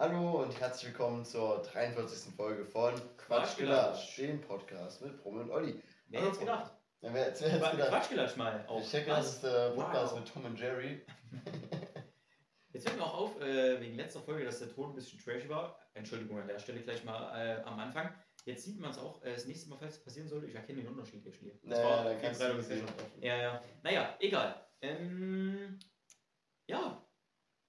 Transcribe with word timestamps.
Hallo 0.00 0.42
und 0.42 0.58
herzlich 0.58 0.86
willkommen 0.92 1.26
zur 1.26 1.60
43. 1.60 2.34
Folge 2.34 2.64
von 2.64 2.94
Quatschgelasch, 3.18 4.16
dem 4.16 4.40
Podcast 4.40 5.02
mit 5.02 5.22
Brumme 5.22 5.42
und 5.42 5.50
Olli. 5.50 5.78
Wer 6.08 6.20
hätte 6.22 6.32
es 6.32 6.38
gedacht? 6.38 6.72
Ja, 7.02 7.12
wer 7.12 7.24
hätte 7.26 7.44
es 7.44 7.52
gedacht? 7.52 7.76
Quatschgelasch 7.90 8.36
mal. 8.36 8.64
Auch. 8.66 8.80
Ich 8.80 8.90
denke, 8.90 9.10
das 9.10 9.34
ist 9.34 9.44
der 9.44 9.72
Podcast 9.72 10.14
Wow. 10.14 10.20
mit 10.20 10.32
Tom 10.32 10.44
und 10.46 10.58
Jerry. 10.58 11.02
Jetzt 12.72 12.86
fällt 12.88 12.98
mir 12.98 13.04
auch 13.04 13.18
auf, 13.18 13.40
äh, 13.42 13.78
wegen 13.78 13.96
letzter 13.96 14.20
Folge, 14.22 14.46
dass 14.46 14.60
der 14.60 14.72
Ton 14.72 14.88
ein 14.88 14.94
bisschen 14.94 15.20
trashy 15.22 15.50
war. 15.50 15.78
Entschuldigung 15.92 16.38
an 16.40 16.48
der 16.48 16.58
Stelle 16.58 16.80
gleich 16.80 17.04
mal 17.04 17.36
äh, 17.38 17.60
am 17.64 17.78
Anfang. 17.78 18.08
Jetzt 18.46 18.64
sieht 18.64 18.80
man 18.80 18.92
es 18.92 18.96
auch, 18.98 19.22
äh, 19.22 19.34
das 19.34 19.44
nächste 19.44 19.68
Mal, 19.68 19.76
falls 19.76 19.96
es 19.98 20.02
passieren 20.02 20.28
sollte, 20.28 20.46
ich 20.46 20.54
erkenne 20.54 20.78
den 20.80 20.88
Unterschied 20.88 21.22
jetzt 21.26 21.36
schnell. 21.36 21.60
Das 21.62 21.78
Naja, 21.78 22.04
war 22.06 22.10
viel 22.12 22.20
kannst 22.22 22.40
du 22.40 22.62
sehen. 22.62 22.86
Ja, 23.20 23.36
ja. 23.36 23.62
Naja, 23.82 24.16
egal. 24.18 24.66
Ähm, 24.80 25.78
ja. 26.66 27.06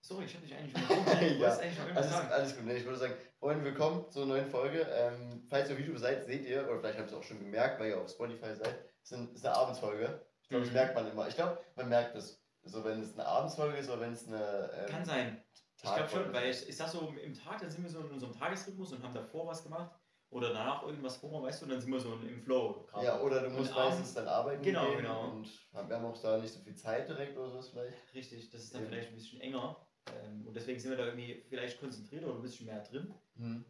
Sorry, 0.04 0.26
ich 0.26 0.34
hab 0.36 0.42
dich 0.42 0.54
eigentlich. 0.56 0.74
Du 0.88 1.44
Ja. 1.44 1.56
eigentlich 1.58 1.78
noch 1.78 1.96
Alles, 1.96 2.10
sagen. 2.12 2.32
alles 2.32 2.56
gut, 2.56 2.66
nee, 2.66 2.74
ich 2.78 2.86
würde 2.86 2.98
sagen, 2.98 3.14
Freunde, 3.40 3.64
willkommen 3.64 4.10
zur 4.10 4.26
neuen 4.26 4.48
Folge. 4.50 4.82
Ähm, 4.92 5.46
falls 5.50 5.70
ihr 5.70 5.76
auf 5.76 5.80
YouTube 5.80 6.00
seid, 6.00 6.26
seht 6.26 6.46
ihr, 6.46 6.68
oder 6.68 6.80
vielleicht 6.80 6.98
habt 7.00 7.12
ihr 7.12 7.18
es 7.18 7.20
auch 7.20 7.24
schon 7.28 7.40
gemerkt, 7.40 7.80
weil 7.80 7.90
ihr 7.90 8.02
auf 8.02 8.10
Spotify 8.10 8.54
seid, 8.56 8.84
es 9.04 9.12
ist 9.12 9.14
eine, 9.14 9.26
es 9.30 9.36
ist 9.36 9.46
eine 9.46 9.56
Abendsfolge. 9.56 10.26
Ich 10.42 10.50
glaube, 10.50 10.62
das 10.64 10.70
Mhm. 10.74 10.78
merkt 10.80 10.96
man 10.96 11.12
immer. 11.12 11.28
Ich 11.28 11.36
glaube, 11.36 11.60
man 11.76 11.90
merkt 11.90 12.16
es, 12.16 12.44
so 12.64 12.84
wenn 12.84 13.02
es 13.02 13.14
eine 13.14 13.26
Abendsfolge 13.28 13.78
ist 13.78 13.90
oder 13.90 14.02
wenn 14.02 14.14
es 14.14 14.28
eine 14.28 14.72
ähm, 14.76 14.90
Kann 14.90 15.06
sein. 15.06 15.44
Ich 15.76 15.82
glaube 15.84 16.00
Tagfolge 16.00 16.26
schon, 16.26 16.34
weil 16.34 16.50
ist. 16.50 16.64
ich, 16.64 16.70
ich 16.70 16.78
sag 16.78 16.90
so, 16.90 17.14
im 17.24 17.34
Tag, 17.34 17.62
dann 17.62 17.70
sind 17.72 17.84
wir 17.84 17.90
so 17.90 18.00
in 18.00 18.10
unserem 18.12 18.34
Tagesrhythmus 18.34 18.92
und 18.94 19.04
haben 19.04 19.14
davor 19.14 19.48
was 19.48 19.64
gemacht. 19.64 19.92
Oder 20.32 20.54
danach 20.54 20.84
irgendwas 20.84 21.18
vor, 21.18 21.44
weißt 21.44 21.62
du, 21.62 21.66
und 21.66 21.72
dann 21.72 21.82
sind 21.82 21.92
wir 21.92 22.00
so 22.00 22.14
im 22.14 22.42
Flow. 22.42 22.88
gerade. 22.90 23.06
Ja, 23.06 23.20
oder 23.22 23.42
du 23.42 23.48
Und 23.48 23.58
musst 23.58 23.74
abends- 23.76 23.98
meistens 23.98 24.14
dann 24.14 24.28
arbeiten 24.30 24.64
Genau, 24.64 24.88
gehen 24.88 24.98
genau. 25.00 25.26
und 25.32 25.46
wir 25.74 25.96
haben 25.96 26.06
auch 26.06 26.22
da 26.22 26.38
nicht 26.38 26.54
so 26.54 26.62
viel 26.62 26.76
Zeit 26.76 27.10
direkt 27.10 27.38
oder 27.38 27.50
sowas 27.50 27.70
vielleicht. 27.70 27.98
Richtig, 28.16 28.50
das 28.50 28.62
ist 28.64 28.74
dann 28.74 28.84
Eben. 28.84 28.92
vielleicht 28.92 29.10
ein 29.10 29.16
bisschen 29.16 29.42
enger. 29.42 29.86
Ähm, 30.08 30.48
und 30.48 30.54
deswegen 30.56 30.80
sind 30.80 30.92
wir 30.92 30.98
da 30.98 31.06
irgendwie 31.06 31.44
vielleicht 31.48 31.80
konzentrierter 31.80 32.28
oder 32.28 32.36
ein 32.38 32.42
bisschen 32.42 32.66
mehr 32.66 32.82
drin. 32.84 33.14
Hm. 33.38 33.66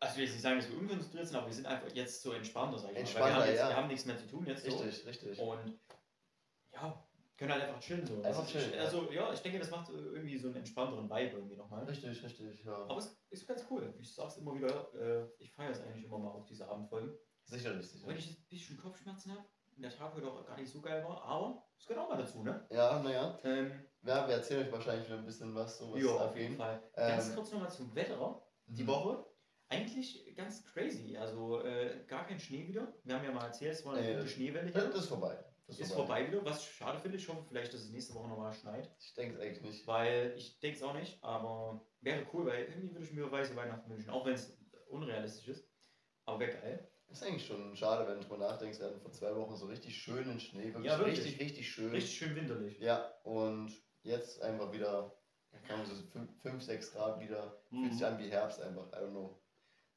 Also 0.00 0.12
ich 0.12 0.18
will 0.18 0.24
jetzt 0.24 0.32
nicht 0.34 0.42
sagen, 0.42 0.58
dass 0.58 0.70
wir 0.70 0.78
unkonzentriert 0.78 1.26
sind, 1.26 1.36
aber 1.36 1.46
wir 1.46 1.54
sind 1.54 1.66
einfach 1.66 1.88
jetzt 1.92 2.22
so 2.22 2.32
entspannter, 2.32 2.78
sag 2.78 2.92
ich 2.92 2.94
mal. 2.94 2.94
Weil 2.94 2.94
wir 2.94 3.00
Entspannter, 3.00 3.34
haben, 3.34 3.48
jetzt, 3.48 3.58
ja. 3.58 3.68
wir 3.68 3.76
haben 3.76 3.88
nichts 3.88 4.04
mehr 4.06 4.18
zu 4.18 4.26
tun 4.28 4.46
jetzt 4.46 4.64
so. 4.64 4.76
Richtig, 4.76 5.06
richtig. 5.06 5.38
Und 5.40 5.78
ja, 6.72 7.08
können 7.36 7.52
halt 7.52 7.62
einfach 7.64 7.80
chillen 7.80 8.06
so. 8.06 8.22
Einfach 8.22 8.44
ist- 8.44 8.50
chillen, 8.50 8.74
ja. 8.74 8.80
Also 8.80 9.10
ja, 9.12 9.32
ich 9.32 9.40
denke, 9.40 9.58
das 9.58 9.70
macht 9.70 9.90
irgendwie 9.90 10.38
so 10.38 10.48
einen 10.48 10.56
entspannteren 10.56 11.08
Vibe 11.10 11.36
irgendwie 11.36 11.56
nochmal. 11.56 11.84
Richtig, 11.84 12.22
richtig, 12.22 12.64
ja. 12.64 12.74
Aber 12.76 12.98
es 12.98 13.16
ist 13.30 13.46
ganz 13.46 13.64
cool. 13.70 13.92
Ich 13.98 14.14
sag's 14.14 14.36
immer 14.36 14.54
wieder, 14.54 14.92
äh, 14.94 15.26
ich 15.38 15.52
feiere 15.52 15.70
es 15.70 15.80
eigentlich 15.80 16.04
immer 16.04 16.18
mal 16.18 16.30
auf 16.30 16.46
diese 16.46 16.68
Abendfolgen. 16.68 17.16
Sicherlich, 17.44 17.86
Auch 18.02 18.08
wenn 18.08 18.18
ich 18.18 18.26
jetzt 18.28 18.40
ein 18.40 18.48
bisschen 18.50 18.76
Kopfschmerzen 18.76 19.32
habe 19.32 19.44
und 19.74 19.82
der 19.82 19.90
Tag 19.90 20.14
heute 20.14 20.30
auch 20.30 20.44
gar 20.46 20.56
nicht 20.58 20.70
so 20.70 20.80
geil 20.80 21.02
war, 21.02 21.22
aber 21.24 21.66
es 21.78 21.86
gehört 21.86 22.04
auch 22.04 22.10
mal 22.10 22.18
dazu, 22.18 22.42
ne? 22.42 22.66
Ja, 22.70 23.02
naja. 23.02 23.38
Ähm, 23.42 23.87
Ja, 24.02 24.26
wir 24.28 24.36
erzählen 24.36 24.66
euch 24.66 24.72
wahrscheinlich 24.72 25.06
wieder 25.06 25.18
ein 25.18 25.24
bisschen 25.26 25.54
was, 25.54 25.78
so 25.78 25.92
was 25.92 26.00
ja, 26.02 26.08
auf 26.10 26.36
jeden. 26.36 26.56
Fall. 26.56 26.82
Ganz 26.94 27.28
Ähm, 27.28 27.34
kurz 27.34 27.52
nochmal 27.52 27.70
zum 27.70 27.94
Wetter. 27.94 28.42
Die 28.66 28.82
mhm. 28.84 28.86
Woche. 28.88 29.26
Eigentlich 29.70 30.34
ganz 30.34 30.64
crazy. 30.64 31.16
Also 31.18 31.62
äh, 31.62 32.04
gar 32.06 32.26
kein 32.26 32.40
Schnee 32.40 32.66
wieder. 32.68 32.94
Wir 33.04 33.14
haben 33.16 33.24
ja 33.24 33.32
mal 33.32 33.46
erzählt, 33.46 33.72
es 33.74 33.84
war 33.84 33.94
eine 33.94 34.06
Nee, 34.06 34.14
gute 34.14 34.28
Schneewelle 34.28 34.70
Das, 34.70 34.82
hier. 34.82 34.90
das 34.92 35.02
ist 35.02 35.08
vorbei. 35.08 35.44
Das 35.66 35.78
ist 35.80 35.92
vorbei 35.92 36.26
wieder, 36.26 36.42
was 36.46 36.60
ich 36.62 36.70
schade 36.74 36.98
finde. 36.98 37.18
Ich 37.18 37.28
hoffe 37.28 37.42
vielleicht, 37.46 37.74
dass 37.74 37.82
es 37.82 37.90
nächste 37.90 38.14
Woche 38.14 38.28
nochmal 38.28 38.54
schneit. 38.54 38.90
Ich 39.00 39.12
denke 39.12 39.34
es 39.34 39.40
eigentlich 39.42 39.60
nicht. 39.62 39.86
Weil 39.86 40.32
ich 40.34 40.58
denke 40.60 40.78
es 40.78 40.82
auch 40.82 40.94
nicht, 40.94 41.22
aber 41.22 41.84
wäre 42.00 42.26
cool, 42.32 42.46
weil 42.46 42.64
irgendwie 42.64 42.92
würde 42.94 43.04
ich 43.04 43.12
mir 43.12 43.30
weiße 43.30 43.54
Weihnachten 43.54 43.90
wünschen. 43.90 44.08
Auch 44.08 44.24
wenn 44.24 44.32
es 44.32 44.56
unrealistisch 44.88 45.48
ist. 45.48 45.68
Aber 46.24 46.40
wäre 46.40 46.52
geil. 46.52 46.90
Ist 47.10 47.22
eigentlich 47.22 47.46
schon 47.46 47.76
schade, 47.76 48.06
wenn 48.08 48.20
du 48.20 48.26
drüber 48.26 48.38
nachdenkst, 48.38 48.78
wir 48.78 48.86
hatten 48.86 49.00
vor 49.00 49.12
zwei 49.12 49.34
Wochen 49.36 49.56
so 49.56 49.66
richtig 49.66 49.94
schönen 49.96 50.40
Schnee. 50.40 50.72
Wirklich, 50.72 50.84
Ja, 50.86 50.98
wirklich. 50.98 51.18
richtig, 51.18 51.40
richtig 51.40 51.70
schön. 51.70 51.90
Richtig 51.90 52.16
schön 52.18 52.34
winterlich. 52.36 52.78
Ja, 52.80 53.12
und 53.24 53.70
jetzt 54.08 54.42
einfach 54.42 54.72
wieder, 54.72 55.12
keine 55.66 55.82
Ahnung, 55.82 55.86
so 55.86 56.22
5, 56.42 56.62
6 56.62 56.92
Grad 56.92 57.20
wieder. 57.20 57.60
Fühlt 57.68 57.92
sich 57.92 58.00
Mhm. 58.00 58.06
an 58.06 58.18
wie 58.18 58.30
Herbst 58.30 58.60
einfach, 58.60 58.86
I 58.88 58.96
don't 58.96 59.10
know. 59.10 59.38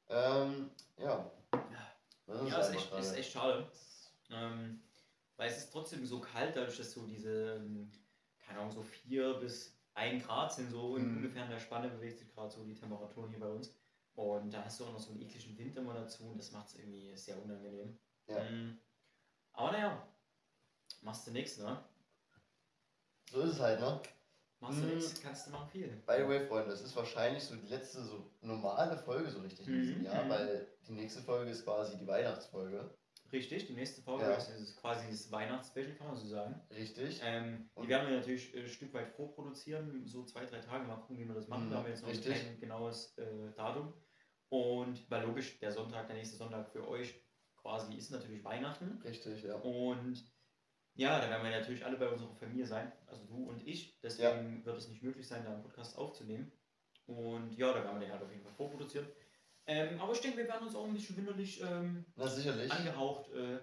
Ähm, 0.08 0.70
ja. 0.98 1.30
Das 2.26 2.48
Ja, 2.48 2.58
ist 2.60 2.74
echt, 2.74 2.92
ist 2.92 3.12
echt 3.16 3.32
schade. 3.32 3.66
Ähm, 4.30 4.80
weil 5.36 5.50
es 5.50 5.58
ist 5.58 5.72
trotzdem 5.72 6.06
so 6.06 6.20
kalt, 6.20 6.54
dadurch, 6.56 6.76
dass 6.76 6.92
so 6.92 7.06
diese, 7.06 7.54
ähm, 7.56 7.90
keine 8.38 8.60
Ahnung, 8.60 8.72
so 8.72 8.82
4 8.82 9.34
bis 9.34 9.76
1 9.94 10.24
Grad 10.24 10.52
sind, 10.52 10.70
so 10.70 10.96
in 10.96 11.08
Mhm. 11.10 11.16
ungefähr 11.18 11.44
in 11.44 11.50
der 11.50 11.58
Spanne 11.58 11.88
bewegt 11.88 12.18
sich 12.18 12.32
gerade 12.32 12.50
so 12.50 12.64
die 12.64 12.74
Temperaturen 12.74 13.30
hier 13.30 13.40
bei 13.40 13.48
uns. 13.48 13.74
Und 14.14 14.52
da 14.52 14.64
hast 14.64 14.78
du 14.78 14.84
auch 14.84 14.92
noch 14.92 15.00
so 15.00 15.10
einen 15.12 15.22
ekligen 15.22 15.56
Wind 15.58 15.76
immer 15.76 15.94
dazu 15.94 16.24
und 16.24 16.38
das 16.38 16.52
macht 16.52 16.68
es 16.68 16.74
irgendwie 16.74 17.16
sehr 17.16 17.42
unangenehm. 17.42 17.98
Ja. 18.26 18.38
Ähm, 18.42 18.78
aber 19.54 19.72
naja, 19.72 20.06
machst 21.00 21.26
du 21.26 21.30
nichts, 21.30 21.58
ne? 21.58 21.82
So 23.32 23.40
ist 23.40 23.52
es 23.54 23.60
halt, 23.60 23.80
ne? 23.80 23.98
Machst 24.60 24.78
du 24.80 24.84
Mhm. 24.84 24.94
nichts, 24.94 25.22
kannst 25.22 25.46
du 25.46 25.50
machen 25.52 25.68
viel. 25.70 25.88
By 26.06 26.16
the 26.18 26.28
way, 26.28 26.46
Freunde, 26.46 26.70
das 26.70 26.82
ist 26.82 26.94
wahrscheinlich 26.94 27.42
so 27.42 27.56
die 27.56 27.66
letzte 27.66 28.04
so 28.04 28.30
normale 28.42 28.96
Folge 28.98 29.30
so 29.30 29.40
richtig 29.40 29.66
in 29.66 29.80
diesem 29.80 29.98
Mhm, 30.00 30.04
Jahr, 30.04 30.24
mhm. 30.24 30.28
weil 30.28 30.68
die 30.86 30.92
nächste 30.92 31.22
Folge 31.22 31.50
ist 31.50 31.64
quasi 31.64 31.96
die 31.96 32.06
Weihnachtsfolge. 32.06 32.94
Richtig, 33.32 33.66
die 33.66 33.72
nächste 33.72 34.02
Folge 34.02 34.24
Ja. 34.24 34.34
ist, 34.36 34.76
quasi 34.76 35.06
das 35.10 35.32
Weihnachtsspecial, 35.32 35.96
kann 35.96 36.08
man 36.08 36.16
so 36.16 36.26
sagen. 36.26 36.60
Richtig. 36.70 37.20
Ähm, 37.24 37.70
die 37.82 37.88
werden 37.88 38.10
wir 38.10 38.18
natürlich 38.18 38.54
äh, 38.54 38.60
ein 38.60 38.68
Stück 38.68 38.92
weit 38.92 39.08
vorproduzieren, 39.08 40.06
so 40.06 40.24
zwei, 40.26 40.44
drei 40.44 40.58
Tage, 40.60 40.84
mal 40.86 40.96
gucken, 40.96 41.16
wie 41.18 41.26
wir 41.26 41.34
das 41.34 41.48
machen. 41.48 41.66
Mhm, 41.66 41.70
Da 41.70 41.76
haben 41.78 41.84
wir 41.86 41.90
jetzt 41.92 42.02
noch 42.02 42.10
richtig. 42.10 42.34
kein 42.44 42.60
genaues 42.60 43.16
äh, 43.16 43.50
Datum. 43.56 43.94
Und 44.50 45.10
weil 45.10 45.24
logisch, 45.24 45.58
der 45.60 45.72
Sonntag, 45.72 46.06
der 46.08 46.16
nächste 46.16 46.36
Sonntag 46.36 46.68
für 46.68 46.86
euch 46.86 47.14
quasi 47.56 47.94
ist 47.96 48.10
natürlich 48.10 48.44
Weihnachten. 48.44 49.00
Richtig, 49.02 49.42
ja. 49.44 49.54
Und 49.54 50.22
ja, 50.94 51.18
da 51.20 51.28
werden 51.30 51.42
wir 51.44 51.50
natürlich 51.50 51.84
alle 51.84 51.96
bei 51.96 52.08
unserer 52.08 52.34
Familie 52.34 52.66
sein, 52.66 52.92
also 53.06 53.24
du 53.24 53.48
und 53.48 53.66
ich. 53.66 53.98
Deswegen 54.00 54.64
wird 54.64 54.78
es 54.78 54.88
nicht 54.88 55.02
möglich 55.02 55.26
sein, 55.26 55.44
da 55.44 55.52
einen 55.52 55.62
Podcast 55.62 55.96
aufzunehmen. 55.96 56.52
Und 57.06 57.52
ja, 57.56 57.72
da 57.72 57.82
werden 57.84 57.98
wir 58.00 58.06
den 58.06 58.12
halt 58.12 58.22
auf 58.22 58.30
jeden 58.30 58.42
Fall 58.42 58.52
vorproduzieren. 58.52 59.06
Ähm, 59.66 60.00
aber 60.00 60.12
ich 60.12 60.20
denke, 60.20 60.38
wir 60.38 60.48
werden 60.48 60.66
uns 60.66 60.74
auch 60.74 60.84
ein 60.86 60.92
bisschen 60.94 61.16
winterlich 61.16 61.60
ähm, 61.62 62.04
Na 62.16 62.24
angehaucht 62.24 63.30
äh, 63.32 63.58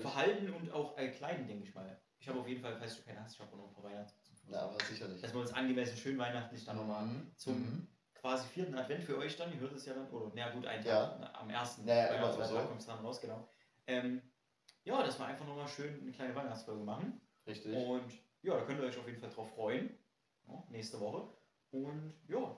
verhalten 0.00 0.50
und 0.50 0.72
auch 0.72 0.96
äh, 0.96 1.08
kleiden, 1.08 1.46
denke 1.46 1.64
ich 1.64 1.74
mal. 1.74 2.00
Ich 2.18 2.28
habe 2.28 2.40
auf 2.40 2.48
jeden 2.48 2.60
Fall, 2.60 2.76
falls 2.78 2.96
du 2.96 3.02
keine 3.02 3.22
hast, 3.22 3.34
ich 3.34 3.40
habe 3.40 3.52
auch 3.52 3.56
noch 3.58 3.68
ein 3.68 3.74
paar 3.74 3.84
Weihnachtsmützen. 3.84 4.48
Na, 4.50 4.62
aber 4.62 4.82
sicherlich. 4.84 5.20
Dass 5.20 5.32
wir 5.34 5.40
uns 5.40 5.52
angemessen 5.52 5.96
schön 5.96 6.18
weihnachtlich 6.18 6.64
dann 6.64 6.76
nochmal 6.78 7.04
Mhm. 7.06 7.32
zum 7.36 7.54
Mhm. 7.60 7.88
quasi 8.14 8.48
vierten 8.48 8.74
Advent 8.74 9.04
für 9.04 9.18
euch 9.18 9.36
dann, 9.36 9.52
ihr 9.52 9.60
hört 9.60 9.72
es 9.74 9.84
ja 9.86 9.94
dann, 9.94 10.08
oder 10.10 10.32
na 10.34 10.48
gut, 10.50 10.66
einen 10.66 10.82
Tag 10.82 11.20
Ja. 11.20 11.32
am 11.34 11.50
ersten, 11.50 11.86
Ja, 11.86 11.94
ja, 11.94 12.08
weil 12.10 12.16
immer 12.16 12.32
zweiten 12.32 12.48
so. 12.48 12.54
Tag 12.56 12.66
kommt 12.68 12.80
es 12.80 12.86
dann 12.86 12.98
raus, 12.98 13.20
genau. 13.20 13.48
Ähm, 13.86 14.22
ja, 14.84 15.02
dass 15.02 15.18
wir 15.18 15.26
einfach 15.26 15.46
nochmal 15.46 15.68
schön 15.68 16.00
eine 16.00 16.12
kleine 16.12 16.34
Weihnachtsfolge 16.34 16.84
machen. 16.84 17.20
Richtig. 17.46 17.74
Und 17.74 18.12
ja, 18.42 18.56
da 18.56 18.64
könnt 18.64 18.80
ihr 18.80 18.86
euch 18.86 18.98
auf 18.98 19.06
jeden 19.06 19.20
Fall 19.20 19.30
drauf 19.30 19.54
freuen. 19.54 19.96
Ja, 20.46 20.64
nächste 20.70 21.00
Woche. 21.00 21.28
Und 21.70 22.14
ja, 22.28 22.56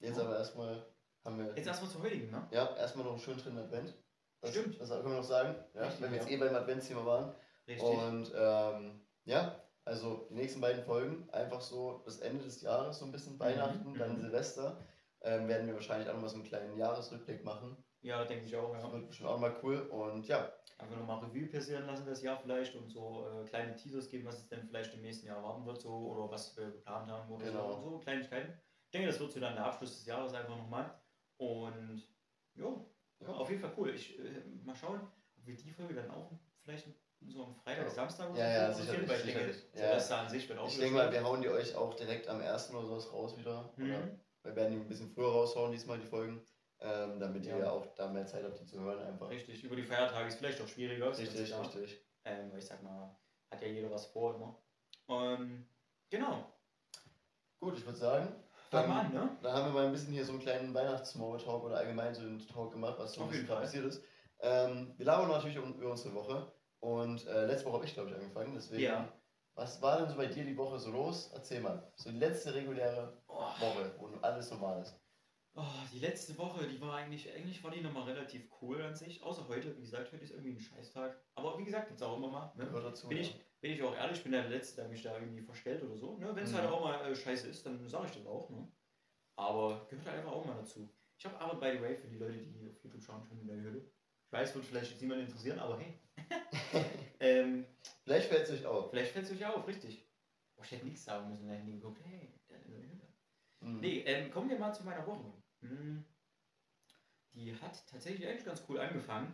Jetzt 0.00 0.18
aber 0.18 0.38
erstmal 0.38 0.86
haben 1.24 1.38
wir. 1.38 1.56
jetzt 1.56 1.66
erstmal 1.66 1.90
zur 1.90 2.02
heutigen, 2.02 2.30
ne? 2.30 2.46
Ja, 2.50 2.76
erstmal 2.76 3.04
noch 3.04 3.12
einen 3.12 3.20
schönen 3.20 3.38
dritten 3.38 3.58
Advent. 3.58 3.94
Das, 4.40 4.50
Stimmt. 4.50 4.78
Das 4.78 4.90
können 4.90 5.04
wir 5.04 5.16
noch 5.16 5.22
sagen, 5.22 5.56
ja, 5.74 5.82
Richtig, 5.82 6.02
wenn 6.02 6.10
wir 6.10 6.18
jetzt 6.18 6.30
ja. 6.30 6.36
eh 6.36 6.40
beim 6.40 6.54
Adventsthema 6.54 7.06
waren. 7.06 7.34
Richtig. 7.66 7.88
Und 7.88 8.32
ähm, 8.36 9.00
ja, 9.24 9.62
also 9.84 10.26
die 10.30 10.34
nächsten 10.34 10.60
beiden 10.60 10.84
Folgen, 10.84 11.28
einfach 11.30 11.60
so 11.60 12.02
das 12.04 12.18
Ende 12.18 12.44
des 12.44 12.60
Jahres, 12.60 12.98
so 12.98 13.06
ein 13.06 13.12
bisschen 13.12 13.38
Weihnachten, 13.40 13.90
mhm. 13.90 13.98
dann 13.98 14.20
Silvester, 14.20 14.78
ähm, 15.22 15.48
werden 15.48 15.66
wir 15.66 15.74
wahrscheinlich 15.74 16.08
auch 16.08 16.14
noch 16.14 16.22
mal 16.22 16.28
so 16.28 16.36
einen 16.36 16.44
kleinen 16.44 16.76
Jahresrückblick 16.76 17.42
machen. 17.44 17.76
Ja, 18.04 18.24
denke 18.24 18.44
ich 18.44 18.54
auch, 18.56 18.72
Das 18.72 18.82
ja. 18.84 18.92
wird 18.92 19.08
bestimmt 19.08 19.28
auch 19.30 19.38
mal 19.38 19.56
cool. 19.62 19.78
Und 19.90 20.26
ja, 20.28 20.52
Einfach 20.78 20.96
nochmal 20.96 21.24
Revue 21.24 21.46
passieren 21.46 21.86
lassen 21.86 22.04
das 22.04 22.20
Jahr 22.22 22.36
vielleicht 22.36 22.74
und 22.74 22.88
so 22.90 23.26
äh, 23.28 23.44
kleine 23.48 23.76
Teasers 23.76 24.08
geben, 24.08 24.26
was 24.26 24.38
es 24.40 24.48
denn 24.48 24.66
vielleicht 24.66 24.92
im 24.94 25.02
nächsten 25.02 25.26
Jahr 25.28 25.36
erwarten 25.36 25.64
wird, 25.66 25.80
so 25.80 25.90
oder 25.92 26.28
was 26.30 26.56
wir 26.56 26.66
geplant 26.66 27.08
haben 27.08 27.30
oder 27.32 27.44
Genau. 27.46 27.80
so, 27.80 27.90
so 27.90 27.98
Kleinigkeiten. 28.00 28.52
Ich 28.86 28.90
denke, 28.90 29.06
das 29.08 29.20
wird 29.20 29.32
so 29.32 29.38
dann 29.40 29.54
der 29.54 29.66
Abschluss 29.66 29.96
des 29.98 30.06
Jahres 30.06 30.32
einfach 30.34 30.56
nochmal. 30.56 31.00
Und 31.36 32.02
ja, 32.54 32.66
Ja. 33.20 33.28
auf 33.28 33.48
jeden 33.48 33.60
Fall 33.62 33.72
cool. 33.76 33.90
Ich 33.90 34.18
äh, 34.18 34.42
mal 34.64 34.74
schauen, 34.74 35.00
ob 35.00 35.46
wir 35.46 35.56
die 35.56 35.70
Folge 35.70 35.94
dann 35.94 36.10
auch 36.10 36.30
vielleicht 36.62 36.88
so 37.26 37.44
am 37.44 37.54
Freitag, 37.54 37.84
Ja. 37.84 37.90
Samstag 37.90 38.30
oder 38.30 38.38
Ja, 38.40 38.72
so 38.72 38.80
ja, 38.80 38.86
sicherlich, 38.86 39.08
weil 39.08 39.28
ich 39.28 39.34
denke. 39.34 39.52
Silvester 39.72 40.18
an 40.18 40.28
sich 40.28 40.48
wird 40.48 40.58
auch 40.58 40.66
ich 40.68 40.78
denke 40.78 40.94
mal, 40.94 41.10
wir 41.12 41.22
hauen 41.24 41.40
die 41.40 41.48
euch 41.48 41.74
auch 41.76 41.94
direkt 41.94 42.26
am 42.28 42.40
ersten 42.40 42.74
oder 42.74 42.86
sowas 42.86 43.12
raus 43.12 43.38
wieder. 43.38 43.72
Oder 43.76 43.84
Mhm. 44.00 44.20
wir 44.42 44.56
werden 44.56 44.72
die 44.72 44.80
ein 44.80 44.88
bisschen 44.88 45.08
früher 45.08 45.30
raushauen, 45.30 45.70
diesmal 45.72 45.98
die 45.98 46.06
Folgen. 46.06 46.44
Ähm, 46.86 47.18
damit 47.18 47.46
ihr 47.46 47.52
Ja. 47.52 47.58
ja 47.64 47.70
auch 47.70 47.86
da 47.94 48.08
mehr 48.08 48.26
Zeit 48.26 48.44
habt, 48.44 48.60
die 48.60 48.66
zu 48.66 48.78
hören 48.78 49.00
einfach. 49.00 49.30
Richtig, 49.30 49.64
über 49.64 49.74
die 49.74 49.82
Feiertage 49.84 50.28
ist 50.28 50.36
vielleicht 50.36 50.60
auch 50.60 50.68
schwieriger. 50.68 51.16
Richtig, 51.16 51.46
klar. 51.48 51.62
richtig. 51.62 51.98
Ähm, 52.26 52.52
weil 52.52 52.58
ich 52.58 52.66
sag 52.66 52.82
mal, 52.82 53.16
hat 53.50 53.62
ja 53.62 53.68
jeder 53.68 53.90
was 53.90 54.04
vor 54.06 54.34
immer. 54.34 54.58
Ähm, 55.08 55.66
genau. 56.10 56.44
Gut, 57.58 57.78
ich 57.78 57.86
würde 57.86 57.98
sagen, 57.98 58.28
wir 58.70 58.80
an, 58.84 59.12
ne? 59.14 59.30
Dann 59.42 59.52
haben 59.52 59.66
wir 59.66 59.72
mal 59.72 59.86
ein 59.86 59.92
bisschen 59.92 60.12
hier 60.12 60.24
so 60.26 60.32
einen 60.32 60.40
kleinen 60.42 60.74
Weihnachts-Smalltalk 60.74 61.62
oder 61.64 61.76
allgemein 61.78 62.14
so 62.14 62.20
einen 62.22 62.46
Talk 62.46 62.72
gemacht, 62.72 62.96
was 62.98 63.14
so 63.14 63.22
ein 63.22 63.32
jeden 63.32 63.46
Fall. 63.46 63.62
passiert 63.62 63.86
ist. 63.86 64.02
Ähm, 64.40 64.92
wir 64.98 65.06
labern 65.06 65.28
natürlich 65.28 65.58
um, 65.58 65.74
über 65.80 65.92
unsere 65.92 66.14
Woche 66.14 66.52
und 66.80 67.26
äh, 67.26 67.46
letzte 67.46 67.66
Woche 67.66 67.76
habe 67.76 67.84
ich, 67.86 67.94
glaube 67.94 68.10
ich, 68.10 68.16
angefangen. 68.16 68.52
Deswegen, 68.54 68.82
Ja. 68.82 69.08
was 69.54 69.80
war 69.80 69.98
denn 70.00 70.10
so 70.10 70.16
bei 70.16 70.26
dir 70.26 70.44
die 70.44 70.56
Woche 70.56 70.78
so 70.78 70.90
los? 70.90 71.30
Erzähl 71.32 71.60
mal. 71.60 71.90
So 71.96 72.10
die 72.10 72.18
letzte 72.18 72.52
reguläre 72.54 73.16
Woche, 73.26 73.94
wo 73.98 74.08
alles 74.20 74.50
normal 74.50 74.82
ist. 74.82 74.94
Oh, 75.54 75.62
die 75.92 75.98
letzte 76.00 76.36
Woche, 76.38 76.66
die 76.66 76.80
war 76.80 76.94
eigentlich, 76.96 77.32
eigentlich 77.32 77.62
war 77.62 77.70
die 77.70 77.80
nochmal 77.80 78.04
relativ 78.04 78.48
cool 78.60 78.80
an 78.82 78.94
sich. 78.94 79.22
Außer 79.22 79.46
heute, 79.48 79.76
wie 79.76 79.82
gesagt, 79.82 80.12
heute 80.12 80.24
ist 80.24 80.32
irgendwie 80.32 80.52
ein 80.52 80.60
Scheißtag. 80.60 81.16
Aber 81.34 81.58
wie 81.58 81.64
gesagt, 81.64 81.90
jetzt 81.90 82.02
auch 82.02 82.16
immer 82.16 82.28
mal. 82.28 82.52
Ne? 82.56 82.68
Dazu. 82.72 83.08
Bin, 83.08 83.18
ja. 83.18 83.24
ich, 83.24 83.34
bin 83.60 83.72
ich 83.72 83.82
auch 83.82 83.94
ehrlich, 83.94 84.22
bin 84.22 84.32
der 84.32 84.48
Letzte, 84.48 84.82
der 84.82 84.88
mich 84.88 85.02
da 85.02 85.18
irgendwie 85.18 85.42
verstellt 85.42 85.82
oder 85.82 85.96
so. 85.96 86.18
Ne? 86.18 86.34
Wenn 86.34 86.44
es 86.44 86.52
Mhm. 86.52 86.56
halt 86.56 86.70
auch 86.70 86.82
mal 86.82 87.10
äh, 87.10 87.14
scheiße 87.14 87.48
ist, 87.48 87.64
dann 87.66 87.88
sage 87.88 88.06
ich 88.06 88.12
das 88.16 88.26
auch. 88.26 88.50
Ne? 88.50 88.68
Aber 89.36 89.86
gehört 89.88 90.06
halt 90.06 90.18
einfach 90.18 90.32
auch 90.32 90.44
mal 90.44 90.56
dazu. 90.56 90.88
Ich 91.18 91.24
habe 91.26 91.38
aber, 91.40 91.58
by 91.58 91.76
the 91.76 91.82
way, 91.82 91.96
für 91.96 92.08
die 92.08 92.18
Leute, 92.18 92.38
die 92.38 92.68
auf 92.68 92.82
YouTube 92.82 93.02
schauen, 93.02 93.24
schon 93.24 93.38
eine 93.38 93.46
neue 93.46 93.62
Hülle. 93.62 93.90
Ich 94.26 94.32
weiß, 94.32 94.54
wird 94.54 94.64
vielleicht 94.64 94.90
jetzt 94.90 95.00
niemand 95.00 95.20
interessieren, 95.20 95.58
aber 95.58 95.78
hey. 95.78 95.98
ähm, 97.20 97.66
vielleicht 98.02 98.28
fällt 98.28 98.48
es 98.48 98.50
euch 98.50 98.66
auf. 98.66 98.90
Vielleicht 98.90 99.12
fällt 99.12 99.26
es 99.26 99.32
euch 99.32 99.46
auf, 99.46 99.66
richtig. 99.66 100.06
Oh, 100.56 100.62
ich 100.64 100.72
hätte 100.72 100.86
nichts 100.86 101.04
sagen 101.04 101.28
müssen, 101.30 101.48
wenn 101.48 101.66
ich 101.68 101.74
geguckt, 101.74 102.00
hey, 102.04 102.32
der 102.48 102.58
eine 102.58 102.68
neue 102.68 102.82
Hülle. 102.90 103.08
Mhm. 103.60 103.80
Nee, 103.80 104.00
ähm, 104.00 104.30
kommen 104.30 104.50
wir 104.50 104.58
mal 104.58 104.72
zu 104.72 104.84
meiner 104.84 105.06
Woche. 105.06 105.32
Hm. 105.68 106.04
Die 107.32 107.54
hat 107.60 107.86
tatsächlich 107.90 108.28
eigentlich 108.28 108.44
ganz 108.44 108.62
cool 108.68 108.78
angefangen. 108.80 109.32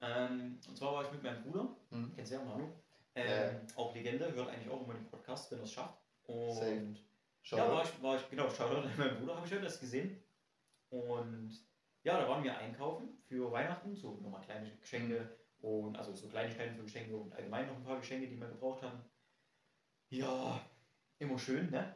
Ähm, 0.00 0.58
und 0.66 0.76
zwar 0.76 0.94
war 0.94 1.04
ich 1.04 1.12
mit 1.12 1.22
meinem 1.22 1.42
Bruder, 1.42 1.68
Mhm. 1.90 2.12
kennst 2.16 2.32
du 2.32 2.36
ja, 2.36 2.44
Manu, 2.44 2.68
ähm, 3.14 3.28
Ja. 3.68 3.76
auch 3.76 3.94
Legende, 3.94 4.32
hört 4.32 4.48
eigentlich 4.48 4.70
auch 4.70 4.82
immer 4.82 4.94
den 4.94 5.06
Podcast, 5.06 5.50
wenn 5.50 5.58
er 5.58 5.64
es 5.64 5.72
schafft. 5.72 5.98
Und 6.24 6.54
Safe. 6.54 6.96
Schau 7.42 7.56
ja, 7.56 7.70
war 7.70 7.84
ich, 7.84 8.02
war 8.02 8.16
ich, 8.16 8.28
genau, 8.30 8.48
Shoutout 8.50 8.82
an 8.86 8.96
meinen 8.96 9.18
Bruder, 9.18 9.36
habe 9.36 9.46
ich 9.46 9.52
heute 9.52 9.64
das 9.64 9.80
gesehen. 9.80 10.22
Und 10.90 11.50
ja, 12.02 12.18
da 12.20 12.28
waren 12.28 12.42
wir 12.42 12.56
einkaufen 12.56 13.22
für 13.28 13.50
Weihnachten, 13.52 13.94
so 13.94 14.12
nochmal 14.14 14.40
kleine 14.42 14.70
Geschenke 14.76 15.36
und 15.60 15.96
also 15.96 16.12
so 16.14 16.28
Kleinigkeiten 16.28 16.74
für 16.74 16.82
Geschenke 16.84 17.14
und 17.16 17.32
allgemein 17.34 17.66
noch 17.66 17.76
ein 17.76 17.84
paar 17.84 17.98
Geschenke, 17.98 18.26
die 18.28 18.40
wir 18.40 18.48
gebraucht 18.48 18.82
haben. 18.82 18.98
Ja, 20.08 20.60
immer 21.18 21.38
schön, 21.38 21.70
ne? 21.70 21.94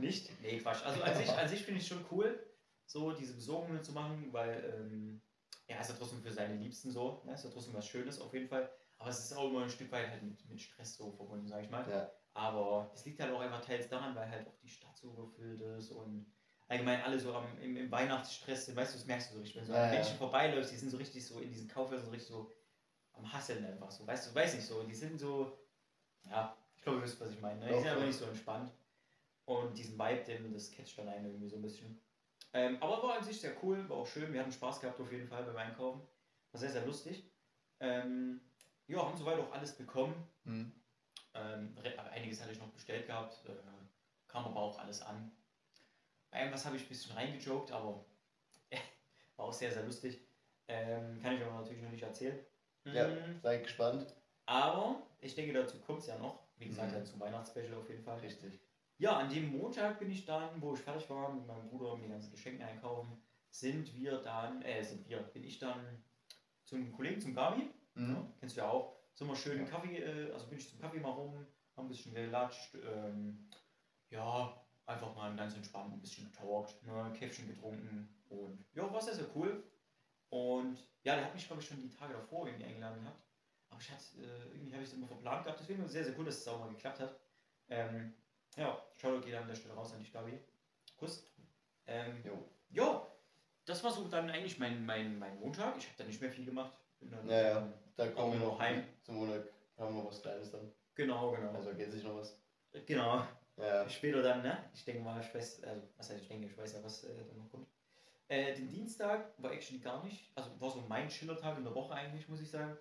Nicht? 0.00 0.30
Nee, 0.40 0.58
Quatsch. 0.58 0.84
Also 0.84 1.02
an 1.02 1.14
sich, 1.14 1.30
an 1.30 1.48
sich 1.48 1.62
finde 1.62 1.80
ich 1.80 1.86
schon 1.86 2.04
cool, 2.10 2.38
so 2.86 3.12
diese 3.12 3.34
Besorgungen 3.34 3.82
zu 3.82 3.92
machen, 3.92 4.28
weil 4.32 4.64
ähm, 4.76 5.20
er 5.66 5.80
ist 5.80 5.90
ja 5.90 5.96
trotzdem 5.96 6.22
für 6.22 6.32
seine 6.32 6.54
Liebsten 6.54 6.90
so, 6.90 7.22
ne? 7.24 7.34
ist 7.34 7.44
ja 7.44 7.50
trotzdem 7.50 7.74
was 7.74 7.86
Schönes 7.86 8.20
auf 8.20 8.32
jeden 8.34 8.48
Fall. 8.48 8.70
Aber 8.98 9.10
es 9.10 9.18
ist 9.20 9.32
auch 9.32 9.48
immer 9.48 9.62
ein 9.62 9.70
Stück 9.70 9.90
weit 9.92 10.10
halt 10.10 10.22
mit, 10.22 10.48
mit 10.48 10.60
Stress 10.60 10.96
so 10.96 11.10
verbunden, 11.10 11.46
sage 11.46 11.64
ich 11.64 11.70
mal. 11.70 11.88
Ja. 11.88 12.10
Aber 12.34 12.90
es 12.94 13.04
liegt 13.04 13.20
halt 13.20 13.32
auch 13.32 13.40
einfach 13.40 13.64
teils 13.64 13.88
daran, 13.88 14.14
weil 14.14 14.28
halt 14.28 14.46
auch 14.46 14.56
die 14.62 14.68
Stadt 14.68 14.96
so 14.96 15.12
gefüllt 15.12 15.60
ist 15.60 15.90
und 15.90 16.26
allgemein 16.68 17.02
alle 17.02 17.18
so 17.18 17.34
am, 17.34 17.46
im, 17.60 17.76
im 17.76 17.90
Weihnachtsstress 17.90 18.66
sind. 18.66 18.76
Weißt 18.76 18.94
du, 18.94 18.98
das 18.98 19.06
merkst 19.06 19.30
du 19.30 19.34
so 19.34 19.40
richtig. 19.40 19.60
Wenn 19.60 19.66
so 19.66 19.72
Ja, 19.72 19.86
ja. 19.86 19.92
Menschen 19.92 20.16
vorbeiläufst, 20.16 20.72
die 20.72 20.76
sind 20.76 20.90
so 20.90 20.96
richtig 20.98 21.26
so 21.26 21.40
in 21.40 21.50
diesen 21.50 21.68
Kaufhäusern 21.68 22.04
so 22.04 22.10
richtig 22.10 22.28
so 22.28 22.52
am 23.14 23.32
Hasseln 23.32 23.64
einfach 23.64 23.90
so. 23.90 24.06
Weißt 24.06 24.30
du, 24.30 24.34
weiß 24.34 24.54
nicht 24.54 24.66
so. 24.66 24.82
Die 24.82 24.94
sind 24.94 25.18
so, 25.18 25.58
ja, 26.24 26.56
ich 26.76 26.82
glaube, 26.82 26.98
ihr 26.98 27.04
wisst, 27.04 27.20
was 27.20 27.30
ich 27.30 27.40
meine. 27.40 27.60
Ne? 27.60 27.68
Die 27.68 27.78
sind 27.78 27.88
aber 27.88 28.00
ja. 28.00 28.06
nicht 28.06 28.18
so 28.18 28.26
entspannt. 28.26 28.70
Und 29.50 29.76
diesen 29.76 29.98
Vibe, 29.98 30.22
den, 30.24 30.52
das 30.52 30.70
catcht 30.70 30.96
dann 30.96 31.08
einen 31.08 31.24
irgendwie 31.26 31.48
so 31.48 31.56
ein 31.56 31.62
bisschen. 31.62 32.00
Ähm, 32.52 32.78
aber 32.80 33.02
war 33.02 33.18
an 33.18 33.24
sich 33.24 33.40
sehr 33.40 33.52
cool, 33.64 33.88
war 33.88 33.96
auch 33.96 34.06
schön. 34.06 34.32
Wir 34.32 34.38
hatten 34.40 34.52
Spaß 34.52 34.80
gehabt 34.80 35.00
auf 35.00 35.10
jeden 35.10 35.26
Fall 35.26 35.42
beim 35.42 35.56
Einkaufen. 35.56 36.00
War 36.52 36.60
sehr, 36.60 36.70
sehr 36.70 36.86
lustig. 36.86 37.24
Ähm, 37.80 38.40
ja, 38.86 39.04
haben 39.04 39.18
soweit 39.18 39.40
auch 39.40 39.50
alles 39.52 39.72
bekommen. 39.72 40.14
Mhm. 40.44 40.72
Ähm, 41.34 41.76
einiges 42.12 42.40
hatte 42.40 42.52
ich 42.52 42.60
noch 42.60 42.68
bestellt 42.68 43.06
gehabt, 43.08 43.44
äh, 43.46 43.52
kam 44.28 44.44
aber 44.44 44.60
auch 44.60 44.78
alles 44.78 45.02
an. 45.02 45.32
Bei 46.30 46.38
irgendwas 46.38 46.64
habe 46.64 46.76
ich 46.76 46.82
ein 46.82 46.88
bisschen 46.88 47.12
reingejoked, 47.16 47.72
aber 47.72 48.04
war 49.36 49.46
auch 49.46 49.52
sehr, 49.52 49.72
sehr 49.72 49.82
lustig. 49.84 50.20
Ähm, 50.68 51.20
kann 51.20 51.34
ich 51.34 51.42
aber 51.42 51.60
natürlich 51.60 51.82
noch 51.82 51.90
nicht 51.90 52.04
erzählen. 52.04 52.38
Ja. 52.84 53.08
Mm, 53.08 53.40
Sei 53.42 53.56
gespannt. 53.58 54.14
Aber 54.46 55.02
ich 55.20 55.34
denke, 55.34 55.52
dazu 55.52 55.80
kommt 55.80 56.02
es 56.02 56.06
ja 56.06 56.16
noch. 56.18 56.38
Wie 56.56 56.66
gesagt, 56.66 56.90
Mhm. 56.90 56.94
dann 56.94 57.06
zum 57.06 57.18
Weihnachtsspecial 57.18 57.74
auf 57.78 57.88
jeden 57.88 58.04
Fall. 58.04 58.20
Richtig. 58.20 58.60
Ja, 59.00 59.16
an 59.16 59.30
dem 59.30 59.56
Montag 59.56 59.98
bin 59.98 60.10
ich 60.10 60.26
dann, 60.26 60.60
wo 60.60 60.74
ich 60.74 60.80
fertig 60.80 61.08
war 61.08 61.32
mit 61.32 61.46
meinem 61.46 61.70
Bruder 61.70 61.94
und 61.94 62.02
die 62.02 62.08
ganzen 62.08 62.32
Geschenke 62.32 62.62
einkaufen, 62.66 63.16
sind 63.50 63.94
wir 63.94 64.18
dann, 64.18 64.60
äh, 64.60 64.84
sind 64.84 65.08
wir, 65.08 65.20
bin 65.22 65.42
ich 65.42 65.58
dann 65.58 66.04
zum 66.64 66.92
Kollegen, 66.92 67.18
zum 67.18 67.34
Gabi, 67.34 67.70
Mhm. 67.94 68.10
ja, 68.10 68.32
kennst 68.38 68.56
du 68.56 68.60
ja 68.60 68.68
auch. 68.68 69.00
Sind 69.14 69.26
wir 69.26 69.34
schön 69.34 69.60
Ja. 69.60 69.64
Kaffee, 69.64 69.96
äh, 70.00 70.30
also 70.32 70.48
bin 70.48 70.58
ich 70.58 70.68
zum 70.68 70.78
Kaffee 70.80 71.00
mal 71.00 71.12
rum, 71.12 71.46
haben 71.76 71.86
ein 71.86 71.88
bisschen 71.88 72.12
gelatscht, 72.14 72.74
ähm, 72.74 73.48
ja, 74.10 74.62
einfach 74.84 75.16
mal 75.16 75.34
ganz 75.34 75.54
entspannt, 75.54 75.94
ein 75.94 76.00
bisschen 76.02 76.30
getalkt, 76.30 76.82
ne, 76.82 77.10
Käffchen 77.18 77.48
getrunken 77.48 78.22
und 78.28 78.66
ja, 78.74 78.92
war 78.92 79.00
sehr, 79.00 79.14
sehr 79.14 79.34
cool. 79.34 79.64
Und 80.28 80.76
ja, 81.04 81.16
der 81.16 81.24
hat 81.24 81.34
mich, 81.34 81.46
glaube 81.46 81.62
ich, 81.62 81.68
schon 81.68 81.80
die 81.80 81.88
Tage 81.88 82.12
davor 82.12 82.46
irgendwie 82.46 82.66
eingeladen 82.66 83.00
gehabt. 83.02 83.24
Aber 83.70 83.80
ich 83.80 83.90
hatte, 83.90 84.04
äh, 84.20 84.52
irgendwie 84.52 84.74
habe 84.74 84.82
ich 84.82 84.90
es 84.90 84.94
immer 84.94 85.06
verplant 85.06 85.44
gehabt, 85.44 85.58
deswegen 85.58 85.78
war 85.78 85.86
es 85.86 85.92
sehr, 85.92 86.04
sehr 86.04 86.18
cool, 86.18 86.26
dass 86.26 86.36
es 86.36 86.48
auch 86.48 86.60
mal 86.60 86.68
geklappt 86.68 87.00
hat. 87.00 87.18
Ähm, 87.68 88.14
ja, 88.56 88.82
Shoutout 88.96 89.24
geht 89.24 89.34
an 89.34 89.48
der 89.48 89.54
Stelle 89.54 89.74
raus 89.74 89.92
an 89.92 90.00
dich, 90.00 90.12
Gabi. 90.12 90.38
Kuss. 90.96 91.24
Ähm, 91.86 92.22
Jo. 92.24 92.44
ja, 92.70 93.06
das 93.64 93.82
war 93.82 93.90
so 93.90 94.06
dann 94.08 94.30
eigentlich 94.30 94.58
mein, 94.58 94.84
mein, 94.84 95.18
mein 95.18 95.38
Montag. 95.40 95.76
Ich 95.78 95.86
habe 95.86 95.96
da 95.98 96.04
nicht 96.04 96.20
mehr 96.20 96.30
viel 96.30 96.44
gemacht. 96.44 96.72
Ja, 97.26 97.40
ja. 97.42 97.72
Da 97.96 98.08
kommen 98.08 98.38
wir 98.38 98.46
noch 98.46 98.58
heim. 98.58 98.84
Zum 99.02 99.16
Monat 99.16 99.44
haben 99.78 99.96
wir 99.96 100.04
was 100.04 100.20
Kleines 100.22 100.50
dann. 100.50 100.70
Genau, 100.94 101.32
genau. 101.32 101.52
Also 101.52 101.74
geht 101.74 101.90
sich 101.90 102.04
noch 102.04 102.16
was. 102.16 102.38
genau. 102.86 103.24
Ja. 103.56 103.88
Später 103.88 104.22
dann, 104.22 104.42
ne? 104.42 104.70
Ich 104.74 104.84
denke 104.84 105.02
mal, 105.02 105.20
ich 105.20 105.34
weiß, 105.34 105.64
also, 105.64 105.82
was 105.96 106.10
heißt 106.10 106.22
ich 106.22 106.28
denke, 106.28 106.46
ich 106.46 106.56
weiß 106.56 106.74
ja, 106.74 106.84
was 106.84 107.04
äh, 107.04 107.24
dann 107.26 107.36
noch 107.38 107.50
kommt. 107.50 107.68
Äh, 108.28 108.54
den 108.54 108.68
Dienstag 108.68 109.32
war 109.38 109.52
actually 109.52 109.80
gar 109.80 110.04
nicht, 110.04 110.30
also 110.34 110.50
war 110.60 110.70
so 110.70 110.80
mein 110.82 111.10
Schillertag 111.10 111.58
in 111.58 111.64
der 111.64 111.74
Woche 111.74 111.94
eigentlich, 111.94 112.28
muss 112.28 112.40
ich 112.40 112.50
sagen. 112.50 112.76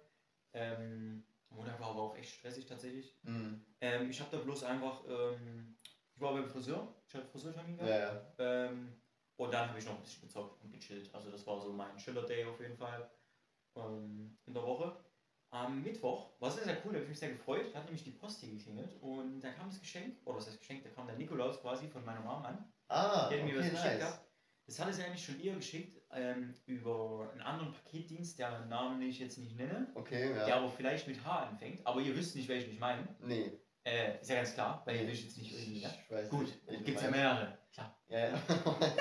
Ähm, 0.54 1.24
Montag 1.52 1.80
war 1.80 1.90
aber 1.92 2.02
auch 2.04 2.16
echt 2.18 2.36
stressig 2.36 2.66
tatsächlich. 2.66 3.18
Mhm. 3.24 3.66
Ähm, 3.82 4.10
ich 4.10 4.20
habe 4.22 4.36
da 4.36 4.44
bloß 4.44 4.64
einfach, 4.64 5.04
ähm, 5.08 5.78
ich 6.16 6.22
war 6.22 6.34
beim 6.34 6.48
Friseur, 6.48 6.94
ich 7.08 7.14
hatte 7.16 7.28
Friseurtermin 7.28 7.78
Ja, 7.80 7.86
gehabt. 7.86 8.40
ja. 8.40 8.66
Ähm, 8.66 9.02
und 9.38 9.54
dann 9.54 9.70
habe 9.70 9.80
ich 9.80 9.86
noch 9.86 9.96
ein 9.96 10.02
bisschen 10.02 10.22
gezockt 10.24 10.62
und 10.64 10.72
gechillt. 10.72 11.14
Also 11.16 11.32
das 11.32 11.46
war 11.48 11.60
so 11.62 11.72
mein 11.72 11.98
Schiller-Day 11.98 12.46
auf 12.46 12.60
jeden 12.60 12.76
Fall 12.78 13.10
ähm, 13.76 14.38
in 14.46 14.54
der 14.54 14.64
Woche. 14.64 14.96
Am 15.52 15.82
Mittwoch 15.82 16.40
war 16.40 16.52
sehr, 16.52 16.64
sehr 16.66 16.78
cool, 16.86 16.92
da 16.92 16.96
habe 16.98 17.04
ich 17.04 17.10
mich 17.10 17.20
sehr 17.20 17.32
gefreut. 17.32 17.74
Da 17.74 17.80
hat 17.80 17.86
nämlich 17.86 18.04
die 18.04 18.12
Post 18.12 18.42
hier 18.42 18.50
geklingelt 18.52 18.96
und 19.02 19.40
da 19.40 19.52
kam 19.52 19.70
das 19.70 19.80
Geschenk, 19.80 20.18
oder 20.26 20.38
was 20.38 20.48
heißt 20.48 20.60
Geschenk, 20.60 20.84
da 20.84 20.90
kam 20.90 21.08
der 21.08 21.16
Nikolaus 21.16 21.60
quasi 21.62 21.88
von 21.88 22.06
meiner 22.06 22.20
Mom 22.22 22.46
an. 22.46 22.72
Ah, 22.88 23.30
Der 23.30 23.40
hat 23.40 23.46
mir 23.48 23.56
was 23.58 23.66
okay, 23.66 23.72
geschickt 23.72 23.84
nice. 23.94 24.00
gehabt. 24.00 24.26
Das 24.68 24.80
hatte 24.80 24.94
sie 24.94 25.04
eigentlich 25.04 25.26
schon 25.26 25.40
eher 25.42 25.56
geschickt 25.56 25.99
ähm, 26.14 26.54
über 26.66 27.30
einen 27.32 27.42
anderen 27.42 27.74
Paketdienst, 27.74 28.40
deren 28.40 28.70
Namen 28.70 29.02
ich 29.02 29.20
jetzt 29.20 29.38
nicht 29.38 29.56
nenne, 29.56 29.88
Okay, 29.96 30.34
der 30.34 30.48
ja. 30.48 30.56
aber 30.58 30.70
vielleicht 30.70 31.08
mit 31.08 31.24
H 31.24 31.48
anfängt. 31.48 31.86
Aber 31.86 32.02
ihr 32.02 32.16
wisst 32.16 32.36
nicht, 32.36 32.50
welchen 32.50 32.72
ich 32.72 32.80
meine. 32.80 33.08
Nee. 33.22 33.52
Äh, 33.84 34.20
ist 34.20 34.30
ja 34.30 34.38
ganz 34.38 34.54
klar, 34.54 34.82
weil 34.86 34.98
ihr 34.98 35.08
wisst 35.08 35.24
jetzt 35.24 35.38
nicht 35.38 35.54
irgendwie. 35.54 35.82
Ne? 35.82 35.94
Ich 36.04 36.12
weiß 36.12 36.30
Gut, 36.30 36.54
gibt 36.68 36.98
es 36.98 37.04
ja 37.04 37.12
mehrere. 37.12 37.58
Klar. 37.72 37.98
Ja, 38.08 38.30
ja. 38.30 38.42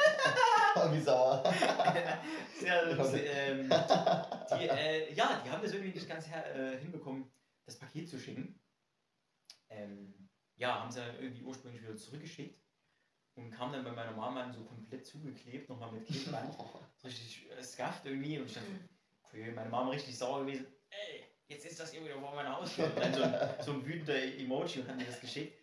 Oh, 0.76 0.92
Wie 0.92 1.00
sauer. 1.00 1.42
ja, 2.64 2.94
das, 2.94 3.14
ähm, 3.14 3.68
die, 4.60 4.68
äh, 4.68 5.12
ja, 5.12 5.42
die 5.44 5.50
haben 5.50 5.62
das 5.62 5.72
irgendwie 5.72 5.92
nicht 5.92 6.08
ganz 6.08 6.28
her, 6.28 6.54
äh, 6.54 6.78
hinbekommen, 6.78 7.28
das 7.64 7.78
Paket 7.78 8.08
zu 8.08 8.18
schicken. 8.18 8.60
Ähm, 9.70 10.28
ja, 10.56 10.80
haben 10.80 10.90
sie 10.90 11.00
dann 11.00 11.18
irgendwie 11.18 11.42
ursprünglich 11.42 11.82
wieder 11.82 11.96
zurückgeschickt 11.96 12.67
und 13.38 13.50
kam 13.50 13.72
dann 13.72 13.84
bei 13.84 13.92
meiner 13.92 14.12
Mama 14.12 14.42
an 14.42 14.52
so 14.52 14.64
komplett 14.64 15.06
zugeklebt, 15.06 15.68
nochmal 15.68 15.92
mit 15.92 16.06
Klebeband. 16.06 16.54
so 16.96 17.06
richtig 17.08 17.48
äh, 17.50 17.62
skafft 17.62 18.04
irgendwie 18.04 18.38
und 18.38 18.46
ich 18.46 18.54
dachte, 18.54 18.66
okay, 19.22 19.52
meine 19.52 19.70
Mama 19.70 19.90
richtig 19.90 20.16
sauer 20.16 20.44
gewesen. 20.44 20.66
Ey, 20.90 21.24
jetzt 21.46 21.64
ist 21.66 21.78
das 21.78 21.94
irgendwie 21.94 22.12
vor 22.12 22.34
meiner 22.34 22.56
Haustür. 22.56 22.86
Und 22.86 22.98
dann 22.98 23.14
so 23.14 23.22
ein, 23.22 23.54
so 23.60 23.72
ein 23.72 23.86
wütender 23.86 24.16
Emoji 24.16 24.80
und 24.80 24.88
hat 24.88 24.96
mir 24.96 25.04
das 25.04 25.20
geschickt. 25.20 25.56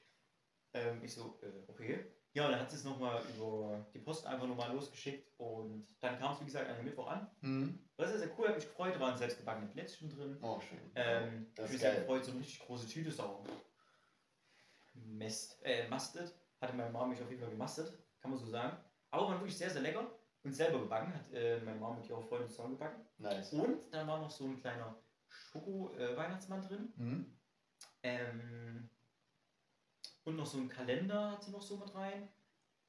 Ähm, 0.73 1.03
ich 1.03 1.13
so, 1.13 1.39
äh, 1.41 1.69
okay. 1.69 2.05
Ja, 2.33 2.45
und 2.45 2.51
dann 2.51 2.61
hat 2.61 2.69
sie 2.69 2.75
es 2.75 2.83
nochmal 2.83 3.21
über 3.33 3.85
die 3.93 3.99
Post 3.99 4.25
einfach 4.25 4.45
nochmal 4.45 4.73
losgeschickt 4.73 5.31
und 5.37 5.87
dann 6.01 6.19
kam 6.19 6.33
es, 6.33 6.41
wie 6.41 6.45
gesagt, 6.45 6.69
an 6.69 6.75
dem 6.75 6.85
Mittwoch 6.85 7.07
an. 7.07 7.31
Hm. 7.39 7.79
Das 7.95 8.11
ist 8.11 8.19
sehr 8.19 8.29
cool, 8.37 8.49
hat 8.49 8.55
mich 8.55 8.65
gefreut, 8.65 8.93
da 8.95 8.99
waren 8.99 9.17
selbstgebackene 9.17 9.67
Plätzchen 9.67 10.09
drin. 10.09 10.37
Oh, 10.41 10.59
schön. 10.59 10.79
Ähm, 10.95 11.47
Das 11.55 11.65
ich 11.65 11.71
bin 11.71 11.79
sehr 11.79 11.95
gefreut, 11.95 12.25
so 12.25 12.31
eine 12.31 12.41
richtig 12.41 12.59
große 12.59 12.87
Tüte 12.87 13.09
ist 13.09 13.21
auch 13.21 13.45
Mist, 14.93 15.57
äh, 15.63 15.87
mastet. 15.87 16.33
Hatte 16.65 16.77
meine 16.77 16.89
Mama 16.89 17.05
mich 17.07 17.21
auf 17.21 17.29
jeden 17.29 17.41
Fall 17.41 17.51
gemastet, 17.51 17.95
kann 18.19 18.31
man 18.31 18.39
so 18.39 18.47
sagen. 18.47 18.75
Aber 19.11 19.27
waren 19.27 19.39
wirklich 19.39 19.55
sehr, 19.55 19.69
sehr 19.69 19.83
lecker 19.83 20.09
und 20.43 20.51
selber 20.51 20.79
gebacken, 20.79 21.13
hat 21.13 21.31
äh, 21.31 21.59
meine 21.63 21.79
Mama 21.79 21.97
mit 21.97 22.09
ihrer 22.09 22.23
Freundin 22.23 22.49
zusammen 22.49 22.71
gebacken. 22.71 23.05
Nice. 23.19 23.53
Und 23.53 23.93
dann 23.93 24.07
war 24.07 24.19
noch 24.19 24.31
so 24.31 24.45
ein 24.45 24.59
kleiner 24.59 24.95
Schoko-Weihnachtsmann 25.27 26.63
drin. 26.63 26.91
Hm? 26.97 27.37
Ähm, 28.01 28.89
und 30.23 30.35
noch 30.37 30.45
so 30.47 30.57
ein 30.57 30.67
Kalender 30.67 31.33
hat 31.33 31.43
sie 31.43 31.51
noch 31.51 31.61
so 31.61 31.77
mit 31.77 31.93
rein. 31.93 32.29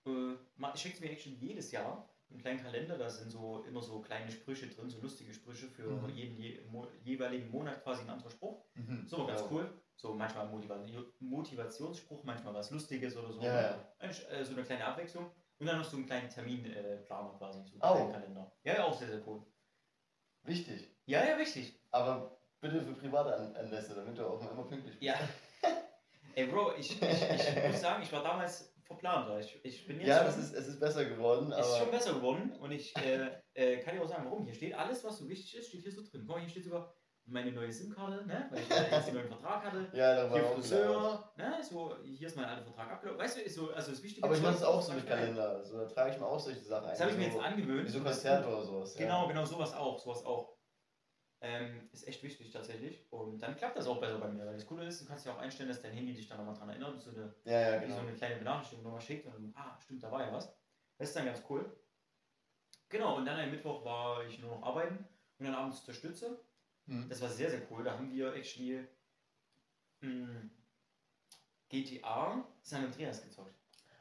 Äh, 0.07 0.37
ich 0.75 0.81
schicke 0.81 1.03
mir 1.05 1.11
actually 1.11 1.37
jedes 1.37 1.71
Jahr 1.71 2.09
einen 2.31 2.41
kleinen 2.41 2.63
Kalender, 2.63 2.97
da 2.97 3.11
sind 3.11 3.31
so 3.31 3.63
immer 3.69 3.83
so 3.83 4.01
kleine 4.01 4.33
Sprüche 4.33 4.69
drin, 4.69 4.89
so 4.89 5.01
lustige 5.01 5.35
Sprüche 5.35 5.67
für 5.69 5.91
Mhm. 5.91 6.09
jeden 6.09 6.37
je, 6.39 6.63
mo, 6.71 6.89
jeweiligen 7.05 7.51
Monat 7.51 7.83
quasi 7.83 8.03
ein 8.03 8.11
anderer 8.11 8.31
Spruch. 8.31 8.65
Mhm. 8.75 9.07
So 9.07 9.27
ganz 9.27 9.43
Ja. 9.43 9.49
cool. 9.51 9.83
So 9.97 10.15
manchmal 10.15 10.45
ein 10.47 10.51
Motiva 10.51 10.79
Motivationsspruch, 11.21 12.23
manchmal 12.25 12.55
was 12.55 12.71
Lustiges 12.71 13.17
oder 13.17 13.33
so. 13.33 13.41
Ja, 13.41 13.61
ja. 13.61 13.89
Äh, 13.99 14.45
so 14.45 14.53
eine 14.53 14.63
kleine 14.63 14.85
Abwechslung. 14.85 15.31
Und 15.59 15.67
dann 15.67 15.79
noch 15.79 15.85
so 15.85 15.97
einen 15.97 16.05
kleinen 16.07 16.29
Terminplaner 16.29 17.33
äh, 17.35 17.39
quasi, 17.39 17.65
so 17.65 17.81
einen 17.81 18.09
Oh. 18.09 18.13
Kalender. 18.13 18.53
Ja, 18.63 18.75
ja, 18.75 18.85
auch 18.85 18.93
sehr, 18.93 19.09
sehr 19.09 19.27
cool. 19.27 19.43
Wichtig. 20.43 20.95
Ja, 21.07 21.25
ja, 21.25 21.37
richtig. 21.37 21.81
Aber 21.91 22.39
bitte 22.61 22.83
für 22.83 22.93
private 22.93 23.35
An 23.35 23.57
Anlässe, 23.57 23.95
damit 23.95 24.19
du 24.19 24.27
auch 24.27 24.41
immer 24.51 24.65
pünktlich 24.65 24.99
bist. 24.99 25.03
Ja. 25.03 25.15
Ey, 26.35 26.47
Bro, 26.47 26.75
ich, 26.77 26.91
ich, 26.91 27.01
ich 27.01 27.65
muss 27.67 27.81
sagen, 27.81 28.03
ich 28.03 28.13
war 28.13 28.23
damals 28.23 28.75
verplanter. 28.85 29.41
Ich, 29.41 29.59
ich 29.65 29.87
bin 29.87 29.99
jetzt 29.99 30.09
Ja, 30.09 30.19
schon, 30.19 30.27
das 30.27 30.39
ist, 30.39 30.53
es 30.53 30.69
ist 30.69 30.79
besser 30.79 31.07
geworden, 31.07 31.51
ist 31.53 31.79
schon 31.79 31.91
besser 31.91 32.13
geworden 32.15 32.53
und 32.61 32.71
ich 32.71 32.95
äh, 32.99 33.31
äh, 33.55 33.79
kann 33.79 33.97
dir 33.97 34.03
auch 34.03 34.09
sagen, 34.09 34.27
warum. 34.27 34.45
Hier 34.45 34.55
steht 34.55 34.75
alles, 34.75 35.03
was 35.03 35.19
so 35.19 35.29
wichtig 35.29 35.57
ist, 35.57 35.69
steht 35.69 35.83
hier 35.83 35.93
so 35.93 36.03
drin. 36.03 36.25
Guck 36.27 36.37
mal, 36.37 36.41
hier 36.41 36.51
steht 36.51 36.65
sogar 36.65 36.93
meine 37.27 37.51
neue 37.53 37.73
SIM-Karte, 37.73 38.25
ne? 38.27 38.47
weil 38.51 38.61
ich 38.63 38.69
ja 38.69 38.83
jetzt 38.83 39.09
den 39.09 39.15
neuen 39.15 39.29
Vertrag 39.29 39.65
hatte. 39.65 39.89
Ja, 39.93 40.15
da 40.15 40.31
war 40.31 40.39
Hier. 40.39 40.49
Friseur, 40.49 41.33
ne? 41.37 41.59
so, 41.63 41.97
hier 42.05 42.29
ist 42.29 42.37
mein 42.37 42.45
alter 42.45 42.63
Vertrag 42.63 42.93
abgelaufen. 42.93 43.21
Weißt 43.21 43.37
du, 43.37 43.41
ist 43.43 43.55
so, 43.57 43.71
also 43.73 43.91
das 43.91 44.03
Wichtige 44.03 44.25
Aber 44.25 44.37
ich 44.37 44.43
mache 44.43 44.53
das 44.53 44.63
auch 44.63 44.81
so 44.81 44.93
mit 44.93 45.07
Kalender. 45.07 45.65
So, 45.65 45.79
da 45.79 45.87
trage 45.87 46.13
ich 46.13 46.19
mir 46.19 46.27
auch 46.27 46.39
solche 46.39 46.61
Sachen 46.61 46.85
ein. 46.85 46.91
Das 46.91 47.01
habe 47.01 47.11
ich 47.11 47.17
mir 47.19 47.25
jetzt 47.27 47.39
angewöhnt. 47.39 47.87
Wie 47.87 47.93
so 47.93 48.01
Konzerte 48.01 48.49
oder 48.49 48.63
sowas. 48.63 48.95
Genau, 48.97 49.23
Ja. 49.23 49.29
genau, 49.29 49.45
sowas 49.45 49.75
auch, 49.75 49.99
sowas 49.99 50.25
auch. 50.25 50.57
Ähm, 51.43 51.91
ist 51.93 52.09
echt 52.09 52.23
wichtig 52.23 52.51
tatsächlich. 52.51 53.07
Und 53.13 53.39
dann 53.41 53.57
klappt 53.57 53.77
das 53.77 53.87
auch 53.87 54.01
besser 54.01 54.19
bei 54.19 54.29
mir. 54.29 54.47
Weil 54.47 54.55
das 54.55 54.67
Coole 54.67 54.87
ist, 54.87 55.03
du 55.03 55.07
kannst 55.07 55.27
ja 55.27 55.35
auch 55.35 55.39
einstellen, 55.39 55.69
dass 55.69 55.83
dein 55.83 55.93
Handy 55.93 56.15
dich 56.15 56.29
dann 56.29 56.39
nochmal 56.39 56.55
dran 56.55 56.71
erinnert, 56.71 57.01
so 57.01 57.11
eine, 57.11 57.35
Ja, 57.45 57.61
ja, 57.61 57.79
genau. 57.79 57.95
so 57.97 58.01
eine 58.01 58.15
kleine 58.15 58.37
Benachrichtigung 58.37 58.85
nochmal 58.85 59.01
schickt 59.03 59.27
und 59.27 59.35
dann, 59.35 59.55
ah, 59.57 59.77
stimmt, 59.81 60.03
da 60.03 60.11
war 60.11 60.25
ja 60.25 60.33
was. 60.33 60.57
Das 60.99 61.09
ist 61.09 61.17
dann 61.17 61.27
ganz 61.27 61.43
cool. 61.51 61.77
Genau, 62.89 63.17
und 63.17 63.27
dann 63.27 63.39
am 63.39 63.51
Mittwoch 63.51 63.85
war 63.85 64.25
ich 64.25 64.39
nur 64.39 64.51
noch 64.57 64.63
arbeiten 64.63 65.07
und 65.39 65.47
dann 65.47 65.55
abends 65.55 65.85
zur 65.85 65.93
Stütze. 65.93 66.41
Hm. 66.87 67.09
Das 67.09 67.21
war 67.21 67.29
sehr, 67.29 67.51
sehr 67.51 67.63
cool. 67.71 67.85
Da 67.85 67.93
haben 67.93 68.11
wir 68.13 68.35
actually 68.35 68.87
mh, 70.01 70.51
GTA 71.69 72.45
San 72.63 72.85
Andreas 72.85 73.23
gezockt. 73.23 73.55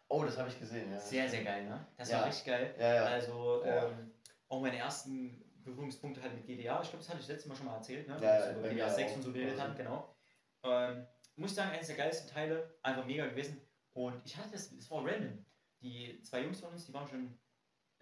Oh, 0.07 0.23
das 0.23 0.37
habe 0.37 0.49
ich 0.49 0.59
gesehen, 0.59 0.91
ja. 0.91 0.99
Sehr, 0.99 1.27
sehr 1.27 1.43
geil, 1.43 1.65
ne? 1.65 1.87
Das 1.97 2.09
Ja. 2.09 2.19
war 2.19 2.27
richtig 2.27 2.45
geil. 2.45 2.75
Ja, 2.79 2.93
ja. 2.95 3.05
Also, 3.05 3.63
ähm, 3.63 4.11
auch 4.49 4.61
meine 4.61 4.77
ersten 4.77 5.43
Berührungspunkte 5.63 6.21
halt 6.21 6.35
mit 6.35 6.45
GTA. 6.45 6.81
Ich 6.83 6.89
glaube, 6.89 7.03
das 7.03 7.09
hatte 7.09 7.21
ich 7.21 7.27
letztes 7.27 7.47
Mal 7.47 7.55
schon 7.55 7.65
mal 7.65 7.75
erzählt, 7.77 8.07
ne? 8.07 8.17
Ja, 8.21 8.29
Als 8.31 8.45
ja, 8.45 8.51
wir 8.51 8.57
über 8.59 8.67
bei 8.67 8.73
GTA 8.75 8.85
mir 8.85 8.93
6 8.93 9.11
auch. 9.11 9.15
und 9.15 9.21
so 9.23 9.31
geredet 9.33 9.51
Also. 9.53 9.63
hatten, 9.63 9.75
genau. 9.77 10.15
Ähm, 10.63 11.07
muss 11.37 11.49
ich 11.51 11.55
sagen, 11.55 11.71
eines 11.71 11.87
der 11.87 11.95
geilsten 11.97 12.29
Teile, 12.29 12.75
einfach 12.83 13.05
mega 13.05 13.25
gewesen. 13.25 13.59
Und 13.93 14.21
ich 14.25 14.37
hatte 14.37 14.51
das, 14.51 14.71
es 14.71 14.91
war 14.91 15.03
random. 15.05 15.43
Die 15.81 16.21
zwei 16.21 16.43
Jungs 16.43 16.59
von 16.59 16.71
uns, 16.71 16.85
die 16.85 16.93
waren 16.93 17.07
schon 17.07 17.37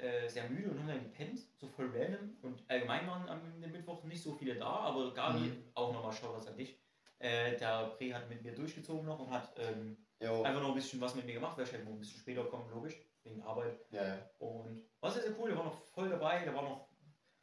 äh, 0.03 0.27
sehr 0.27 0.49
müde 0.49 0.69
und 0.69 0.79
haben 0.79 0.87
dann 0.87 1.03
gepennt, 1.03 1.39
so 1.57 1.67
voll 1.67 1.89
random. 1.95 2.35
Und 2.41 2.63
allgemein 2.67 3.07
waren 3.07 3.27
am 3.29 3.59
Mittwoch 3.59 4.03
nicht 4.03 4.21
so 4.21 4.33
viele 4.33 4.55
da, 4.55 4.65
aber 4.67 5.13
Gabi, 5.13 5.39
Mhm. 5.39 5.63
auch 5.73 5.93
nochmal 5.93 6.11
Shoutouts 6.11 6.47
an 6.47 6.57
dich. 6.57 6.77
Äh, 7.19 7.57
der 7.57 7.87
Pre 7.97 8.13
hat 8.13 8.29
mit 8.29 8.43
mir 8.43 8.53
durchgezogen 8.53 9.05
noch 9.05 9.19
und 9.19 9.29
hat 9.31 9.55
ähm, 9.57 9.97
einfach 10.43 10.61
noch 10.61 10.69
ein 10.69 10.75
bisschen 10.75 10.99
was 11.01 11.15
mit 11.15 11.25
mir 11.25 11.33
gemacht, 11.35 11.57
weil 11.57 11.65
ich 11.65 11.71
halt 11.73 11.87
ein 11.87 11.99
bisschen 11.99 12.19
später 12.19 12.43
komme, 12.45 12.69
logisch, 12.71 12.95
wegen 13.23 13.41
Arbeit. 13.41 13.79
Ja, 13.91 14.05
ja. 14.07 14.29
Und 14.39 14.81
war 14.99 15.09
sehr, 15.09 15.23
sehr 15.23 15.39
cool, 15.39 15.49
der 15.49 15.57
war 15.57 15.65
noch 15.65 15.81
voll 15.85 16.09
dabei, 16.09 16.43
der 16.43 16.53
war 16.53 16.63
noch 16.63 16.89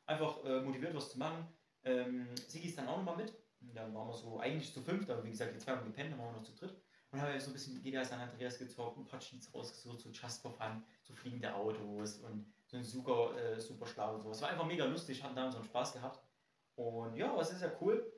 einfach 0.07 0.45
äh, 0.45 0.61
motiviert, 0.61 0.95
was 0.95 1.11
zu 1.13 1.19
machen. 1.19 1.47
Ähm, 1.85 2.29
Sigi 2.37 2.69
ist 2.69 2.77
dann 2.79 2.89
auch 2.89 2.99
nochmal 2.99 3.17
mit. 3.17 3.33
Und 3.63 3.75
dann 3.75 3.95
waren 3.95 4.09
wir 4.09 4.15
so 4.15 4.39
eigentlich 4.39 4.73
zu 4.73 4.81
fünft, 4.83 5.09
aber 5.11 5.23
wie 5.25 5.31
gesagt, 5.31 5.55
die 5.55 5.59
zwei 5.59 5.73
haben 5.73 5.85
gepennt, 5.87 6.13
dann 6.13 6.19
waren 6.19 6.33
wir 6.35 6.41
noch 6.41 6.47
zu 6.47 6.55
dritt. 6.55 6.75
Und 7.11 7.19
dann 7.19 7.27
haben 7.27 7.33
wir 7.35 7.41
so 7.41 7.51
ein 7.51 7.55
bisschen 7.55 7.83
GTA 7.83 8.05
San 8.05 8.21
Andreas 8.21 8.59
gezockt, 8.59 8.97
ein 8.99 9.05
paar 9.05 9.19
Cheats 9.19 9.53
rausgesucht, 9.53 10.01
so 10.01 10.11
Just 10.11 10.43
for 10.43 10.53
Fun, 10.53 10.83
so 11.03 11.13
fliegende 11.13 11.53
Autos 11.55 12.19
und 12.19 12.53
so 12.67 12.77
ein 12.77 12.85
super, 12.85 13.37
äh, 13.37 13.61
super 13.61 13.85
Schlag 13.87 14.15
und 14.15 14.23
so. 14.23 14.31
Es 14.31 14.41
war 14.43 14.51
einfach 14.51 14.67
mega 14.67 14.85
lustig, 14.85 15.23
hatten 15.23 15.35
da 15.35 15.47
unseren 15.47 15.65
Spaß 15.65 15.95
gehabt. 15.95 16.23
Und 16.77 17.17
ja, 17.17 17.35
war 17.37 17.45
sehr, 17.45 17.59
sehr 17.59 17.83
cool. 17.83 18.13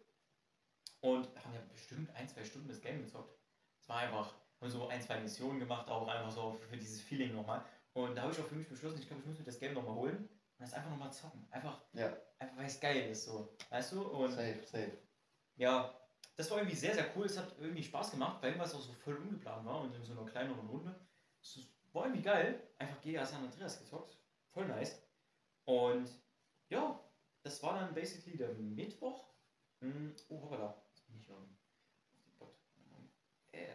Und 1.01 1.27
haben 1.43 1.55
ja 1.55 1.61
bestimmt 1.71 2.15
ein, 2.15 2.29
zwei 2.29 2.45
Stunden 2.45 2.69
das 2.69 2.81
Game 2.81 3.01
gezockt. 3.03 3.35
Es 3.81 3.89
war 3.89 3.97
einfach, 3.97 4.35
haben 4.61 4.71
so 4.71 4.87
ein, 4.89 5.01
zwei 5.01 5.19
Missionen 5.21 5.59
gemacht, 5.59 5.89
auch 5.89 6.07
einfach 6.07 6.31
so 6.31 6.53
für 6.69 6.77
dieses 6.77 7.01
Feeling 7.01 7.35
nochmal. 7.35 7.65
Und 7.95 8.15
da 8.15 8.23
habe 8.23 8.33
ich 8.33 8.41
auch 8.41 8.47
für 8.47 8.55
mich 8.55 8.69
beschlossen, 8.69 8.99
ich 9.01 9.07
glaube, 9.07 9.23
ich 9.23 9.27
muss 9.29 9.39
mir 9.39 9.45
das 9.45 9.59
Game 9.59 9.73
nochmal 9.75 9.95
holen 9.95 10.17
und 10.19 10.29
das 10.59 10.75
einfach 10.75 10.91
nochmal 10.91 11.13
zocken. 11.13 11.47
Einfach, 11.51 11.81
Ja. 11.95 12.15
einfach 12.39 12.57
weil 12.59 12.67
es 12.67 12.79
geil 12.79 13.11
ist, 13.11 13.25
so. 13.25 13.57
Weißt 13.71 13.93
du? 13.93 14.03
Und 14.03 14.31
Safe, 14.33 14.63
safe. 14.65 14.93
ja, 15.57 15.93
das 16.37 16.51
war 16.51 16.59
irgendwie 16.59 16.77
sehr, 16.77 16.95
sehr 16.95 17.17
cool. 17.17 17.27
Es 17.27 17.39
hat 17.39 17.55
irgendwie 17.61 17.83
Spaß 17.83 18.13
gemacht, 18.13 18.43
weil 18.43 18.59
es 18.61 18.75
auch 18.75 18.81
so 18.81 18.93
voll 18.93 19.17
ungeplant 19.17 19.65
war 19.65 19.81
und 19.83 19.95
in 19.95 20.03
so 20.03 20.13
einer 20.13 20.25
kleineren 20.25 20.67
Runde. 20.67 20.95
Es 21.41 21.59
war 21.93 22.05
irgendwie 22.05 22.23
geil. 22.23 22.61
Einfach 22.79 23.01
GTA 23.01 23.25
San 23.25 23.45
Andreas 23.45 23.79
gezockt. 23.79 24.17
Voll 24.53 24.67
nice. 24.67 25.03
Und 25.65 26.09
ja, 26.69 26.99
das 27.43 27.63
war 27.63 27.75
dann 27.75 27.95
basically 27.95 28.37
der 28.37 28.53
Mittwoch. 28.55 29.29
Hm, 29.81 30.15
oh, 30.29 30.43
hoppala. 30.43 30.83
Jetzt 30.89 31.07
bin 31.07 31.19
ich 31.21 31.31
auf 31.31 31.39
den 31.39 32.39
Bot. 32.39 32.55
Äh, 33.53 33.75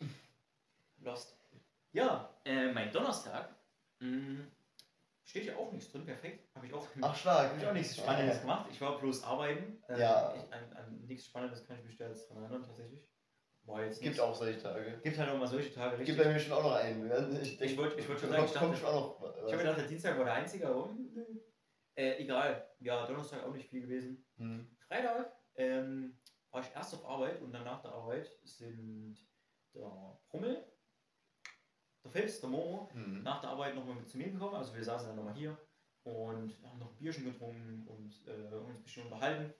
lost. 0.98 1.36
Ja, 1.92 2.34
äh, 2.44 2.72
mein 2.72 2.92
Donnerstag. 2.92 3.54
Mh, 3.98 4.44
steht 5.30 5.46
ja 5.46 5.56
auch 5.56 5.72
nichts 5.72 5.90
drin, 5.90 6.04
perfekt. 6.04 6.48
Habe 6.54 6.66
ich 6.66 6.74
auch 6.74 6.86
Ach, 7.00 7.16
stark. 7.16 7.50
habe 7.50 7.60
ich 7.60 7.66
auch 7.66 7.72
nichts 7.72 7.96
Spannendes 7.96 8.40
gemacht. 8.40 8.68
Ich 8.70 8.80
war 8.80 8.98
bloß 8.98 9.22
arbeiten. 9.24 9.82
Ähm, 9.88 9.98
Ja. 10.00 10.34
Ich, 10.34 10.52
an, 10.52 10.72
an 10.76 11.00
nichts 11.06 11.26
Spannendes 11.26 11.66
kann 11.66 11.78
ich 11.78 11.84
mich 11.84 11.96
da 11.96 12.08
jetzt 12.08 12.28
dran 12.28 12.42
erinnern, 12.42 12.62
tatsächlich. 12.64 13.00
War 13.64 13.84
jetzt 13.84 13.94
Es 13.94 14.00
gibt 14.00 14.08
nichts- 14.16 14.20
auch 14.20 14.34
solche 14.34 14.58
Tage. 14.60 14.98
gibt 15.02 15.18
halt 15.18 15.30
auch 15.30 15.38
mal 15.38 15.46
solche 15.46 15.72
Tage. 15.72 15.98
Richtig. 15.98 16.16
gibt 16.16 16.26
bei 16.26 16.32
mir 16.32 16.40
schon 16.40 16.52
auch 16.52 16.62
noch 16.62 16.74
einen. 16.74 17.40
Ich, 17.42 17.60
Ich 17.60 17.76
wollte- 17.76 18.00
ich 18.00 18.08
wollte 18.08 18.22
schon 18.22 18.30
sagen, 18.30 18.44
ich 18.44 18.52
dachte- 18.52 18.88
auch 18.88 19.20
noch. 19.20 19.34
ich 19.46 19.52
habe 19.52 19.58
gedacht, 19.58 19.78
der 19.78 19.86
Dienstag 19.86 20.18
war 20.18 20.24
der 20.24 20.34
einzige, 20.34 20.66
nö. 20.66 21.24
äh, 21.94 22.16
egal. 22.22 22.68
Ja, 22.80 23.06
Donnerstag 23.06 23.44
auch 23.44 23.52
nicht 23.52 23.68
viel 23.68 23.82
gewesen. 23.82 24.24
Hm. 24.38 24.76
Freitag 24.88 25.32
ähm, 25.56 26.18
war 26.50 26.62
ich 26.62 26.74
erst 26.74 26.94
auf 26.94 27.04
Arbeit 27.06 27.40
und 27.42 27.52
dann 27.52 27.64
nach 27.64 27.80
der 27.82 27.92
Arbeit 27.92 28.28
sind 28.44 29.16
der 29.74 30.18
Pummel, 30.30 30.64
der 32.04 32.10
Philips, 32.10 32.40
der 32.40 32.50
Momo, 32.50 32.88
Hm. 32.92 33.22
nach 33.22 33.40
der 33.40 33.50
Arbeit 33.50 33.74
nochmal 33.74 33.96
mit 33.96 34.08
zu 34.08 34.18
mir 34.18 34.30
gekommen. 34.30 34.54
Also 34.54 34.74
wir 34.74 34.84
saßen 34.84 35.08
dann 35.08 35.16
nochmal 35.16 35.34
hier 35.34 35.56
und 36.04 36.56
haben 36.64 36.78
noch 36.78 36.90
ein 36.90 36.96
Bierchen 36.96 37.24
getrunken 37.24 37.86
und 37.86 38.26
äh, 38.26 38.54
uns 38.54 38.78
ein 38.78 38.82
bisschen 38.82 39.04
unterhalten 39.04 39.52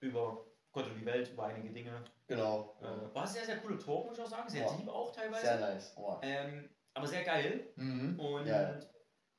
über 0.00 0.44
Gott 0.72 0.86
und 0.86 0.96
die 0.98 1.06
Welt, 1.06 1.30
über 1.30 1.44
einige 1.44 1.70
Dinge. 1.72 2.02
Genau. 2.26 2.74
Äh, 2.80 3.14
war 3.14 3.26
sehr, 3.26 3.44
sehr 3.44 3.58
coole 3.58 3.78
Talk, 3.78 4.06
muss 4.06 4.18
ich 4.18 4.24
auch 4.24 4.28
sagen. 4.30 4.48
Sehr 4.48 4.68
deep 4.72 4.88
auch 4.88 5.12
teilweise. 5.12 5.46
Sehr 5.46 5.60
nice. 5.60 5.94
Oh. 5.96 6.16
Ähm, 6.22 6.68
aber 6.94 7.06
sehr 7.06 7.22
geil. 7.22 7.72
Mhm. 7.76 8.18
Und 8.18 8.46
Ja. 8.46 8.72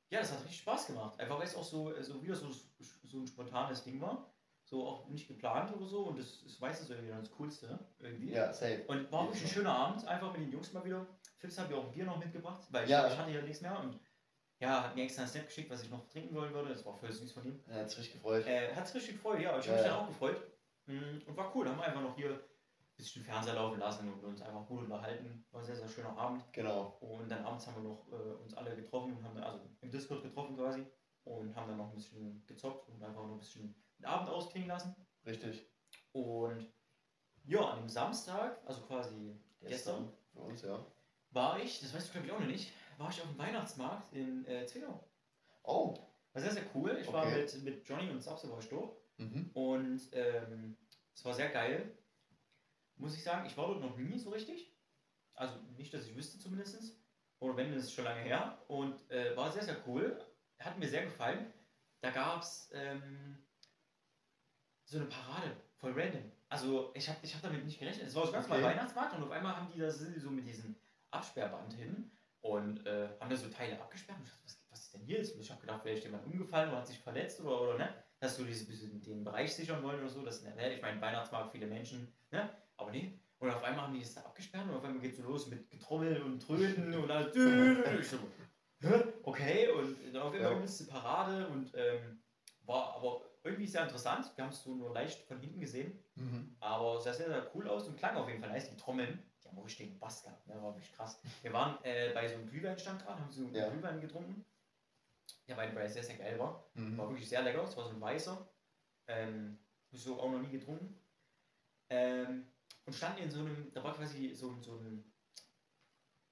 ja. 0.09 0.19
das 0.19 0.31
hat 0.31 0.39
richtig 0.43 0.59
Spaß 0.59 0.87
gemacht. 0.87 1.19
Einfach 1.19 1.37
weil 1.37 1.45
es 1.45 1.55
auch 1.55 1.63
so, 1.63 1.91
so 2.01 2.21
wieder 2.21 2.35
so, 2.35 2.49
so 2.51 3.17
ein 3.19 3.27
spontanes 3.27 3.83
Ding 3.83 3.99
war. 3.99 4.31
So 4.67 4.87
auch 4.87 5.07
nicht 5.07 5.27
geplant 5.27 5.75
oder 5.75 5.85
so. 5.85 6.05
Und 6.07 6.17
das 6.19 6.41
ist 6.41 6.59
meistens 6.59 6.89
irgendwie 6.89 7.09
dann 7.09 7.19
das 7.21 7.31
Coolste. 7.31 7.79
Irgendwie. 7.99 8.31
Ja, 8.31 8.51
safe. 8.51 8.83
Und 8.87 9.11
war 9.11 9.25
wirklich 9.25 9.43
ein 9.43 9.47
Ja. 9.47 9.53
schöner 9.53 9.75
Abend, 9.77 10.05
einfach 10.07 10.31
mit 10.33 10.41
den 10.41 10.51
Jungs 10.51 10.73
mal 10.73 10.83
wieder. 10.83 11.05
Fips 11.37 11.57
hat 11.59 11.69
mir 11.69 11.77
auch 11.77 11.85
ein 11.85 11.91
Bier 11.91 12.05
noch 12.05 12.17
mitgebracht, 12.17 12.61
weil 12.71 12.85
ich, 12.85 12.89
Ja. 12.89 13.07
ich 13.07 13.15
hatte 13.17 13.31
ja 13.31 13.41
nichts 13.43 13.61
mehr. 13.61 13.79
Und 13.79 13.99
ja, 14.59 14.83
hat 14.83 14.95
mir 14.95 15.03
extra 15.03 15.21
ein 15.21 15.27
Snap 15.27 15.45
geschickt, 15.45 15.69
was 15.69 15.83
ich 15.83 15.91
noch 15.91 16.07
trinken 16.09 16.33
wollen 16.33 16.51
würde. 16.53 16.69
Das 16.69 16.83
war 16.83 16.95
voll 16.95 17.11
süß 17.11 17.31
von 17.33 17.45
ihm. 17.45 17.59
Er 17.67 17.81
hat 17.81 17.89
sich 17.89 17.99
richtig 17.99 18.13
gefreut. 18.15 18.47
Äh, 18.47 18.73
hat 18.73 18.85
es 18.85 18.95
richtig 18.95 19.13
gefreut, 19.15 19.39
ja. 19.39 19.59
Ich 19.59 19.65
Ja, 19.65 19.71
habe 19.73 19.81
mich 19.81 19.87
ja. 19.87 19.93
dann 19.95 20.03
auch 20.03 20.07
gefreut. 20.07 20.41
Mm, 20.87 21.17
Und 21.27 21.37
war 21.37 21.55
cool. 21.55 21.67
Haben 21.69 21.77
wir 21.77 21.85
einfach 21.85 22.01
noch 22.01 22.15
hier 22.15 22.31
ein 22.31 22.39
bisschen 22.97 23.23
Fernseher 23.23 23.53
laufen 23.55 23.79
lassen 23.79 24.11
und 24.11 24.23
uns 24.23 24.41
einfach 24.41 24.65
gut 24.65 24.83
unterhalten. 24.83 25.45
War 25.51 25.59
ein 25.61 25.65
sehr, 25.65 25.75
sehr 25.75 25.87
schöner 25.89 26.17
Abend. 26.17 26.43
Genau. 26.53 26.97
Und 27.01 27.29
dann 27.29 27.43
abends 27.45 27.67
haben 27.67 27.83
wir 27.83 27.89
noch 27.89 28.07
äh, 28.11 28.41
uns 28.43 28.53
alle 28.55 28.75
getroffen 28.75 29.15
und 29.15 29.23
haben, 29.23 29.37
also 29.37 29.59
im 29.81 29.91
Discord 29.91 30.23
getroffen 30.23 30.55
quasi. 30.55 30.85
Und 31.25 31.55
haben 31.55 31.67
dann 31.67 31.77
noch 31.77 31.89
ein 31.89 31.95
bisschen 31.95 32.43
gezockt 32.47 32.87
und 32.89 33.03
einfach 33.03 33.23
noch 33.23 33.33
ein 33.33 33.39
bisschen 33.39 33.75
den 33.97 34.05
Abend 34.05 34.29
ausklingen 34.29 34.67
lassen. 34.69 34.95
Richtig. 35.25 35.65
Und 36.11 36.67
ja, 37.45 37.61
an 37.61 37.79
dem 37.79 37.89
Samstag, 37.89 38.59
also 38.65 38.81
quasi 38.81 39.35
gestern, 39.61 40.11
Für 40.33 40.39
uns, 40.39 40.61
ja. 40.61 40.85
war 41.31 41.59
ich, 41.59 41.79
das 41.81 41.93
weißt 41.93 42.07
du 42.07 42.11
glaube 42.13 42.27
ich 42.27 42.33
auch 42.33 42.39
noch 42.39 42.47
nicht, 42.47 42.71
war 42.97 43.09
ich 43.09 43.21
auf 43.21 43.27
dem 43.27 43.37
Weihnachtsmarkt 43.37 44.13
in 44.13 44.45
äh, 44.45 44.65
Zwickau. 44.65 45.07
Oh. 45.63 45.93
War 46.33 46.41
sehr, 46.41 46.51
sehr 46.51 46.63
cool. 46.73 46.97
Ich 47.01 47.11
war 47.11 47.25
Okay. 47.25 47.41
mit, 47.41 47.63
mit 47.63 47.87
Johnny 47.87 48.09
und 48.09 48.21
Sapse 48.21 48.49
war 48.51 48.59
ich 48.59 48.69
dort. 48.69 48.97
Mhm. 49.17 49.49
Und 49.53 50.01
ähm, 50.11 50.77
es 51.13 51.23
war 51.23 51.33
sehr 51.33 51.49
geil. 51.49 51.97
Muss 52.97 53.15
ich 53.15 53.23
sagen, 53.23 53.45
ich 53.45 53.55
war 53.57 53.67
dort 53.67 53.81
noch 53.81 53.97
nie 53.97 54.17
so 54.19 54.29
richtig. 54.29 54.73
Also 55.33 55.55
nicht, 55.77 55.93
dass 55.93 56.05
ich 56.05 56.15
wüsste 56.15 56.39
zumindest. 56.39 56.97
Oder 57.39 57.57
wenn, 57.57 57.73
ist 57.73 57.93
schon 57.93 58.05
lange 58.05 58.21
her. 58.21 58.57
Und 58.67 59.09
äh, 59.11 59.35
war 59.35 59.51
sehr, 59.51 59.63
sehr 59.63 59.77
cool. 59.87 60.17
Hat 60.59 60.77
mir 60.77 60.87
sehr 60.87 61.03
gefallen. 61.03 61.53
Da 62.01 62.11
gab 62.11 62.41
es 62.41 62.69
ähm, 62.73 63.37
so 64.85 64.97
eine 64.97 65.07
Parade. 65.07 65.51
Voll 65.77 65.91
random. 65.93 66.31
Also 66.49 66.91
ich 66.93 67.07
habe 67.09 67.17
ich 67.21 67.33
hab 67.35 67.41
damit 67.41 67.65
nicht 67.65 67.79
gerechnet. 67.79 68.07
Es 68.07 68.15
war 68.15 68.31
ganz 68.31 68.45
Okay. 68.45 68.61
mal 68.61 68.69
Weihnachtsmarkt 68.69 69.15
und 69.15 69.23
auf 69.23 69.31
einmal 69.31 69.55
haben 69.55 69.67
die 69.73 69.79
da 69.79 69.89
sind 69.89 70.15
die 70.15 70.19
so 70.19 70.29
mit 70.29 70.45
diesem 70.47 70.75
Absperrband 71.11 71.73
hin 71.73 72.11
und 72.41 72.85
äh, 72.85 73.09
haben 73.19 73.29
da 73.29 73.35
so 73.35 73.49
Teile 73.49 73.79
abgesperrt. 73.81 74.17
Und 74.19 74.25
ich 74.25 74.31
dachte, 74.31 74.43
was, 74.45 74.59
was 74.69 74.79
ist 74.81 74.93
denn 74.93 75.01
hier 75.01 75.17
jetzt? 75.17 75.33
Und 75.35 75.41
ich 75.41 75.49
habe 75.51 75.61
gedacht, 75.61 75.81
vielleicht 75.81 75.99
ist 75.99 76.05
jemand 76.05 76.25
umgefallen 76.25 76.69
oder 76.69 76.79
hat 76.79 76.87
sich 76.87 76.99
verletzt 76.99 77.41
oder, 77.41 77.61
oder 77.61 77.77
ne? 77.77 77.93
Dass 78.19 78.37
du 78.37 78.43
diese 78.43 78.65
bisschen 78.65 79.01
den 79.01 79.23
Bereich 79.23 79.53
sichern 79.53 79.83
wollen 79.83 79.99
oder 79.99 80.09
so. 80.09 80.23
Das, 80.23 80.41
ne, 80.43 80.73
ich 80.73 80.81
meine, 80.81 81.01
Weihnachtsmarkt, 81.01 81.51
viele 81.51 81.67
Menschen, 81.67 82.07
ne? 82.31 82.49
Aber 82.77 82.91
nee. 82.91 83.19
Und 83.39 83.49
auf 83.51 83.63
einmal 83.63 83.85
haben 83.85 83.93
die 83.93 83.99
das 83.99 84.13
da 84.13 84.21
abgesperrt 84.21 84.65
und 84.69 84.75
auf 84.75 84.83
einmal 84.83 85.01
geht 85.01 85.15
so 85.15 85.23
los 85.23 85.47
mit 85.47 85.69
Getrommel 85.69 86.21
und 86.21 86.39
Tröten 86.41 86.93
und 86.93 87.11
alles. 87.11 87.35
Okay, 89.23 89.69
und 89.69 89.97
dann 90.13 90.21
auf 90.21 90.33
einmal 90.33 90.51
Ja. 90.57 90.63
ist 90.63 90.79
die 90.79 90.83
Parade 90.85 91.47
und 91.47 91.71
ähm, 91.75 92.21
war 92.65 92.95
aber 92.95 93.21
irgendwie 93.45 93.67
sehr 93.67 93.83
interessant. 93.83 94.31
Wir 94.35 94.43
haben 94.43 94.51
es 94.51 94.63
so 94.63 94.75
nur 94.75 94.93
leicht 94.93 95.21
von 95.27 95.39
hinten 95.39 95.59
gesehen. 95.59 96.03
Mhm. 96.15 96.55
Aber 96.59 96.99
sah 96.99 97.13
sehr, 97.13 97.27
sehr 97.27 97.51
cool 97.55 97.67
aus 97.69 97.87
und 97.87 97.97
klang 97.97 98.15
auf 98.17 98.27
jeden 98.27 98.41
Fall 98.41 98.49
nice. 98.49 98.69
Die 98.69 98.75
Trommeln, 98.77 99.21
die 99.43 99.47
haben 99.47 99.57
auch 99.59 99.65
richtigen 99.65 99.99
Bass 99.99 100.23
gehabt, 100.23 100.45
ne? 100.47 100.55
war 100.61 100.73
wirklich 100.73 100.91
krass. 100.93 101.19
Wir 101.41 101.53
waren 101.53 101.81
äh, 101.83 102.11
bei 102.13 102.27
so 102.27 102.35
einem 102.35 102.49
Glühweinstand 102.49 103.03
gerade, 103.05 103.21
haben 103.21 103.31
so 103.31 103.45
einen 103.45 103.55
Ja. 103.55 103.69
Glühwein 103.69 104.01
getrunken. 104.01 104.43
Der 105.47 105.57
weil 105.57 105.75
er 105.77 105.89
sehr, 105.89 106.03
sehr 106.03 106.17
geil 106.17 106.39
war. 106.39 106.69
War 106.73 106.83
Mhm. 106.83 106.97
wirklich 106.97 107.29
sehr 107.29 107.43
lecker. 107.43 107.63
Es 107.63 107.77
war 107.77 107.83
so 107.85 107.91
ein 107.91 108.01
weißer. 108.01 108.49
Ähm, 109.07 109.59
so 109.91 110.19
auch 110.19 110.31
noch 110.31 110.39
nie 110.41 110.49
getrunken. 110.49 110.99
Ähm, 111.89 112.47
und 112.85 112.93
standen 112.93 113.21
in 113.23 113.31
so 113.31 113.39
einem, 113.41 113.71
da 113.73 113.83
war 113.83 113.93
quasi 113.95 114.33
so, 114.33 114.59
so 114.61 114.77
ein 114.77 115.03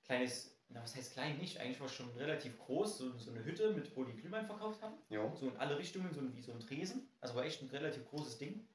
kleines, 0.04 0.53
na 0.74 0.82
was 0.82 0.96
heißt 0.96 1.14
klein 1.14 1.38
nicht, 1.38 1.60
eigentlich 1.60 1.80
war 1.80 1.88
es 1.88 1.94
schon 1.94 2.10
relativ 2.18 2.58
groß, 2.60 2.98
so, 2.98 3.18
so 3.18 3.32
eine 3.32 3.44
Hütte, 3.46 3.72
mit, 3.74 3.96
wo 3.96 4.04
die 4.04 4.14
Glühwein 4.14 4.46
verkauft 4.46 4.82
haben 4.82 4.96
Jo. 5.10 5.32
so 5.36 5.48
in 5.50 5.58
alle 5.58 5.78
Richtungen, 5.78 6.14
so 6.14 6.20
ein- 6.22 6.36
wie 6.36 6.42
so 6.42 6.52
ein 6.52 6.60
Tresen. 6.60 7.08
Also 7.22 7.36
war 7.36 7.46
echt 7.46 7.62
ein 7.62 7.70
relativ 7.70 8.06
großes 8.10 8.38
Ding. 8.40 8.68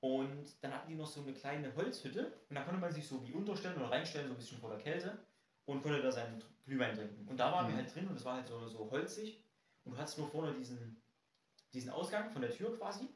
Und 0.00 0.44
dann 0.60 0.72
hatten 0.74 0.88
die 0.88 0.94
noch 0.94 1.06
so 1.06 1.22
eine 1.22 1.32
kleine 1.32 1.74
Holzhütte 1.74 2.32
und 2.48 2.54
da 2.56 2.62
konnte 2.62 2.80
man 2.80 2.92
sich 2.92 3.06
so 3.08 3.26
wie 3.26 3.32
unterstellen 3.32 3.76
oder 3.76 3.90
reinstellen, 3.90 4.28
so 4.28 4.34
ein 4.34 4.38
bisschen 4.38 4.58
vor 4.58 4.70
der 4.70 4.78
Kälte 4.78 5.18
und 5.64 5.82
konnte 5.82 6.02
da 6.02 6.12
seinen 6.12 6.42
Glühwein 6.64 6.94
trinken. 6.94 7.26
Und 7.28 7.38
da 7.38 7.50
waren 7.50 7.66
wir 7.66 7.72
Mhm. 7.74 7.78
halt 7.78 7.94
drin 7.94 8.08
und 8.08 8.16
es 8.16 8.24
war 8.24 8.34
halt 8.36 8.46
so, 8.46 8.68
so 8.68 8.90
holzig 8.90 9.42
und 9.84 9.92
du 9.92 9.98
hattest 9.98 10.18
nur 10.18 10.28
vorne 10.28 10.52
diesen, 10.54 11.00
diesen 11.72 11.90
Ausgang 11.90 12.30
von 12.30 12.42
der 12.42 12.50
Tür 12.52 12.76
quasi 12.76 13.08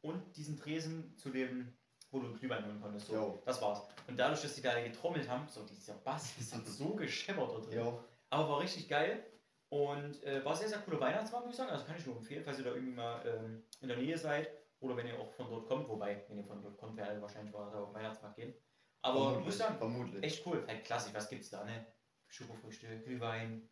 und 0.00 0.36
diesen 0.36 0.56
Tresen 0.56 1.14
zu 1.16 1.30
dem, 1.30 1.76
wo 2.14 2.20
du 2.20 2.32
Glühwein 2.34 2.64
holen 2.64 2.80
konntest. 2.80 3.06
So, 3.08 3.14
Jo. 3.14 3.42
das 3.44 3.60
war's. 3.60 3.82
Und 4.06 4.16
dadurch, 4.16 4.40
dass 4.42 4.54
die 4.54 4.62
da 4.62 4.80
getrommelt 4.82 5.28
haben, 5.28 5.46
so 5.48 5.62
dieser 5.64 5.94
Bass, 5.94 6.32
das 6.38 6.54
hat 6.54 6.66
so 6.66 6.94
gescheppert 6.94 7.50
da 7.52 7.58
drin. 7.60 7.78
Jo. 7.78 8.00
Aber 8.30 8.48
war 8.48 8.60
richtig 8.60 8.88
geil 8.88 9.24
und 9.68 10.22
äh, 10.24 10.44
war 10.44 10.54
sehr, 10.54 10.68
sehr 10.68 10.78
cooler 10.78 11.00
Weihnachtsmarkt, 11.00 11.46
muss 11.46 11.54
ich 11.54 11.58
sagen. 11.58 11.70
Also 11.70 11.84
kann 11.84 11.96
ich 11.96 12.06
nur 12.06 12.16
empfehlen, 12.16 12.44
falls 12.44 12.58
ihr 12.58 12.64
da 12.64 12.70
irgendwie 12.70 12.94
mal 12.94 13.20
ähm, 13.26 13.62
in 13.80 13.88
der 13.88 13.96
Nähe 13.96 14.16
seid 14.16 14.48
oder 14.80 14.96
wenn 14.96 15.06
ihr 15.06 15.18
auch 15.18 15.32
von 15.32 15.48
dort 15.50 15.66
kommt. 15.66 15.88
Wobei, 15.88 16.24
wenn 16.28 16.38
ihr 16.38 16.44
von 16.44 16.62
dort 16.62 16.78
kommt, 16.78 16.96
werdet 16.96 17.16
ihr 17.16 17.22
wahrscheinlich 17.22 17.52
mal 17.52 17.70
da 17.70 17.80
auf 17.80 17.90
den 17.90 17.94
Weihnachtsmarkt 17.96 18.36
gehen. 18.36 18.54
Aber 19.02 19.14
Vermutlich, 19.20 19.44
muss 19.44 19.54
ich 19.54 19.60
sagen, 19.60 19.78
Vermutlich. 19.78 20.22
echt 20.24 20.46
cool. 20.46 20.64
Halt 20.66 20.84
klassisch, 20.84 21.12
was 21.14 21.28
gibt's 21.28 21.50
da, 21.50 21.64
ne? 21.64 21.86
Schokofrüchte, 22.28 23.00
Glühwein, 23.00 23.68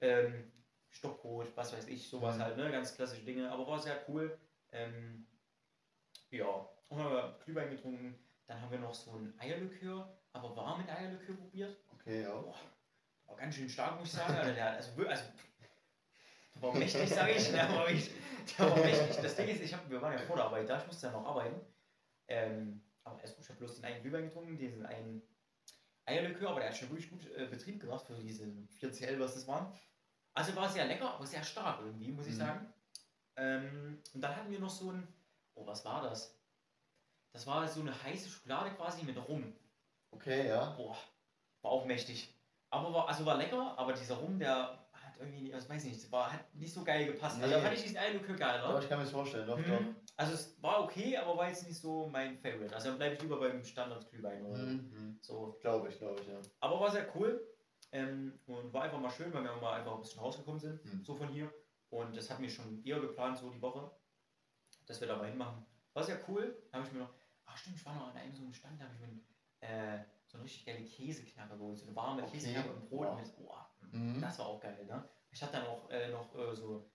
ähm, 0.00 0.52
Stockbrot, 0.90 1.56
was 1.56 1.72
weiß 1.72 1.88
ich, 1.88 2.08
sowas 2.08 2.36
Mhm. 2.36 2.42
halt, 2.42 2.56
ne? 2.56 2.70
Ganz 2.70 2.94
klassische 2.94 3.22
Dinge. 3.24 3.50
Aber 3.50 3.66
war 3.66 3.78
sehr 3.78 4.04
cool. 4.08 4.38
Ähm, 4.72 5.26
ja, 6.30 6.68
und 6.94 7.02
haben 7.04 7.12
wir 7.12 7.38
Glühwein 7.44 7.70
getrunken. 7.70 8.18
Dann 8.46 8.60
haben 8.60 8.70
wir 8.70 8.78
noch 8.78 8.94
so 8.94 9.12
ein 9.12 9.34
Eierlikör, 9.38 10.16
aber 10.32 10.54
warmen 10.56 10.88
Eierlikör 10.88 11.34
probiert. 11.34 11.76
Okay, 11.92 12.22
ja. 12.22 12.34
Boah, 12.34 12.54
war 13.26 13.36
ganz 13.36 13.54
schön 13.54 13.68
stark, 13.68 13.98
muss 13.98 14.08
ich 14.08 14.14
sagen. 14.14 14.34
Also, 14.34 14.52
der, 14.52 14.70
also, 14.72 14.90
also, 15.08 15.24
der 16.54 16.62
war 16.62 16.74
mächtig, 16.74 17.08
sage 17.08 17.32
ich. 17.32 17.50
Der 17.50 17.68
war, 17.70 17.86
der 17.86 18.70
war 18.70 18.76
mächtig. 18.76 19.16
Das 19.22 19.36
Ding 19.36 19.48
ist, 19.48 19.62
ich 19.62 19.72
hab, 19.72 19.88
wir 19.88 20.00
waren 20.02 20.12
ja 20.12 20.18
vor 20.18 20.36
der 20.36 20.44
Arbeit 20.44 20.68
da, 20.68 20.78
ich 20.78 20.86
musste 20.86 21.06
ja 21.06 21.12
noch 21.12 21.26
arbeiten. 21.26 21.60
Ähm, 22.28 22.82
aber 23.02 23.20
erst 23.20 23.36
gut, 23.36 23.44
ich 23.44 23.48
habe 23.50 23.58
bloß 23.58 23.76
den 23.76 23.84
einen 23.86 24.02
Glühwein 24.02 24.24
getrunken, 24.24 24.56
diesen 24.56 24.84
einen 24.86 25.22
Eierlikör, 26.06 26.50
aber 26.50 26.60
der 26.60 26.68
hat 26.68 26.76
schon 26.76 26.90
wirklich 26.90 27.10
gut 27.10 27.26
äh, 27.34 27.46
Betrieb 27.46 27.80
gemacht 27.80 28.06
für 28.06 28.14
diese 28.14 28.44
4CL, 28.80 29.18
was 29.18 29.34
das 29.34 29.46
waren. 29.48 29.72
Also 30.34 30.54
war 30.56 30.68
sehr 30.68 30.84
lecker, 30.86 31.14
aber 31.14 31.26
sehr 31.26 31.42
stark 31.42 31.80
irgendwie, 31.80 32.10
muss 32.12 32.26
ich 32.26 32.34
Mhm. 32.34 32.38
sagen. 32.38 32.74
Ähm, 33.36 34.02
und 34.12 34.20
dann 34.20 34.36
hatten 34.36 34.50
wir 34.50 34.60
noch 34.60 34.70
so 34.70 34.90
ein, 34.90 35.08
oh, 35.54 35.66
was 35.66 35.84
war 35.84 36.02
das? 36.02 36.38
Das 37.34 37.46
war 37.48 37.66
so 37.66 37.80
eine 37.80 38.02
heiße 38.02 38.28
Schokolade 38.28 38.70
quasi 38.76 39.04
mit 39.04 39.16
Rum. 39.28 39.52
Okay, 40.12 40.46
ja. 40.48 40.70
Boah, 40.76 40.96
war 41.62 41.72
auch 41.72 41.84
mächtig. 41.84 42.32
Aber 42.70 42.94
war, 42.94 43.08
also 43.08 43.26
war 43.26 43.36
lecker, 43.36 43.74
aber 43.76 43.92
dieser 43.92 44.14
Rum, 44.14 44.38
der 44.38 44.86
hat 44.92 45.16
irgendwie, 45.18 45.50
ich 45.52 45.68
weiß 45.68 45.84
nicht, 45.84 46.10
war, 46.12 46.32
hat 46.32 46.54
nicht 46.54 46.72
so 46.72 46.84
geil 46.84 47.06
gepasst. 47.06 47.36
Also 47.40 47.50
da 47.50 47.56
Nee. 47.58 47.64
fand 47.64 47.76
ich 47.76 47.82
diesen 47.82 47.96
Eierlikör 47.98 48.36
geil, 48.36 48.60
Aber 48.60 48.74
oder? 48.74 48.82
ich 48.82 48.88
kann 48.88 48.98
mir 48.98 49.04
das 49.04 49.12
vorstellen, 49.12 49.46
doch, 49.48 49.58
Mhm. 49.58 49.96
Also 50.16 50.32
es 50.34 50.62
war 50.62 50.84
okay, 50.84 51.16
aber 51.16 51.36
war 51.36 51.48
jetzt 51.48 51.66
nicht 51.66 51.76
so 51.80 52.06
mein 52.06 52.38
Favorite. 52.38 52.72
Also 52.72 52.90
dann 52.90 52.98
bleibe 52.98 53.16
ich 53.16 53.22
lieber 53.22 53.40
beim 53.40 53.64
Standard-Glühwein 53.64 54.44
doch. 54.44 54.50
oder 54.50 54.58
Mhm. 54.62 55.18
so. 55.20 55.58
Glaube 55.60 55.88
ich, 55.88 55.98
glaube 55.98 56.20
ich, 56.20 56.28
ja. 56.28 56.40
Aber 56.60 56.78
war 56.78 56.90
sehr 56.92 57.08
cool 57.16 57.44
ähm, 57.90 58.38
und 58.46 58.72
war 58.72 58.82
einfach 58.82 59.00
mal 59.00 59.10
schön, 59.10 59.32
weil 59.34 59.42
wir 59.42 59.56
mal 59.56 59.74
einfach 59.80 59.92
ein 59.96 60.00
bisschen 60.00 60.20
rausgekommen 60.20 60.60
sind, 60.60 60.84
Mhm. 60.84 61.04
so 61.04 61.16
von 61.16 61.28
hier. 61.30 61.52
Und 61.90 62.16
das 62.16 62.30
hatten 62.30 62.42
wir 62.44 62.50
schon 62.50 62.84
eher 62.84 63.00
geplant, 63.00 63.38
so 63.38 63.50
die 63.50 63.60
Woche, 63.60 63.90
dass 64.86 65.00
wir 65.00 65.08
da 65.08 65.16
mal 65.16 65.26
hinmachen. 65.28 65.66
War 65.94 66.04
sehr 66.04 66.20
cool. 66.28 66.56
Habe 66.72 66.86
ich 66.86 66.92
mir 66.92 67.00
noch, 67.00 67.10
ach 67.54 67.58
stimmt, 67.58 67.76
ich 67.76 67.86
war 67.86 67.94
noch 67.94 68.08
an 68.10 68.16
einem 68.16 68.34
so 68.34 68.42
einem 68.42 68.52
Stand, 68.52 68.80
da 68.80 68.84
habe 68.84 68.94
ich 68.94 69.00
mir 69.00 69.20
äh, 69.68 70.04
so 70.26 70.36
eine 70.38 70.44
richtig 70.44 70.66
geile 70.66 70.84
Käseknacker 70.84 71.56
geholt, 71.56 71.78
so 71.78 71.86
eine 71.86 71.94
warme 71.96 72.22
Okay. 72.24 72.32
Käseknacker 72.32 72.70
und 72.74 72.88
Brot 72.88 73.06
Wow. 73.08 73.16
mit, 73.20 73.32
oh, 73.38 73.54
Mhm. 73.92 74.20
das 74.20 74.38
war 74.40 74.46
auch 74.46 74.60
geil, 74.60 74.84
ne? 74.86 75.08
Ich 75.30 75.42
hatte 75.42 75.52
dann 75.52 75.66
auch 75.66 75.88
äh, 75.90 76.08
noch 76.10 76.34
äh, 76.36 76.54
so 76.54 76.90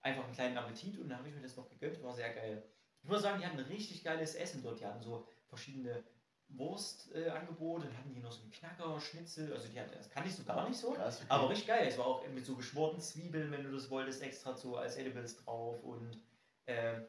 einfach 0.00 0.24
einen 0.24 0.34
kleinen 0.34 0.56
Appetit 0.58 0.98
und 0.98 1.08
dann 1.08 1.18
habe 1.18 1.28
ich 1.28 1.34
mir 1.34 1.40
das 1.42 1.56
noch 1.56 1.68
gegönnt, 1.68 2.02
war 2.02 2.12
sehr 2.14 2.34
geil. 2.34 2.62
Ich 3.02 3.08
muss 3.08 3.22
sagen, 3.22 3.40
die 3.40 3.46
hatten 3.46 3.58
richtig 3.58 4.04
geiles 4.04 4.34
Essen 4.34 4.62
dort, 4.62 4.80
die 4.80 4.86
hatten 4.86 5.02
so 5.02 5.26
verschiedene 5.46 6.04
Wurstangebote, 6.48 7.86
äh, 7.86 7.88
dann 7.88 7.98
hatten 7.98 8.14
die 8.14 8.20
noch 8.20 8.32
so 8.32 8.42
einen 8.42 8.50
Knacker, 8.50 9.00
Schnitzel, 9.00 9.52
also 9.52 9.68
die 9.68 9.80
hatten, 9.80 9.92
das 9.96 10.10
kannte 10.10 10.28
ich 10.28 10.34
so 10.36 10.44
gar 10.44 10.68
nicht 10.68 10.78
so. 10.78 10.92
Krass, 10.92 11.16
okay. 11.18 11.26
Aber 11.30 11.48
richtig 11.48 11.68
geil. 11.68 11.86
Es 11.88 11.96
war 11.98 12.06
auch 12.06 12.28
mit 12.28 12.44
so 12.44 12.54
geschmorten 12.56 13.00
Zwiebeln, 13.00 13.50
wenn 13.50 13.64
du 13.64 13.72
das 13.72 13.88
wolltest, 13.90 14.22
extra 14.22 14.54
so 14.54 14.76
als 14.76 14.96
Edibles 14.96 15.36
drauf 15.36 15.82
und 15.82 16.20
ähm, 16.66 17.06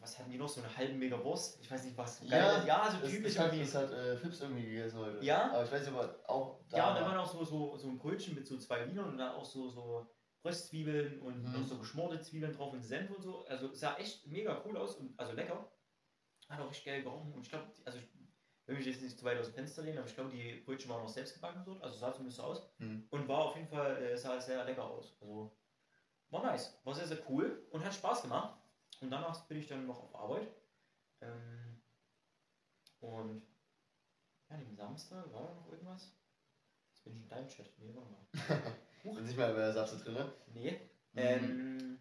was 0.00 0.18
hatten 0.18 0.30
die 0.30 0.38
noch? 0.38 0.48
So 0.48 0.60
eine 0.62 0.76
halbe 0.76 0.94
Mega 0.94 1.22
Wurst? 1.22 1.60
Ich 1.60 1.70
weiß 1.70 1.84
nicht, 1.84 1.96
was 1.96 2.20
Ja. 2.24 2.64
Ja, 2.64 2.90
so 2.90 3.06
typisch 3.06 3.34
das 3.34 3.50
das 3.56 3.74
hat 3.74 3.92
äh, 3.92 4.16
Fips 4.16 4.40
irgendwie 4.40 4.64
gegessen 4.64 4.98
heute. 4.98 5.24
Ja? 5.24 5.50
Aber 5.52 5.64
ich 5.64 5.70
weiß 5.72 5.80
nicht, 5.86 5.94
ob 5.94 6.00
er 6.02 6.30
auch 6.30 6.60
da 6.68 6.76
Ja, 6.78 6.88
und 6.90 6.94
da 6.96 7.00
war. 7.02 7.08
waren 7.10 7.18
auch 7.18 7.26
so, 7.30 7.44
so, 7.44 7.76
so 7.76 7.88
ein 7.88 7.98
Brötchen 7.98 8.34
mit 8.34 8.46
so 8.46 8.56
zwei 8.58 8.86
Wienern 8.88 9.08
und 9.10 9.18
dann 9.18 9.34
auch 9.34 9.44
so, 9.44 9.68
so 9.68 10.06
Röstzwiebeln 10.44 11.20
und 11.20 11.42
Mhm. 11.44 11.52
noch 11.52 11.66
so 11.66 11.78
geschmorte 11.78 12.20
Zwiebeln 12.20 12.52
drauf 12.52 12.72
und 12.72 12.82
Senf 12.82 13.10
und 13.10 13.22
so. 13.22 13.44
Also 13.46 13.72
sah 13.74 13.96
echt 13.96 14.26
mega 14.26 14.62
cool 14.64 14.76
aus 14.76 14.96
und 14.96 15.18
also 15.18 15.32
lecker. 15.32 15.70
Hat 16.48 16.60
auch 16.60 16.68
richtig 16.70 16.86
geil 16.86 17.02
gerochen 17.02 17.32
und 17.32 17.42
ich 17.42 17.50
glaube, 17.50 17.66
also 17.84 17.98
ich 17.98 18.08
will 18.66 18.76
mich 18.76 18.86
jetzt 18.86 19.02
nicht 19.02 19.18
zu 19.18 19.24
weit 19.24 19.38
aus 19.38 19.46
dem 19.46 19.54
Fenster 19.54 19.82
lehnen, 19.82 19.98
aber 19.98 20.06
ich 20.08 20.14
glaube, 20.14 20.30
die 20.30 20.62
Brötchen 20.64 20.90
waren 20.90 21.02
noch 21.02 21.08
selbst 21.08 21.34
gebacken 21.34 21.62
dort, 21.64 21.82
also 21.82 21.96
sah 21.98 22.12
zumindest 22.12 22.38
so 22.38 22.44
aus. 22.44 22.68
Mhm. 22.78 23.06
Und 23.10 23.28
war 23.28 23.44
auf 23.46 23.56
jeden 23.56 23.68
Fall, 23.68 24.02
äh, 24.02 24.16
sah 24.16 24.40
sehr 24.40 24.64
lecker 24.64 24.84
aus. 24.84 25.16
Also 25.20 25.56
war 26.30 26.42
nice, 26.44 26.80
war 26.84 26.94
sehr, 26.94 27.06
sehr 27.06 27.18
cool 27.28 27.66
und 27.70 27.84
hat 27.84 27.92
Spaß 27.94 28.22
gemacht. 28.22 28.56
Und 29.00 29.10
danach 29.10 29.46
bin 29.46 29.58
ich 29.58 29.66
dann 29.68 29.86
noch 29.86 30.02
auf 30.02 30.14
Arbeit. 30.14 30.48
Ähm, 31.22 31.80
und 33.00 33.42
ja, 34.50 34.56
den 34.56 34.74
Samstag 34.76 35.32
war 35.32 35.42
da 35.48 35.54
noch 35.54 35.70
irgendwas? 35.70 36.12
Jetzt 36.92 37.04
bin 37.04 37.14
ich 37.16 37.22
in 37.22 37.28
deinem 37.28 37.48
Chat. 37.48 37.78
Nee, 37.78 37.94
warte 37.94 38.10
mal. 38.10 38.72
Bin 39.02 39.24
nicht 39.24 39.36
mehr 39.38 39.48
bei 39.48 39.54
der 39.60 39.72
Sapse 39.72 39.96
drin. 39.98 40.12
ne? 40.12 40.32
Nee. 40.52 40.72
Mhm. 41.12 41.18
Ähm, 41.18 41.98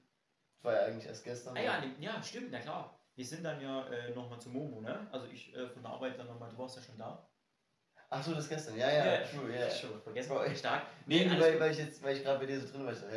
Das 0.57 0.63
war 0.65 0.73
ja 0.73 0.81
eigentlich 0.87 1.05
erst 1.05 1.23
gestern. 1.23 1.55
ah 1.55 1.61
ja, 1.61 1.79
dem, 1.79 2.01
ja, 2.01 2.21
stimmt, 2.21 2.51
na 2.51 2.59
klar. 2.59 2.99
Wir 3.15 3.25
sind 3.25 3.43
dann 3.43 3.61
ja 3.61 3.87
äh, 3.87 4.13
nochmal 4.13 4.39
zu 4.41 4.49
Momo, 4.49 4.81
ne? 4.81 5.07
Also 5.11 5.27
ich 5.27 5.55
äh, 5.55 5.69
von 5.69 5.81
der 5.81 5.91
Arbeit 5.93 6.19
dann 6.19 6.27
nochmal, 6.27 6.49
du 6.49 6.57
warst 6.57 6.75
ja 6.75 6.81
schon 6.83 6.97
da. 6.97 7.25
Ach 8.09 8.21
so, 8.23 8.33
das 8.33 8.49
gestern. 8.49 8.77
Ja, 8.77 8.91
ja, 8.91 9.21
true, 9.25 9.55
ja. 9.57 9.69
Schon 9.69 10.01
vergessen, 10.01 10.29
Bro, 10.29 10.43
echt 10.43 10.59
stark. 10.59 10.87
Nee, 11.05 11.29
alles 11.29 11.39
weil, 11.41 11.59
weil 11.59 11.71
ich 11.71 11.77
jetzt, 11.77 12.03
weil 12.03 12.17
ich 12.17 12.23
gerade 12.23 12.39
bei 12.39 12.45
dir 12.47 12.59
so 12.59 12.67
drin 12.67 12.85
war, 12.85 12.91
ich 12.91 12.99
so, 12.99 13.05
was 13.05 13.13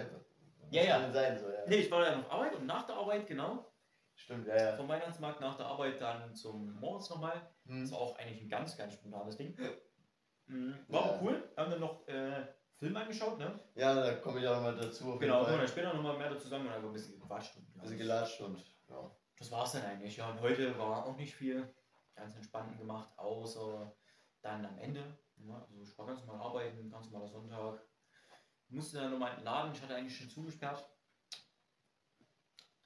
Ja, 0.70 0.82
ja. 0.82 1.12
sein, 1.12 1.38
so, 1.38 1.48
ja. 1.50 1.66
Nee, 1.66 1.76
ich 1.76 1.90
war 1.90 2.04
dann 2.04 2.20
auf 2.24 2.30
Arbeit 2.30 2.54
und 2.54 2.66
nach 2.66 2.86
der 2.86 2.96
Arbeit, 2.96 3.26
genau, 3.26 3.71
Stimmt, 4.14 4.46
ja, 4.46 4.56
ja. 4.56 4.76
vom 4.76 4.88
Weihnachtsmarkt 4.88 5.40
nach 5.40 5.56
der 5.56 5.66
Arbeit 5.66 6.00
dann 6.00 6.34
zum 6.34 6.78
Moritz 6.78 7.10
nochmal. 7.10 7.50
Das 7.64 7.74
Hm. 7.74 7.90
war 7.90 7.98
auch 7.98 8.18
eigentlich 8.18 8.42
ein 8.42 8.48
ganz, 8.48 8.76
ganz 8.76 8.94
spontanes 8.94 9.36
Ding. 9.36 9.56
Mhm. 10.46 10.74
War 10.88 11.00
Ja. 11.06 11.12
aber 11.14 11.22
cool. 11.22 11.52
Haben 11.56 11.70
dann 11.70 11.80
noch 11.80 12.06
äh, 12.08 12.44
Film 12.76 12.96
angeschaut, 12.96 13.38
ne? 13.38 13.58
Ja, 13.76 13.94
da 13.94 14.14
komme 14.16 14.40
ich 14.40 14.46
auch 14.48 14.56
nochmal 14.56 14.74
dazu. 14.76 15.16
Genau, 15.18 15.44
Fall. 15.44 15.56
dann 15.56 15.68
später 15.68 15.94
nochmal 15.94 16.18
mehr 16.18 16.30
dazu 16.30 16.48
sagen 16.48 16.66
und 16.66 16.72
einfach 16.72 16.88
ein 16.88 16.92
bisschen 16.92 17.18
gequatscht. 17.20 17.56
Und, 17.56 17.80
Also 17.80 17.96
gelatscht 17.96 18.40
und 18.40 18.58
ja. 18.88 19.10
Das 19.38 19.50
war's 19.52 19.72
dann 19.72 19.82
eigentlich. 19.84 20.16
Ja, 20.16 20.30
und 20.30 20.40
heute 20.40 20.76
war 20.78 21.06
auch 21.06 21.16
nicht 21.16 21.32
viel. 21.34 21.72
Ganz 22.16 22.34
entspannt 22.34 22.76
gemacht, 22.76 23.16
außer 23.18 23.94
dann 24.42 24.66
am 24.66 24.76
Ende. 24.78 25.16
Ja, 25.36 25.64
also 25.70 25.80
ich 25.80 25.96
war 25.96 26.06
ganz 26.06 26.20
normal 26.26 26.44
arbeiten, 26.44 26.90
ganz 26.90 27.06
normaler 27.10 27.30
Sonntag. 27.30 27.80
Musste 28.68 28.98
dann 28.98 29.12
nochmal 29.12 29.30
in 29.30 29.36
den 29.38 29.44
Laden, 29.44 29.72
ich 29.72 29.80
hatte 29.80 29.94
eigentlich 29.94 30.16
schon 30.18 30.28
zugesperrt. 30.28 30.86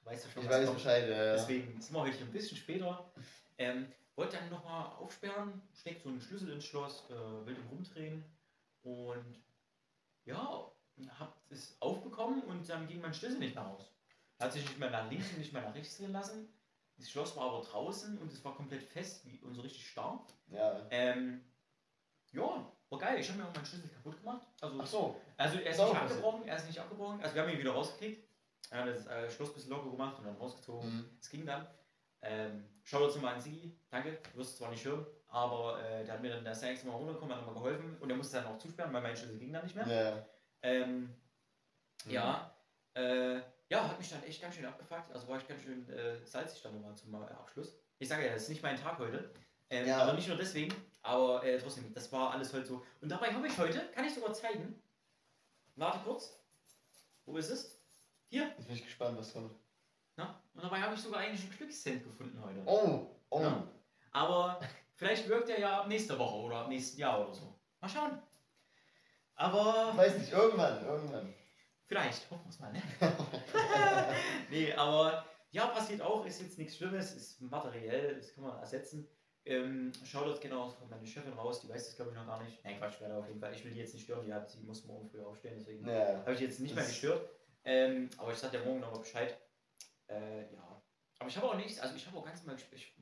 Du 0.07 0.13
weißt 0.13 0.25
ja 0.25 0.31
schon, 0.31 0.43
Ich 0.43 0.49
weiß. 0.49 0.71
Bescheid, 0.71 1.09
ja. 1.09 1.33
Deswegen 1.33 1.81
sind 1.81 1.93
wir 1.93 2.01
heute 2.01 2.17
ein 2.19 2.31
bisschen 2.31 2.57
später. 2.57 3.11
Ähm, 3.57 3.91
wollte 4.15 4.37
dann 4.37 4.49
nochmal 4.49 4.85
aufsperren, 4.97 5.61
steckt 5.73 6.03
so 6.03 6.09
einen 6.09 6.21
Schlüssel 6.21 6.51
ins 6.53 6.63
Schloss, 6.63 7.03
äh, 7.09 7.45
will 7.45 7.55
den 7.55 7.67
rumdrehen 7.67 8.23
und 8.83 9.43
ja, 10.23 10.71
hab 11.19 11.37
es 11.49 11.75
aufbekommen 11.81 12.41
und 12.43 12.67
dann 12.69 12.87
ging 12.87 13.01
mein 13.01 13.13
Schlüssel 13.13 13.39
nicht 13.39 13.55
mehr 13.55 13.65
raus. 13.65 13.91
Hat 14.39 14.53
sich 14.53 14.63
nicht 14.63 14.79
mehr 14.79 14.89
nach 14.89 15.09
links 15.09 15.29
und 15.31 15.39
nicht 15.39 15.51
mehr 15.51 15.61
nach 15.61 15.75
rechts 15.75 15.97
drehen 15.97 16.13
lassen. 16.13 16.47
Das 16.97 17.09
Schloss 17.09 17.35
war 17.35 17.49
aber 17.49 17.61
draußen 17.61 18.17
und 18.17 18.31
es 18.31 18.43
war 18.45 18.55
komplett 18.55 18.83
fest 18.83 19.25
wie, 19.25 19.39
und 19.39 19.55
so 19.55 19.61
richtig 19.61 19.87
starr. 19.89 20.25
Ja. 20.49 20.87
Ähm, 20.89 21.43
ja, 22.31 22.71
war 22.89 22.99
geil. 22.99 23.19
Ich 23.19 23.27
habe 23.29 23.39
mir 23.39 23.47
auch 23.47 23.53
meinen 23.53 23.65
Schlüssel 23.65 23.89
kaputt 23.89 24.17
gemacht. 24.19 24.47
Also, 24.61 24.79
Ach 24.81 24.87
so. 24.87 25.21
also 25.35 25.59
er 25.59 25.71
ist 25.71 25.79
auch 25.79 25.93
nicht 25.93 26.01
abgebrochen, 26.01 26.47
er 26.47 26.55
ist 26.55 26.67
nicht 26.67 26.79
abgebrochen. 26.79 27.21
Also 27.21 27.35
wir 27.35 27.41
haben 27.41 27.49
ihn 27.49 27.59
wieder 27.59 27.73
rausgekriegt. 27.73 28.26
Hat 28.71 28.87
das 28.87 29.05
äh, 29.07 29.29
Schloss 29.29 29.49
ein 29.49 29.53
bisschen 29.55 29.71
locker 29.71 29.89
gemacht 29.91 30.17
und 30.19 30.25
dann 30.25 30.35
rausgezogen. 30.35 30.89
Mhm. 30.89 31.17
Es 31.19 31.29
ging 31.29 31.45
dann. 31.45 31.67
Ähm, 32.21 32.65
Shoutout 32.83 33.11
zu 33.11 33.19
mal 33.19 33.35
an 33.35 33.41
Sigi, 33.41 33.77
danke, 33.89 34.17
du 34.33 34.39
wirst 34.39 34.57
zwar 34.57 34.69
nicht 34.71 34.83
hören, 34.83 35.05
aber 35.27 35.79
äh, 35.83 36.03
der 36.03 36.15
hat 36.15 36.21
mir 36.21 36.31
dann 36.31 36.43
das 36.43 36.61
nächste 36.61 36.87
Mal 36.87 36.95
runtergekommen, 36.95 37.35
hat 37.35 37.45
nochmal 37.45 37.61
geholfen 37.63 37.95
und 37.99 38.09
er 38.09 38.15
musste 38.15 38.37
dann 38.37 38.47
auch 38.47 38.57
zusperren, 38.57 38.91
weil 38.91 39.01
mein 39.03 39.15
Schlüssel 39.15 39.37
ging 39.37 39.53
dann 39.53 39.63
nicht 39.63 39.75
mehr. 39.75 39.87
Ja, 39.87 40.03
ja. 40.09 40.25
Ähm, 40.63 41.13
Mhm. 42.05 42.11
Ja, 42.11 42.55
äh, 42.93 43.35
ja, 43.69 43.87
hat 43.89 43.97
mich 43.97 44.09
dann 44.09 44.23
echt 44.23 44.41
ganz 44.41 44.55
schön 44.55 44.65
abgefuckt, 44.65 45.11
also 45.11 45.27
war 45.27 45.37
ich 45.37 45.47
ganz 45.47 45.61
schön 45.61 45.87
äh, 45.89 46.23
salzig 46.25 46.61
dann 46.61 46.73
nochmal 46.75 46.95
zum 46.95 47.13
äh, 47.15 47.17
Abschluss. 47.27 47.75
Ich 47.99 48.07
sage 48.07 48.25
ja, 48.25 48.33
das 48.33 48.43
ist 48.43 48.49
nicht 48.49 48.63
mein 48.63 48.79
Tag 48.79 48.97
heute, 48.99 49.31
ähm, 49.69 49.87
Ja. 49.87 49.99
aber 50.03 50.13
nicht 50.13 50.27
nur 50.27 50.37
deswegen, 50.37 50.73
aber 51.01 51.43
äh, 51.43 51.57
trotzdem, 51.59 51.93
das 51.93 52.11
war 52.11 52.31
alles 52.31 52.53
heute 52.53 52.65
so. 52.65 52.85
Und 53.01 53.09
dabei 53.09 53.33
habe 53.33 53.47
ich 53.47 53.57
heute, 53.57 53.79
kann 53.93 54.05
ich 54.05 54.13
sogar 54.13 54.33
zeigen, 54.33 54.81
warte 55.75 55.99
kurz, 56.03 56.39
wo 57.25 57.35
ist 57.37 57.49
es? 57.49 57.76
Hier, 58.29 58.51
Jetzt 58.57 58.67
bin 58.67 58.75
ich 58.75 58.83
gespannt, 58.83 59.17
was 59.17 59.31
kommt. 59.33 59.51
na? 60.15 60.41
Und 60.53 60.63
dabei 60.63 60.81
habe 60.81 60.95
ich 60.95 61.01
sogar 61.01 61.21
eigentlich 61.21 61.41
einen 61.41 61.57
Glückscent 61.57 62.03
gefunden 62.03 62.41
heute. 62.43 62.61
Oh, 62.65 63.07
oh. 63.29 63.41
Ja. 63.41 63.67
Aber 64.11 64.59
vielleicht 64.95 65.27
wirkt 65.29 65.49
er 65.49 65.59
ja 65.59 65.81
ab 65.81 65.87
nächster 65.87 66.17
Woche 66.19 66.35
oder 66.37 66.57
ab 66.57 66.67
nächsten 66.69 66.99
Jahr 66.99 67.21
oder 67.23 67.33
so. 67.33 67.53
Mal 67.79 67.87
schauen. 67.89 68.21
Aber 69.35 69.89
Ich 69.91 69.97
weiß 69.97 70.17
nicht, 70.17 70.31
irgendwann, 70.33 70.83
irgendwann. 70.85 71.33
vielleicht, 71.85 72.29
hoffen 72.31 72.45
wir 72.45 72.49
es 72.49 72.59
mal, 72.59 72.73
ne? 72.73 72.81
nee, 74.49 74.73
aber 74.73 75.23
Ja, 75.51 75.67
passiert 75.67 76.01
auch, 76.01 76.25
ist 76.25 76.41
jetzt 76.41 76.57
nichts 76.57 76.75
Schlimmes, 76.77 77.13
ist 77.15 77.39
materiell, 77.41 78.15
das 78.15 78.33
kann 78.33 78.43
man 78.43 78.59
ersetzen. 78.59 79.07
Ähm, 79.45 79.93
Shoutout 80.03 80.41
genau 80.41 80.67
von 80.67 80.89
meine 80.89 81.05
Chefin 81.07 81.31
raus, 81.33 81.61
die 81.61 81.69
weiß 81.69 81.85
das 81.85 81.95
glaube 81.95 82.11
ich 82.11 82.17
noch 82.17 82.25
gar 82.25 82.43
nicht. 82.43 82.61
Nein, 82.65 82.79
Quatsch, 82.79 82.99
wäre 82.99 83.15
auf 83.15 83.27
jeden 83.27 83.39
Fall. 83.39 83.53
Ich 83.53 83.63
will 83.63 83.71
die 83.71 83.79
jetzt 83.79 83.93
nicht 83.93 84.03
stören, 84.03 84.25
die 84.25 84.33
hat, 84.33 84.49
sie 84.49 84.59
muss 84.61 84.83
morgen 84.83 85.07
früh 85.07 85.21
aufstehen, 85.23 85.53
deswegen 85.57 85.87
Ja. 85.87 86.17
habe 86.17 86.33
ich 86.33 86.41
jetzt 86.41 86.59
nicht 86.59 86.75
mehr 86.75 86.83
gestört. 86.83 87.29
Ähm, 87.67 88.09
aber 88.17 88.31
ich 88.31 88.37
sag 88.37 88.51
dir 88.51 88.59
morgen 88.63 88.79
nochmal 88.79 88.99
Bescheid. 89.01 89.37
Äh, 90.07 90.53
ja. 90.53 90.81
Aber 91.19 91.29
ich 91.29 91.35
habe 91.35 91.49
auch 91.49 91.55
nichts, 91.55 91.79
also 91.81 91.95
ich 91.95 92.07
habe 92.07 92.17
auch 92.17 92.25
ganz 92.25 92.43
mal 92.45 92.53
gespielt. 92.55 92.81
Ich, 92.81 92.95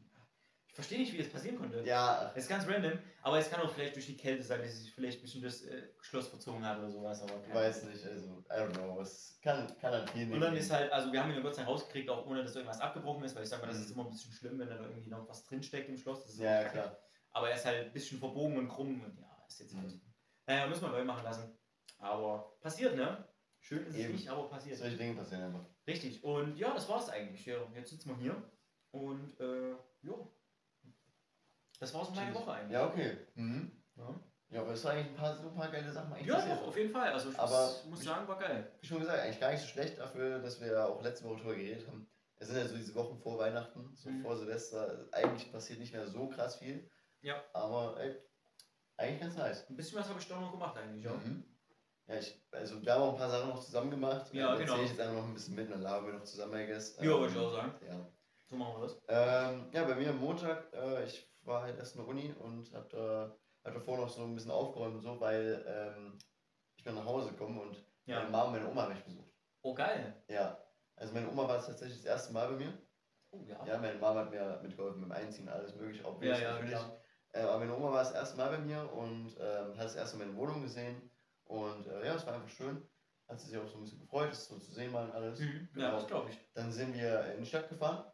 verstehe 0.73 0.97
nicht, 0.99 1.13
wie 1.13 1.19
das 1.19 1.29
passieren 1.29 1.57
konnte. 1.59 1.83
Ja, 1.85 2.25
Das 2.33 2.43
ist 2.43 2.49
ganz 2.49 2.67
random, 2.67 2.99
aber 3.21 3.37
es 3.39 3.49
kann 3.49 3.61
auch 3.61 3.71
vielleicht 3.71 3.95
durch 3.95 4.07
die 4.07 4.17
Kälte 4.17 4.43
sein, 4.43 4.59
dass 4.61 4.75
sich 4.77 4.91
vielleicht 4.93 5.19
ein 5.19 5.21
bisschen 5.21 5.41
das 5.43 5.61
äh, 5.61 5.83
Schloss 6.01 6.27
verzogen 6.29 6.65
hat 6.65 6.79
oder 6.79 6.89
sowas. 6.89 7.21
Aber 7.21 7.33
ich 7.47 7.53
weiß 7.53 7.83
nicht, 7.83 8.03
also, 8.05 8.43
I 8.49 8.53
don't 8.53 8.73
know. 8.73 8.99
Es 8.99 9.39
kann, 9.41 9.67
kann 9.79 9.93
an 9.93 10.07
vielen 10.07 10.33
Und 10.33 10.41
dann 10.41 10.53
liegen. 10.53 10.65
ist 10.65 10.71
halt, 10.71 10.91
also 10.91 11.13
wir 11.13 11.21
haben 11.21 11.29
ihn 11.29 11.37
ja 11.37 11.41
Gott 11.43 11.55
sei 11.55 11.61
Dank 11.61 11.69
rausgekriegt, 11.73 12.09
auch 12.09 12.25
ohne 12.25 12.43
dass 12.43 12.55
irgendwas 12.55 12.81
abgebrochen 12.81 13.23
ist, 13.23 13.35
weil 13.35 13.43
ich 13.43 13.49
sag 13.49 13.61
mal, 13.61 13.67
das 13.67 13.77
ist 13.77 13.89
Mhm. 13.89 13.93
immer 13.93 14.03
ein 14.05 14.09
bisschen 14.09 14.31
schlimm, 14.33 14.59
wenn 14.59 14.67
da 14.67 14.75
irgendwie 14.81 15.09
noch 15.11 15.29
was 15.29 15.43
drinsteckt 15.45 15.87
im 15.87 15.95
Schloss. 15.97 16.23
Das 16.23 16.33
ist 16.33 16.39
Ja, 16.39 16.63
kacke. 16.63 16.71
klar. 16.73 16.97
Aber 17.31 17.49
er 17.49 17.55
ist 17.55 17.65
halt 17.65 17.85
ein 17.85 17.93
bisschen 17.93 18.17
verbogen 18.19 18.57
und 18.57 18.67
krumm 18.67 19.01
und 19.01 19.17
ja, 19.19 19.45
ist 19.47 19.59
jetzt 19.59 19.75
halt. 19.75 19.85
Mhm. 19.93 20.01
Naja, 20.47 20.67
müssen 20.67 20.81
wir 20.81 20.89
neu 20.89 21.03
machen 21.05 21.23
lassen. 21.23 21.57
Aber 21.99 22.57
passiert, 22.59 22.95
ne? 22.97 23.25
Schön 23.65 23.83
ist 23.87 23.95
Eben. 23.95 24.13
es 24.13 24.19
nicht, 24.21 24.29
aber 24.29 24.47
passiert. 24.47 24.77
Solche 24.77 24.95
Dinge 24.95 25.15
passieren 25.15 25.43
einfach. 25.45 25.65
Richtig. 25.87 26.23
Und 26.23 26.55
ja, 26.55 26.71
das 26.75 26.87
war's 26.87 27.09
eigentlich. 27.09 27.43
Ja, 27.47 27.57
jetzt 27.73 27.89
sitzen 27.89 28.09
wir 28.09 28.17
hier. 28.17 28.43
Und 28.91 29.39
äh, 29.39 29.71
ja. 30.03 30.13
Das 31.79 31.91
war's 31.95 32.07
von 32.09 32.15
meiner. 32.15 32.35
Woche 32.35 32.51
eigentlich. 32.51 32.73
Ja, 32.73 32.87
okay. 32.87 33.17
Mhm. 33.33 33.71
Ja. 33.95 34.19
Ja, 34.49 34.61
aber 34.61 34.73
es 34.73 34.83
waren 34.83 34.97
eigentlich 34.97 35.07
ein 35.07 35.15
paar 35.15 35.35
super 35.35 35.67
geile 35.69 35.91
Sachen 35.91 36.13
eigentlich 36.13 36.27
Ja, 36.27 36.35
passiert. 36.35 36.59
doch, 36.59 36.67
auf 36.67 36.77
jeden 36.77 36.91
Fall. 36.91 37.11
Also 37.11 37.31
ich 37.31 37.39
Aber- 37.39 37.65
muss, 37.65 37.85
muss 37.85 38.03
sagen, 38.03 38.27
war 38.27 38.37
geil. 38.37 38.71
Wie 38.79 38.85
schon 38.87 38.99
gesagt, 38.99 39.19
eigentlich 39.19 39.39
gar 39.39 39.51
nicht 39.51 39.61
so 39.61 39.67
schlecht 39.67 39.97
dafür, 39.97 40.37
dass 40.39 40.61
wir 40.61 40.67
ja 40.71 40.85
auch 40.85 41.01
letzte 41.01 41.25
Woche 41.25 41.37
drüber 41.41 41.55
geredet 41.55 41.87
haben. 41.87 42.07
Es 42.37 42.47
sind 42.49 42.57
ja 42.57 42.67
so 42.67 42.75
diese 42.77 42.93
Wochen 42.93 43.17
vor 43.17 43.39
Weihnachten, 43.39 43.95
so 43.95 44.11
Mhm. 44.11 44.21
vor 44.21 44.37
Silvester. 44.37 45.07
Eigentlich 45.11 45.51
passiert 45.51 45.79
nicht 45.79 45.91
mehr 45.91 46.05
so 46.07 46.29
krass 46.29 46.57
viel. 46.57 46.87
Ja. 47.21 47.43
Aber 47.53 47.99
ey, 47.99 48.15
eigentlich 48.97 49.21
ganz 49.21 49.35
nice. 49.35 49.67
Ein 49.67 49.75
bisschen 49.75 49.97
was 49.97 50.07
habe 50.07 50.19
ich 50.19 50.27
doch 50.27 50.39
noch 50.39 50.51
gemacht 50.51 50.77
eigentlich, 50.77 51.03
ja. 51.03 51.13
Mhm. 51.13 51.43
Ja, 52.07 52.15
ich, 52.15 52.39
also 52.51 52.81
wir 52.85 52.93
haben 52.93 53.01
auch 53.01 53.13
ein 53.13 53.17
paar 53.17 53.29
Sachen 53.29 53.49
noch 53.49 53.59
zusammen 53.63 53.89
gemacht. 53.89 54.31
Ja, 54.33 54.51
Da 54.51 54.57
genau. 54.59 54.73
erzähle 54.73 54.83
ich 54.83 54.89
jetzt 54.91 55.01
einfach 55.01 55.15
noch 55.15 55.23
ein 55.23 55.33
bisschen 55.33 55.55
mit, 55.55 55.71
dann 55.71 55.81
labern 55.81 56.05
wir 56.07 56.13
noch 56.13 56.23
zusammen, 56.23 56.55
I 56.59 56.67
guess. 56.67 56.97
Ja, 56.97 57.03
würde 57.03 57.33
ich 57.33 57.37
auch 57.39 57.51
sagen. 57.51 57.73
Ja. 57.87 58.07
So 58.47 58.55
machen 58.57 58.73
wir 58.75 58.87
das. 58.87 59.01
Ähm, 59.07 59.69
ja, 59.71 59.83
bei 59.85 59.95
mir 59.95 60.09
am 60.11 60.19
Montag, 60.19 60.71
äh, 60.73 61.03
ich 61.05 61.27
war 61.41 61.63
halt 61.63 61.77
erst 61.79 61.95
in 61.95 62.01
der 62.01 62.07
Uni 62.07 62.31
und 62.39 62.71
da, 62.73 63.35
hab 63.63 63.73
davor 63.73 63.97
noch 63.97 64.09
so 64.09 64.23
ein 64.23 64.35
bisschen 64.35 64.51
aufgeräumt 64.51 64.95
und 64.95 65.01
so, 65.01 65.19
weil 65.19 65.65
ähm, 65.67 66.17
ich 66.77 66.83
bin 66.83 66.93
nach 66.93 67.05
Hause 67.05 67.31
gekommen 67.31 67.59
und 67.59 67.83
Ja. 68.05 68.19
meine 68.19 68.29
Mama 68.29 68.43
und 68.45 68.51
meine 68.53 68.69
Oma 68.69 68.81
haben 68.83 68.93
mich 68.93 69.03
besucht. 69.03 69.33
Oh, 69.63 69.73
geil. 69.73 70.23
Ja, 70.27 70.59
also 70.95 71.11
meine 71.13 71.27
Oma 71.27 71.47
war 71.47 71.65
tatsächlich 71.65 71.97
das 71.97 72.05
erste 72.05 72.33
Mal 72.33 72.49
bei 72.49 72.55
mir. 72.57 72.77
Oh, 73.31 73.41
ja. 73.47 73.65
Ja, 73.65 73.79
meine 73.79 73.97
Mama 73.97 74.19
hat 74.19 74.29
mir 74.29 74.59
mitgeholfen 74.61 75.01
beim 75.01 75.11
Einziehen, 75.11 75.49
alles 75.49 75.73
mögliche, 75.75 76.05
auch 76.05 76.21
Ja, 76.21 76.37
ja, 76.37 76.51
natürlich. 76.53 76.77
Äh, 77.33 77.41
aber 77.41 77.57
meine 77.57 77.75
Oma 77.75 77.91
war 77.91 78.03
das 78.03 78.13
erste 78.13 78.37
Mal 78.37 78.49
bei 78.49 78.59
mir 78.59 78.93
und 78.93 79.35
ähm, 79.39 79.75
hat 79.75 79.85
das 79.85 79.95
erste 79.95 80.17
Mal 80.17 80.27
meine 80.27 80.37
Wohnung 80.37 80.61
gesehen. 80.61 81.09
Und 81.45 81.87
äh, 81.87 82.05
ja, 82.05 82.15
es 82.15 82.25
war 82.25 82.33
einfach 82.35 82.49
schön. 82.49 82.87
Hat 83.27 83.39
sie 83.39 83.47
sich 83.47 83.57
auch 83.57 83.67
so 83.67 83.77
ein 83.77 83.81
bisschen 83.81 83.99
gefreut, 84.01 84.29
das 84.29 84.45
so 84.47 84.59
zu 84.59 84.71
sehen 84.71 84.91
mal 84.91 85.05
und 85.05 85.11
alles. 85.13 85.39
Mhm. 85.39 85.67
Genau. 85.73 85.85
Ja, 85.87 85.91
das 85.93 86.07
glaube 86.07 86.29
ich. 86.29 86.37
Dann 86.53 86.71
sind 86.71 86.93
wir 86.93 87.33
in 87.33 87.39
die 87.43 87.45
Stadt 87.49 87.69
gefahren 87.69 88.05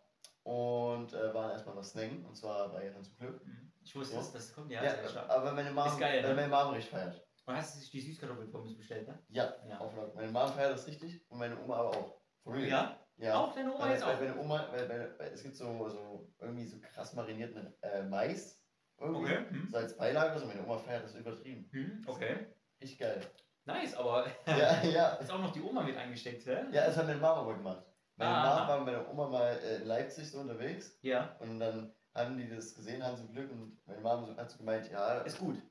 und 0.43 1.13
äh, 1.13 1.33
waren 1.33 1.51
erstmal 1.51 1.75
was 1.75 1.91
snacken, 1.91 2.25
und 2.25 2.35
zwar 2.35 2.69
bei 2.71 2.93
Hans 2.93 3.09
und 3.09 3.17
Glück. 3.19 3.45
Mhm. 3.45 3.71
Ich 3.83 3.95
wusste, 3.95 4.15
Ja. 4.15 4.21
das, 4.21 4.31
das 4.31 4.53
kommt 4.53 4.71
ja, 4.71 4.83
Ja, 4.83 4.93
aber 5.27 5.51
meine 5.53 5.71
Mom, 5.71 5.87
Ist 5.87 5.99
geil, 5.99 6.23
weil 6.23 6.29
ne? 6.35 6.35
meine 6.35 6.47
Mom 6.47 6.73
richtig 6.73 6.91
feiert. 6.91 7.27
Und 7.45 7.55
hast 7.55 7.75
du 7.75 7.79
sich 7.79 7.89
die 7.91 8.01
Süßkartoffelpommes 8.01 8.77
bestellt, 8.77 9.07
ne? 9.07 9.19
Ja, 9.29 9.53
Ja. 9.67 9.79
Auflage. 9.79 10.11
Meine 10.15 10.31
Mom 10.31 10.47
feiert 10.53 10.71
das 10.73 10.87
richtig 10.87 11.29
und 11.29 11.39
meine 11.39 11.59
Oma 11.59 11.77
aber 11.77 11.89
auch. 11.89 12.21
For 12.43 12.53
real. 12.53 12.67
Ja? 12.67 12.97
Ja. 13.17 13.35
Auch 13.39 13.53
deine 13.53 13.73
Oma 13.73 13.83
Weil, 13.85 13.91
jetzt 13.91 14.05
weil 14.05 14.15
auch? 14.15 14.19
meine 14.19 14.37
Oma, 14.39 14.67
weil, 14.71 14.89
weil, 14.89 15.15
weil 15.19 15.31
es 15.33 15.43
gibt 15.43 15.55
so, 15.55 15.89
so 15.89 16.31
irgendwie 16.39 16.65
so 16.65 16.79
krass 16.79 17.13
marinierten 17.13 17.73
äh, 17.81 18.03
Mais. 18.03 18.63
Irgendwie. 18.99 19.23
Okay. 19.33 19.45
Mhm. 19.51 19.67
So 19.69 19.77
als 19.77 19.97
Beilage, 19.97 20.31
also 20.31 20.45
meine 20.45 20.63
Oma 20.63 20.77
feiert 20.77 21.03
das 21.03 21.15
übertrieben. 21.15 21.67
Mhm. 21.71 22.03
Okay. 22.07 22.47
Richtig 22.81 22.99
geil. 22.99 23.21
Nice, 23.65 23.95
aber 23.95 24.25
Ja, 24.47 24.81
ja. 24.83 25.07
ist 25.21 25.31
auch 25.31 25.39
noch 25.39 25.51
die 25.53 25.61
Oma 25.61 25.83
mit 25.83 25.95
eingesteckt, 25.95 26.45
hä? 26.47 26.63
Ja, 26.71 26.85
das 26.87 26.97
hat 26.97 27.05
meine 27.07 27.19
Mama 27.19 27.41
aber 27.41 27.53
gemacht. 27.55 27.85
Meine 28.15 28.31
Ah. 28.31 28.43
Mama 28.43 28.67
war 28.67 28.77
mit 28.79 28.85
meiner 28.93 29.09
Oma 29.09 29.27
mal 29.27 29.59
äh, 29.63 29.75
in 29.77 29.85
Leipzig 29.87 30.29
so 30.31 30.39
unterwegs 30.39 30.97
Ja. 31.01 31.35
und 31.39 31.59
dann 31.59 31.93
haben 32.13 32.37
die 32.37 32.49
das 32.49 32.73
gesehen, 32.75 33.03
haben 33.03 33.15
zum 33.17 33.31
Glück 33.31 33.49
und 33.51 33.77
meine 33.85 34.01
Mama 34.01 34.35
hat 34.35 34.49
so 34.49 34.57
gemeint, 34.57 34.89
ja, 34.91 35.19
Ist 35.21 35.39
gut. 35.39 35.61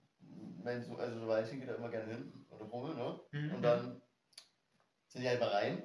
mein 0.62 0.82
so, 0.82 0.96
also 0.96 1.26
weil 1.26 1.44
ich 1.44 1.50
geht 1.50 1.68
da 1.68 1.74
immer 1.74 1.90
gerne 1.90 2.12
hin 2.12 2.46
oder 2.50 2.64
Rummel, 2.66 2.94
ne? 2.94 3.20
Mhm. 3.32 3.54
Und 3.56 3.62
dann 3.62 4.02
sind 5.08 5.22
die 5.22 5.28
einfach 5.28 5.52
rein. 5.52 5.82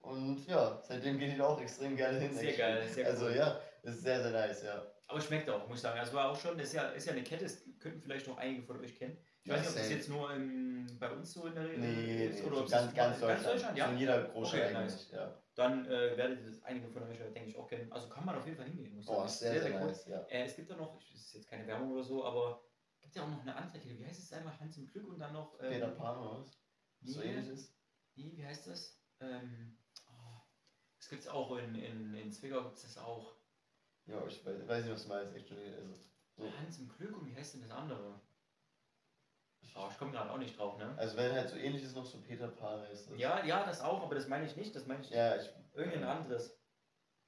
Und 0.00 0.46
ja, 0.46 0.80
seitdem 0.82 1.18
gehen 1.18 1.32
die 1.32 1.38
da 1.38 1.46
auch 1.48 1.60
extrem 1.60 1.96
gerne 1.96 2.18
hin. 2.18 2.32
Sehr 2.34 2.52
geil, 2.56 2.86
sehr 2.88 3.06
Also 3.06 3.26
cool. 3.26 3.34
ja, 3.36 3.60
das 3.82 3.96
ist 3.96 4.02
sehr, 4.02 4.22
sehr 4.22 4.30
nice, 4.30 4.62
ja. 4.62 4.82
Aber 5.08 5.20
schmeckt 5.20 5.50
auch, 5.50 5.66
muss 5.66 5.78
ich 5.78 5.82
sagen. 5.82 5.98
Also 5.98 6.12
war 6.14 6.30
auch 6.30 6.36
schon, 6.38 6.56
das 6.56 6.68
ist 6.68 6.74
ja, 6.74 6.84
ist 6.90 7.06
ja 7.06 7.12
eine 7.12 7.24
Kette, 7.24 7.44
das 7.44 7.62
könnten 7.80 8.00
vielleicht 8.00 8.28
noch 8.28 8.36
einige 8.38 8.62
von 8.62 8.78
euch 8.80 8.94
kennen. 8.96 9.18
Ich 9.42 9.48
Ja, 9.50 9.54
weiß 9.56 9.60
nicht, 9.62 9.70
ob 9.70 9.76
das 9.76 9.90
jetzt 9.90 10.08
nur 10.10 10.32
in, 10.34 10.98
bei 10.98 11.10
uns 11.10 11.32
so 11.32 11.46
in 11.46 11.54
der 11.54 11.64
Nee, 11.64 12.26
ist 12.26 12.40
nee, 12.40 12.46
oder 12.46 12.58
ob 12.58 12.64
es 12.66 12.70
ganz, 12.72 12.86
das 12.86 12.94
ganz 12.94 13.20
Deutschland. 13.20 13.46
Deutschland, 13.46 13.78
So 13.78 13.84
in 13.84 13.92
ja. 13.92 13.98
jeder 13.98 14.22
Großstadt 14.24 14.60
Okay, 14.66 14.76
eigentlich, 14.76 15.10
ja. 15.10 15.42
Dann 15.54 15.86
äh, 15.86 16.16
werdet 16.16 16.40
ihr 16.40 16.46
das 16.50 16.62
einige 16.62 16.88
von 16.88 17.02
euch, 17.04 17.18
denke 17.18 17.44
ich, 17.46 17.56
auch 17.56 17.66
kennen. 17.68 17.90
Also 17.92 18.08
kann 18.08 18.24
man 18.24 18.36
auf 18.36 18.44
jeden 18.44 18.56
Fall 18.58 18.66
hingehen. 18.66 18.94
Muss 18.94 19.08
Oh, 19.08 19.16
sagen. 19.16 19.28
sehr, 19.28 19.60
sehr, 19.62 19.74
cool. 19.80 19.86
nice, 19.86 20.06
ja. 20.06 20.20
Äh, 20.28 20.44
es 20.44 20.56
gibt 20.56 20.70
da 20.70 20.76
noch, 20.76 20.98
das 20.98 21.20
ist 21.20 21.34
jetzt 21.34 21.48
keine 21.48 21.66
Werbung 21.66 21.90
oder 21.92 22.02
so, 22.04 22.24
aber 22.24 22.62
es 22.94 23.00
gibt 23.00 23.16
ja 23.16 23.22
auch 23.24 23.28
noch 23.28 23.40
eine 23.40 23.54
andere 23.56 23.80
Kette. 23.80 23.98
Wie 23.98 24.06
heißt 24.06 24.22
es 24.22 24.32
einmal? 24.32 24.58
Hans 24.60 24.76
im 24.76 24.86
Glück 24.86 25.08
und 25.08 25.18
dann 25.18 25.32
noch. 25.32 25.56
Peter 25.58 25.88
Ähm, 25.88 25.96
Pan 25.96 26.18
oder 26.18 26.40
was? 26.40 26.58
So 27.02 27.20
nee, 27.20 27.26
ähnlich 27.28 27.48
ist. 27.48 27.74
nee, 28.16 28.32
wie 28.36 28.44
heißt 28.44 28.66
das? 28.68 29.00
Ähm, 29.20 29.78
oh, 30.06 30.40
das 30.98 31.08
gibt 31.08 31.22
es 31.22 31.28
auch 31.28 31.56
in, 31.56 31.74
in, 31.74 32.14
in 32.14 32.30
Zwickau, 32.30 32.62
gibt 32.64 32.76
es 32.76 32.82
das 32.82 32.98
auch. 32.98 33.34
Ja, 34.06 34.22
ich 34.26 34.44
weiß, 34.44 34.68
weiß 34.68 34.84
nicht, 34.84 34.92
was 34.94 35.02
du 35.04 35.08
meinst, 35.08 35.34
actually. 35.34 35.74
Also, 35.74 35.94
so. 36.36 36.52
Hans 36.58 36.78
im 36.78 36.88
Glück 36.88 37.16
und 37.16 37.26
wie 37.26 37.34
heißt 37.34 37.54
denn 37.54 37.62
das 37.62 37.70
andere? 37.70 38.20
Oh, 39.76 39.86
ich 39.90 39.98
komme 39.98 40.12
gerade 40.12 40.30
auch 40.30 40.38
nicht 40.38 40.58
drauf, 40.58 40.76
ne? 40.78 40.94
Also 40.96 41.16
wenn 41.16 41.32
halt 41.32 41.48
so 41.48 41.56
ähnlich 41.56 41.82
ist 41.82 41.94
noch 41.96 42.04
so 42.04 42.18
Peter 42.20 42.48
Pan 42.48 42.84
ist. 42.84 43.10
Das. 43.10 43.18
Ja, 43.18 43.44
ja, 43.44 43.64
das 43.64 43.80
auch, 43.80 44.02
aber 44.02 44.14
das 44.14 44.28
meine 44.28 44.44
ich 44.46 44.56
nicht. 44.56 44.74
Das 44.74 44.86
meine 44.86 45.00
ich 45.02 45.10
Ja, 45.10 45.36
ich. 45.36 45.48
irgendein 45.74 46.04
anderes. 46.04 46.58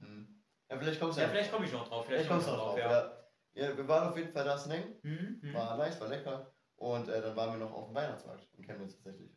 Hm. 0.00 0.42
Ja, 0.68 0.78
vielleicht 0.78 1.00
kommst 1.00 1.16
du 1.16 1.20
Ja, 1.20 1.26
ja. 1.28 1.32
vielleicht 1.32 1.52
komme 1.52 1.66
ich 1.66 1.72
noch 1.72 1.86
drauf. 1.88 2.06
Vielleicht 2.06 2.28
kommst 2.28 2.46
du 2.46 2.50
noch 2.52 2.58
drauf, 2.58 2.78
ja. 2.78 3.12
ja. 3.54 3.76
wir 3.76 3.86
waren 3.88 4.08
auf 4.08 4.16
jeden 4.16 4.32
Fall 4.32 4.44
da 4.44 4.56
snacken. 4.58 4.96
Mhm, 5.02 5.40
mhm. 5.42 5.54
War 5.54 5.76
nice, 5.76 6.00
war 6.00 6.08
lecker. 6.08 6.52
Und 6.76 7.08
äh, 7.08 7.20
dann 7.22 7.36
waren 7.36 7.52
wir 7.52 7.58
noch 7.64 7.72
auf 7.72 7.86
dem 7.86 7.94
Weihnachtsmarkt 7.94 8.48
in 8.54 8.64
Chemnitz 8.64 8.94
tatsächlich. 8.94 9.30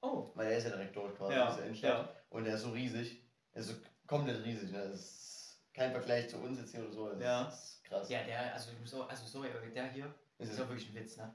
Oh, 0.00 0.32
Weil 0.34 0.48
der 0.48 0.58
ist 0.58 0.64
ja 0.64 0.70
direkt 0.70 0.96
dort 0.96 1.16
quasi, 1.16 1.34
Ja, 1.34 1.48
ist 1.50 1.58
ja 1.58 1.64
Innenstadt. 1.64 2.06
ja. 2.08 2.16
Und 2.30 2.44
der 2.44 2.54
ist 2.54 2.62
so 2.62 2.70
riesig. 2.70 3.24
Er 3.52 3.60
ist 3.60 3.68
so 3.68 3.74
komplett 4.06 4.44
riesig. 4.44 4.72
Ne? 4.72 4.88
Das 4.88 4.98
ist 5.00 5.62
kein 5.74 5.92
Vergleich 5.92 6.28
zu 6.28 6.38
uns 6.38 6.58
jetzt 6.58 6.72
hier 6.74 6.82
oder 6.82 6.92
so. 6.92 7.08
Das 7.10 7.20
Ja. 7.22 7.48
ist 7.48 7.84
krass. 7.84 8.08
ja, 8.10 8.24
der, 8.24 8.52
also 8.54 8.70
auch, 9.00 9.08
also 9.08 9.26
sorry, 9.26 9.48
aber 9.50 9.64
der 9.66 9.92
hier 9.92 10.12
Ist 10.38 10.50
ist 10.50 10.58
doch 10.58 10.68
wirklich 10.68 10.88
ein 10.88 10.94
Witz, 10.96 11.16
ne? 11.16 11.32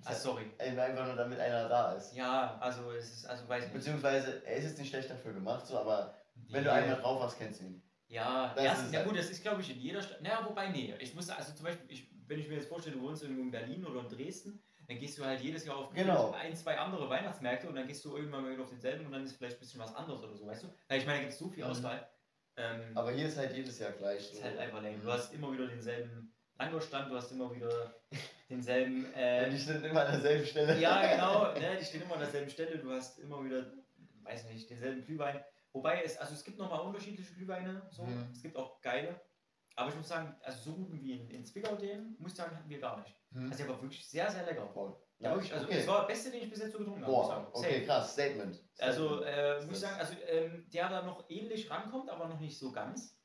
Ist 0.00 0.06
Ah, 0.06 0.14
sorry. 0.14 0.44
einfach 0.58 1.06
nur 1.06 1.16
damit 1.16 1.38
einer 1.40 1.68
da 1.68 1.92
ist. 1.94 2.14
Ja, 2.14 2.56
also 2.60 2.90
es 2.92 3.10
ist, 3.12 3.26
also 3.26 3.48
weiß 3.48 3.64
ich 3.64 3.72
nicht. 3.72 3.78
Beziehungsweise, 3.78 4.42
er 4.46 4.56
ist 4.56 4.64
jetzt 4.64 4.78
nicht 4.78 4.90
schlecht 4.90 5.10
dafür 5.10 5.32
gemacht, 5.32 5.66
so, 5.66 5.78
aber 5.78 6.14
wenn 6.48 6.64
du 6.64 6.70
Die- 6.70 6.76
einmal 6.76 6.96
drauf 7.00 7.22
hast, 7.22 7.38
kennst 7.38 7.60
du 7.60 7.64
ihn. 7.66 7.82
Ja, 8.08 8.52
Das 8.54 8.64
erst, 8.64 8.82
ist 8.86 8.92
ja 8.92 8.98
halt- 9.00 9.08
gut, 9.08 9.18
das 9.18 9.28
ist 9.30 9.42
glaube 9.42 9.60
ich 9.60 9.70
in 9.70 9.78
jeder 9.80 10.00
Stadt. 10.00 10.22
Naja, 10.22 10.42
wobei, 10.48 10.68
nee. 10.68 10.94
Ich 10.98 11.14
muss 11.14 11.28
also 11.28 11.52
zum 11.52 11.64
Beispiel, 11.66 11.90
ich, 11.90 12.08
wenn 12.26 12.38
ich 12.38 12.48
mir 12.48 12.54
jetzt 12.56 12.68
vorstelle, 12.68 12.96
du 12.96 13.02
wohnst 13.02 13.22
irgendwo 13.22 13.42
in 13.42 13.50
Berlin 13.50 13.84
oder 13.84 14.00
in 14.00 14.08
Dresden, 14.08 14.62
dann 14.86 14.98
gehst 14.98 15.18
du 15.18 15.24
halt 15.26 15.40
jedes 15.42 15.66
Jahr 15.66 15.76
auf 15.76 15.92
Genau. 15.92 16.30
ein, 16.30 16.56
zwei 16.56 16.78
andere 16.78 17.10
Weihnachtsmärkte 17.10 17.68
und 17.68 17.74
dann 17.74 17.86
gehst 17.86 18.02
du 18.06 18.16
irgendwann 18.16 18.42
mal 18.44 18.52
wieder 18.52 18.62
auf 18.62 18.70
denselben 18.70 19.04
und 19.04 19.12
dann 19.12 19.24
ist 19.24 19.36
vielleicht 19.36 19.56
ein 19.58 19.60
bisschen 19.60 19.80
was 19.80 19.94
anderes 19.94 20.22
oder 20.22 20.34
so, 20.34 20.46
weißt 20.46 20.62
du? 20.62 20.68
Weil 20.88 20.98
ich 21.00 21.04
meine, 21.06 21.18
da 21.18 21.22
gibt 21.24 21.32
es 21.34 21.38
so 21.38 21.48
viel 21.50 21.64
Mhm. 21.64 21.70
Auswahl. 21.70 22.08
Ähm, 22.56 22.80
Aber 22.96 23.12
hier 23.12 23.26
ist 23.28 23.36
halt 23.36 23.54
jedes 23.54 23.78
Jahr 23.78 23.92
gleich. 23.92 24.20
ist 24.32 24.36
So. 24.38 24.42
halt 24.42 24.58
einfach 24.58 24.82
lame. 24.82 24.96
Mhm. 24.96 25.02
Du 25.02 25.12
hast 25.12 25.32
immer 25.34 25.52
wieder 25.52 25.66
denselben 25.66 26.34
Langurstand, 26.58 27.10
du 27.10 27.16
hast 27.16 27.30
immer 27.32 27.54
wieder 27.54 27.94
denselben. 28.50 29.12
Äh, 29.14 29.48
die 29.50 29.56
sind 29.56 29.84
immer 29.84 30.04
an 30.04 30.12
derselben 30.12 30.46
Stelle. 30.46 30.78
ja, 30.80 31.06
genau, 31.06 31.52
ne, 31.52 31.76
die 31.78 31.84
stehen 31.84 32.02
immer 32.02 32.14
an 32.14 32.20
derselben 32.20 32.50
Stelle, 32.50 32.78
du 32.78 32.90
hast 32.90 33.18
immer 33.20 33.44
wieder, 33.44 33.64
weiß 34.22 34.46
nicht, 34.46 34.68
denselben 34.68 35.04
Glühwein. 35.04 35.42
Wobei 35.72 36.02
es, 36.02 36.16
also 36.18 36.34
es 36.34 36.44
gibt 36.44 36.58
nochmal 36.58 36.80
unterschiedliche 36.80 37.32
Glühweine, 37.34 37.86
so. 37.90 38.04
Mhm. 38.04 38.30
Es 38.32 38.42
gibt 38.42 38.56
auch 38.56 38.80
geile. 38.80 39.20
Aber 39.76 39.90
ich 39.90 39.96
muss 39.96 40.08
sagen, 40.08 40.34
also 40.42 40.70
so 40.70 40.76
guten 40.76 41.00
wie 41.00 41.12
in, 41.12 41.30
in 41.30 41.44
Zwickau 41.44 41.76
den, 41.76 42.16
muss 42.18 42.32
ich 42.32 42.36
sagen, 42.36 42.56
hatten 42.56 42.68
wir 42.68 42.80
gar 42.80 42.98
nicht. 42.98 43.14
Hm. 43.32 43.44
Also 43.48 43.58
der 43.58 43.68
war 43.68 43.80
wirklich 43.80 44.04
sehr, 44.08 44.28
sehr 44.28 44.44
lecker. 44.44 44.66
Boah. 44.74 45.00
Ja, 45.20 45.32
wirklich, 45.32 45.52
also 45.52 45.66
okay. 45.66 45.76
das 45.76 45.86
war 45.86 46.00
der 46.00 46.06
beste, 46.08 46.30
den 46.32 46.42
ich 46.42 46.50
bis 46.50 46.60
jetzt 46.60 46.72
so 46.72 46.78
getrunken 46.78 47.02
habe, 47.02 47.12
Boah, 47.12 47.26
sagen. 47.28 47.46
okay, 47.52 47.74
Safe. 47.74 47.86
krass, 47.86 48.12
Statement. 48.12 48.64
Also 48.78 49.22
äh, 49.22 49.64
muss 49.64 49.74
ich 49.74 49.80
sagen, 49.80 50.00
also 50.00 50.14
ähm, 50.26 50.66
der 50.72 50.88
da 50.88 51.02
noch 51.02 51.24
ähnlich 51.28 51.70
rankommt, 51.70 52.10
aber 52.10 52.26
noch 52.26 52.40
nicht 52.40 52.58
so 52.58 52.72
ganz, 52.72 53.16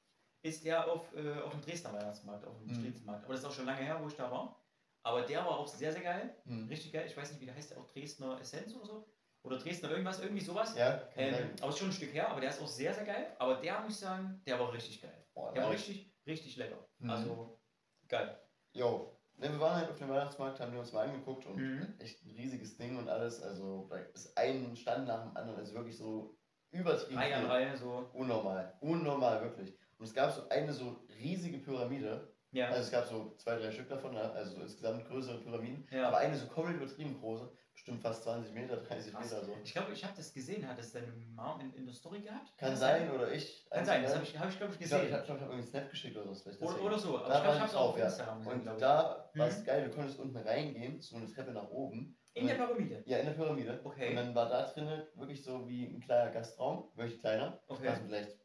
ist 0.44 0.64
der 0.66 0.90
auf, 0.92 1.14
äh, 1.16 1.40
auf 1.42 1.52
dem 1.52 1.62
Dresdner 1.62 1.94
Weihnachtsmarkt, 1.94 2.46
auf 2.46 2.58
dem 2.60 2.68
Mhm. 2.68 2.74
Strelitzenmarkt. 2.76 3.24
Aber 3.26 3.34
das 3.34 3.42
ist 3.42 3.48
auch 3.50 3.54
schon 3.54 3.66
lange 3.66 3.82
her, 3.82 3.98
wo 4.02 4.08
ich 4.08 4.16
da 4.16 4.30
war. 4.30 4.60
Aber 5.06 5.22
der 5.24 5.40
war 5.40 5.58
auch 5.60 5.68
sehr, 5.68 5.92
sehr 5.92 6.02
geil. 6.02 6.36
Hm. 6.46 6.68
Richtig 6.68 6.94
geil. 6.94 7.06
Ich 7.08 7.18
weiß 7.18 7.32
nicht, 7.32 7.42
wie 7.42 7.46
der 7.46 7.56
heißt, 7.56 7.72
der 7.72 7.78
auch 7.78 7.88
Dresdner 7.88 8.40
Essenz 8.40 8.74
oder 8.76 8.86
so. 8.86 9.08
Oder 9.44 9.58
Dresdner 9.58 9.90
irgendwas, 9.92 10.22
irgendwie 10.22 10.42
sowas. 10.44 10.78
Ja, 10.78 11.02
Ähm, 11.18 11.50
aber 11.60 11.70
ist 11.70 11.78
schon 11.80 11.90
ein 11.90 11.94
Stück 11.94 12.14
her, 12.14 12.30
aber 12.30 12.40
der 12.40 12.50
ist 12.52 12.62
auch 12.62 12.68
sehr, 12.68 12.94
sehr 12.94 13.04
geil. 13.04 13.36
Aber 13.40 13.56
der 13.56 13.82
muss 13.82 13.94
ich 13.94 14.00
sagen, 14.00 14.42
der 14.46 14.58
war 14.60 14.72
richtig 14.72 15.02
geil. 15.02 15.26
Boah, 15.34 15.52
Der 15.54 15.64
war 15.64 15.72
richtig, 15.72 16.14
richtig 16.26 16.56
lecker. 16.56 16.78
Mhm. 17.00 17.10
Also 17.10 17.60
geil. 18.08 18.38
Jo. 18.74 19.10
Ne, 19.36 19.52
wir 19.52 19.60
waren 19.60 19.76
halt 19.78 19.90
auf 19.90 19.98
dem 19.98 20.10
Weihnachtsmarkt, 20.10 20.60
haben 20.62 20.72
wir 20.72 20.80
uns 20.80 20.94
mal 20.94 21.08
angeguckt 21.08 21.46
und 21.48 21.56
Mhm. 21.58 21.96
echt 22.00 22.24
ein 22.24 22.32
riesiges 22.32 22.78
Ding 22.78 22.98
und 22.98 23.10
alles. 23.10 23.42
Also 23.42 23.88
da 23.90 23.98
ist 23.98 24.38
ein 24.38 24.76
Stand 24.78 25.08
nach 25.08 25.24
dem 25.24 25.36
anderen, 25.36 25.60
also 25.60 25.74
wirklich 25.74 25.98
so 25.98 26.38
übertrieben 26.72 27.18
Reihe 27.20 27.36
an. 27.36 27.46
Reihe 27.48 27.76
so. 27.76 28.10
Unnormal. 28.14 28.78
Unnormal, 28.80 29.42
wirklich. 29.42 29.78
Und 30.04 30.10
es 30.10 30.14
gab 30.14 30.34
so 30.34 30.50
eine 30.50 30.74
so 30.74 30.98
riesige 31.18 31.60
Pyramide. 31.60 32.28
Ja. 32.52 32.68
Also 32.68 32.82
es 32.82 32.92
gab 32.92 33.06
so 33.08 33.34
zwei, 33.38 33.56
drei 33.56 33.72
Stück 33.72 33.88
davon, 33.88 34.14
ne? 34.14 34.20
also 34.34 34.56
so 34.56 34.62
insgesamt 34.62 35.06
größere 35.08 35.38
Pyramiden. 35.38 35.88
Ja. 35.92 36.10
Aber 36.10 36.18
eine 36.18 36.36
so 36.36 36.46
komplett 36.48 36.76
übertrieben 36.76 37.18
große, 37.18 37.50
bestimmt 37.72 38.02
fast 38.02 38.24
20 38.24 38.54
Meter, 38.54 38.76
30 38.76 39.14
Krass. 39.14 39.32
Meter 39.32 39.46
so. 39.46 39.58
Ich 39.64 39.72
glaube, 39.74 39.94
ich 39.94 40.04
habe 40.04 40.14
das 40.18 40.34
gesehen. 40.34 40.68
Hat 40.68 40.78
das 40.78 40.92
deine 40.92 41.08
Mom 41.34 41.62
in, 41.62 41.74
in 41.74 41.86
der 41.86 41.94
Story 41.94 42.20
gehabt? 42.20 42.52
Kann 42.58 42.76
sein, 42.76 43.10
oder 43.12 43.32
ich. 43.32 43.66
Kann 43.70 43.86
sein, 43.86 44.04
das 44.04 44.14
habe 44.16 44.26
ich, 44.26 44.38
hab 44.38 44.50
ich 44.50 44.58
glaube 44.58 44.74
ich 44.76 44.82
Ich 44.82 44.88
glaube, 44.90 45.06
ich 45.06 45.10
gesehen. 45.12 45.30
habe 45.30 45.40
hab 45.42 45.50
irgendwie 45.50 45.70
Snap 45.70 45.90
geschickt 45.90 46.18
oder 46.18 46.36
so. 46.36 46.50
Oder, 46.60 46.82
oder 46.84 47.00
so. 47.00 47.18
Aber 47.18 47.30
Da 47.30 47.38
ich 47.38 47.42
glaube, 47.44 47.56
ich 47.56 47.62
habe 47.62 47.70
es 47.72 47.76
auch 47.78 47.90
auf 47.92 47.98
ja. 47.98 48.06
Instagram 48.06 48.40
gesehen, 48.44 48.60
Und 48.68 48.74
ich. 48.74 48.80
da 48.82 49.30
war 49.36 49.48
es 49.48 49.60
Mhm. 49.62 49.64
geil, 49.64 49.84
du 49.90 49.96
konntest 49.96 50.20
unten 50.20 50.38
reingehen, 50.38 51.02
so 51.02 51.16
eine 51.16 51.28
Treppe 51.34 51.52
nach 51.52 51.70
oben. 51.70 52.18
In 52.36 52.48
der 52.48 52.56
Pyramide. 52.56 53.04
Ja, 53.06 53.20
in 53.20 53.28
der 53.28 53.34
Pyramide. 53.34 53.80
Okay. 53.86 54.10
Und 54.10 54.16
dann 54.18 54.36
war 54.36 54.50
da 54.50 54.64
drinnen 54.66 55.04
wirklich 55.16 55.44
so 55.44 55.68
wie 55.68 55.86
ein 55.86 56.02
kleiner 56.02 56.32
Gastraum, 56.32 56.90
wirklich 56.96 57.20
kleiner. 57.20 57.62
Okay. 57.68 57.88
Passen 57.88 58.08
vielleicht, 58.08 58.38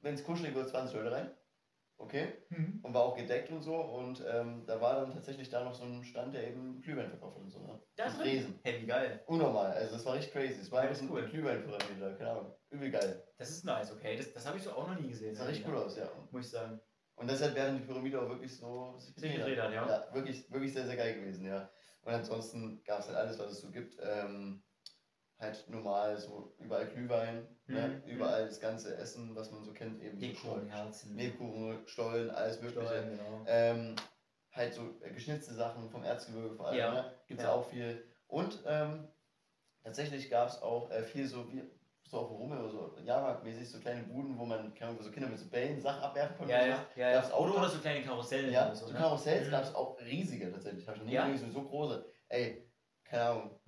wenn 0.00 0.14
es 0.14 0.24
kuschelig 0.24 0.54
wird, 0.54 0.68
20 0.68 0.96
Leute 0.96 1.12
rein. 1.12 1.30
Okay. 2.00 2.32
Mhm. 2.48 2.80
Und 2.82 2.94
war 2.94 3.02
auch 3.02 3.16
gedeckt 3.16 3.50
und 3.50 3.60
so. 3.60 3.76
Und 3.76 4.24
ähm, 4.26 4.64
da 4.66 4.80
war 4.80 5.00
dann 5.00 5.12
tatsächlich 5.12 5.50
da 5.50 5.62
noch 5.62 5.74
so 5.74 5.84
ein 5.84 6.02
Stand, 6.02 6.32
der 6.32 6.48
eben 6.48 6.80
Glühwein 6.80 7.10
verkauft 7.10 7.36
hat 7.36 7.42
und 7.42 7.50
so. 7.50 7.60
Ne? 7.60 7.78
Da 7.94 8.06
Und? 8.06 8.20
Riesen. 8.22 8.58
Hey, 8.62 8.80
wie 8.80 8.86
geil. 8.86 9.22
Unnormal. 9.26 9.72
Also 9.72 9.94
das 9.94 10.06
war 10.06 10.14
richtig 10.14 10.32
crazy. 10.32 10.60
Es 10.60 10.72
war 10.72 10.86
das 10.86 11.00
eine 11.00 11.10
cool. 11.10 11.28
Glühweinpyramide, 11.28 12.16
keine 12.16 12.30
Ahnung. 12.30 12.54
Übel 12.70 12.90
geil. 12.90 13.22
Das 13.36 13.50
ist 13.50 13.64
nice, 13.64 13.92
okay. 13.92 14.16
Das, 14.16 14.32
das 14.32 14.46
habe 14.46 14.56
ich 14.56 14.62
so 14.62 14.72
auch 14.72 14.88
noch 14.88 14.98
nie 14.98 15.08
gesehen. 15.08 15.30
Das 15.30 15.40
sah 15.40 15.44
richtig 15.44 15.68
cool 15.68 15.76
aus, 15.76 15.96
ja. 15.96 16.08
Muss 16.30 16.46
ich 16.46 16.50
sagen. 16.50 16.80
Und 17.16 17.30
deshalb 17.30 17.54
während 17.54 17.80
die 17.80 17.84
Pyramide 17.84 18.22
auch 18.22 18.28
wirklich 18.30 18.56
so 18.56 18.96
Sich 18.98 19.36
gedreht 19.36 19.60
hat, 19.60 19.72
ja. 19.72 19.86
Ja, 19.86 20.14
wirklich, 20.14 20.50
wirklich 20.50 20.72
sehr, 20.72 20.86
sehr 20.86 20.96
geil 20.96 21.16
gewesen, 21.16 21.44
ja. 21.44 21.70
Und 22.02 22.14
ansonsten 22.14 22.82
gab 22.82 23.00
es 23.00 23.08
halt 23.08 23.18
alles, 23.18 23.38
was 23.38 23.52
es 23.52 23.60
so 23.60 23.70
gibt. 23.70 23.98
Ähm, 24.02 24.62
halt 25.40 25.64
normal, 25.68 26.18
so 26.18 26.52
überall 26.58 26.86
Glühwein, 26.86 27.46
ne? 27.66 28.02
Mhm, 28.04 28.10
überall 28.10 28.46
das 28.46 28.60
ganze 28.60 28.96
Essen, 28.96 29.34
was 29.34 29.50
man 29.50 29.64
so 29.64 29.72
kennt, 29.72 30.00
eben 30.02 30.18
so 30.18 30.26
Lebkuchen, 30.26 30.50
Stollen, 30.50 30.68
Herzen. 30.70 31.16
Lebkuchen, 31.16 31.82
Stollen, 31.86 32.30
alles 32.30 32.60
mögliche. 32.60 32.86
Stollen, 32.86 33.10
genau. 33.10 33.44
Ähm, 33.46 33.96
halt 34.52 34.74
so 34.74 34.82
äh, 35.02 35.10
geschnitzte 35.10 35.54
Sachen 35.54 35.88
vom 35.90 36.04
Erzgebirge 36.04 36.54
vor 36.54 36.68
allem, 36.68 36.78
Ja. 36.78 36.92
ne? 36.92 37.14
gibt 37.26 37.40
es 37.40 37.46
Ja. 37.46 37.52
auch 37.52 37.64
viel. 37.64 38.04
Und 38.26 38.62
ähm, 38.66 39.08
tatsächlich 39.82 40.30
gab 40.30 40.48
es 40.48 40.60
auch 40.62 40.90
äh, 40.90 41.02
viel 41.02 41.26
so, 41.26 41.50
wie, 41.50 41.62
so 42.02 42.18
auf 42.18 42.30
Rummel 42.30 42.58
oder 42.58 42.70
so, 42.70 42.98
Jahrmarktmäßig, 43.04 43.70
so 43.70 43.78
kleine 43.78 44.02
Buden, 44.02 44.36
wo 44.38 44.44
man, 44.44 44.74
keine 44.74 44.90
Ahnung, 44.90 45.00
wo 45.00 45.04
so 45.04 45.10
Kinder 45.10 45.28
mit 45.28 45.38
so 45.38 45.48
Bällen 45.48 45.80
Sachen 45.80 46.02
abwerfen 46.02 46.36
konnten. 46.36 46.50
Ja, 46.52 46.66
ja, 46.66 46.86
ja. 46.96 47.12
Gab's 47.12 47.32
auch 47.32 47.48
Oder, 47.48 47.68
so 47.68 47.78
kleine 47.78 48.04
Karussellen. 48.04 48.52
Ja, 48.52 48.74
so, 48.74 48.86
so, 48.86 48.92
ne? 48.92 48.98
Karussells 48.98 49.46
Mhm. 49.46 49.50
gab 49.52 49.64
es 49.64 49.74
auch 49.74 49.98
riesige 50.00 50.50
tatsächlich. 50.50 50.86
Habe 50.86 50.96
ich 50.96 51.02
noch 51.02 51.08
nie 51.08 51.14
Ja? 51.14 51.28
gesehen, 51.28 51.52
so 51.52 51.62
große. 51.62 52.04
Ey, 52.28 52.68
keine 53.04 53.24
Ahnung. 53.24 53.60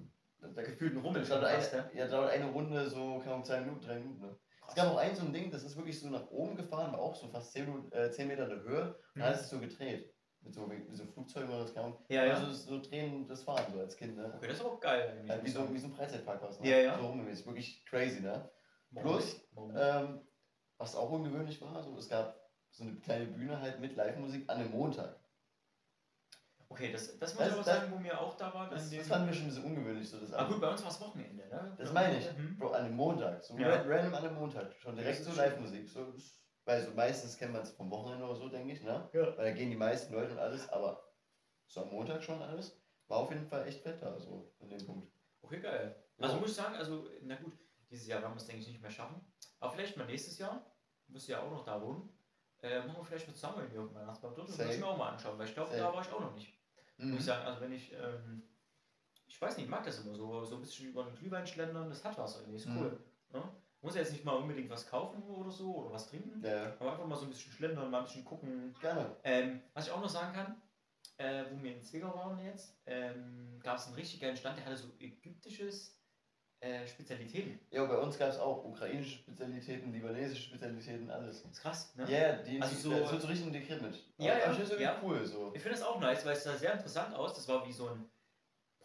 Da 0.43 0.63
Gefühlt 0.63 0.95
ein 0.95 1.01
Rummel 1.01 1.25
da 1.25 1.41
fast, 1.41 1.73
eine, 1.75 1.91
ja, 1.95 2.07
dauert 2.09 2.31
eine 2.31 2.47
Runde 2.47 2.89
so, 2.91 3.19
keine 3.21 3.33
Ahnung, 3.35 3.45
zwei 3.45 3.61
Minuten, 3.61 3.81
drei 3.85 3.99
Minuten. 4.01 4.21
Ne? 4.21 4.37
Es 4.69 4.75
gab 4.75 4.89
auch 4.93 4.97
ein 4.97 5.15
so 5.15 5.25
ein 5.25 5.33
Ding, 5.33 5.51
das 5.51 5.63
ist 5.65 5.77
wirklich 5.77 6.01
so 6.01 6.09
nach 6.09 6.27
oben 6.31 6.57
gefahren, 6.57 6.93
war 6.93 7.01
auch 7.01 7.15
so 7.15 7.29
fast 7.29 7.53
10, 7.53 7.67
Minuten, 7.67 7.93
äh, 7.93 8.11
10 8.11 8.27
Meter 8.29 8.45
in 8.45 8.51
der 8.51 8.63
Höhe. 8.63 8.97
Und 9.15 9.21
da 9.21 9.29
Mhm. 9.29 9.33
ist 9.35 9.41
es 9.43 9.51
so 9.51 9.59
gedreht. 9.59 10.13
Mit 10.41 10.55
so, 10.55 10.69
wie 10.69 10.95
so 10.97 11.05
Flugzeugen 11.07 11.49
oder 11.51 11.63
das. 11.65 11.75
Ja, 12.09 12.25
ja. 12.25 12.35
Also 12.35 12.51
so 12.53 12.81
drehen 12.81 13.29
das 13.29 13.45
Fahren 13.45 13.73
so 13.73 13.79
als 13.79 13.97
Kind, 13.97 14.17
ne? 14.17 14.33
Okay, 14.37 14.49
das 14.49 14.57
ist 14.57 14.65
auch 14.65 14.81
geil. 14.81 15.09
eigentlich, 15.13 15.31
Halt 15.31 15.43
wie, 15.45 15.49
ich 15.49 15.55
so, 15.55 15.73
wie 15.73 15.79
so 15.79 15.87
ein 15.87 15.93
Freizeitpark 15.93 16.43
was, 16.43 16.59
ne? 16.59 16.69
Ja, 16.69 16.79
ja. 16.79 16.99
So 16.99 17.07
rumgemäßig. 17.07 17.47
Wirklich 17.47 17.85
crazy, 17.87 18.21
ne? 18.21 18.51
Plus? 19.01 19.41
Ähm, 19.77 20.21
was 20.79 20.97
auch 20.97 21.11
ungewöhnlich 21.11 21.61
war, 21.63 21.81
so, 21.83 21.97
es 21.97 22.09
gab 22.09 22.37
so 22.71 22.83
eine 22.83 22.97
kleine 22.97 23.27
Bühne 23.27 23.61
halt 23.61 23.79
mit 23.79 23.95
Live-Musik 23.95 24.51
an 24.51 24.59
einem 24.59 24.73
Montag. 24.73 25.17
Okay, 26.73 26.91
das, 26.91 27.19
das 27.19 27.35
muss 27.35 27.39
das- 27.39 27.49
ich 27.49 27.53
aber 27.53 27.63
das- 27.65 27.67
sagen, 27.77 27.93
wo 27.95 28.03
wir 28.03 28.19
auch 28.19 28.35
da 28.35 28.55
waren. 28.55 28.71
Das, 28.71 28.89
dem- 28.89 28.99
das 29.01 29.09
fanden 29.09 29.27
wir 29.27 29.35
schon 29.35 29.43
ein 29.45 29.49
bisschen 29.49 29.65
ungewöhnlich, 29.65 30.09
so 30.09 30.19
das 30.19 30.33
Ah 30.33 30.45
gut, 30.45 30.59
bei 30.61 30.71
uns 30.71 30.83
war 30.83 30.91
es 30.91 31.01
Wochenende, 31.03 31.47
ne? 31.49 31.75
Das 31.79 31.93
meine 31.93 32.19
ich. 32.19 32.33
Mhm. 32.39 32.57
Bro, 32.57 32.71
an 32.71 32.85
einem 32.87 32.97
Montag. 32.97 33.43
So 33.45 33.57
Ja. 33.59 33.69
ra- 33.69 33.83
random 33.87 34.15
an 34.15 34.25
einem 34.25 34.35
Montag. 34.37 34.75
Schon 34.79 34.97
direkt 34.97 35.23
so. 35.23 35.33
Live-Musik. 35.33 35.87
So, 35.89 36.15
weil 36.65 36.83
so 36.83 36.93
meistens 36.93 37.37
kennt 37.37 37.53
man 37.53 37.61
es 37.63 37.73
vom 37.73 37.91
Wochenende 37.91 38.25
oder 38.25 38.37
so, 38.37 38.49
denke 38.49 38.73
ich, 38.73 38.83
ne? 38.83 39.07
Ja. 39.13 39.37
Weil 39.37 39.45
da 39.45 39.53
gehen 39.53 39.69
die 39.71 39.77
meisten 39.77 40.15
Leute 40.15 40.33
und 40.33 40.39
alles, 40.39 40.67
aber 40.71 41.05
so 41.67 41.83
am 41.83 41.91
Montag 41.91 42.23
schon 42.23 42.41
alles. 42.41 42.81
War 43.09 43.19
auf 43.19 43.31
jeden 43.31 43.47
Fall 43.47 43.67
echt 43.69 43.83
fett 43.83 44.01
da, 44.01 44.19
so 44.19 44.55
an 44.61 44.71
dem 44.71 44.87
Punkt. 44.87 45.13
Okay, 45.43 45.61
geil. 45.61 45.95
Ja. 46.17 46.25
Also 46.25 46.39
muss 46.39 46.51
ich 46.51 46.57
sagen, 46.57 46.75
also, 46.77 47.07
na 47.21 47.37
gut, 47.37 47.53
dieses 47.91 48.07
Jahr 48.07 48.23
werden 48.23 48.33
wir 48.33 48.39
es, 48.39 48.47
denke 48.47 48.63
ich, 48.63 48.69
nicht 48.69 48.81
mehr 48.81 48.91
schaffen. 48.91 49.21
Aber 49.61 49.73
vielleicht 49.73 49.97
mal 49.99 50.07
nächstes 50.07 50.39
Jahr, 50.39 50.65
du 51.07 51.13
wirst 51.15 51.29
ja 51.29 51.41
auch 51.43 51.51
noch 51.51 51.65
da 51.67 51.83
wohnen, 51.83 52.09
äh, 52.63 52.79
machen 52.79 52.97
wir 52.99 53.05
vielleicht 53.05 53.27
mal 53.29 53.35
zusammen 53.35 53.59
irgendwie 53.59 53.79
auf 53.81 53.89
dem 53.89 53.97
Weihnachtsbaum 53.97 54.35
dort. 54.35 54.49
Ich 54.49 54.55
Safe. 54.55 54.79
mir 54.79 54.87
auch 54.87 54.97
mal 54.97 55.11
anschauen, 55.11 55.39
weil 55.39 55.47
ich 55.49 55.53
glaube, 55.55 55.77
da 55.77 55.93
war 55.93 56.01
ich 56.01 56.11
auch 56.13 56.21
noch 56.21 56.35
nicht. 56.35 56.57
Mhm. 56.99 57.11
Muss 57.11 57.21
ich 57.21 57.27
sagen, 57.27 57.47
also 57.47 57.61
wenn 57.61 57.73
ich, 57.73 57.93
ähm, 57.93 58.43
ich 59.27 59.41
weiß 59.41 59.57
nicht, 59.57 59.65
ich 59.65 59.71
mag 59.71 59.85
das 59.85 60.05
immer 60.05 60.15
so, 60.15 60.45
so 60.45 60.57
ein 60.57 60.61
bisschen 60.63 60.89
über 60.91 61.05
den 61.05 61.15
Glühwein 61.17 61.47
schlendern, 61.47 61.89
das 61.89 62.05
hat 62.05 62.19
was 62.19 62.37
irgendwie, 62.37 62.57
ist 62.57 62.67
Mhm. 62.67 62.79
cool. 62.79 63.01
Ne? 63.33 63.43
Muss 63.81 63.95
ja 63.95 64.03
jetzt 64.03 64.13
nicht 64.13 64.25
mal 64.25 64.33
unbedingt 64.37 64.71
was 64.71 64.87
kaufen 64.87 65.23
oder 65.25 65.51
so 65.51 65.75
oder 65.75 65.93
was 65.93 66.09
trinken, 66.09 66.41
Ja, 66.45 66.75
aber 66.79 66.93
einfach 66.93 67.07
mal 67.07 67.17
so 67.17 67.25
ein 67.25 67.31
bisschen 67.31 67.53
schlendern, 67.53 67.91
mal 67.91 67.99
ein 67.99 68.05
bisschen 68.05 68.25
gucken. 68.25 68.75
Gerne. 68.81 69.17
Ähm, 69.25 69.61
was 69.75 69.87
ich 69.87 69.93
auch 69.93 70.01
noch 70.01 70.09
sagen 70.09 70.33
kann, 70.35 70.63
äh, 71.17 71.45
wo 71.51 71.61
wir 71.63 71.75
in 71.75 71.83
Zwickau 71.83 72.15
waren 72.15 72.39
jetzt, 72.45 72.81
ähm, 72.87 73.59
gab 73.61 73.79
es 73.79 73.87
einen 73.87 73.97
richtig 73.97 74.21
geilen 74.21 74.37
Stand, 74.37 74.59
der 74.59 74.67
hatte 74.67 74.77
so 74.77 74.89
ägyptisches 75.01 75.99
äh, 76.63 76.87
Spezialitäten. 76.87 77.59
Ja, 77.71 77.85
bei 77.87 77.99
uns 77.99 78.17
gab 78.19 78.29
es 78.31 78.39
auch 78.39 78.65
ukrainische 78.65 79.19
Spezialitäten, 79.19 79.93
libanesische 79.93 80.43
Spezialitäten, 80.45 81.11
alles. 81.11 81.43
Das 81.43 81.53
ist 81.53 81.61
krass, 81.61 81.95
ne? 81.97 82.09
Ja, 82.09 82.19
ja, 82.19 82.33
die 82.37 82.63
Also 82.63 82.77
so- 82.77 83.01
das 83.01 83.11
wird 83.13 83.23
so 83.23 83.29
richtig 83.29 83.47
integriert 83.49 83.83
mit. 83.83 83.95
Ja, 84.19 84.39
ja, 84.39 84.45
Aber 84.45 84.53
ich 84.53 84.69
finde 84.69 84.83
ja. 84.83 85.01
cool, 85.03 85.27
so. 85.27 85.51
Ich 85.55 85.61
finde 85.63 85.77
das 85.79 85.87
auch 85.87 85.99
nice, 86.01 86.25
weil 86.25 86.35
es 86.35 86.45
sah 86.45 86.57
sehr 86.57 86.73
interessant 86.75 87.15
aus. 87.17 87.35
Das 87.35 87.49
war 87.49 87.67
wie 87.67 87.73
so 87.73 87.89
ein 87.89 88.09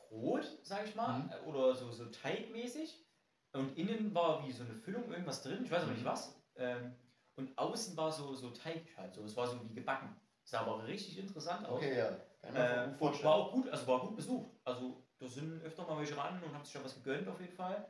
Brot, 0.10 0.48
sag 0.64 0.88
ich 0.88 0.96
mal, 0.96 1.20
Mhm. 1.20 1.30
äh, 1.32 1.48
oder 1.48 1.76
so, 1.76 1.92
so 1.92 2.06
teigmäßig. 2.06 3.06
Und 3.54 3.78
innen 3.78 4.14
war 4.14 4.46
wie 4.48 4.52
so 4.52 4.64
eine 4.64 4.74
Füllung, 4.74 5.10
irgendwas 5.12 5.42
drin, 5.44 5.64
ich 5.64 5.72
weiß 5.72 5.84
aber 5.84 5.92
nicht 5.92 6.04
Mhm. 6.04 6.08
was. 6.08 6.36
Ähm, 6.56 6.96
und 7.36 7.56
außen 7.58 7.96
war 7.96 8.12
so, 8.12 8.34
so 8.34 8.50
Teig 8.50 8.82
halt, 8.98 9.14
so. 9.14 9.24
Es 9.24 9.38
war 9.38 9.48
so 9.48 9.60
wie 9.70 9.74
gebacken. 9.76 10.16
Sah 10.44 10.62
aber 10.62 10.88
richtig 10.88 11.20
interessant 11.20 11.66
aus. 11.68 11.78
Okay, 11.78 11.98
ja. 11.98 12.10
Kann 12.42 12.50
ich 12.50 12.54
mir 12.54 12.60
Äh, 12.94 12.98
vorstellen. 12.98 13.26
war 13.26 13.36
auch 13.36 13.52
gut, 13.52 13.70
also 13.70 13.86
war 13.88 14.00
gut 14.00 14.16
besucht. 14.16 14.50
Also 14.64 15.04
da 15.20 15.28
sind 15.28 15.62
öfter 15.64 15.84
mal 15.86 15.98
welche 16.00 16.18
ran 16.18 16.42
und 16.44 16.54
haben 16.54 16.64
sich 16.64 16.74
da 16.74 16.84
was 16.84 16.96
gegönnt 16.96 17.28
auf 17.28 17.40
jeden 17.40 17.54
Fall. 17.54 17.88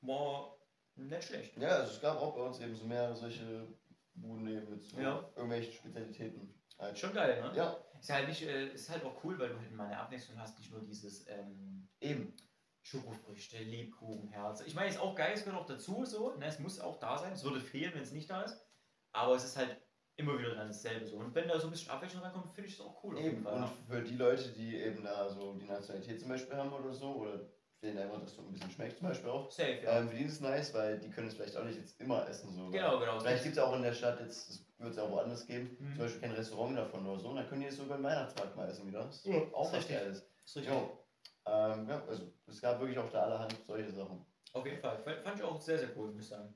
War 0.00 0.56
nicht 0.94 1.24
schlecht. 1.24 1.56
Ja, 1.56 1.68
also 1.68 1.92
es 1.92 2.00
gab 2.00 2.18
auch 2.20 2.34
bei 2.34 2.42
uns 2.42 2.60
eben 2.60 2.74
so 2.74 2.84
mehr 2.86 3.14
solche 3.14 3.66
Buden 4.14 4.46
eben 4.48 4.70
mit 4.70 4.82
so 4.82 4.98
Ja. 5.00 5.28
irgendwelchen 5.36 5.72
Spezialitäten. 5.72 6.54
Halt. 6.78 6.98
Schon 6.98 7.12
geil, 7.12 7.40
ne? 7.42 7.52
Ja, 7.56 7.76
Ist 7.98 8.10
halt 8.10 8.28
nicht, 8.28 8.42
äh, 8.42 8.68
ist 8.72 8.88
halt 8.88 9.04
auch 9.04 9.24
cool, 9.24 9.36
weil 9.38 9.48
du 9.48 9.58
halt 9.58 9.72
mal 9.72 9.86
eine 9.86 9.98
Abwechslung 9.98 10.38
hast, 10.38 10.56
nicht 10.58 10.70
nur 10.70 10.80
dieses 10.82 11.26
ähm, 11.28 11.88
eben. 12.00 12.36
Schokofrüchte, 12.82 13.58
Lebkuchen, 13.58 14.28
Herz. 14.28 14.62
Ich 14.62 14.74
meine, 14.74 14.88
ist 14.88 14.98
auch 15.00 15.14
geil, 15.14 15.32
es 15.34 15.44
gehört 15.44 15.60
auch 15.60 15.66
dazu, 15.66 16.06
so. 16.06 16.34
Ne? 16.36 16.46
Es 16.46 16.58
muss 16.58 16.80
auch 16.80 16.98
da 16.98 17.18
sein. 17.18 17.32
Es 17.32 17.44
würde 17.44 17.60
fehlen, 17.60 17.92
wenn 17.94 18.02
es 18.02 18.12
nicht 18.12 18.30
da 18.30 18.42
ist. 18.42 18.64
Aber 19.12 19.34
es 19.34 19.44
ist 19.44 19.56
halt 19.58 19.76
immer 20.18 20.38
wieder 20.38 20.54
dann 20.54 20.68
dasselbe 20.68 21.06
so. 21.06 21.16
Und 21.16 21.34
wenn 21.34 21.48
da 21.48 21.58
so 21.58 21.68
ein 21.68 21.70
bisschen 21.70 21.90
Abwechslung 21.90 22.22
reinkommt, 22.22 22.50
finde 22.52 22.68
ich 22.68 22.74
es 22.74 22.80
auch 22.80 23.02
cool. 23.02 23.16
auf 23.16 23.22
jeden 23.22 23.36
Eben. 23.36 23.44
Fall, 23.44 23.54
Und 23.54 23.62
ja. 23.62 23.72
für 23.88 24.02
die 24.02 24.16
Leute, 24.16 24.48
die 24.50 24.76
eben 24.76 25.02
da 25.02 25.28
so 25.30 25.54
die 25.54 25.64
Nationalität 25.66 26.20
zum 26.20 26.28
Beispiel 26.28 26.56
haben 26.56 26.72
oder 26.72 26.92
so, 26.92 27.14
oder 27.14 27.40
denen 27.82 27.98
einfach 27.98 28.20
das 28.20 28.34
so 28.34 28.42
ein 28.42 28.50
bisschen 28.50 28.70
schmeckt 28.72 28.98
zum 28.98 29.06
Beispiel 29.08 29.30
auch, 29.30 29.50
Safe, 29.50 29.80
ja. 29.84 29.98
ähm, 30.00 30.08
für 30.08 30.16
die 30.16 30.24
ist 30.24 30.32
es 30.34 30.40
nice, 30.40 30.74
weil 30.74 30.98
die 30.98 31.08
können 31.10 31.28
es 31.28 31.34
vielleicht 31.34 31.56
auch 31.56 31.64
nicht 31.64 31.78
jetzt 31.78 32.00
immer 32.00 32.28
essen. 32.28 32.52
So. 32.52 32.68
genau, 32.70 32.98
genau. 32.98 33.20
Vielleicht 33.20 33.44
gibt 33.44 33.56
es 33.56 33.62
auch 33.62 33.74
in 33.76 33.82
der 33.82 33.92
Stadt 33.92 34.18
jetzt, 34.20 34.48
das 34.50 34.64
wird 34.78 34.90
es 34.90 34.96
ja 34.96 35.04
auch 35.04 35.10
woanders 35.12 35.46
geben, 35.46 35.76
Mhm. 35.78 35.88
zum 35.94 35.98
Beispiel 35.98 36.20
kein 36.20 36.32
Restaurant 36.32 36.76
davon 36.76 37.06
oder 37.06 37.20
so, 37.20 37.28
und 37.28 37.36
dann 37.36 37.48
können 37.48 37.60
die 37.60 37.68
es 37.68 37.76
so 37.76 37.86
beim 37.86 38.02
Weihnachtsmarkt 38.02 38.56
mal 38.56 38.68
essen 38.68 38.86
wieder. 38.88 39.04
Das 39.04 39.16
ist 39.16 39.26
Ja, 39.26 39.40
auch 39.52 39.72
was. 39.72 39.86
Geiles. 39.88 40.18
ist 40.44 40.56
richtig. 40.56 40.72
Jo. 40.74 40.98
Ähm, 41.46 41.88
ja, 41.88 42.02
also 42.08 42.24
es 42.48 42.60
gab 42.60 42.80
wirklich 42.80 42.98
auch 42.98 43.08
da 43.10 43.22
allerhand 43.22 43.54
solche 43.64 43.90
Sachen. 43.92 44.26
Auf 44.52 44.66
jeden 44.66 44.80
Fall. 44.80 44.98
Fand 44.98 45.38
ich 45.38 45.44
auch 45.44 45.60
sehr, 45.60 45.78
sehr 45.78 45.96
cool, 45.96 46.10
muss 46.10 46.22
ich 46.22 46.28
sagen. 46.28 46.52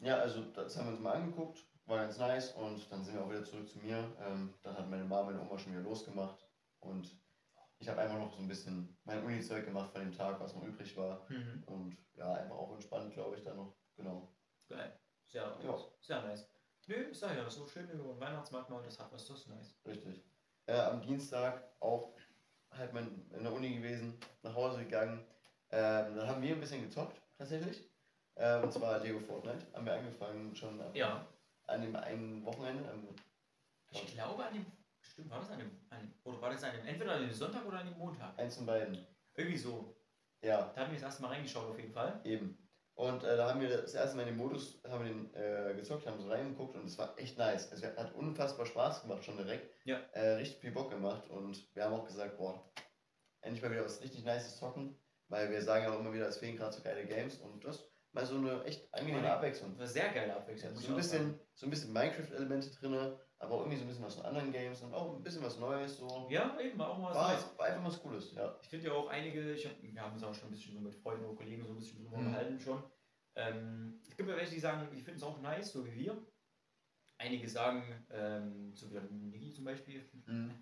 Ja, 0.00 0.18
also 0.18 0.42
das 0.54 0.76
haben 0.76 0.86
wir 0.86 0.92
uns 0.92 1.00
mal 1.00 1.14
angeguckt, 1.14 1.66
war 1.88 1.98
ganz 1.98 2.18
nice 2.18 2.52
und 2.52 2.90
dann 2.90 3.02
sind 3.04 3.14
wir 3.14 3.22
auch 3.24 3.30
wieder 3.30 3.44
zurück 3.44 3.68
zu 3.68 3.78
mir. 3.78 4.14
Ähm, 4.20 4.54
dann 4.62 4.76
hat 4.76 4.88
meine 4.90 5.04
Mama 5.04 5.30
meine 5.30 5.40
Oma 5.40 5.58
schon 5.58 5.72
wieder 5.72 5.82
losgemacht 5.82 6.46
und 6.80 7.16
ich 7.78 7.88
habe 7.88 8.00
einfach 8.00 8.18
noch 8.18 8.32
so 8.32 8.38
ein 8.42 8.48
bisschen 8.48 8.96
mein 9.04 9.24
Uni-Zeug 9.24 9.64
gemacht 9.64 9.90
von 9.90 10.00
dem 10.00 10.12
Tag, 10.12 10.38
was 10.40 10.54
noch 10.54 10.64
übrig 10.64 10.96
war 10.96 11.24
Mhm. 11.28 11.62
und 11.66 11.96
ja, 12.14 12.32
einfach 12.34 12.56
auch 12.56 12.72
entspannt, 12.74 13.12
glaube 13.14 13.36
ich, 13.36 13.42
dann 13.44 13.56
noch. 13.56 13.74
Genau. 13.96 14.28
Geil. 14.68 14.98
Sehr, 15.26 15.56
Ja. 15.62 15.78
sehr 16.00 16.22
nice. 16.22 16.48
Nö, 16.86 16.94
ich 17.10 17.18
sag 17.18 17.36
ja, 17.36 17.48
so 17.50 17.66
schön 17.66 17.88
über 17.90 18.12
den 18.14 18.20
Weihnachtsmarkt 18.20 18.70
mal, 18.70 18.82
das 18.82 18.98
hat 18.98 19.12
was, 19.12 19.26
das 19.26 19.40
ist 19.40 19.48
nice. 19.48 19.74
Richtig. 19.86 20.24
Äh, 20.66 20.72
am 20.78 21.00
Dienstag 21.02 21.62
auch 21.80 22.14
halt 22.70 22.92
mein, 22.92 23.30
in 23.30 23.42
der 23.42 23.52
Uni 23.52 23.76
gewesen, 23.76 24.18
nach 24.42 24.54
Hause 24.54 24.84
gegangen. 24.84 25.24
Ähm, 25.70 26.16
dann 26.16 26.28
haben 26.28 26.42
wir 26.42 26.54
ein 26.54 26.60
bisschen 26.60 26.82
gezockt, 26.82 27.20
tatsächlich. 27.36 27.90
Äh, 28.36 28.60
und 28.62 28.72
zwar 28.72 28.98
Lego 29.00 29.20
Fortnite. 29.20 29.66
Haben 29.74 29.84
wir 29.86 29.94
angefangen 29.94 30.54
schon 30.54 30.80
Ja. 30.94 31.26
An 31.68 31.82
dem 31.82 31.94
einen 31.96 32.44
Wochenende. 32.44 32.88
Am, 32.90 33.08
Ich 33.90 34.12
glaube 34.14 34.44
an 34.44 34.54
dem, 34.54 34.66
stimmt, 35.00 35.30
war 35.30 35.38
das 35.40 35.50
an 35.50 35.58
dem, 35.60 35.70
an, 35.90 36.12
oder 36.24 36.40
war 36.40 36.50
das 36.50 36.64
an 36.64 36.72
dem, 36.76 36.86
entweder 36.86 37.12
an 37.12 37.22
dem 37.22 37.32
Sonntag 37.32 37.64
oder 37.66 37.78
an 37.80 37.86
dem 37.86 37.96
Montag? 37.98 38.38
eins 38.38 38.56
von 38.56 38.66
beiden. 38.66 39.06
Irgendwie 39.34 39.56
so. 39.58 39.94
Ja, 40.42 40.72
Da 40.74 40.82
haben 40.82 40.90
wir 40.90 40.94
das 40.96 41.02
erste 41.02 41.22
Mal 41.22 41.28
reingeschaut 41.28 41.68
auf 41.70 41.78
jeden 41.78 41.92
Fall. 41.92 42.20
eben. 42.24 42.56
Und 42.94 43.22
äh, 43.22 43.36
da 43.36 43.48
haben 43.50 43.60
wir 43.60 43.68
das 43.68 43.94
erste 43.94 44.16
Mal 44.16 44.22
in 44.22 44.28
den 44.30 44.36
Modus, 44.36 44.80
haben 44.88 45.04
wir 45.04 45.12
den 45.12 45.34
äh, 45.34 45.74
gezockt, 45.76 46.04
haben 46.04 46.20
so 46.20 46.28
reingeguckt 46.28 46.74
und 46.74 46.84
es 46.86 46.98
war 46.98 47.16
echt 47.16 47.38
nice. 47.38 47.70
Es 47.70 47.80
hat 47.84 48.12
unfassbar 48.14 48.66
Spaß 48.66 49.02
gemacht 49.02 49.22
schon 49.24 49.36
direkt. 49.36 49.70
Ja. 49.84 49.98
Äh, 50.14 50.30
richtig 50.34 50.60
viel 50.60 50.72
Bock 50.72 50.90
gemacht 50.90 51.28
und 51.30 51.72
wir 51.76 51.84
haben 51.84 51.94
auch 51.94 52.04
gesagt, 52.04 52.36
boah, 52.38 52.68
endlich 53.40 53.62
mal 53.62 53.70
wieder 53.70 53.84
was 53.84 54.00
richtig 54.02 54.24
Nices 54.24 54.56
zocken, 54.58 54.96
weil 55.28 55.48
wir 55.48 55.62
sagen 55.62 55.84
ja 55.84 55.92
auch 55.92 56.00
immer 56.00 56.12
wieder, 56.12 56.26
es 56.26 56.38
fehlen 56.38 56.56
gerade 56.56 56.74
so 56.74 56.82
geile 56.82 57.06
Games 57.06 57.38
und 57.38 57.64
das 57.64 57.87
mal 58.12 58.24
so 58.26 58.36
eine 58.36 58.64
echt 58.64 58.92
angenehme 58.94 59.26
Ja. 59.26 59.36
Abwechslung. 59.36 59.74
Eine 59.76 59.86
sehr 59.86 60.08
geile 60.12 60.34
Abwechslung. 60.36 60.72
muss 60.72 60.82
so, 60.82 60.86
ich 60.88 60.90
ein 60.94 60.96
bisschen, 60.96 61.40
so 61.54 61.66
ein 61.66 61.70
bisschen 61.70 61.92
Minecraft-Elemente 61.92 62.70
drin, 62.70 62.94
aber 63.38 63.58
irgendwie 63.58 63.76
so 63.76 63.82
ein 63.84 63.88
bisschen 63.88 64.04
was 64.04 64.14
von 64.16 64.24
anderen 64.26 64.50
Games 64.52 64.80
und 64.82 64.92
auch 64.94 65.14
ein 65.16 65.22
bisschen 65.22 65.42
was 65.42 65.58
Neues. 65.58 65.96
So. 65.98 66.26
Ja, 66.30 66.58
eben, 66.60 66.80
auch 66.80 66.98
mal 66.98 67.10
was 67.10 67.16
war, 67.16 67.32
Neues. 67.32 67.58
war 67.58 67.66
einfach 67.66 67.84
was 67.84 68.00
Cooles, 68.02 68.32
ja. 68.34 68.58
Ich 68.62 68.68
finde 68.68 68.86
ja 68.86 68.92
auch 68.92 69.08
einige, 69.08 69.52
ich 69.52 69.66
hab, 69.66 69.72
wir 69.82 70.00
haben 70.02 70.14
uns 70.14 70.22
auch 70.24 70.34
schon 70.34 70.48
ein 70.48 70.52
bisschen 70.52 70.74
so 70.74 70.80
mit 70.80 70.94
Freunden 70.94 71.24
oder 71.26 71.36
Kollegen 71.36 71.64
so 71.64 71.72
ein 71.72 71.78
bisschen 71.78 72.02
drüber 72.02 72.16
Mhm. 72.18 72.26
unterhalten 72.26 72.60
schon. 72.60 72.82
Ähm, 73.36 74.00
es 74.08 74.16
gibt 74.16 74.28
ja 74.28 74.36
welche, 74.36 74.54
die 74.54 74.60
sagen, 74.60 74.88
die 74.92 75.00
finden 75.00 75.18
es 75.18 75.22
auch 75.22 75.40
nice, 75.40 75.72
so 75.72 75.84
wie 75.86 75.94
wir. 75.94 76.26
Einige 77.18 77.48
sagen, 77.48 78.06
ähm, 78.10 78.72
so 78.74 78.90
wie 78.90 78.98
Niki 79.14 79.52
zum 79.52 79.64
Beispiel, 79.64 80.08
Mhm. 80.26 80.54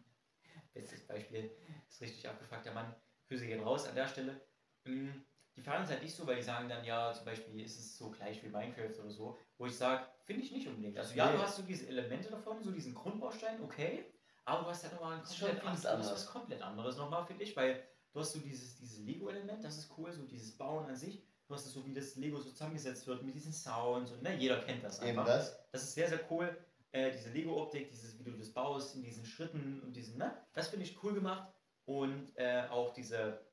bestes 0.74 1.06
Beispiel, 1.06 1.50
ist 1.88 2.00
richtig 2.00 2.28
abgefuckter 2.28 2.72
Mann, 2.72 2.94
für 3.26 3.36
sie 3.38 3.46
gehen 3.46 3.62
raus 3.62 3.86
an 3.88 3.94
der 3.94 4.08
Stelle. 4.08 4.46
Ähm, 4.84 5.24
Die 5.56 5.62
feiern 5.62 5.82
es 5.84 5.88
halt 5.90 6.02
nicht 6.02 6.14
so, 6.14 6.26
weil 6.26 6.36
die 6.36 6.42
sagen 6.42 6.68
dann, 6.68 6.84
ja, 6.84 7.12
zum 7.14 7.24
Beispiel 7.24 7.60
ist 7.60 7.78
es 7.78 7.96
so 7.96 8.10
gleich 8.10 8.42
wie 8.42 8.48
Minecraft 8.48 8.98
oder 9.00 9.10
so, 9.10 9.38
wo 9.56 9.66
ich 9.66 9.76
sage, 9.76 10.04
finde 10.24 10.42
ich 10.42 10.52
nicht 10.52 10.68
unbedingt. 10.68 10.98
Also 10.98 11.14
ja, 11.14 11.30
Nee. 11.30 11.36
du 11.38 11.42
hast 11.42 11.56
so 11.56 11.62
diese 11.62 11.86
Elemente 11.88 12.28
davon, 12.30 12.62
so 12.62 12.70
diesen 12.70 12.94
Grundbaustein, 12.94 13.62
okay, 13.62 14.04
aber 14.44 14.64
du 14.64 14.68
hast 14.70 14.82
halt 14.84 14.92
nochmal 14.94 15.16
ein 15.18 15.22
komplett 15.24 15.60
anderes, 15.60 15.86
anders. 15.86 16.12
was 16.12 16.26
komplett 16.26 16.62
anderes 16.62 16.96
nochmal, 16.98 17.24
finde 17.24 17.42
ich, 17.44 17.56
weil 17.56 17.82
du 18.12 18.20
hast 18.20 18.32
so 18.32 18.38
dieses, 18.38 18.76
dieses 18.76 18.98
Lego-Element, 18.98 19.64
das 19.64 19.78
ist 19.78 19.90
cool, 19.96 20.12
so 20.12 20.22
dieses 20.24 20.56
Bauen 20.56 20.86
an 20.86 20.96
sich. 20.96 21.22
Du 21.48 21.54
hast 21.54 21.64
es 21.64 21.72
so, 21.72 21.86
wie 21.86 21.94
das 21.94 22.16
Lego 22.16 22.38
so 22.40 22.50
zusammengesetzt 22.50 23.06
wird 23.06 23.22
mit 23.22 23.34
diesen 23.34 23.52
Sounds 23.52 24.10
und 24.10 24.22
ne, 24.22 24.36
jeder 24.36 24.60
kennt 24.62 24.82
das 24.84 25.00
Eben 25.00 25.10
einfach. 25.20 25.26
das. 25.26 25.56
Das 25.72 25.82
ist 25.84 25.94
sehr, 25.94 26.08
sehr 26.08 26.20
cool. 26.30 26.56
Äh, 26.92 27.12
diese 27.12 27.30
Lego-Optik, 27.30 27.88
dieses, 27.88 28.18
wie 28.18 28.24
du 28.24 28.32
das 28.36 28.50
baust, 28.52 28.94
in 28.96 29.02
diesen 29.02 29.24
Schritten 29.24 29.80
und 29.84 29.94
diesen, 29.94 30.18
ne? 30.18 30.36
Das 30.54 30.68
finde 30.68 30.84
ich 30.84 31.02
cool 31.04 31.14
gemacht. 31.14 31.48
Und 31.84 32.32
äh, 32.34 32.64
auch 32.68 32.92
diese 32.92 33.45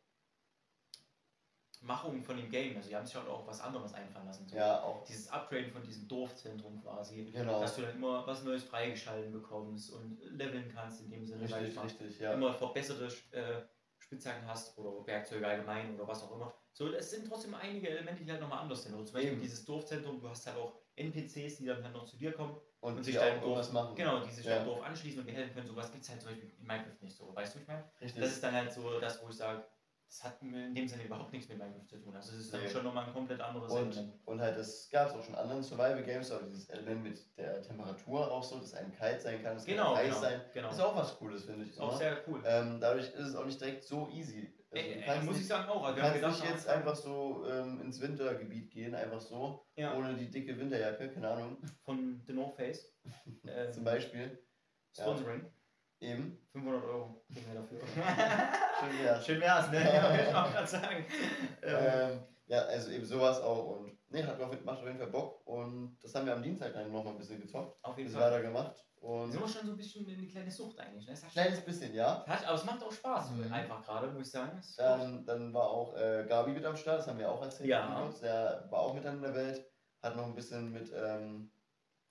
Machung 1.84 2.24
von 2.24 2.38
dem 2.38 2.50
Game. 2.50 2.76
Also, 2.76 2.90
die 2.90 2.96
haben 2.96 3.06
sich 3.06 3.16
halt 3.16 3.28
auch 3.28 3.46
was 3.46 3.62
anderes 3.62 3.94
einfallen 3.94 4.26
lassen. 4.26 4.48
So. 4.48 4.56
Ja, 4.56 4.82
auch. 4.82 5.04
Dieses 5.06 5.28
Upgrade 5.30 5.68
von 5.70 5.84
diesem 5.84 6.08
Dorfzentrum 6.08 6.82
quasi. 6.82 7.26
Genau. 7.32 7.60
Dass 7.60 7.76
du 7.76 7.82
dann 7.82 7.96
immer 7.96 8.26
was 8.26 8.44
Neues 8.44 8.64
freigeschalten 8.64 9.32
bekommst 9.32 9.92
und 9.92 10.18
leveln 10.32 10.72
kannst 10.74 11.02
in 11.02 11.10
dem 11.12 11.26
Sinne. 11.26 11.44
Richtig, 11.44 11.76
mal 11.76 11.82
richtig, 11.84 12.20
ja. 12.20 12.34
immer 12.34 12.54
verbesserte 12.54 13.06
äh, 13.32 13.62
Spitzhacken 13.98 14.48
hast 14.48 14.78
oder 14.78 15.06
Werkzeuge 15.06 15.46
allgemein 15.48 15.96
oder 15.96 16.08
was 16.08 16.24
auch 16.24 16.36
immer. 16.36 16.54
So, 16.72 16.92
es 16.92 17.12
sind 17.12 17.28
trotzdem 17.28 17.54
einige 17.54 17.90
Elemente, 17.90 18.24
die 18.24 18.32
halt 18.32 18.42
nochmal 18.42 18.60
anders 18.60 18.84
sind. 18.84 18.96
Oder 18.96 19.06
zum 19.06 19.14
Beispiel 19.14 19.34
Eben. 19.34 19.42
dieses 19.42 19.64
Dorfzentrum, 19.64 20.20
du 20.20 20.28
hast 20.30 20.48
halt 20.48 20.58
auch 20.58 20.74
NPCs, 20.96 21.58
die 21.58 21.66
dann 21.66 21.84
halt 21.84 21.94
noch 21.94 22.06
zu 22.06 22.18
dir 22.18 22.32
kommen 22.32 22.56
Und, 22.82 22.98
und 22.98 23.04
sich 23.04 23.16
deinem 23.16 23.42
Dorf, 23.42 23.72
machen. 23.72 23.96
genau, 23.96 24.20
die 24.24 24.32
sich 24.32 24.46
Ja. 24.46 24.56
deinem 24.58 24.68
Dorf 24.68 24.82
anschließen 24.84 25.20
und 25.20 25.28
dir 25.28 25.34
helfen 25.34 25.54
können. 25.54 25.68
Sowas 25.68 25.92
gibt 25.92 26.04
es 26.04 26.10
halt 26.10 26.22
zum 26.22 26.32
Beispiel 26.32 26.50
in 26.60 26.66
Minecraft 26.66 27.02
nicht 27.02 27.16
so. 27.16 27.36
Weißt 27.36 27.56
du, 27.56 27.60
ich 27.60 27.68
meine? 27.68 27.84
Richtig. 28.02 28.22
Das 28.22 28.32
ist 28.32 28.44
dann 28.44 28.54
halt 28.54 28.72
so 28.72 29.00
das, 29.00 29.24
wo 29.24 29.30
ich 29.30 29.36
sage, 29.36 29.64
das 30.14 30.24
hat 30.24 30.42
in 30.44 30.76
dem 30.76 30.88
Sinne 30.88 31.06
überhaupt 31.06 31.32
nichts 31.34 31.50
mit 31.50 31.58
Minecraft 31.58 31.88
zu 31.88 31.98
tun. 31.98 32.16
Also 32.16 32.34
es 32.36 32.42
ist 32.46 32.54
Nee. 32.54 32.70
schon 32.70 32.84
nochmal 32.84 33.08
ein 33.08 33.14
komplett 33.14 33.42
anderes 33.42 33.72
Und, 33.72 33.94
Element. 33.96 34.14
und 34.26 34.40
halt, 34.42 34.56
das 34.58 34.88
gab 34.92 35.08
es 35.08 35.14
auch 35.16 35.24
schon 35.24 35.34
in 35.34 35.40
anderen 35.40 35.64
Survival-Games, 35.64 36.30
aber 36.32 36.44
dieses 36.46 36.70
Element 36.70 37.04
mit 37.04 37.38
der 37.38 37.62
Temperatur 37.64 38.32
auch 38.32 38.44
so, 38.44 38.60
dass 38.60 38.76
einem 38.76 38.92
kalt 38.94 39.20
sein 39.22 39.42
kann, 39.42 39.56
es 39.56 39.66
Genau, 39.66 39.96
kann 39.96 39.96
heiß 39.98 40.08
genau, 40.10 40.22
sein, 40.22 40.42
genau. 40.54 40.70
ist 40.70 40.80
auch 40.82 40.96
was 40.96 41.18
Cooles, 41.18 41.46
finde 41.46 41.66
ich. 41.66 41.72
Ist 41.72 41.80
auch 41.82 41.90
immer. 41.90 41.98
sehr 41.98 42.18
cool. 42.28 42.44
ähm, 42.46 42.80
dadurch 42.80 43.08
ist 43.12 43.28
es 43.28 43.36
auch 43.36 43.46
nicht 43.46 43.60
direkt 43.60 43.84
so 43.86 44.08
easy. 44.10 44.54
Also, 44.70 44.86
äh, 44.88 45.02
kannst 45.04 45.26
muss 45.26 45.34
nicht, 45.36 45.42
ich 45.44 45.48
sagen 45.48 45.70
auch. 45.70 45.96
du 45.96 46.00
kannst 46.02 46.42
nicht 46.42 46.52
jetzt 46.52 46.68
einfach 46.68 46.96
so 46.96 47.46
ähm, 47.50 47.82
ins 47.82 48.00
Wintergebiet 48.00 48.70
gehen, 48.72 48.94
einfach 48.94 49.20
so, 49.22 49.66
Ja. 49.76 49.96
ohne 49.96 50.14
die 50.16 50.30
dicke 50.30 50.56
Winterjacke, 50.60 51.10
keine 51.10 51.28
Ahnung, 51.30 51.58
von 51.86 52.22
The 52.28 52.34
North 52.34 52.56
Face. 52.56 52.94
Zum 53.72 53.84
Beispiel. 53.84 54.40
Ja. 54.96 55.06
Eben. 56.04 56.38
500 56.52 56.84
Euro 56.84 57.24
kriegen 57.32 57.46
wir 57.54 57.62
dafür. 57.62 57.80
Schön 58.80 59.00
wär's. 59.04 59.26
Schön 59.26 59.42
wär's, 59.42 59.72
ne? 59.72 59.80
Ja, 59.84 60.16
ich 60.16 60.36
auch 60.36 60.52
gerade 60.52 60.68
sagen. 60.68 61.06
Ähm, 61.64 62.20
ja, 62.46 62.60
also 62.64 62.92
eben 62.92 63.06
sowas 63.06 63.40
auch 63.42 63.78
und 63.78 63.98
ne, 64.10 64.26
hat 64.28 64.40
auf, 64.40 64.52
macht 64.66 64.80
auf 64.80 64.86
jeden 64.86 64.98
Fall 65.00 65.08
Bock 65.08 65.42
und 65.48 65.98
das 66.02 66.14
haben 66.14 66.26
wir 66.26 66.34
am 66.34 66.44
Dienstag 66.44 66.74
dann 66.74 66.92
noch 66.92 67.04
mal 67.04 67.12
ein 67.12 67.18
bisschen 67.18 67.40
gezockt, 67.42 67.78
auf 67.84 67.98
jeden 67.98 68.12
das 68.12 68.22
Fall. 68.22 68.32
weiter 68.32 68.44
gemacht 68.44 68.76
und 68.98 69.32
wir 69.34 69.40
schon 69.48 69.66
so 69.66 69.72
ein 69.72 69.78
bisschen 69.78 70.06
in 70.08 70.20
die 70.20 70.28
kleine 70.28 70.52
Sucht 70.52 70.78
eigentlich. 70.80 71.08
Ne? 71.08 71.16
Kleines 71.32 71.62
bisschen, 71.62 71.94
ja. 71.96 72.24
schon- 72.26 72.34
hat, 72.34 72.46
aber 72.46 72.56
es 72.56 72.66
macht 72.66 72.84
auch 72.84 72.92
Spaß, 72.92 73.30
so 73.30 73.34
Mhm. 73.36 73.52
einfach 73.54 73.82
gerade, 73.84 74.08
muss 74.12 74.28
ich 74.28 74.32
sagen. 74.32 74.62
Dann, 74.78 75.26
dann 75.26 75.54
war 75.54 75.70
auch 75.70 75.96
äh, 75.96 76.26
Gabi 76.28 76.52
mit 76.52 76.66
am 76.66 76.76
Start, 76.76 77.00
das 77.00 77.08
haben 77.08 77.18
wir 77.20 77.32
auch 77.32 77.42
erzählt. 77.42 77.70
Ja. 77.70 78.10
Der 78.22 78.68
war 78.70 78.80
auch 78.82 78.94
mit 78.94 79.06
an 79.06 79.22
der 79.22 79.34
Welt, 79.34 79.66
hat 80.02 80.16
noch 80.18 80.26
ein 80.26 80.36
bisschen 80.36 80.72
mit 80.72 80.92
ähm, 80.94 81.50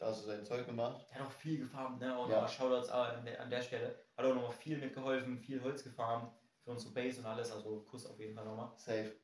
da 0.03 0.13
so 0.13 0.27
sein 0.27 0.45
Zeug 0.45 0.67
gemacht. 0.67 1.07
Der 1.11 1.21
hat 1.21 1.27
auch 1.27 1.31
viel 1.33 1.61
gefarmt, 1.61 2.01
ne? 2.01 2.19
Und 2.19 2.29
Ja. 2.29 2.37
nochmal 2.37 2.49
Shoutouts 2.49 2.89
an 2.91 3.25
der, 3.25 3.41
an 3.41 3.51
der 3.51 3.63
Stelle. 3.63 4.05
Hat 4.17 4.25
auch 4.25 4.35
nochmal 4.35 4.53
viel 4.53 4.79
mitgeholfen, 4.79 5.39
viel 5.39 5.63
Holz 5.63 5.85
gefarmt 5.85 6.33
für 6.65 6.71
unsere 6.73 6.93
Base 6.93 7.21
und 7.21 7.27
alles. 7.27 7.53
Also 7.53 7.83
Kuss 7.83 8.07
auf 8.07 8.19
jeden 8.19 8.35
Fall 8.35 8.45
nochmal. 8.45 8.73
Safe. 8.77 9.15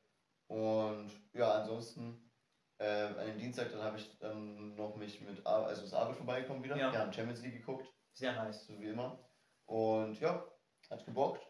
Und 0.47 1.11
ja, 1.33 1.61
ansonsten 1.61 2.31
äh, 2.79 3.07
an 3.07 3.27
dem 3.27 3.37
Dienstag, 3.37 3.71
dann 3.71 3.83
habe 3.83 3.97
ich 3.97 4.17
dann 4.19 4.75
noch 4.75 4.95
mich 4.95 5.21
mit, 5.21 5.45
Ar 5.45 5.67
also 5.67 5.83
ist 5.83 5.93
Arbeit 5.93 6.15
vorbeigekommen 6.15 6.63
wieder. 6.63 6.77
Ja. 6.77 6.91
Wir 6.91 6.99
haben 6.99 7.13
Champions 7.13 7.41
League 7.41 7.57
geguckt. 7.57 7.85
Sehr 8.13 8.33
nice. 8.33 8.65
so 8.65 8.79
wie 8.79 8.87
immer. 8.87 9.19
Und 9.65 10.19
ja, 10.19 10.45
hat 10.89 11.05
gebockt. 11.05 11.45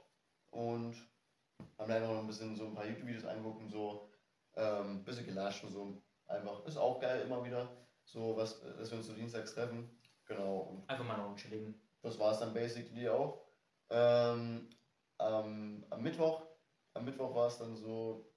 Und 0.49 0.95
haben 1.77 1.89
dann 1.89 1.91
einfach 1.91 2.13
noch 2.13 2.19
ein 2.21 2.27
bisschen 2.27 2.55
so 2.55 2.65
ein 2.65 2.73
paar 2.73 2.85
YouTube-Videos 2.85 3.25
angeguckt 3.25 3.61
und 3.61 3.69
so 3.69 4.11
ähm, 4.55 4.97
ein 4.97 5.03
bisschen 5.03 5.25
gelascht 5.25 5.63
und 5.63 5.71
so. 5.71 6.01
Einfach, 6.25 6.65
ist 6.65 6.77
auch 6.77 6.99
geil 6.99 7.21
immer 7.21 7.43
wieder. 7.43 7.69
So 8.11 8.35
was, 8.35 8.59
dass 8.61 8.89
wir 8.91 8.97
uns 8.97 9.07
so 9.07 9.13
dienstags 9.13 9.53
treffen. 9.53 9.87
Genau. 10.25 10.83
Einfach 10.87 11.05
mal 11.05 11.17
noch 11.17 11.27
einen 11.27 11.35
chilligen. 11.37 11.79
das 12.01 12.17
war 12.17 12.31
es 12.31 12.39
dann 12.39 12.53
basically 12.53 13.07
auch. 13.09 13.45
Ähm, 13.89 14.69
am, 15.17 15.85
am 15.89 16.01
Mittwoch, 16.01 16.43
am 16.93 17.05
Mittwoch 17.05 17.35
war 17.35 17.47
es 17.47 17.57
dann 17.57 17.75
so, 17.75 18.31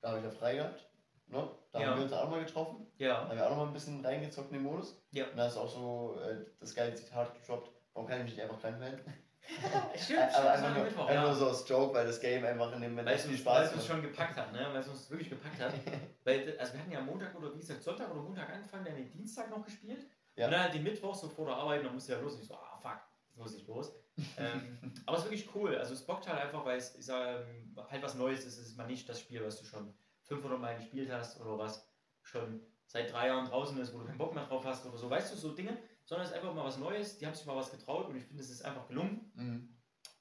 da 0.00 0.08
habe 0.08 0.18
ich 0.18 0.24
ja 0.24 0.30
frei 0.30 0.56
gehabt. 0.56 0.88
Ne? 1.26 1.48
Da 1.72 1.80
Ja. 1.80 1.86
haben 1.88 1.96
wir 1.98 2.04
uns 2.04 2.12
auch 2.12 2.24
nochmal 2.24 2.44
getroffen. 2.44 2.86
Da 2.98 3.04
Ja. 3.04 3.28
haben 3.28 3.36
wir 3.36 3.44
auch 3.46 3.50
nochmal 3.50 3.66
ein 3.68 3.72
bisschen 3.72 4.04
reingezockt 4.04 4.50
in 4.52 4.58
den 4.58 4.64
Modus. 4.64 5.00
Ja. 5.10 5.28
Und 5.30 5.36
da 5.36 5.46
ist 5.46 5.56
auch 5.56 5.68
so 5.68 6.20
äh, 6.20 6.44
das 6.60 6.74
geile 6.74 6.94
Zitat 6.94 7.34
gedroppt. 7.34 7.70
Warum 7.94 8.08
kann 8.08 8.18
ich 8.18 8.24
mich 8.24 8.34
nicht 8.34 8.42
einfach 8.42 8.60
krank 8.60 8.78
melden? 8.78 9.00
Stimmt, 9.96 10.34
aber 10.34 10.52
einfach 10.52 10.74
nur, 10.74 10.84
Mittwoch, 10.84 11.06
einfach 11.06 11.28
ja. 11.28 11.34
so 11.34 11.48
als 11.48 11.68
Joke, 11.68 11.94
weil 11.94 12.06
das 12.06 12.20
Game 12.20 12.44
einfach 12.44 12.72
in 12.72 12.80
dem 12.80 12.92
Moment 12.92 13.08
es 13.08 13.22
viel 13.22 13.32
uns, 13.32 13.44
weil 13.44 13.54
Spaß 13.54 13.66
es 13.66 13.72
uns 13.72 13.82
macht. 13.82 13.90
schon 13.90 14.02
gepackt 14.02 14.36
hat, 14.36 14.52
ne? 14.52 14.68
Weil 14.72 14.80
es 14.80 14.88
uns 14.88 15.10
wirklich 15.10 15.30
gepackt 15.30 15.60
hat. 15.60 15.74
Weil, 16.24 16.56
also 16.56 16.72
wir 16.74 16.80
hatten 16.80 16.92
ja 16.92 17.00
Montag 17.00 17.34
oder 17.34 17.52
wie 17.52 17.58
gesagt 17.58 17.82
Sonntag 17.82 18.08
oder 18.12 18.22
Montag 18.22 18.48
angefangen, 18.48 18.84
dann 18.84 18.94
den 18.94 19.10
Dienstag 19.10 19.50
noch 19.50 19.64
gespielt. 19.64 20.06
Ja. 20.36 20.46
Und 20.46 20.52
dann 20.52 20.62
halt 20.62 20.74
den 20.74 20.84
Mittwoch 20.84 21.14
so 21.14 21.28
vor 21.28 21.46
der 21.46 21.56
Arbeit, 21.56 21.84
dann 21.84 21.92
musste 21.92 22.12
ja 22.12 22.20
los. 22.20 22.34
Und 22.34 22.42
ich 22.42 22.48
so, 22.48 22.54
ah 22.54 22.78
fuck, 22.80 23.00
jetzt 23.26 23.36
muss 23.36 23.54
ich 23.54 23.66
los. 23.66 23.92
ähm, 24.38 24.78
aber 25.06 25.16
es 25.16 25.24
ist 25.24 25.30
wirklich 25.30 25.54
cool. 25.54 25.76
Also 25.76 25.94
es 25.94 26.06
bockt 26.06 26.28
halt 26.28 26.40
einfach, 26.40 26.64
weil 26.64 26.78
es 26.78 26.94
sag, 27.00 27.40
ähm, 27.40 27.76
halt 27.90 28.02
was 28.02 28.14
Neues 28.14 28.44
ist. 28.44 28.58
Es 28.58 28.68
ist 28.68 28.76
mal 28.76 28.86
nicht 28.86 29.08
das 29.08 29.18
Spiel, 29.18 29.44
was 29.44 29.58
du 29.58 29.64
schon 29.64 29.92
500 30.22 30.60
Mal 30.60 30.76
gespielt 30.76 31.10
hast 31.10 31.40
oder 31.40 31.58
was 31.58 31.88
schon 32.22 32.60
seit 32.86 33.12
drei 33.12 33.26
Jahren 33.28 33.46
draußen 33.46 33.78
ist, 33.80 33.92
wo 33.92 33.98
du 33.98 34.04
keinen 34.04 34.18
Bock 34.18 34.34
mehr 34.34 34.44
drauf 34.44 34.64
hast 34.64 34.86
oder 34.86 34.96
so. 34.96 35.10
Weißt 35.10 35.32
du, 35.32 35.36
so 35.36 35.50
Dinge. 35.50 35.76
Sondern 36.04 36.24
es 36.26 36.30
ist 36.32 36.36
einfach 36.36 36.54
mal 36.54 36.64
was 36.64 36.78
Neues. 36.78 37.18
Die 37.18 37.26
haben 37.26 37.34
sich 37.34 37.46
mal 37.46 37.56
was 37.56 37.70
getraut 37.70 38.08
und 38.08 38.16
ich 38.16 38.24
finde, 38.24 38.42
es 38.42 38.50
ist 38.50 38.64
einfach 38.64 38.86
gelungen 38.88 39.30
Mhm. 39.34 39.68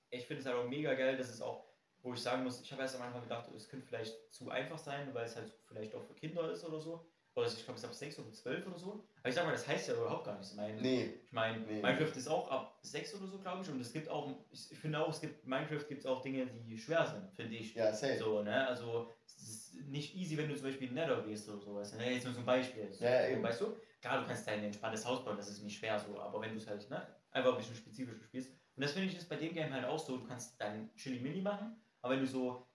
ich 0.10 0.26
finde 0.26 0.42
es 0.42 0.46
halt 0.48 0.58
auch 0.58 0.68
mega 0.68 0.94
geil, 0.94 1.18
dass 1.18 1.30
es 1.30 1.42
auch, 1.42 1.64
wo 2.02 2.14
ich 2.14 2.22
sagen 2.22 2.44
muss, 2.44 2.62
ich 2.62 2.72
habe 2.72 2.82
erst 2.82 2.96
am 2.96 3.02
Anfang 3.04 3.22
gedacht, 3.24 3.50
es 3.56 3.68
könnte 3.70 3.86
vielleicht 3.88 4.14
zu 4.34 4.50
einfach 4.50 4.78
sein, 4.78 5.14
weil 5.14 5.26
es 5.26 5.36
halt 5.36 5.52
vielleicht 5.68 5.94
auch 5.96 6.04
für 6.04 6.14
Kinder 6.16 6.52
ist 6.52 6.64
oder 6.66 6.80
so. 6.82 7.06
Oder 7.34 7.48
ich 7.48 7.64
glaube, 7.64 7.78
es 7.78 7.84
ist 7.84 7.90
ab 7.90 7.94
6 7.96 8.20
oder 8.20 8.34
12 8.34 8.68
oder 8.68 8.78
so. 8.78 9.06
Aber 9.22 9.30
ich 9.30 9.36
sag 9.36 9.46
mal, 9.46 9.54
das 9.54 9.66
heißt 9.66 9.88
ja 9.88 9.94
überhaupt 9.94 10.26
gar 10.26 10.34
nichts. 10.36 10.52
Ich 10.52 10.58
meine, 10.58 10.82
Nee, 10.82 11.14
ich 11.24 11.32
meine 11.32 11.60
Nee. 11.60 11.82
Minecraft 11.82 12.14
ist 12.18 12.28
auch 12.28 12.52
ab 12.52 12.78
6 12.82 13.16
oder 13.16 13.28
so, 13.28 13.40
glaube 13.40 13.62
ich. 13.64 13.70
Und 13.70 13.80
es 13.80 13.94
gibt 13.94 14.10
auch, 14.10 14.34
ich 14.52 14.70
ich 14.70 14.78
finde 14.78 15.00
auch, 15.00 15.08
es 15.10 15.22
gibt, 15.22 15.48
Minecraft 15.48 15.88
gibt 15.88 16.02
es 16.02 16.06
auch 16.06 16.22
Dinge, 16.22 16.46
die 16.48 16.78
schwer 16.78 17.06
sind, 17.08 17.32
finde 17.34 17.56
ich. 17.56 17.74
ja, 17.74 17.94
safe. 17.94 18.18
So, 18.18 18.44
ne? 18.44 18.68
Also, 18.68 19.10
es 19.26 19.48
ist 19.48 19.61
nicht 19.74 20.16
easy, 20.16 20.38
wenn 20.38 20.50
du 20.50 20.56
zum 20.56 20.66
Beispiel 20.66 20.88
in 20.88 20.94
Nether 20.94 21.22
gehst 21.24 21.48
oder 21.50 21.62
sowas. 21.62 21.94
Ne? 21.94 22.14
Jetzt 22.14 22.26
nur 22.26 22.34
so 22.34 22.40
ein 22.40 22.46
Beispiel. 22.46 22.92
So, 22.92 23.04
Ja, 23.04 23.28
eben. 23.28 23.44
Weißt 23.44 23.62
du? 23.62 23.76
Klar, 24.02 24.22
du 24.22 24.28
kannst 24.28 24.48
dein 24.48 24.64
entspanntes 24.64 25.06
Haus 25.06 25.24
bauen, 25.24 25.38
das 25.38 25.50
ist 25.50 25.64
nicht 25.64 25.78
schwer 25.78 26.00
so. 26.00 26.20
Aber 26.20 26.42
wenn 26.42 26.52
du 26.52 26.58
es 26.58 26.68
halt 26.68 26.90
ne, 26.90 27.06
einfach 27.32 27.52
ein 27.52 27.58
bisschen 27.58 27.76
spezifischer 27.76 28.24
spielst. 28.24 28.52
Und 28.76 28.84
das 28.84 28.94
finde 28.94 29.10
ich 29.10 29.18
ist 29.18 29.30
bei 29.30 29.36
dem 29.36 29.54
Game 29.54 29.72
halt 29.72 29.86
auch 29.86 30.00
so. 30.00 30.18
Du 30.18 30.28
kannst 30.28 30.60
dein 30.60 30.94
Chili-Mini 30.96 31.42
machen, 31.42 31.76
aber 32.02 32.14
wenn 32.16 32.22
du 32.22 32.28
so 32.28 32.68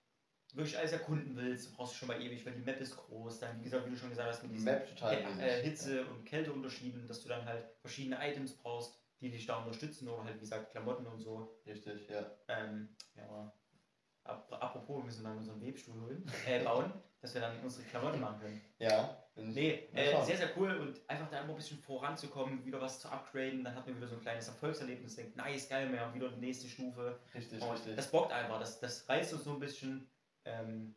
wirklich 0.55 0.79
alles 0.79 0.93
erkunden 0.93 1.37
willst, 1.37 1.75
brauchst 1.75 1.95
du 1.95 1.99
schon 1.99 2.09
mal 2.09 2.23
ewig, 2.23 2.45
weil 2.47 2.55
die 2.55 2.63
Map 2.63 2.81
ist 2.81 2.97
groß. 2.97 3.41
Dann, 3.41 3.59
wie 3.59 3.65
gesagt, 3.65 3.87
wie 3.87 3.91
du 3.91 3.97
schon 3.97 4.11
gesagt 4.11 4.29
hast, 4.29 4.43
mit 4.43 4.53
diesen 4.53 4.65
Map 4.65 4.89
total 4.89 5.15
äh, 5.41 5.63
Hitze- 5.63 6.07
und 6.07 6.25
Kälteunterschieden, 6.25 7.07
dass 7.07 7.23
du 7.23 7.29
dann 7.29 7.45
halt 7.45 7.65
verschiedene 7.81 8.19
Items 8.21 8.55
brauchst, 8.57 8.99
die 9.21 9.31
dich 9.31 9.47
da 9.47 9.59
unterstützen 9.59 10.09
oder 10.09 10.25
halt, 10.25 10.37
wie 10.37 10.41
gesagt, 10.41 10.71
Klamotten 10.71 11.07
und 11.07 11.21
so. 11.21 11.61
Richtig, 11.67 12.09
ja. 12.09 12.31
Ähm, 12.49 12.89
ja, 13.17 13.53
apropos, 14.27 14.99
wir 14.99 15.05
müssen 15.05 15.25
dann 15.25 15.39
unseren 15.39 15.61
Webstuhl 15.61 16.01
holen, 16.01 16.31
äh, 16.47 16.63
bauen, 16.63 16.93
dass 17.21 17.35
wir 17.35 17.41
dann 17.41 17.59
unsere 17.63 17.85
Klamotten 17.87 18.21
machen 18.21 18.41
können. 18.41 18.61
Ja. 18.79 19.17
Nee, 19.39 19.89
äh, 19.93 20.25
sehr, 20.25 20.39
sehr 20.39 20.51
cool 20.57 20.75
und 20.77 20.99
einfach 21.09 21.29
da 21.29 21.41
immer 21.41 21.51
ein 21.51 21.57
bisschen 21.57 21.79
voranzukommen, 21.79 22.65
wieder 22.65 22.81
was 22.81 23.01
zu 23.01 23.09
upgraden. 23.09 23.63
Dann 23.63 23.75
hat 23.75 23.87
man 23.87 23.97
wieder 23.97 24.07
so 24.07 24.15
ein 24.15 24.23
kleines 24.23 24.49
Erfolgserlebnis, 24.49 25.17
denkt, 25.17 25.37
nice, 25.37 25.69
geil, 25.69 25.93
wir 25.93 26.01
haben 26.01 26.15
wieder 26.15 26.31
die 26.31 26.41
nächste 26.41 26.69
Stufe. 26.69 27.19
Richtig, 27.35 27.61
Und 27.63 27.71
richtig. 27.73 27.97
das 27.97 28.11
bockt 28.11 28.33
einfach, 28.33 28.59
das, 28.59 28.81
das 28.81 29.07
reizt 29.09 29.35
uns 29.35 29.45
so 29.45 29.53
ein 29.53 29.61
bisschen, 29.61 30.09
ähm, 30.47 30.95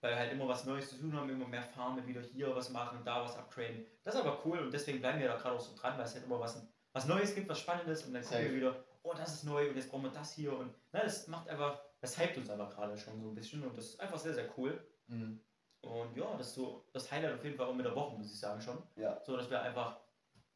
weil 0.00 0.12
wir 0.12 0.18
halt 0.18 0.32
immer 0.32 0.48
was 0.48 0.64
Neues 0.64 0.88
zu 0.88 0.96
tun 0.96 1.14
haben, 1.14 1.28
immer 1.28 1.46
mehr 1.46 1.62
farmen, 1.62 2.06
wieder 2.06 2.22
hier 2.22 2.54
was 2.56 2.70
machen, 2.70 3.00
da 3.04 3.22
was 3.22 3.36
upgraden. 3.36 3.84
Das 4.02 4.14
ist 4.14 4.20
aber 4.22 4.40
cool 4.46 4.58
und 4.58 4.72
deswegen 4.72 5.00
bleiben 5.00 5.20
wir 5.20 5.28
da 5.28 5.36
gerade 5.36 5.54
auch 5.56 5.60
so 5.60 5.76
dran, 5.76 5.98
weil 5.98 6.06
es 6.06 6.14
halt 6.14 6.24
immer 6.24 6.40
was, 6.40 6.66
was 6.94 7.06
Neues 7.06 7.34
gibt, 7.34 7.48
was 7.50 7.60
Spannendes 7.60 8.04
und 8.04 8.14
dann 8.14 8.22
Safe. 8.22 8.44
wir 8.44 8.54
wieder, 8.54 8.84
oh, 9.02 9.12
das 9.14 9.34
ist 9.34 9.44
neu 9.44 9.68
und 9.68 9.76
jetzt 9.76 9.90
brauchen 9.90 10.04
wir 10.04 10.10
das 10.10 10.32
hier 10.32 10.56
und 10.56 10.74
na, 10.92 11.02
das 11.02 11.28
macht 11.28 11.46
einfach, 11.48 11.78
das 12.02 12.18
hypt 12.18 12.36
uns 12.36 12.50
einfach 12.50 12.68
gerade 12.74 12.98
schon 12.98 13.18
so 13.22 13.28
ein 13.28 13.34
bisschen 13.34 13.62
und 13.64 13.78
das 13.78 13.86
ist 13.86 14.00
einfach 14.00 14.18
sehr, 14.18 14.34
sehr 14.34 14.50
cool. 14.58 14.84
Mhm. 15.06 15.40
Und 15.80 16.16
ja, 16.16 16.36
das 16.36 16.48
ist 16.48 16.54
so 16.56 16.84
das 16.92 17.10
Highlight 17.10 17.34
auf 17.34 17.44
jeden 17.44 17.56
Fall 17.56 17.66
auch 17.66 17.74
mit 17.74 17.86
der 17.86 17.94
Woche, 17.94 18.16
muss 18.16 18.30
ich 18.32 18.38
sagen 18.38 18.60
schon. 18.60 18.82
Ja. 18.96 19.20
So, 19.24 19.36
dass 19.36 19.48
wir 19.48 19.62
einfach 19.62 19.98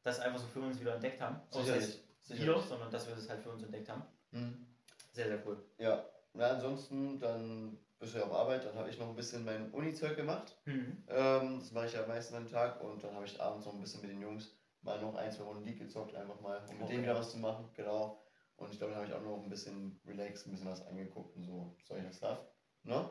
das 0.03 0.19
einfach 0.19 0.39
so 0.39 0.47
für 0.47 0.61
uns 0.61 0.79
wieder 0.79 0.93
entdeckt 0.93 1.19
haben. 1.19 1.41
Sicherlich. 1.49 2.03
Sicherlich. 2.21 2.61
sondern 2.65 2.91
dass 2.91 3.07
wir 3.07 3.15
das 3.15 3.29
halt 3.29 3.41
für 3.41 3.49
uns 3.49 3.63
entdeckt 3.63 3.89
haben. 3.89 4.03
Hm. 4.31 4.67
Sehr, 5.13 5.27
sehr 5.27 5.45
cool. 5.45 5.57
Ja. 5.77 6.05
Na, 6.33 6.49
ansonsten, 6.51 7.19
dann 7.19 7.77
bist 7.99 8.13
du 8.13 8.19
ja 8.19 8.25
auf 8.25 8.33
Arbeit, 8.33 8.65
dann 8.65 8.75
habe 8.75 8.89
ich 8.89 8.99
noch 8.99 9.07
ein 9.09 9.15
bisschen 9.15 9.43
mein 9.43 9.71
Uni-Zeug 9.71 10.15
gemacht. 10.15 10.55
Mhm. 10.65 11.03
Ähm, 11.07 11.59
das 11.59 11.71
mache 11.71 11.87
ich 11.87 11.93
ja 11.93 12.05
meistens 12.05 12.37
am 12.37 12.47
Tag 12.47 12.81
und 12.81 13.03
dann 13.03 13.15
habe 13.15 13.25
ich 13.25 13.41
abends 13.41 13.65
noch 13.65 13.73
ein 13.73 13.81
bisschen 13.81 14.01
mit 14.01 14.11
den 14.11 14.21
Jungs 14.21 14.51
mal 14.81 15.01
noch 15.01 15.15
ein, 15.15 15.31
zwei 15.31 15.43
Runden 15.43 15.65
League 15.65 15.79
gezockt, 15.79 16.13
einfach 16.15 16.39
mal, 16.41 16.59
um 16.69 16.75
mit 16.75 16.83
Okay. 16.83 16.91
denen 16.91 17.03
wieder 17.03 17.15
was 17.15 17.31
zu 17.31 17.37
machen, 17.37 17.69
genau. 17.73 18.21
Und 18.57 18.71
ich 18.71 18.77
glaube, 18.77 18.93
dann 18.93 19.03
habe 19.03 19.11
ich 19.11 19.17
auch 19.17 19.23
noch 19.23 19.41
ein 19.41 19.49
bisschen 19.49 19.99
relaxed, 20.05 20.47
ein 20.47 20.51
bisschen 20.51 20.69
was 20.69 20.85
angeguckt 20.85 21.35
und 21.35 21.43
so 21.43 21.75
solcher 21.83 22.11
Stuff. 22.11 22.39
Ne? 22.83 23.09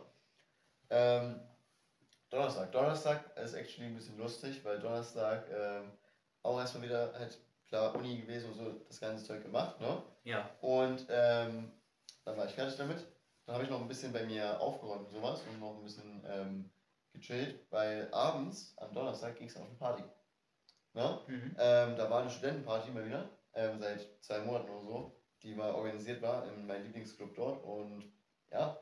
Ähm, 0.91 1.41
Donnerstag. 2.31 2.73
Donnerstag 2.73 3.37
ist 3.37 3.55
actually 3.55 3.87
ein 3.87 3.95
bisschen 3.95 4.19
lustig, 4.19 4.65
weil 4.65 4.81
Donnerstag 4.81 5.47
ähm, 5.51 5.93
auch 6.43 6.59
erstmal 6.59 6.85
wieder 6.85 7.13
halt 7.15 7.39
klar 7.69 7.95
Uni 7.95 8.19
gewesen 8.19 8.51
und 8.51 8.57
so 8.57 8.73
das 8.89 9.01
ganze 9.01 9.25
Zeug 9.25 9.43
gemacht, 9.43 9.81
ne? 9.81 10.03
Ja. 10.25 10.51
Und 10.61 11.07
ähm, 11.09 11.73
dann 12.25 12.37
war 12.37 12.47
ich 12.47 12.53
fertig 12.53 12.77
damit. 12.77 13.07
Dann 13.45 13.55
habe 13.55 13.65
ich 13.65 13.71
noch 13.71 13.81
ein 13.81 13.89
bisschen 13.89 14.13
bei 14.13 14.25
mir 14.25 14.61
aufgeräumt 14.61 15.07
und 15.07 15.13
sowas 15.13 15.43
und 15.49 15.61
noch 15.61 15.77
ein 15.77 15.85
bisschen 15.85 16.25
ähm, 16.29 16.71
gechillt, 17.13 17.65
weil 17.71 18.09
abends 18.13 18.75
am 18.79 18.93
Donnerstag 18.93 19.37
ging 19.37 19.47
es 19.47 19.57
auf 19.57 19.67
eine 19.67 19.75
Party. 19.75 20.03
Ne? 20.95 21.21
Mhm. 21.29 21.57
Ähm, 21.59 21.97
da 21.97 22.11
war 22.11 22.23
eine 22.23 22.31
Studentenparty 22.31 22.91
mal 22.91 23.07
wieder, 23.07 23.29
ähm, 23.55 23.79
seit 23.79 24.09
zwei 24.21 24.41
Monaten 24.41 24.71
oder 24.71 24.83
so, 24.83 25.16
die 25.47 25.55
mal 25.55 25.73
organisiert 25.73 26.21
war 26.23 26.47
in 26.53 26.67
meinem 26.67 26.85
Lieblingsclub 26.85 27.35
dort. 27.35 27.63
Und 27.65 28.05
ja, 28.51 28.77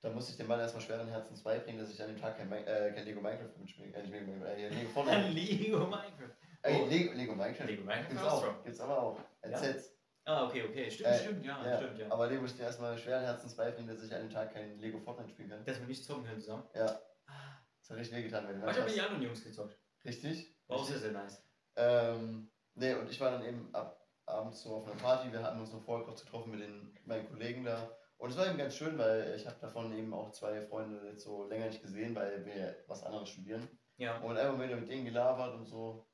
da 0.00 0.10
musste 0.10 0.30
ich 0.32 0.36
dem 0.38 0.46
Mann 0.46 0.60
erstmal 0.60 0.82
schweren 0.82 1.08
Herzens 1.08 1.42
beibringen, 1.42 1.80
dass 1.80 1.90
ich 1.92 2.00
an 2.00 2.08
dem 2.08 2.20
Tag 2.20 2.36
kein, 2.38 2.50
äh, 2.52 2.92
kein 2.94 3.04
Lego 3.04 3.20
Minecraft 3.20 3.50
mitspielen 3.58 3.92
äh, 3.94 4.02
nicht 4.02 4.12
Lego, 4.12 4.44
äh, 4.44 4.68
Lego 4.68 4.88
Fortnite. 4.90 5.28
Lego 5.30 5.78
Minecraft. 5.86 6.36
Ey, 6.62 6.80
Oh. 6.82 6.86
Lego, 6.86 7.12
Lego 7.14 7.34
Minecraft. 7.34 7.66
Lego 7.66 7.82
Minecraft 7.82 8.08
Gibt's 8.10 8.24
auch. 8.24 8.64
Gibt's 8.64 8.80
aber 8.80 9.02
auch. 9.02 9.18
Als 9.42 9.52
Ja? 9.52 9.58
Sets. 9.58 9.94
Ah, 10.24 10.46
okay, 10.46 10.62
okay. 10.68 10.90
Stimmt, 10.90 11.08
Äh, 11.08 11.18
stimmt, 11.18 11.44
ja, 11.44 11.66
Ja, 11.66 11.76
stimmt, 11.78 11.98
ja. 11.98 12.10
aber 12.12 12.26
Lego 12.28 12.42
musste 12.42 12.62
erstmal 12.62 12.96
schweren 12.98 13.22
Herzens 13.24 13.54
beibringen, 13.56 13.92
dass 13.94 14.04
ich 14.04 14.14
an 14.14 14.20
dem 14.20 14.30
Tag 14.30 14.52
kein 14.52 14.78
Lego 14.78 14.98
Fortnite 15.00 15.30
spielen 15.30 15.48
kann. 15.50 15.64
Dass 15.64 15.80
wir 15.80 15.86
nicht 15.86 16.04
zocken 16.04 16.24
können 16.24 16.40
zusammen. 16.40 16.64
Ja, 16.74 16.86
Ah. 17.26 17.58
das 17.80 17.90
hat 17.90 17.96
richtig 17.98 18.18
wehgetan, 18.18 18.46
wenn 18.46 18.56
du 18.60 18.62
Aber 18.62 18.70
ich 18.72 18.76
habe 18.78 18.86
mit 18.88 18.96
den 18.96 19.04
anderen 19.04 19.22
Jungs 19.22 19.42
gezockt. 19.42 19.76
Richtig? 20.04 20.54
War 20.68 20.76
auch 20.78 20.84
sehr, 20.84 20.98
sehr 20.98 21.12
nice. 21.12 21.42
Ähm, 21.76 22.50
nee, 22.74 22.92
und 22.94 23.08
ich 23.10 23.18
war 23.20 23.30
dann 23.30 23.44
eben 23.44 23.74
ab, 23.74 23.97
abends 24.28 24.62
so 24.62 24.76
auf 24.76 24.86
einer 24.86 24.96
Party. 24.96 25.32
Wir 25.32 25.42
hatten 25.42 25.60
uns 25.60 25.72
noch 25.72 25.82
vorher 25.82 26.06
kurz 26.06 26.24
getroffen 26.24 26.50
mit 26.50 26.60
den, 26.60 26.96
meinen 27.04 27.28
Kollegen 27.28 27.64
da. 27.64 27.90
Und 28.18 28.30
es 28.30 28.36
war 28.36 28.46
eben 28.46 28.58
ganz 28.58 28.74
schön, 28.74 28.98
weil 28.98 29.34
ich 29.36 29.46
habe 29.46 29.56
davon 29.60 29.96
eben 29.96 30.12
auch 30.12 30.30
zwei 30.32 30.60
Freunde 30.62 31.06
jetzt 31.06 31.24
so 31.24 31.44
länger 31.44 31.66
nicht 31.66 31.82
gesehen, 31.82 32.14
weil 32.14 32.44
wir 32.44 32.76
was 32.88 33.04
anderes 33.04 33.28
studieren. 33.28 33.68
Ja. 33.96 34.18
Und 34.18 34.36
einfach 34.36 34.56
mal 34.56 34.66
wieder 34.66 34.76
mit 34.76 34.88
denen 34.88 35.04
gelabert 35.04 35.54
und 35.54 35.66
so. 35.66 36.06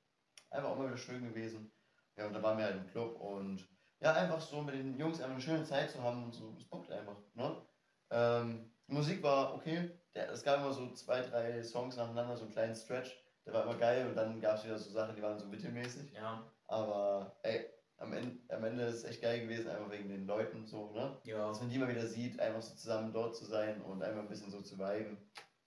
Einfach 0.51 0.71
auch 0.71 0.77
mal 0.77 0.87
wieder 0.87 0.99
schön 0.99 1.25
gewesen. 1.25 1.73
Ja, 2.17 2.27
und 2.27 2.35
da 2.35 2.43
waren 2.43 2.59
wir 2.59 2.65
halt 2.65 2.77
im 2.77 2.87
Club 2.87 3.19
und 3.21 3.67
ja, 4.01 4.13
einfach 4.13 4.41
so 4.41 4.61
mit 4.63 4.75
den 4.75 4.99
Jungs 4.99 5.19
einfach 5.19 5.33
eine 5.33 5.41
schöne 5.41 5.65
Zeit 5.65 5.91
zu 5.91 6.03
haben 6.03 6.25
und 6.25 6.33
so. 6.35 6.55
Es 6.59 6.65
bockt 6.69 6.91
einfach, 6.93 7.17
ne? 7.35 7.57
Ähm, 8.11 8.71
die 8.87 8.93
Musik 8.93 9.23
war 9.23 9.55
okay. 9.55 9.91
Der, 10.15 10.31
es 10.31 10.43
gab 10.43 10.59
immer 10.59 10.73
so 10.73 10.93
zwei, 10.93 11.23
drei 11.23 11.63
Songs 11.63 11.97
nacheinander, 11.97 12.37
so 12.37 12.45
einen 12.45 12.53
kleinen 12.53 12.75
Stretch. 12.77 13.17
Der 13.47 13.53
war 13.53 13.65
immer 13.65 13.77
geil 13.77 14.07
und 14.07 14.15
dann 14.15 14.41
gab 14.41 14.59
es 14.59 14.65
wieder 14.65 14.79
so 14.79 14.91
Sachen, 14.91 15.17
die 15.17 15.23
waren 15.23 15.39
so 15.39 15.47
mittelmäßig. 15.47 16.13
Ja. 16.13 16.51
Aber 16.67 17.37
ey, 17.43 17.67
am 17.99 18.13
Ende, 18.13 18.39
am 18.55 18.65
Ende 18.65 18.85
ist 18.85 18.97
es 18.97 19.05
echt 19.05 19.23
geil 19.23 19.41
gewesen, 19.41 19.69
einfach 19.71 19.91
wegen 19.91 20.09
den 20.09 20.27
Leuten 20.27 20.67
so, 20.67 20.91
ne? 20.93 21.17
Ja. 21.25 21.49
Dass 21.49 21.61
man 21.61 21.71
die 21.71 21.79
mal 21.79 21.89
wieder 21.89 22.07
sieht, 22.07 22.39
einfach 22.41 22.63
so 22.63 22.75
zusammen 22.75 23.13
dort 23.13 23.37
zu 23.37 23.45
sein 23.45 23.81
und 23.83 24.03
einfach 24.03 24.21
ein 24.21 24.29
bisschen 24.29 24.51
so 24.51 24.61
zu 24.61 24.79
viben. 24.79 25.19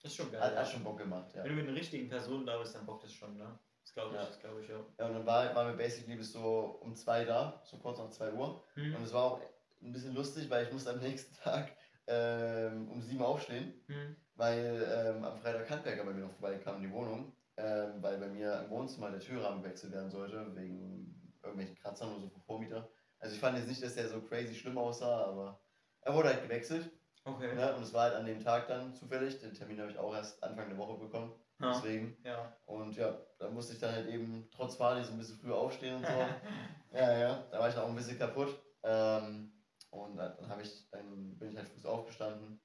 Das 0.02 0.12
ist 0.12 0.16
schon 0.16 0.30
geil. 0.30 0.40
Hat, 0.40 0.52
ja. 0.54 0.60
hat 0.60 0.68
schon 0.68 0.84
Bock 0.84 0.98
gemacht, 0.98 1.34
ja. 1.34 1.42
Wenn 1.42 1.50
du 1.50 1.56
mit 1.56 1.66
den 1.66 1.74
richtigen 1.74 2.08
Personen 2.08 2.46
da 2.46 2.58
bist, 2.58 2.74
dann 2.74 2.86
bockt 2.86 3.04
das 3.04 3.12
schon, 3.12 3.36
ne? 3.36 3.58
Das 3.82 3.94
glaube 3.94 4.10
ich, 4.14 4.20
Ja. 4.20 4.26
das 4.26 4.38
glaube 4.38 4.60
ich, 4.60 4.68
ja. 4.68 4.76
Ja, 4.98 5.06
und 5.06 5.14
dann 5.14 5.26
war, 5.26 5.54
waren 5.54 5.68
wir 5.68 5.76
basically 5.76 6.16
bis 6.16 6.32
so 6.32 6.78
um 6.82 6.94
zwei 6.94 7.24
da, 7.24 7.60
so 7.64 7.78
kurz 7.78 7.98
nach 7.98 8.10
zwei 8.10 8.32
Uhr. 8.32 8.62
Und 8.76 8.94
Hm. 8.94 9.02
es 9.02 9.12
war 9.12 9.24
auch 9.24 9.40
ein 9.82 9.92
bisschen 9.92 10.14
lustig, 10.14 10.50
weil 10.50 10.66
ich 10.66 10.72
musste 10.72 10.90
am 10.90 10.98
nächsten 11.00 11.34
Tag 11.42 11.72
ähm, 12.06 12.88
um 12.90 13.00
sieben 13.02 13.22
aufstehen, 13.22 13.74
Hm. 13.86 14.16
weil 14.34 14.86
ähm, 15.16 15.24
am 15.24 15.36
Freitag 15.38 15.68
Handwerker 15.70 16.04
bei 16.04 16.12
mir 16.12 16.22
noch 16.26 16.32
vorbeikam 16.32 16.76
in 16.76 16.82
die 16.82 16.92
Wohnung, 16.92 17.32
ähm, 17.56 17.94
weil 18.02 18.18
bei 18.18 18.28
mir 18.28 18.60
im 18.64 18.70
Wohnzimmer 18.70 19.10
der 19.10 19.20
Türrahmen 19.20 19.62
gewechselt 19.62 19.92
werden 19.92 20.10
sollte, 20.10 20.54
wegen 20.54 21.27
irgendwelchen 21.42 21.76
Kratzern 21.76 22.10
oder 22.10 22.20
so 22.20 22.28
vom 22.28 22.42
Vormieter. 22.42 22.88
Also 23.18 23.34
ich 23.34 23.40
fand 23.40 23.56
jetzt 23.56 23.68
nicht, 23.68 23.82
dass 23.82 23.94
der 23.94 24.08
so 24.08 24.20
crazy 24.20 24.54
schlimm 24.54 24.78
aussah, 24.78 25.26
aber 25.26 25.60
er 26.02 26.14
wurde 26.14 26.28
halt 26.28 26.42
gewechselt. 26.42 26.90
Okay. 27.24 27.54
Ne? 27.54 27.74
Und 27.74 27.82
es 27.82 27.92
war 27.92 28.04
halt 28.04 28.14
an 28.14 28.26
dem 28.26 28.42
Tag 28.42 28.68
dann 28.68 28.94
zufällig. 28.94 29.38
Den 29.40 29.54
Termin 29.54 29.80
habe 29.80 29.90
ich 29.90 29.98
auch 29.98 30.14
erst 30.14 30.42
Anfang 30.42 30.68
der 30.68 30.78
Woche 30.78 30.98
bekommen. 30.98 31.32
Ja. 31.60 31.72
Deswegen. 31.72 32.16
Ja. 32.24 32.56
Und 32.66 32.96
ja, 32.96 33.18
da 33.38 33.50
musste 33.50 33.74
ich 33.74 33.80
dann 33.80 33.92
halt 33.92 34.08
eben 34.08 34.48
trotz 34.50 34.78
Party 34.78 35.04
so 35.04 35.12
ein 35.12 35.18
bisschen 35.18 35.38
früh 35.38 35.52
aufstehen 35.52 35.96
und 35.96 36.06
so. 36.06 36.12
Ja, 36.90 37.18
ja, 37.18 37.46
da 37.50 37.58
war 37.58 37.68
ich 37.68 37.76
auch 37.76 37.86
ein 37.86 37.94
bisschen 37.94 38.18
kaputt. 38.18 38.48
Ähm, 38.82 39.52
und 39.90 40.16
dann, 40.16 40.34
dann, 40.38 40.48
hab 40.48 40.58
ich, 40.58 40.88
dann 40.90 41.36
bin 41.38 41.50
ich 41.50 41.56
halt 41.58 41.68
früh 41.68 41.86
aufgestanden, 41.86 42.58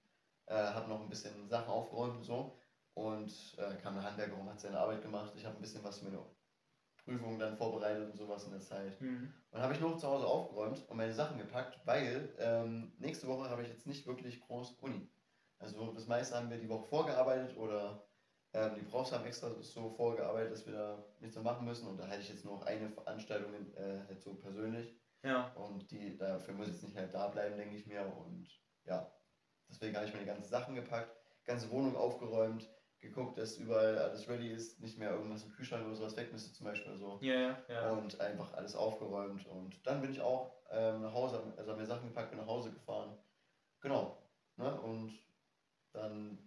äh, 0.45 0.55
habe 0.55 0.87
noch 0.87 1.01
ein 1.01 1.09
bisschen 1.09 1.49
Sachen 1.49 1.67
aufgeräumt 1.67 2.15
und 2.15 2.23
so. 2.23 2.57
Und 2.93 3.57
äh, 3.57 3.75
kam 3.81 3.95
der 3.95 4.03
Handwerker 4.03 4.35
rum, 4.35 4.49
hat 4.49 4.61
seine 4.61 4.79
Arbeit 4.79 5.01
gemacht. 5.01 5.33
Ich 5.35 5.45
habe 5.45 5.57
ein 5.57 5.61
bisschen 5.61 5.83
was 5.83 5.99
für 5.99 6.05
meine 6.05 6.19
Prüfungen 7.03 7.39
dann 7.39 7.57
vorbereitet 7.57 8.11
und 8.11 8.17
sowas 8.17 8.45
in 8.45 8.51
der 8.51 8.61
Zeit. 8.61 8.99
Hm. 8.99 9.33
Und 9.51 9.61
habe 9.61 9.73
ich 9.73 9.79
noch 9.79 9.97
zu 9.97 10.07
Hause 10.07 10.25
aufgeräumt 10.25 10.87
und 10.87 10.97
meine 10.97 11.13
Sachen 11.13 11.37
gepackt, 11.37 11.79
weil 11.85 12.33
ähm, 12.39 12.93
nächste 12.97 13.27
Woche 13.27 13.49
habe 13.49 13.63
ich 13.63 13.69
jetzt 13.69 13.87
nicht 13.87 14.07
wirklich 14.07 14.39
groß 14.41 14.73
Uni. 14.81 15.09
Also 15.59 15.91
das 15.93 16.07
meiste 16.07 16.35
haben 16.35 16.49
wir 16.49 16.57
die 16.57 16.69
Woche 16.69 16.87
vorgearbeitet 16.87 17.57
oder 17.57 18.05
ähm, 18.53 18.75
die 18.75 18.83
Profs 18.83 19.11
haben 19.11 19.25
extra 19.25 19.49
so 19.61 19.89
vorgearbeitet, 19.89 20.51
dass 20.51 20.65
wir 20.65 20.73
da 20.73 21.03
nichts 21.19 21.35
mehr 21.35 21.43
machen 21.43 21.65
müssen. 21.65 21.87
Und 21.87 21.97
da 21.97 22.07
hatte 22.07 22.21
ich 22.21 22.29
jetzt 22.29 22.45
noch 22.45 22.65
eine 22.65 22.89
Veranstaltung 22.89 23.53
äh, 23.75 23.99
halt 24.07 24.21
so 24.21 24.35
persönlich. 24.35 24.95
Ja. 25.23 25.53
Und 25.53 25.89
die, 25.91 26.17
dafür 26.17 26.53
muss 26.53 26.67
ich 26.67 26.73
jetzt 26.73 26.83
nicht 26.83 26.97
halt 26.97 27.13
da 27.13 27.27
bleiben, 27.27 27.57
denke 27.57 27.75
ich 27.75 27.87
mir. 27.87 28.05
Und 28.05 28.47
ja, 28.85 29.11
deswegen 29.69 29.95
habe 29.95 30.05
ich 30.05 30.13
meine 30.13 30.25
ganzen 30.25 30.49
Sachen 30.49 30.75
gepackt, 30.75 31.15
ganze 31.45 31.71
Wohnung 31.71 31.95
aufgeräumt, 31.95 32.69
geguckt, 33.03 33.37
dass 33.37 33.57
überall 33.57 33.97
alles 33.97 34.27
ready 34.27 34.49
ist, 34.49 34.79
nicht 34.79 34.97
mehr 34.97 35.11
irgendwas 35.11 35.43
im 35.43 35.51
Kühlschrank 35.51 35.85
oder 35.85 35.95
sowas 35.95 36.17
weg 36.17 36.31
müsste 36.31 36.53
zum 36.53 36.65
Beispiel 36.65 36.97
so. 36.97 37.19
Ja, 37.21 37.33
ja, 37.33 37.57
ja. 37.69 37.91
Und 37.91 38.19
einfach 38.19 38.53
alles 38.53 38.75
aufgeräumt. 38.75 39.45
Und 39.45 39.85
dann 39.85 40.01
bin 40.01 40.11
ich 40.11 40.21
auch 40.21 40.55
ähm, 40.71 41.01
nach 41.01 41.13
Hause, 41.13 41.53
also 41.57 41.71
habe 41.71 41.81
mir 41.81 41.85
Sachen 41.85 42.07
gepackt, 42.07 42.31
bin 42.31 42.39
nach 42.39 42.47
Hause 42.47 42.71
gefahren. 42.71 43.15
Genau. 43.81 44.17
Ne? 44.57 44.81
Und 44.81 45.13
dann 45.91 46.39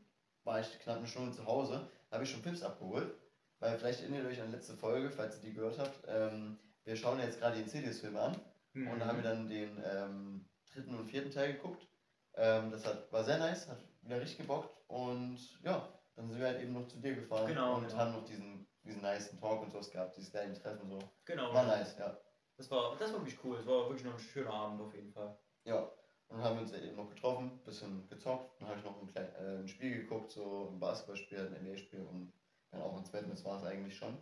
war 0.44 0.60
ich 0.60 0.78
knapp 0.80 0.98
eine 0.98 1.06
Stunde 1.06 1.32
zu 1.32 1.46
Hause, 1.46 1.88
habe 2.10 2.24
ich 2.24 2.30
schon 2.30 2.42
Pips 2.42 2.62
abgeholt. 2.62 3.14
Weil 3.58 3.78
vielleicht 3.78 4.00
erinnert 4.00 4.24
ihr 4.24 4.30
euch 4.30 4.40
an 4.40 4.48
die 4.48 4.56
letzte 4.56 4.74
Folge, 4.74 5.10
falls 5.10 5.36
ihr 5.36 5.48
die 5.48 5.54
gehört 5.54 5.78
habt. 5.78 5.98
Ähm, 6.06 6.58
wir 6.84 6.96
schauen 6.96 7.18
jetzt 7.20 7.40
gerade 7.40 7.56
die 7.56 7.62
Insidious-Filme 7.62 8.20
an. 8.20 8.36
Hm. 8.72 8.88
Und 8.88 9.00
da 9.00 9.06
haben 9.06 9.16
wir 9.16 9.24
dann 9.24 9.48
den 9.48 9.82
ähm, 9.84 10.44
dritten 10.72 10.94
und 10.94 11.06
vierten 11.06 11.30
Teil 11.30 11.54
geguckt. 11.54 11.88
Ähm, 12.34 12.70
das 12.70 12.84
hat, 12.84 13.10
war 13.10 13.24
sehr 13.24 13.38
nice, 13.38 13.66
hat 13.68 13.78
wieder 14.02 14.20
richtig 14.20 14.38
gebockt. 14.38 14.70
Und 14.88 15.38
ja, 15.62 15.88
dann 16.16 16.28
sind 16.28 16.40
wir 16.40 16.46
halt 16.46 16.60
eben 16.60 16.72
noch 16.72 16.86
zu 16.88 16.98
dir 16.98 17.14
gefahren 17.14 17.46
Genau, 17.46 17.76
und 17.76 17.86
genau. 17.88 17.98
haben 17.98 18.12
noch 18.12 18.24
diesen, 18.24 18.66
diesen 18.82 19.02
nice 19.02 19.38
Talk 19.38 19.62
und 19.62 19.70
sowas 19.70 19.90
gehabt, 19.90 20.16
dieses 20.16 20.30
kleine 20.30 20.54
Treffen 20.54 20.88
so. 20.88 20.98
Genau. 21.24 21.52
War 21.54 21.64
nice, 21.66 21.96
ja. 21.98 22.16
Das 22.56 22.70
war, 22.70 22.96
das 22.98 23.12
war 23.12 23.20
wirklich 23.20 23.38
cool. 23.44 23.58
Es 23.58 23.66
war 23.66 23.84
wirklich 23.88 24.04
noch 24.04 24.14
ein 24.14 24.18
schöner 24.18 24.52
Abend 24.52 24.80
auf 24.80 24.94
jeden 24.94 25.12
Fall. 25.12 25.38
Ja. 25.64 25.80
Und 26.28 26.38
dann 26.38 26.42
haben 26.44 26.54
wir 26.56 26.62
uns 26.62 26.72
eben 26.72 26.96
noch 26.96 27.08
getroffen, 27.08 27.60
bisschen 27.64 28.08
gezockt. 28.08 28.60
Dann 28.60 28.68
habe 28.68 28.78
ich 28.78 28.84
noch 28.84 29.00
ein, 29.00 29.06
klein, 29.06 29.28
äh, 29.36 29.58
ein 29.58 29.68
Spiel 29.68 29.98
geguckt, 30.02 30.32
so 30.32 30.70
ein 30.72 30.80
Basketballspiel, 30.80 31.38
ein 31.38 31.62
NBA-Spiel 31.64 32.00
und 32.04 32.32
dann 32.72 32.80
auch 32.82 32.96
ins 32.98 33.10
Bett. 33.12 33.24
Und 33.24 33.30
das 33.30 33.44
war 33.44 33.58
es 33.58 33.64
eigentlich 33.64 33.96
schon. 33.96 34.16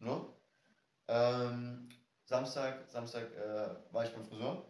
Ne? 0.00 0.20
Ähm, 1.08 1.88
Samstag, 2.24 2.90
Samstag 2.90 3.30
äh, 3.34 3.76
war 3.92 4.04
ich 4.04 4.12
beim 4.12 4.24
Friseur. 4.24 4.64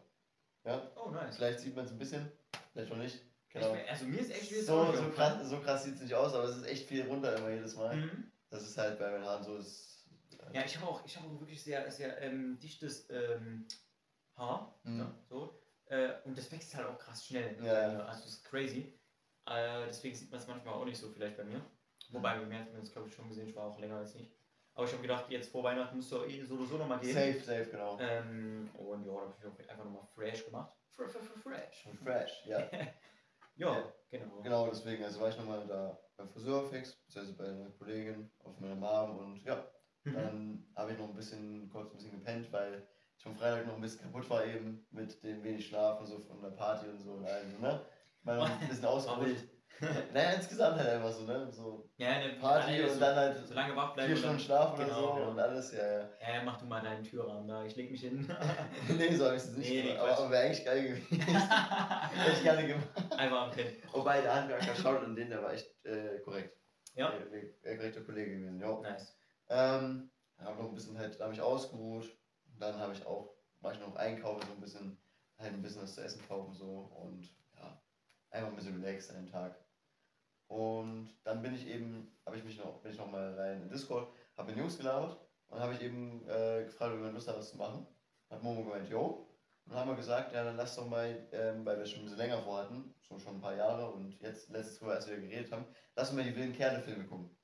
Ja, 0.64 0.90
Oh, 0.96 1.10
nice. 1.10 1.36
vielleicht 1.36 1.60
sieht 1.60 1.76
man 1.76 1.84
es 1.84 1.92
ein 1.92 1.98
bisschen, 1.98 2.30
vielleicht 2.72 2.92
auch 2.92 2.96
nicht. 2.96 3.22
Ich, 3.54 3.60
Genau. 3.60 3.76
also 3.88 4.04
mir 4.06 4.18
ist 4.20 4.30
echt 4.32 4.50
jetzt 4.50 4.66
So, 4.66 4.92
so 4.92 5.10
krass, 5.10 5.48
so 5.48 5.60
krass 5.60 5.84
sieht 5.84 5.94
es 5.94 6.00
nicht 6.02 6.14
aus, 6.14 6.34
aber 6.34 6.44
es 6.44 6.56
ist 6.56 6.64
echt 6.66 6.88
viel 6.88 7.06
runter 7.06 7.36
immer 7.36 7.50
jedes 7.50 7.76
Mal. 7.76 7.94
Mhm. 7.94 8.30
Das 8.50 8.62
ist 8.62 8.76
halt 8.76 8.98
bei 8.98 9.10
meinen 9.12 9.24
Haaren 9.24 9.44
so. 9.44 9.56
Ist, 9.56 10.06
Ja, 10.52 10.64
ich 10.64 10.76
habe 10.76 10.88
auch, 10.90 11.04
ich 11.06 11.16
habe 11.16 11.28
auch 11.28 11.40
wirklich 11.40 11.62
sehr, 11.62 11.88
sehr 11.90 12.20
ähm, 12.20 12.58
dichtes 12.58 13.08
ähm, 13.10 13.66
Haar. 14.36 14.74
Mhm. 14.82 14.98
Ja, 14.98 15.14
so. 15.28 15.60
Äh, 15.86 16.14
und 16.24 16.36
das 16.36 16.50
wächst 16.50 16.74
halt 16.74 16.86
auch 16.88 16.98
krass 16.98 17.24
schnell. 17.26 17.56
Ja, 17.62 17.64
ja. 17.92 17.98
Äh, 18.00 18.02
Also 18.02 18.22
das 18.24 18.30
ist 18.30 18.44
crazy. 18.44 18.98
Äh, 19.46 19.86
deswegen 19.86 20.16
sieht 20.16 20.30
man 20.32 20.40
es 20.40 20.48
manchmal 20.48 20.74
auch 20.74 20.84
nicht 20.84 20.98
so 20.98 21.08
vielleicht 21.10 21.36
bei 21.36 21.44
mir. 21.44 21.60
Wobei, 22.10 22.38
bei 22.38 22.46
mir 22.46 22.58
hat 22.58 22.72
man 22.72 22.82
es 22.82 22.92
glaube 22.92 23.08
ich 23.08 23.14
schon 23.14 23.28
gesehen, 23.28 23.48
ich 23.48 23.54
war 23.54 23.66
auch 23.66 23.78
länger 23.78 23.96
als 23.98 24.14
nicht. 24.16 24.32
Aber 24.74 24.86
ich 24.86 24.92
habe 24.92 25.02
gedacht, 25.02 25.30
jetzt 25.30 25.50
vor 25.52 25.62
Weihnachten 25.62 25.96
müsste 25.96 26.16
doch 26.16 26.26
eh 26.28 26.44
so 26.44 26.54
oder 26.56 26.66
so 26.66 26.78
nochmal 26.78 26.98
gehen. 26.98 27.14
safe, 27.14 27.38
safe, 27.38 27.70
genau. 27.70 27.96
Ähm, 28.00 28.68
und 28.74 29.06
ja, 29.06 29.12
da 29.12 29.20
habe 29.20 29.34
ich 29.38 29.46
auch 29.46 29.70
einfach 29.70 29.84
nochmal 29.84 30.06
fresh 30.14 30.44
gemacht. 30.44 30.72
Fr 30.90 31.08
fr 31.08 31.20
fr 31.20 31.38
fresh. 31.38 31.86
Fresh, 32.02 32.46
ja. 32.46 32.58
Ja, 33.56 33.92
genau. 34.10 34.42
Genau, 34.42 34.68
deswegen, 34.68 35.04
also 35.04 35.20
war 35.20 35.28
ich 35.28 35.36
nochmal 35.36 35.66
da 35.66 35.98
beim 36.16 36.28
Friseur 36.28 36.68
fix, 36.68 36.94
beziehungsweise 37.06 37.36
bei 37.36 37.48
einer 37.48 37.70
Kollegin, 37.70 38.30
auf 38.44 38.58
meiner 38.58 38.74
Mom 38.74 39.18
und 39.18 39.44
ja, 39.44 39.64
Mhm. 40.06 40.12
dann 40.14 40.72
habe 40.76 40.92
ich 40.92 40.98
noch 40.98 41.08
ein 41.08 41.14
bisschen, 41.14 41.68
kurz 41.70 41.90
ein 41.90 41.96
bisschen 41.96 42.10
gepennt, 42.12 42.52
weil 42.52 42.86
ich 43.16 43.24
am 43.26 43.34
Freitag 43.34 43.66
noch 43.66 43.74
ein 43.76 43.80
bisschen 43.80 44.02
kaputt 44.02 44.28
war 44.28 44.44
eben 44.44 44.86
mit 44.90 45.22
dem 45.22 45.42
wenig 45.42 45.66
Schlafen 45.66 46.06
so 46.06 46.18
von 46.18 46.42
der 46.42 46.50
Party 46.50 46.88
und 46.88 47.00
so. 47.00 47.18
Also, 47.24 47.56
ne? 47.58 47.86
Mal 48.22 48.36
noch 48.36 48.50
ein 48.50 48.58
bisschen 48.68 48.84
ausgeruht. 48.84 49.53
naja, 50.12 50.30
insgesamt 50.32 50.78
halt 50.78 50.88
einfach 50.88 51.10
so, 51.10 51.24
ne? 51.24 51.50
So 51.50 51.90
Ja, 51.96 52.08
eine 52.12 52.34
Party 52.34 52.76
ja, 52.80 52.86
und 52.86 53.00
dann 53.00 53.16
halt 53.16 53.46
so 53.46 53.54
lange 53.54 53.74
wach 53.76 53.94
bleiben. 53.94 54.08
vier 54.08 54.16
Stunden 54.16 54.38
Schlaf 54.40 54.74
oder 54.74 54.84
genau, 54.84 55.00
so 55.00 55.14
genau. 55.14 55.30
und 55.30 55.40
alles, 55.40 55.72
ja, 55.72 55.86
ja. 56.00 56.08
Ja, 56.20 56.42
mach 56.44 56.56
du 56.58 56.66
mal 56.66 56.80
deinen 56.80 57.02
Türrahmen 57.02 57.48
da, 57.48 57.64
ich 57.64 57.74
leg 57.76 57.90
mich 57.90 58.00
hin. 58.02 58.26
nee, 58.96 59.14
so 59.14 59.24
habe 59.26 59.36
ich 59.36 59.42
es 59.42 59.56
nicht 59.56 59.68
Nee, 59.70 59.82
nee, 59.82 59.92
gemacht, 59.94 60.18
aber, 60.18 60.30
wäre 60.30 60.44
eigentlich 60.46 60.64
geil 60.64 60.82
gewesen. 60.82 61.20
Hätte 61.20 62.32
ich 62.32 62.42
gerne 62.42 62.66
gemacht. 62.66 62.88
Einfach 63.16 63.42
am 63.42 63.50
Pennen. 63.50 63.76
Wobei 63.92 64.20
der 64.20 64.34
Handwerker 64.34 64.74
schaut 64.74 65.02
und 65.02 65.16
den, 65.16 65.28
der 65.30 65.42
war 65.42 65.52
echt 65.52 65.66
äh, 65.84 66.18
korrekt. 66.20 66.56
Ja. 66.94 67.10
Der, 67.10 67.26
der, 67.26 67.42
der 67.64 67.76
korrekte 67.76 68.04
Kollege 68.04 68.36
gewesen, 68.38 68.60
jo. 68.60 68.80
Nice. 68.82 69.16
Ähm, 69.48 70.10
habe 70.38 70.62
noch 70.62 70.68
ein 70.68 70.74
bisschen 70.74 70.98
halt, 70.98 71.18
da 71.18 71.24
habe 71.24 71.34
ich 71.34 71.40
ausgeruht. 71.40 72.06
Dann 72.58 72.78
habe 72.78 72.92
ich 72.92 73.04
auch, 73.04 73.34
war 73.60 73.72
ich 73.72 73.80
noch 73.80 73.96
einkaufen, 73.96 74.46
so 74.46 74.52
ein 74.54 74.60
bisschen, 74.60 74.98
halt 75.38 75.52
ein 75.52 75.62
bisschen 75.62 75.82
was 75.82 75.94
zu 75.94 76.02
essen 76.02 76.24
kaufen 76.28 76.54
so 76.54 76.92
und 77.02 77.28
ja, 77.56 77.82
einfach 78.30 78.48
ein 78.50 78.56
bisschen 78.56 78.80
relaxed 78.80 79.10
an 79.10 79.16
den 79.16 79.26
Tag. 79.32 79.58
Und 80.48 81.08
dann 81.24 81.42
bin 81.42 81.54
ich 81.54 81.66
eben, 81.66 82.16
habe 82.26 82.36
ich 82.36 82.44
mich 82.44 82.58
noch, 82.58 82.80
bin 82.82 82.92
ich 82.92 82.98
noch 82.98 83.10
mal 83.10 83.34
rein 83.34 83.62
in 83.62 83.68
Discord, 83.68 84.08
habe 84.36 84.50
mit 84.50 84.58
Jungs 84.58 84.76
gelabert 84.76 85.18
und 85.48 85.60
habe 85.60 85.74
ich 85.74 85.82
eben 85.82 86.22
äh, 86.28 86.64
gefragt, 86.64 86.92
ob 86.92 86.98
jemand 86.98 87.14
Lust 87.14 87.28
hat, 87.28 87.36
was 87.36 87.50
zu 87.50 87.56
machen. 87.56 87.86
Hat 88.30 88.42
Momo 88.42 88.64
gemeint, 88.64 88.88
jo. 88.88 89.28
Und 89.64 89.72
dann 89.72 89.80
haben 89.80 89.90
wir 89.90 89.96
gesagt, 89.96 90.32
ja, 90.34 90.44
dann 90.44 90.56
lass 90.56 90.76
doch 90.76 90.86
mal, 90.86 91.26
ähm, 91.32 91.64
weil 91.64 91.78
wir 91.78 91.86
schon 91.86 92.00
ein 92.00 92.04
bisschen 92.04 92.18
länger 92.18 92.42
vorhatten, 92.42 92.94
schon, 93.00 93.18
schon 93.18 93.36
ein 93.36 93.40
paar 93.40 93.54
Jahre 93.56 93.90
und 93.90 94.20
jetzt 94.20 94.50
letztes 94.50 94.80
Mal, 94.80 94.96
als 94.96 95.08
wir 95.08 95.16
geredet 95.16 95.50
haben, 95.52 95.64
lass 95.96 96.10
uns 96.10 96.18
mal 96.18 96.24
die 96.24 96.36
wilden 96.36 96.52
Kerle-Filme 96.54 97.04
gucken. 97.04 97.34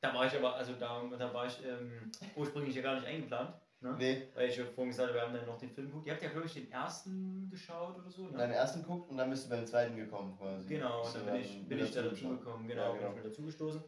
Da 0.00 0.14
war 0.14 0.26
ich 0.26 0.34
aber, 0.34 0.56
also 0.56 0.72
da, 0.74 1.04
da 1.18 1.34
war 1.34 1.46
ich 1.46 1.64
ähm, 1.64 2.10
ursprünglich 2.34 2.74
ja 2.74 2.82
gar 2.82 2.94
nicht 2.94 3.06
eingeplant. 3.06 3.54
Ne? 3.82 3.96
Nee, 3.98 4.28
Weil 4.34 4.50
ich 4.50 4.56
ja 4.58 4.64
vorhin 4.66 4.90
gesagt 4.90 5.08
habe, 5.08 5.18
wir 5.18 5.22
haben 5.26 5.32
dann 5.34 5.46
noch 5.46 5.56
den 5.58 5.70
Film 5.70 5.86
geguckt. 5.86 6.06
Ihr 6.06 6.12
habt 6.12 6.22
ja, 6.22 6.28
glaube 6.28 6.46
ich, 6.46 6.52
den 6.52 6.70
ersten 6.70 7.48
geschaut 7.50 7.96
oder 7.98 8.10
so. 8.10 8.26
Ne? 8.28 8.36
deinen 8.36 8.52
ersten 8.52 8.82
guckt 8.82 9.08
und 9.10 9.16
dann 9.16 9.30
bist 9.30 9.46
du 9.46 9.50
beim 9.50 9.66
zweiten 9.66 9.96
gekommen 9.96 10.36
quasi. 10.36 10.68
Genau, 10.68 11.02
und 11.06 11.14
dann 11.14 11.24
bin 11.26 11.36
ich, 11.36 11.66
bin 11.66 11.78
wieder 11.78 11.86
ich 11.86 11.92
da 11.92 12.02
dazu 12.02 12.28
gekommen, 12.28 12.68
genau, 12.68 12.82
Ja, 12.82 12.90
bin 12.92 12.98
genau. 13.00 13.10
ich 13.10 13.16
mit 13.16 13.24
dazu 13.24 13.42
gestoßen. 13.46 13.82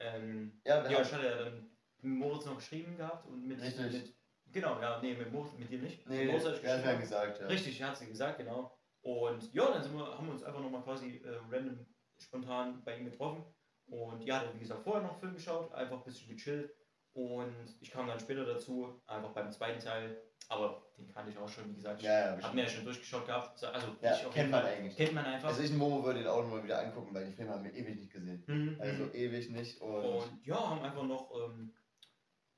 Ähm, 0.00 0.60
Ja, 0.64 0.88
ja, 0.90 1.00
ich 1.02 1.12
hatte 1.12 1.24
ja 1.26 1.36
dann 1.44 1.70
mit 2.02 2.18
Moritz 2.18 2.46
noch 2.46 2.56
geschrieben 2.56 2.96
gehabt 2.96 3.26
und 3.26 3.46
mit, 3.46 3.60
Richtig. 3.60 3.92
mit 3.92 4.14
genau, 4.52 4.80
ja, 4.80 5.00
nee, 5.00 5.14
mit 5.14 5.32
Moritz, 5.32 5.52
mit 5.56 5.70
dir 5.70 5.78
nicht. 5.78 6.08
nee, 6.08 6.24
mit 6.24 6.32
Moritz 6.32 6.44
hat 6.46 6.60
geschrieben. 6.60 6.82
ja 6.84 7.00
gesagt, 7.00 7.40
ja. 7.40 7.46
Richtig, 7.46 7.82
hat 7.82 7.96
sie 7.96 8.06
gesagt, 8.06 8.38
genau. 8.38 8.76
Und 9.02 9.54
ja, 9.54 9.70
dann 9.70 9.82
sind 9.82 9.96
wir, 9.96 10.04
haben 10.18 10.26
wir 10.26 10.32
uns 10.32 10.42
einfach 10.42 10.60
nochmal 10.60 10.82
quasi 10.82 11.18
äh, 11.24 11.38
random 11.48 11.86
spontan 12.18 12.82
bei 12.84 12.98
ihm 12.98 13.04
getroffen. 13.04 13.44
Und 13.86 14.22
ja, 14.24 14.40
hat 14.40 14.52
wie 14.54 14.58
gesagt 14.58 14.82
vorher 14.82 15.02
noch 15.02 15.12
einen 15.12 15.20
Film 15.20 15.34
geschaut, 15.34 15.72
einfach 15.72 15.98
ein 15.98 16.04
bisschen 16.04 16.28
gechillt. 16.36 16.74
Und 17.18 17.76
ich 17.80 17.90
kam 17.90 18.06
dann 18.06 18.20
später 18.20 18.44
dazu, 18.44 19.00
einfach 19.08 19.30
beim 19.32 19.50
zweiten 19.50 19.80
Teil. 19.80 20.16
Aber 20.48 20.80
den 20.96 21.08
kannte 21.12 21.32
ich 21.32 21.36
auch 21.36 21.48
schon, 21.48 21.68
wie 21.68 21.74
gesagt. 21.74 22.00
Ja, 22.00 22.10
ja, 22.10 22.18
ich 22.20 22.26
habe 22.26 22.36
bestimmt. 22.36 22.54
mir 22.54 22.62
ja 22.62 22.68
schon 22.68 22.84
durchgeschaut 22.84 23.26
gehabt. 23.26 23.64
Also 23.64 23.88
Ja, 24.00 24.12
ich 24.14 24.30
kennt 24.30 24.50
man 24.52 24.64
eigentlich. 24.64 24.96
Kennt 24.96 25.14
man 25.14 25.24
einfach. 25.24 25.48
Also 25.48 25.62
ich 25.62 25.72
Momo 25.72 26.04
würde 26.04 26.20
ihn 26.20 26.28
auch 26.28 26.42
nochmal 26.44 26.62
wieder 26.62 26.78
angucken, 26.80 27.12
weil 27.12 27.26
die 27.26 27.32
Filme 27.32 27.52
haben 27.52 27.64
wir 27.64 27.74
ewig 27.74 27.96
nicht 27.96 28.12
gesehen. 28.12 28.44
Mhm, 28.46 28.80
Also 28.80 29.04
mhm. 29.04 29.14
ewig 29.14 29.50
nicht 29.50 29.80
und, 29.80 30.04
Und 30.04 30.46
ja, 30.46 30.70
haben 30.70 30.80
einfach 30.80 31.02
noch 31.02 31.32
ähm, 31.34 31.74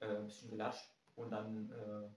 äh, 0.01 0.07
ein 0.09 0.27
bisschen 0.27 0.51
gelatscht. 0.51 0.91
Und 1.17 1.31
dann, 1.31 1.71
äh, 1.71 2.15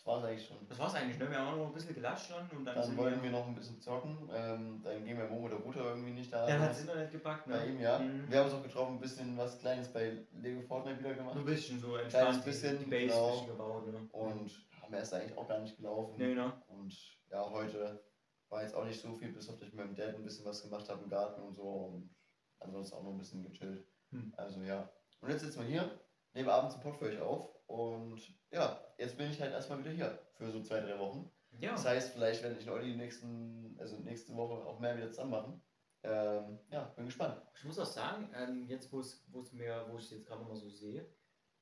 das 0.00 0.06
war's 0.06 0.24
eigentlich 0.24 0.46
schon. 0.46 0.56
das 0.66 0.78
war's 0.78 0.94
eigentlich, 0.94 1.18
ne? 1.18 1.30
Wir 1.30 1.38
haben 1.38 1.48
auch 1.48 1.56
noch 1.58 1.66
ein 1.66 1.74
bisschen 1.74 1.94
gelatscht 1.94 2.30
dann. 2.30 2.48
Und 2.56 2.64
dann, 2.64 2.74
Dann 2.74 2.96
wollten 2.96 3.22
wir 3.22 3.30
noch 3.30 3.46
ein 3.46 3.54
bisschen 3.54 3.78
zocken, 3.82 4.30
ähm, 4.32 4.80
dann 4.82 5.04
ging 5.04 5.14
bei 5.18 5.28
Momo 5.28 5.46
der 5.48 5.58
Router 5.58 5.84
irgendwie 5.84 6.12
nicht 6.12 6.32
da. 6.32 6.46
Dann 6.46 6.60
hat 6.60 6.70
das 6.70 6.80
Internet 6.80 7.10
gepackt, 7.10 7.46
ne? 7.46 7.54
bei 7.54 7.66
ihm, 7.66 7.80
ja. 7.80 7.98
Mhm. 7.98 8.24
Wir 8.30 8.38
haben 8.38 8.46
uns 8.46 8.54
auch 8.54 8.62
getroffen, 8.62 8.94
ein 8.94 9.00
bisschen 9.00 9.36
was 9.36 9.58
Kleines 9.58 9.92
bei 9.92 10.24
Lego 10.32 10.62
Fortnite 10.62 11.00
wieder 11.00 11.12
gemacht. 11.12 11.36
Ein 11.36 11.44
bisschen 11.44 11.78
so 11.78 11.88
Kleines 11.88 12.14
entspannt, 12.14 12.44
bisschen, 12.46 12.78
die, 12.78 12.84
die 12.84 12.90
Base 12.90 13.06
genau. 13.08 13.26
ein 13.26 13.32
bisschen 13.32 13.46
gebaut, 13.48 13.86
ne? 13.92 14.08
Und 14.12 14.66
haben 14.80 14.94
erst 14.94 15.12
eigentlich 15.12 15.36
auch 15.36 15.46
gar 15.46 15.58
nicht 15.58 15.76
gelaufen. 15.76 16.14
Nee, 16.16 16.34
ne? 16.34 16.62
Und 16.68 16.94
ja, 17.30 17.50
heute 17.50 18.02
war 18.48 18.62
jetzt 18.62 18.74
auch 18.74 18.86
nicht 18.86 19.00
so 19.00 19.12
viel, 19.12 19.32
bis 19.32 19.50
auf 19.50 19.58
dass 19.58 19.68
ich 19.68 19.74
mit 19.74 19.84
meinem 19.84 19.94
Dad 19.94 20.14
ein 20.14 20.24
bisschen 20.24 20.46
was 20.46 20.62
gemacht 20.62 20.88
habe 20.88 21.02
im 21.02 21.10
Garten 21.10 21.42
und 21.42 21.54
so. 21.54 21.62
Und 21.62 22.14
ansonsten 22.58 22.96
auch 22.96 23.02
noch 23.02 23.12
ein 23.12 23.18
bisschen 23.18 23.42
gechillt. 23.42 23.86
Hm. 24.12 24.32
Also 24.38 24.62
ja. 24.62 24.90
Und 25.20 25.28
jetzt 25.28 25.42
sitzen 25.42 25.60
wir 25.60 25.66
hier, 25.66 26.00
nehmen 26.32 26.48
abends 26.48 26.74
einen 26.74 26.82
Pod 26.82 26.96
für 26.96 27.04
euch 27.04 27.20
auf. 27.20 27.50
Und 27.66 28.39
ja, 28.50 28.80
jetzt 28.98 29.16
bin 29.16 29.30
ich 29.30 29.40
halt 29.40 29.52
erstmal 29.52 29.78
wieder 29.80 29.90
hier 29.90 30.18
für 30.34 30.50
so 30.50 30.62
zwei, 30.62 30.80
drei 30.80 30.98
Wochen. 30.98 31.30
Ja. 31.58 31.72
Das 31.72 31.84
heißt, 31.84 32.12
vielleicht 32.12 32.42
werde 32.42 32.56
ich 32.58 32.68
und 32.68 32.74
Olli 32.74 32.96
nächsten, 32.96 33.76
also 33.78 33.96
nächste 33.98 34.34
Woche 34.36 34.64
auch 34.66 34.78
mehr 34.80 34.96
wieder 34.96 35.08
zusammen 35.10 35.30
machen. 35.30 35.62
Ähm, 36.02 36.58
ja, 36.70 36.84
bin 36.96 37.06
gespannt. 37.06 37.42
Ich 37.54 37.64
muss 37.64 37.78
auch 37.78 37.84
sagen, 37.86 38.30
ähm, 38.34 38.66
jetzt 38.68 38.90
wo 38.92 39.00
es 39.00 39.52
mir, 39.52 39.86
wo 39.90 39.98
ich 39.98 40.04
es 40.04 40.10
jetzt 40.12 40.26
gerade 40.26 40.40
nochmal 40.40 40.56
so 40.56 40.70
sehe, 40.70 41.06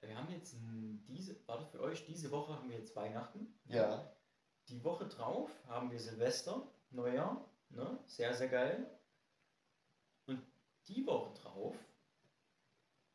wir 0.00 0.16
haben 0.16 0.30
jetzt 0.30 0.54
n- 0.54 1.04
diese, 1.08 1.36
warte 1.48 1.66
für 1.66 1.80
euch, 1.80 2.04
diese 2.04 2.30
Woche 2.30 2.54
haben 2.54 2.70
wir 2.70 2.78
jetzt 2.78 2.94
Weihnachten. 2.94 3.58
Ja. 3.64 4.12
Die 4.68 4.84
Woche 4.84 5.06
drauf 5.08 5.50
haben 5.66 5.90
wir 5.90 5.98
Silvester, 5.98 6.70
Neujahr, 6.90 7.50
ne? 7.70 7.98
Sehr, 8.06 8.32
sehr 8.34 8.48
geil. 8.48 9.00
Und 10.26 10.40
die 10.86 11.04
Woche 11.06 11.32
drauf, 11.34 11.74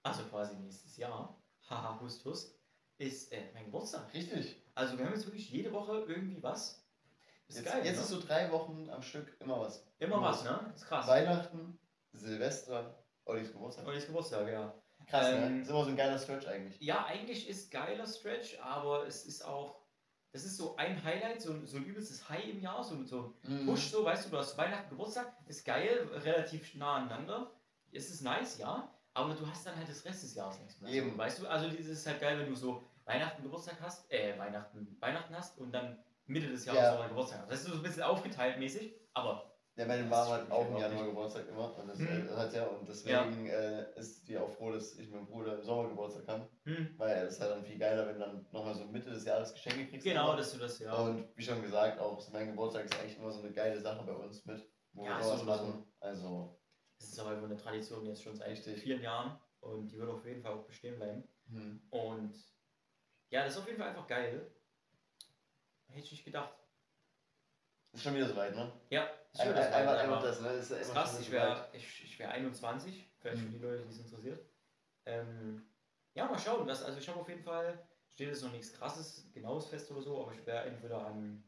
also 0.01 0.24
quasi 0.26 0.55
nächstes 0.57 0.97
Jahr, 0.97 1.41
haha, 1.69 1.99
hust, 2.01 2.26
hust, 2.26 2.59
ist 2.97 3.31
äh, 3.31 3.41
mein 3.53 3.65
Geburtstag. 3.65 4.13
Richtig. 4.13 4.55
Also 4.75 4.97
wir 4.97 5.05
haben 5.05 5.13
jetzt 5.13 5.25
wirklich 5.25 5.49
jede 5.49 5.71
Woche 5.71 6.05
irgendwie 6.07 6.41
was. 6.41 6.83
Ist 7.47 7.57
Jetzt, 7.57 7.65
geil. 7.71 7.85
jetzt 7.85 7.97
ne? 7.97 8.01
ist 8.03 8.09
so 8.09 8.19
drei 8.21 8.51
Wochen 8.51 8.89
am 8.89 9.01
Stück 9.01 9.35
immer 9.39 9.59
was. 9.59 9.85
Immer 9.99 10.21
was, 10.21 10.43
ne? 10.43 10.71
Ist 10.73 10.85
krass. 10.85 11.07
Weihnachten, 11.07 11.77
Silvester, 12.13 13.03
Ollis 13.25 13.51
Geburtstag. 13.51 13.87
Ist 13.93 14.07
Geburtstag, 14.07 14.47
ja. 14.49 14.73
Krass, 15.07 15.27
Ähm, 15.29 15.57
ne? 15.57 15.61
Ist 15.61 15.69
immer 15.69 15.83
so 15.83 15.89
ein 15.89 15.97
geiler 15.97 16.17
Stretch 16.17 16.47
eigentlich. 16.47 16.79
Ja, 16.81 17.05
eigentlich 17.05 17.47
ist 17.49 17.69
geiler 17.71 18.07
Stretch, 18.07 18.57
aber 18.61 19.05
es 19.05 19.25
ist 19.25 19.43
auch, 19.43 19.81
das 20.31 20.45
ist 20.45 20.55
so 20.57 20.75
ein 20.77 21.03
Highlight, 21.03 21.41
so, 21.41 21.51
ein- 21.51 21.65
so 21.67 21.77
ein 21.77 21.85
übelstes 21.85 22.27
High 22.29 22.47
im 22.49 22.61
Jahr, 22.61 22.83
so, 22.83 23.03
so 23.03 23.35
ein 23.43 23.63
Mhm. 23.63 23.65
Push, 23.67 23.91
so, 23.91 24.05
weißt 24.05 24.25
du, 24.25 24.29
du 24.29 24.37
hast 24.37 24.57
Weihnachten, 24.57 24.89
Geburtstag, 24.89 25.35
ist 25.47 25.65
geil, 25.65 26.07
relativ 26.13 26.73
nah 26.75 26.95
aneinander. 26.95 27.51
Es 27.91 28.09
ist 28.09 28.21
nice, 28.21 28.57
ja, 28.57 28.89
aber 29.14 29.34
du 29.34 29.47
hast 29.47 29.66
dann 29.66 29.76
halt 29.76 29.88
das 29.89 30.03
Rest 30.05 30.24
des 30.24 30.36
Jahres 30.36 30.59
nichts 30.59 30.80
mehr. 30.82 30.91
Eben. 30.91 31.18
Weißt 31.18 31.41
du, 31.41 31.47
also 31.47 31.68
es 31.68 31.88
ist 31.88 32.05
halt 32.07 32.20
geil, 32.22 32.39
wenn 32.39 32.49
du 32.49 32.55
so 32.55 32.82
Weihnachten, 33.05 33.43
Geburtstag 33.43 33.78
hast, 33.82 34.09
äh, 34.11 34.38
Weihnachten, 34.38 34.95
Weihnachten 34.99 35.36
hast 35.36 35.57
und 35.59 35.72
dann 35.72 35.99
Mitte 36.26 36.47
des 36.49 36.66
Jahres 36.66 36.82
Ja. 36.82 36.91
nochmal 36.91 37.09
Geburtstag 37.09 37.41
hast. 37.41 37.51
Das 37.51 37.59
ist 37.61 37.68
so 37.68 37.74
ein 37.76 37.84
bisschen 37.84 38.03
aufgeteilt 38.03 38.57
mäßig, 38.59 38.93
aber 39.14 39.49
Ja, 39.76 39.88
meine 39.88 40.03
Mama 40.03 40.34
hat 40.36 40.51
auch 40.51 40.68
im 40.70 40.78
Januar. 40.78 41.05
Geburtstag 41.07 41.47
immer. 41.49 41.76
Und 41.80 41.88
das, 41.88 41.97
Mhm. 41.97 42.28
äh, 42.30 42.36
hat 42.36 42.53
ja, 42.53 42.66
und 42.68 42.88
deswegen 42.88 43.47
äh, 43.47 43.88
ist 43.95 44.28
die 44.28 44.38
auch 44.38 44.49
froh, 44.51 44.72
dass 44.72 44.93
ich 44.93 45.07
mit 45.09 45.16
meinem 45.16 45.26
Bruder 45.26 45.55
im 45.55 45.64
Sommer 45.64 45.89
Geburtstag 45.89 46.28
habe. 46.28 46.47
hm, 46.66 46.93
Weil 46.97 47.24
es 47.26 47.34
ist 47.34 47.41
halt 47.41 47.51
dann 47.53 47.66
viel 47.66 47.80
geiler, 47.80 48.05
wenn 48.07 48.14
du 48.14 48.20
dann 48.20 48.45
nochmal 48.51 48.76
so 48.76 48.86
Mitte 48.86 49.09
des 49.09 49.26
Jahres 49.26 49.51
Geschenke 49.51 49.88
kriegst. 49.88 50.05
genau, 50.05 50.36
dass 50.38 50.53
du 50.53 50.59
das 50.59 50.78
ja. 50.80 50.93
Und 50.93 51.28
wie 51.36 51.43
schon 51.43 51.61
gesagt, 51.64 51.99
auch 51.99 52.22
mein 52.32 52.49
Geburtstag 52.51 52.86
ist 52.86 52.99
eigentlich 52.99 53.18
immer 53.18 53.32
so 53.32 53.39
eine 53.41 53.51
geile 53.51 53.82
Sache 53.82 54.03
bei 54.05 54.14
uns 54.14 54.45
mit, 54.45 54.64
wo 54.93 55.05
Ja, 55.05 55.18
wir 55.18 55.18
immer 55.18 55.32
was 55.32 55.39
sowieso. 55.39 55.45
machen. 55.66 55.93
Also, 55.99 56.59
Das 57.03 57.11
ist 57.11 57.19
aber 57.19 57.33
immer 57.33 57.47
eine 57.47 57.57
Tradition 57.57 58.05
jetzt 58.05 58.23
schon 58.23 58.35
seit 58.37 58.47
Richtig. 58.49 58.81
vielen 58.81 59.01
Jahren 59.01 59.37
und 59.59 59.89
die 59.89 59.97
wird 59.99 60.09
auf 60.09 60.25
jeden 60.25 60.41
Fall 60.41 60.53
auch 60.53 60.63
bestehen 60.65 60.95
bleiben. 60.95 61.27
hm. 61.49 61.81
Und 61.89 62.33
ja, 63.29 63.43
das 63.43 63.53
ist 63.53 63.59
auf 63.59 63.67
jeden 63.67 63.77
Fall 63.77 63.89
einfach 63.89 64.07
geil. 64.07 64.49
Hätte 65.87 65.99
ich 66.05 66.11
nicht 66.13 66.23
gedacht. 66.23 66.53
ist 67.91 68.03
schon 68.03 68.15
wieder 68.15 68.27
soweit, 68.29 68.55
ne? 68.55 68.71
Ja, 68.89 69.03
ist 69.33 69.41
Ein, 69.41 69.47
schön, 69.47 69.55
ein, 69.55 69.55
das 69.57 69.73
einmal, 69.73 69.95
war- 69.95 70.01
einmal 70.01 70.17
aber- 70.19 70.27
das, 70.27 70.41
ne? 70.41 70.49
Ist, 70.53 70.71
ist 70.71 70.91
krass, 70.93 71.11
schon 71.11 71.21
ich 71.21 71.27
wieder 71.31 71.41
wäre 71.41 71.55
soweit. 71.57 71.75
ich, 71.75 72.03
ich 72.05 72.19
wär 72.19 72.31
21, 72.31 73.11
vielleicht 73.19 73.39
für 73.41 73.47
Mhm. 73.47 73.51
die 73.51 73.57
Leute, 73.59 73.83
die 73.83 73.89
es 73.89 73.99
interessiert. 73.99 74.45
Ähm, 75.05 75.67
ja, 76.13 76.25
mal 76.25 76.39
schauen. 76.39 76.65
Das, 76.67 76.83
also 76.83 76.97
ich 76.99 77.09
habe 77.09 77.19
auf 77.19 77.27
jeden 77.27 77.43
Fall, 77.43 77.85
steht 78.07 78.29
jetzt 78.29 78.43
noch 78.43 78.51
nichts 78.53 78.71
krasses, 78.73 79.29
genaues 79.33 79.67
fest 79.67 79.91
oder 79.91 80.01
so, 80.01 80.21
aber 80.21 80.33
ich 80.33 80.45
werde 80.45 80.69
entweder 80.69 81.05
an 81.05 81.43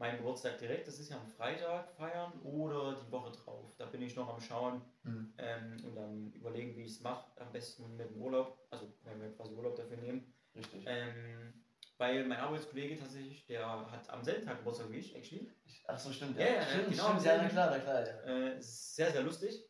meinem 0.00 0.16
Geburtstag 0.18 0.58
direkt, 0.58 0.88
das 0.88 0.98
ist 0.98 1.10
ja 1.10 1.18
am 1.18 1.26
Freitag, 1.26 1.92
feiern 1.92 2.32
oder 2.42 2.94
die 2.96 3.12
Woche 3.12 3.30
drauf. 3.32 3.74
Da 3.76 3.86
bin 3.86 4.02
ich 4.02 4.16
noch 4.16 4.28
am 4.28 4.40
Schauen 4.40 4.82
Hm. 5.04 5.32
ähm, 5.38 5.76
und 5.84 5.94
dann 5.94 6.32
überlegen, 6.32 6.76
wie 6.76 6.82
ich 6.82 6.92
es 6.92 7.00
mache. 7.00 7.30
Am 7.40 7.52
besten 7.52 7.96
mit 7.96 8.10
dem 8.10 8.20
Urlaub, 8.20 8.58
also 8.70 8.92
wenn 9.04 9.20
wir 9.20 9.30
quasi 9.34 9.54
Urlaub 9.54 9.76
dafür 9.76 9.96
nehmen. 9.98 10.34
Richtig. 10.54 10.84
Ähm, 10.86 11.62
weil 11.98 12.24
mein 12.26 12.38
Arbeitskollege 12.40 12.98
tatsächlich, 12.98 13.44
der 13.46 13.90
hat 13.90 14.08
am 14.10 14.22
selben 14.24 14.44
Tag 14.46 14.58
Geburtstag 14.58 14.90
wie 14.90 14.96
ich, 14.96 15.14
actually. 15.14 15.50
Ach 15.86 15.98
so, 15.98 16.10
stimmt. 16.10 16.38
Ja, 16.38 16.46
ja, 16.46 16.62
stimmt, 16.62 16.90
genau, 16.90 17.04
stimmt. 17.04 17.20
sehr 17.20 17.42
Ja, 17.42 17.48
klar, 17.48 17.78
klar. 17.78 18.06
Ja. 18.06 18.22
Äh, 18.24 18.58
ist 18.58 18.96
sehr, 18.96 19.10
sehr 19.12 19.22
lustig. 19.22 19.66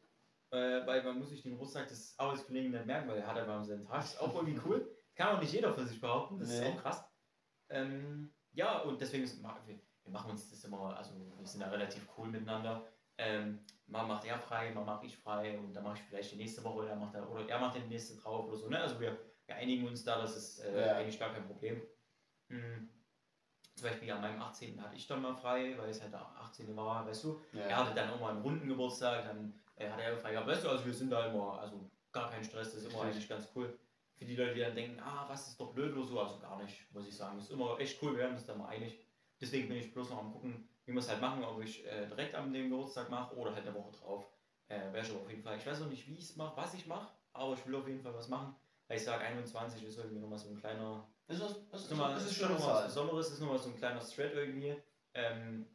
Äh, 0.53 0.85
weil 0.87 1.03
man 1.05 1.18
muss 1.18 1.31
sich 1.31 1.43
den 1.43 1.53
Geburtstag 1.53 1.89
des 1.89 2.16
Arbeitskollegen 2.18 2.70
nicht 2.72 2.87
merken, 2.87 3.09
weil 3.09 3.18
er 3.18 3.26
hat 3.26 3.37
einfach 3.37 3.55
am 3.55 3.64
selben 3.64 3.85
Tag. 3.85 4.05
Ist 4.05 4.20
auch 4.20 4.35
irgendwie 4.35 4.61
cool. 4.64 4.97
Kann 5.14 5.37
auch 5.37 5.41
nicht 5.41 5.53
jeder 5.53 5.72
für 5.74 5.85
sich 5.87 6.01
behaupten, 6.01 6.39
das 6.39 6.51
ist 6.51 6.61
Nee. 6.61 6.68
auch 6.68 6.83
krass. 6.83 7.05
Ähm, 7.68 8.33
ja, 8.53 8.78
und 8.81 9.01
deswegen 9.01 9.24
ist, 9.24 9.41
wir, 10.11 10.18
machen 10.18 10.30
uns 10.30 10.50
das 10.50 10.64
immer, 10.64 10.96
also 10.96 11.12
wir 11.14 11.46
sind 11.46 11.61
da 11.61 11.68
relativ 11.68 12.06
cool 12.16 12.28
miteinander. 12.28 12.84
Ähm, 13.18 13.61
mal 13.86 14.04
macht 14.06 14.24
er 14.24 14.38
frei, 14.38 14.72
mal 14.72 14.84
mache 14.84 15.06
ich 15.06 15.16
frei 15.16 15.58
und 15.58 15.72
dann 15.74 15.84
mache 15.84 15.96
ich 15.98 16.02
vielleicht 16.02 16.32
die 16.32 16.36
nächste 16.36 16.64
Woche, 16.64 16.88
er 16.88 16.96
macht 16.96 17.14
er, 17.14 17.28
oder 17.30 17.46
er 17.48 17.58
macht 17.58 17.76
den 17.76 17.88
nächsten 17.88 18.18
drauf 18.18 18.46
oder 18.46 18.56
so. 18.56 18.68
Ne? 18.68 18.80
Also 18.80 18.98
wir, 19.00 19.18
wir 19.46 19.54
einigen 19.56 19.86
uns 19.86 20.04
da, 20.04 20.20
das 20.20 20.36
ist 20.36 20.61
äh, 20.61 20.86
Ja. 20.86 20.96
eigentlich 20.96 21.18
gar 21.18 21.32
kein 21.32 21.46
Problem. 21.46 21.82
Hm. 22.48 22.88
Zum 23.74 23.88
Beispiel 23.88 24.11
an 24.11 24.20
meinem 24.20 24.40
18. 24.42 24.82
hatte 24.82 24.96
ich 24.96 25.06
dann 25.06 25.22
mal 25.22 25.34
frei, 25.34 25.74
weil 25.78 25.90
es 25.90 26.02
halt 26.02 26.12
der 26.12 26.20
18. 26.20 26.74
war, 26.76 27.06
weißt 27.06 27.24
du. 27.24 27.40
Ja. 27.52 27.61
Er 27.62 27.76
hatte 27.78 27.94
dann 27.94 28.11
auch 28.11 28.20
mal 28.20 28.30
einen 28.30 28.42
runden 28.42 28.68
Geburtstag, 28.68 29.24
dann 29.24 29.54
äh, 29.76 29.88
hat 29.88 30.00
er 30.00 30.16
frei 30.18 30.32
gehabt. 30.32 30.46
Weißt 30.48 30.64
du, 30.64 30.68
also 30.68 30.84
wir 30.84 30.94
sind 30.94 31.11
da 31.11 31.26
immer, 31.26 31.58
also 31.61 31.90
gar 32.12 32.30
kein 32.30 32.44
Stress, 32.44 32.74
das 32.74 32.84
ist 32.84 32.92
immer 32.92 33.02
eigentlich 33.04 33.28
ganz 33.28 33.48
cool. 33.54 33.78
Für 34.16 34.24
die 34.26 34.36
Leute, 34.36 34.54
die 34.54 34.61
dann 34.61 34.74
denken, 34.74 35.00
ah, 35.00 35.24
was 35.28 35.48
ist 35.48 35.58
doch 35.58 35.72
blöd 35.72 35.96
oder 35.96 36.04
so, 36.06 36.20
also 36.20 36.38
gar 36.38 36.62
nicht, 36.62 36.92
muss 36.92 37.06
ich 37.06 37.16
sagen. 37.16 37.36
Das 37.36 37.46
ist 37.46 37.52
immer 37.52 37.78
echt 37.78 38.02
cool, 38.02 38.12
wir 38.12 38.18
werden 38.18 38.32
uns 38.34 38.44
da 38.44 38.54
mal 38.54 38.68
einig. 38.68 38.98
Deswegen 39.41 39.68
bin 39.68 39.78
ich 39.78 39.93
bloß 39.93 40.11
noch 40.11 40.18
am 40.18 40.32
gucken, 40.32 40.68
wie 40.84 40.93
wir 40.93 40.99
es 41.01 41.09
halt 41.09 41.20
machen, 41.20 41.43
ob 41.45 41.62
ich 41.62 41.86
äh, 41.86 42.07
direkt 42.07 42.34
am 42.34 42.53
dem 42.53 42.70
Geburtstag 42.70 43.11
mache 43.11 43.34
oder 43.36 43.55
halt 43.55 43.66
eine 43.66 43.74
Woche 43.74 43.93
drauf. 43.93 44.26
Äh, 44.68 44.93
Wäre 44.93 45.05
schon 45.05 45.16
auf 45.16 45.30
jeden 45.30 45.43
Fall. 45.43 45.57
Ich 45.57 45.66
weiß 45.66 45.80
noch 45.80 45.88
nicht, 45.88 46.07
wie 46.07 46.14
ich 46.14 46.24
es 46.30 46.36
mache, 46.36 46.57
was 46.57 46.74
ich 46.74 46.86
mache, 46.86 47.12
aber 47.32 47.55
ich 47.55 47.66
will 47.66 47.74
auf 47.74 47.88
jeden 47.88 48.03
Fall 48.03 48.14
was 48.14 48.28
machen. 48.28 48.55
Weil 48.86 48.97
ich 48.99 49.05
sage, 49.05 49.24
21 49.24 49.84
ist 49.84 49.99
irgendwie 49.99 50.18
nochmal 50.18 50.38
so 50.38 50.49
ein 50.49 50.57
kleiner. 50.57 51.09
Das 51.26 51.38
ist, 51.38 51.57
das 51.70 51.82
ist, 51.82 51.91
nochmal, 51.91 52.14
das 52.14 52.26
ist 52.26 52.36
schon 52.36 52.53
was 52.53 52.62
Zahl. 52.62 52.84
Besonderes, 52.86 53.30
ist 53.30 53.41
nochmal 53.41 53.59
so 53.59 53.68
ein 53.70 53.76
kleiner 53.76 54.01
Thread 54.01 54.34
irgendwie. 54.34 54.76
Ähm, 55.14 55.66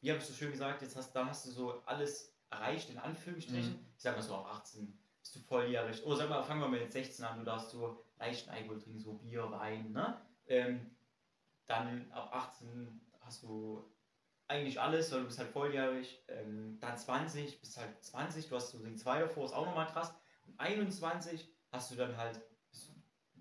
wie 0.00 0.10
habe 0.10 0.20
ich 0.20 0.26
so 0.26 0.32
schön 0.32 0.50
gesagt, 0.50 0.82
jetzt 0.82 0.96
hast, 0.96 1.12
da 1.12 1.26
hast 1.26 1.46
du 1.46 1.50
so 1.50 1.82
alles 1.84 2.34
erreicht, 2.50 2.90
in 2.90 2.98
Anführungsstrichen. 2.98 3.72
Mhm. 3.72 3.86
Ich 3.96 4.02
sag 4.02 4.16
mal 4.16 4.22
so, 4.22 4.34
ab 4.34 4.46
18 4.46 4.98
bist 5.20 5.36
du 5.36 5.40
volljährig. 5.40 6.04
Oder 6.04 6.16
sag 6.16 6.30
mal, 6.30 6.42
fangen 6.42 6.60
wir 6.60 6.68
mal 6.68 6.80
mit 6.80 6.92
16 6.92 7.24
an, 7.24 7.38
du 7.38 7.44
darfst 7.44 7.70
so 7.70 8.02
leichten 8.18 8.50
Alkohol 8.50 8.78
trinken, 8.78 8.98
so 8.98 9.14
Bier, 9.14 9.50
Wein, 9.50 9.92
ne? 9.92 10.20
Ähm, 10.46 10.96
dann 11.68 12.10
ab 12.12 12.30
18 12.32 13.00
hast 13.20 13.42
du 13.42 13.84
eigentlich 14.48 14.80
alles, 14.80 15.12
weil 15.12 15.20
du 15.20 15.26
bist 15.26 15.38
halt 15.38 15.50
volljährig. 15.50 16.24
Ähm, 16.28 16.78
dann 16.80 16.96
20, 16.96 17.60
bist 17.60 17.76
halt 17.76 18.02
20, 18.02 18.48
du 18.48 18.56
hast 18.56 18.70
so 18.70 18.78
den 18.78 18.96
2 18.96 19.20
davor, 19.20 19.44
ist 19.44 19.52
auch 19.52 19.66
nochmal 19.66 19.86
krass. 19.86 20.14
Und 20.46 20.58
21 20.58 21.46
hast 21.70 21.90
du 21.90 21.96
dann 21.96 22.16
halt, 22.16 22.40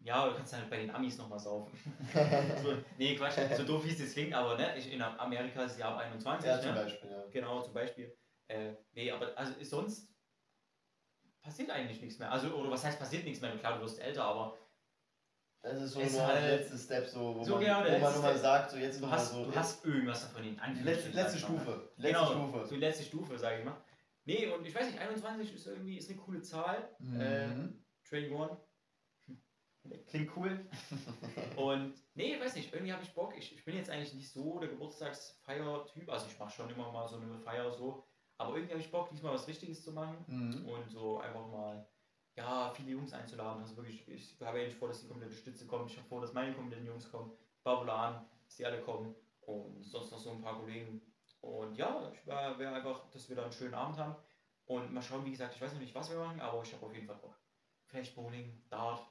ja, 0.02 0.28
du 0.28 0.36
kannst 0.36 0.54
halt 0.54 0.70
bei 0.70 0.78
den 0.78 0.92
Amis 0.92 1.18
nochmal 1.18 1.40
saufen. 1.40 1.72
so, 2.64 2.78
nee, 2.98 3.16
Quatsch, 3.16 3.40
so 3.56 3.64
doof 3.64 3.86
wie 3.86 3.92
es 3.92 4.00
jetzt 4.00 4.14
klingt, 4.14 4.34
aber 4.34 4.58
ne, 4.58 4.78
ich, 4.78 4.92
in 4.92 5.02
Amerika 5.02 5.64
ist 5.64 5.74
es 5.74 5.78
ja 5.78 5.90
ab 5.90 5.98
21. 6.00 6.48
Ja, 6.48 6.58
ne? 6.58 6.62
zum 6.62 6.76
Beispiel, 6.76 7.10
ja. 7.10 7.26
Genau, 7.32 7.62
zum 7.62 7.74
Beispiel. 7.74 8.18
Äh, 8.50 8.74
nee, 8.94 9.10
aber 9.10 9.38
also 9.38 9.54
sonst 9.62 10.14
passiert 11.42 11.70
eigentlich 11.70 12.02
nichts 12.02 12.20
mehr. 12.20 12.30
Also, 12.30 12.54
oder 12.54 12.72
was 12.72 12.84
heißt 12.84 13.00
passiert 13.00 13.24
nichts 13.24 13.42
mehr? 13.42 13.58
Klar, 13.58 13.78
du 13.78 13.84
wirst 13.84 14.00
älter, 14.00 14.26
aber 14.26 14.58
Das 15.62 15.82
ist 15.82 15.92
so 15.94 16.00
Es 16.02 16.14
nur 16.14 16.26
halt- 16.28 16.44
der 16.44 16.58
letzte 16.60 16.78
Step, 16.78 17.08
so, 17.08 17.36
wo 17.36 17.44
So 17.44 17.56
man, 17.56 17.64
genau, 17.64 17.84
der 17.84 17.96
wo 18.00 18.04
man 18.06 18.14
nochmal 18.14 18.38
sagt, 18.38 18.72
so 18.72 18.78
jetzt 18.78 19.02
du 19.02 19.10
hast, 19.10 19.32
so. 19.34 19.46
du 19.46 19.56
hast 19.56 19.84
irgendwas 19.86 20.22
davon 20.22 20.44
in 20.44 20.60
Anführungsstrichen. 20.60 21.14
letzte, 21.14 21.22
letzte? 21.34 21.40
Stufe. 21.40 21.92
Letzte 21.98 22.14
Genau, 22.20 22.26
Stufe. 22.32 22.66
so 22.66 22.76
die 22.76 22.82
letzte 22.82 23.04
Stufe, 23.04 23.38
sage 23.38 23.60
ich 23.60 23.66
mal. 23.66 23.78
Nee, 24.26 24.48
und 24.48 24.66
ich 24.66 24.74
weiß 24.76 24.88
nicht, 24.88 25.00
21 25.00 25.54
ist 25.54 25.68
irgendwie 25.68 25.98
ist 25.98 26.10
eine 26.10 26.20
coole 26.20 26.42
Zahl. 26.42 26.90
Äh, 27.20 27.48
Mhm. 27.48 27.84
21. 28.12 28.58
Klingt 30.08 30.36
cool. 30.36 30.70
Und 31.56 31.94
nee, 32.14 32.36
ich 32.36 32.42
weiß 32.42 32.56
nicht, 32.56 32.74
irgendwie 32.74 32.92
habe 32.92 33.04
ich 33.04 33.14
Bock. 33.14 33.34
Ich, 33.38 33.56
ich 33.56 33.64
bin 33.64 33.76
jetzt 33.78 33.90
eigentlich 33.90 34.14
nicht 34.14 34.30
so 34.32 34.60
der 34.60 34.68
Geburtstagsfeier-Typ. 34.68 36.10
Also 36.10 36.28
ich 36.30 36.38
mache 36.38 36.52
schon 36.54 36.70
immer 36.70 36.92
mal 36.92 37.08
so 37.08 37.16
eine 37.18 37.40
Feier 37.40 37.72
so. 37.72 38.04
Aber 38.38 38.56
irgendwie 38.56 38.74
habe 38.74 38.82
ich 38.82 38.92
Bock, 38.92 39.10
diesmal 39.10 39.34
was 39.34 39.48
Richtiges 39.48 39.84
zu 39.84 39.94
machen. 39.94 40.18
Mhm. 40.28 40.66
Und 40.68 40.90
so 40.92 41.20
einfach 41.20 41.48
mal, 41.48 41.88
ja, 42.38 42.70
viele 42.70 42.92
Jungs 42.92 43.12
einzuladen. 43.14 43.62
Also 43.62 43.76
wirklich, 43.76 44.08
ich 44.08 44.38
habe 44.42 44.60
ja 44.60 44.66
nicht 44.66 44.78
vor, 44.78 44.88
dass 44.88 45.02
die 45.02 45.08
komplette 45.08 45.34
Stütze 45.34 45.66
kommt. 45.66 45.90
Ich 45.90 45.98
habe 45.98 46.08
vor, 46.08 46.22
dass 46.22 46.34
meine 46.34 46.54
kompletten 46.54 46.86
Jungs 46.86 47.12
kommen. 47.12 47.32
Babulan, 47.64 48.26
dass 48.46 48.56
die 48.56 48.66
alle 48.66 48.82
kommen. 48.82 49.16
Und 49.42 49.84
sonst 49.84 50.12
noch 50.12 50.20
so 50.20 50.32
ein 50.32 50.42
paar 50.42 50.60
Kollegen. 50.60 51.02
Und 51.42 51.76
ja, 51.78 52.12
ich 52.14 52.26
wäre 52.28 52.58
wär 52.60 52.74
einfach, 52.74 53.10
dass 53.10 53.28
wir 53.28 53.36
da 53.36 53.44
einen 53.44 53.52
schönen 53.52 53.74
Abend 53.74 53.98
haben. 53.98 54.16
Und 54.66 54.94
mal 54.94 55.02
schauen, 55.02 55.26
wie 55.26 55.32
gesagt, 55.32 55.56
ich 55.56 55.62
weiß 55.62 55.74
noch 55.74 55.80
nicht, 55.80 55.96
was 55.96 56.12
wir 56.12 56.18
machen, 56.18 56.40
aber 56.40 56.62
ich 56.62 56.74
habe 56.74 56.86
auf 56.86 56.94
jeden 56.94 57.08
Fall 57.08 57.16
Bock. 57.16 57.40
Vielleicht 57.88 58.16
Bowling, 58.16 58.62
Dart, 58.70 59.02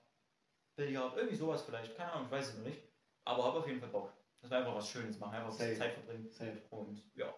Billard, 0.76 1.16
irgendwie 1.16 1.36
sowas 1.36 1.62
vielleicht. 1.62 1.96
Keine 1.96 2.12
Ahnung, 2.12 2.26
ich 2.26 2.32
weiß 2.32 2.48
es 2.50 2.58
noch 2.58 2.64
nicht. 2.64 2.82
Aber 3.24 3.44
habe 3.44 3.58
auf 3.58 3.66
jeden 3.66 3.80
Fall 3.80 3.88
Bock. 3.88 4.12
Dass 4.40 4.50
wir 4.50 4.58
einfach 4.58 4.74
was 4.74 4.88
Schönes 4.88 5.18
machen, 5.18 5.34
einfach 5.34 5.48
was. 5.48 5.56
Zeit 5.56 5.94
verbringen. 5.94 6.30
Safe. 6.30 6.62
Und 6.70 7.02
ja, 7.16 7.34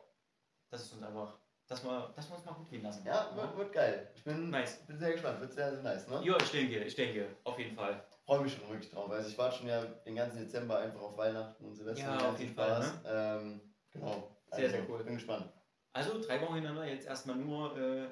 das 0.69 0.83
ist 0.83 0.93
uns 0.93 1.03
einfach, 1.03 1.39
dass 1.69 1.85
wir, 1.85 2.13
dass 2.17 2.29
wir 2.31 2.37
uns 2.37 2.45
mal 2.47 2.53
gut 2.55 2.71
gehen 2.71 2.83
lassen. 2.83 3.05
Ja, 3.07 3.31
wird, 3.37 3.57
wird 3.57 3.73
geil. 3.73 4.11
Ich 4.15 4.25
bin, 4.25 4.51
Nice. 4.51 4.79
bin 4.87 4.99
sehr 4.99 5.13
gespannt. 5.13 5.41
Wird 5.41 5.53
sehr, 5.53 5.71
sehr 5.73 5.83
nice, 5.83 6.09
ne? 6.09 6.21
Ja, 6.25 6.37
ich 6.41 6.51
denke, 6.51 6.79
ich 6.79 6.95
denke, 6.95 7.27
auf 7.45 7.59
jeden 7.59 7.77
Fall. 7.77 8.03
Freue 8.25 8.41
mich 8.41 8.55
schon 8.55 8.69
wirklich 8.69 8.91
drauf. 8.91 9.11
Also 9.11 9.29
ich 9.29 9.39
warte 9.39 9.59
schon 9.59 9.69
ja 9.69 9.85
den 9.85 10.15
ganzen 10.17 10.39
Dezember 10.39 10.79
einfach 10.79 11.01
auf 11.01 11.17
Weihnachten 11.17 11.65
und 11.65 11.75
Silvester. 11.75 12.05
Ja, 12.05 12.31
auf 12.31 12.39
jeden 12.41 12.55
Fall, 12.55 12.83
Spaß. 12.83 12.93
Ähm, 13.07 13.61
genau. 13.91 14.37
Sehr, 14.51 14.71
sehr 14.71 14.89
cool. 14.89 15.05
Bin 15.05 15.15
gespannt. 15.15 15.53
Also 15.93 16.21
drei 16.23 16.41
Wochen 16.41 16.55
hintereinander, 16.55 16.91
jetzt 16.91 17.07
erstmal 17.07 17.37
nur 17.37 17.77
äh, 17.77 18.09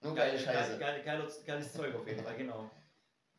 Nur 0.00 0.14
geile 0.14 0.32
geil- 0.32 0.38
Scheiße. 0.38 0.78
Geil, 0.78 1.02
geil, 1.02 1.02
geiles, 1.04 1.44
geiles 1.44 1.72
Zeug 1.72 1.94
auf 1.94 2.06
jeden 2.06 2.22
Fall, 2.24 2.36
genau. 2.36 2.68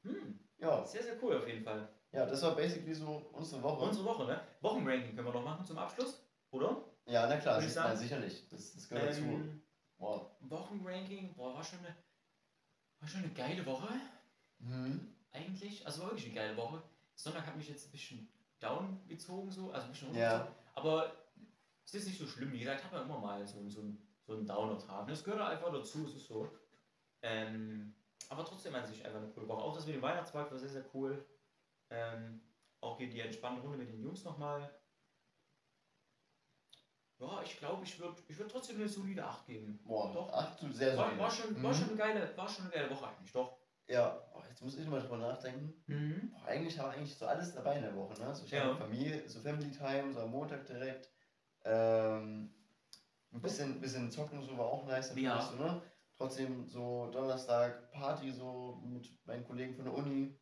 Hm, 0.03 0.39
Ja. 0.57 0.85
sehr, 0.85 1.03
sehr 1.03 1.15
cool 1.21 1.35
auf 1.37 1.47
jeden 1.47 1.63
Fall. 1.63 1.87
ja, 2.11 2.25
das 2.25 2.41
war 2.43 2.55
basically 2.55 2.93
so 2.93 3.29
unsere 3.33 3.61
Woche. 3.63 3.83
Unsere 3.85 4.05
Woche, 4.05 4.25
ne? 4.25 4.41
Wochenranking 4.61 5.15
können 5.15 5.27
wir 5.27 5.33
noch 5.33 5.43
machen 5.43 5.65
zum 5.65 5.77
Abschluss, 5.77 6.21
oder? 6.51 6.83
Ja, 7.09 7.27
na 7.27 7.37
klar, 7.37 7.55
Würde 7.55 7.65
ich 7.67 7.71
sicher- 7.73 7.81
sagen. 7.83 7.93
na, 7.93 7.99
sicherlich. 7.99 8.47
Das, 8.49 8.73
das 8.73 8.87
gehört 8.89 9.09
dazu. 9.09 9.21
Ähm, 9.21 9.61
Wow. 9.97 10.31
Wochenranking, 10.41 11.33
boah, 11.35 11.53
war 11.55 11.63
schon 11.63 11.79
eine, 11.79 11.93
war 13.01 13.09
schon 13.09 13.21
eine 13.23 13.33
geile 13.33 13.65
Woche, 13.65 13.89
Mhm. 14.59 15.13
eigentlich. 15.31 15.85
Also 15.85 16.01
war 16.03 16.09
wirklich 16.11 16.27
eine 16.27 16.35
geile 16.35 16.55
Woche. 16.57 16.81
Sonntag 17.15 17.45
hat 17.45 17.57
mich 17.57 17.67
jetzt 17.67 17.87
ein 17.87 17.91
bisschen 17.91 18.29
down 18.59 19.05
gezogen, 19.09 19.51
so, 19.51 19.71
also 19.71 19.85
ein 19.87 19.91
bisschen 19.91 20.15
Ja. 20.15 20.47
Aber 20.75 21.11
es 21.85 21.93
ist 21.95 22.07
nicht 22.07 22.17
so 22.17 22.25
schlimm. 22.27 22.53
Wie 22.53 22.59
gesagt, 22.59 22.83
hat 22.85 22.93
man 22.93 23.03
immer 23.03 23.19
mal 23.19 23.45
so, 23.45 23.67
so, 23.69 23.81
einen- 23.81 24.07
so 24.25 24.33
einen 24.33 24.45
Downer-Tag. 24.45 25.07
Das 25.07 25.23
gehört 25.23 25.41
einfach 25.41 25.71
dazu, 25.73 26.05
es 26.05 26.15
ist 26.15 26.27
so. 26.27 26.49
Ähm, 27.21 27.93
aber 28.29 28.45
trotzdem 28.45 28.73
an 28.75 28.85
sich 28.87 29.03
einfach 29.05 29.19
eine 29.19 29.31
coole 29.31 29.49
Woche. 29.49 29.61
Auch 29.63 29.75
das 29.75 29.85
mit 29.85 29.95
dem 29.95 30.01
Weihnachtsmarkt 30.01 30.51
war 30.51 30.59
sehr, 30.59 30.69
sehr 30.69 30.85
cool. 30.93 31.25
Ähm, 31.89 32.41
auch 32.79 32.97
hier 32.97 33.09
die 33.09 33.19
entspannte 33.19 33.61
Runde 33.61 33.77
mit 33.79 33.89
den 33.89 34.01
Jungs 34.01 34.23
nochmal. 34.23 34.78
Ja, 37.19 37.41
ich 37.43 37.57
glaube, 37.57 37.83
ich 37.83 37.99
würde 37.99 38.15
ich 38.27 38.37
würd 38.37 38.49
trotzdem 38.49 38.77
eine 38.77 38.87
solide 38.87 39.25
8 39.25 39.45
geben. 39.45 39.79
Boah, 39.83 40.11
Doch. 40.13 40.29
ach 40.31 40.55
du, 40.57 40.71
sehr 40.71 40.95
War, 40.95 41.05
solide. 41.05 41.21
war, 41.21 41.31
schon, 41.31 41.53
Mhm. 41.59 41.63
war, 41.63 41.73
schon 41.73 41.87
eine 41.89 41.97
geile, 41.97 42.37
war 42.37 42.47
schon 42.47 42.63
eine 42.65 42.73
geile 42.73 42.89
Woche 42.89 43.07
eigentlich, 43.07 43.31
doch. 43.33 43.57
Ja, 43.87 44.09
boah, 44.31 44.43
jetzt 44.47 44.61
muss 44.61 44.77
ich 44.77 44.87
mal 44.87 45.01
drüber 45.01 45.17
nachdenken. 45.17 45.73
Mhm. 45.87 46.31
Boah, 46.31 46.45
eigentlich 46.47 46.79
habe 46.79 46.91
eigentlich 46.91 47.17
so 47.17 47.25
alles 47.25 47.53
dabei 47.53 47.75
in 47.77 47.81
der 47.83 47.95
Woche, 47.95 48.19
ne? 48.21 48.33
So 48.33 48.45
ich 48.45 48.51
Ja. 48.51 48.73
Familie, 48.75 49.27
so 49.27 49.41
Family 49.41 49.71
Time, 49.71 50.13
so 50.13 50.21
am 50.21 50.31
Montag 50.31 50.65
direkt. 50.65 51.09
Ähm, 51.65 52.53
ein 53.31 53.41
bisschen, 53.41 53.81
bisschen 53.81 54.09
zocken, 54.09 54.41
so 54.41 54.57
war 54.57 54.65
auch 54.67 54.85
nice, 54.85 55.13
Ja. 55.17 55.41
so, 55.41 55.61
ne? 55.61 55.81
Trotzdem 56.17 56.67
so 56.67 57.09
Donnerstag 57.11 57.91
Party 57.91 58.31
so 58.31 58.79
mit 58.83 59.09
meinen 59.25 59.45
Kollegen 59.45 59.75
von 59.75 59.85
der 59.85 59.93
Uni. 59.93 60.37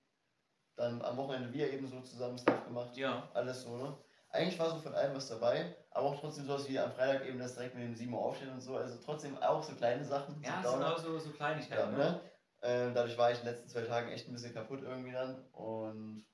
Dann 0.75 1.01
am 1.01 1.17
Wochenende 1.17 1.51
wir 1.53 1.71
eben 1.73 1.87
so 1.87 2.01
zusammen 2.01 2.37
Stuff 2.37 2.65
gemacht. 2.65 2.95
Ja. 2.95 3.27
Alles 3.33 3.63
so, 3.63 3.77
ne? 3.77 3.97
Eigentlich 4.29 4.59
war 4.59 4.69
so 4.69 4.77
von 4.77 4.93
allem 4.93 5.15
was 5.15 5.27
dabei, 5.29 5.75
aber 5.97 6.09
auch 6.09 6.19
trotzdem 6.19 6.45
sowas 6.45 6.69
wie 6.69 6.77
am 6.77 6.91
Freitag 6.91 7.25
eben 7.27 7.39
das 7.39 7.55
direkt 7.55 7.75
mit 7.75 7.83
dem 7.83 7.95
7 7.95 8.13
Uhr 8.13 8.19
aufstehen 8.19 8.51
und 8.51 8.61
so. 8.61 8.77
Also 8.77 8.97
trotzdem 9.03 9.37
auch 9.39 9.63
so 9.63 9.73
kleine 9.73 10.05
Sachen. 10.05 10.39
Ja, 10.43 10.61
das 10.61 10.71
sind 10.71 10.83
auch 10.83 10.97
so, 10.99 11.17
so 11.17 11.29
Ja, 11.29 11.35
Kleinigkeiten. 11.35 11.91
ne? 11.91 11.97
ne? 11.97 12.21
Ähm, 12.61 12.93
dadurch 12.93 13.17
war 13.17 13.31
ich 13.31 13.39
in 13.39 13.45
den 13.45 13.53
letzten 13.53 13.69
zwei 13.69 13.81
Tagen 13.81 14.11
echt 14.11 14.27
ein 14.27 14.33
bisschen 14.33 14.53
kaputt 14.53 14.81
irgendwie 14.83 15.11
dann. 15.11 15.43
Und 15.51 16.25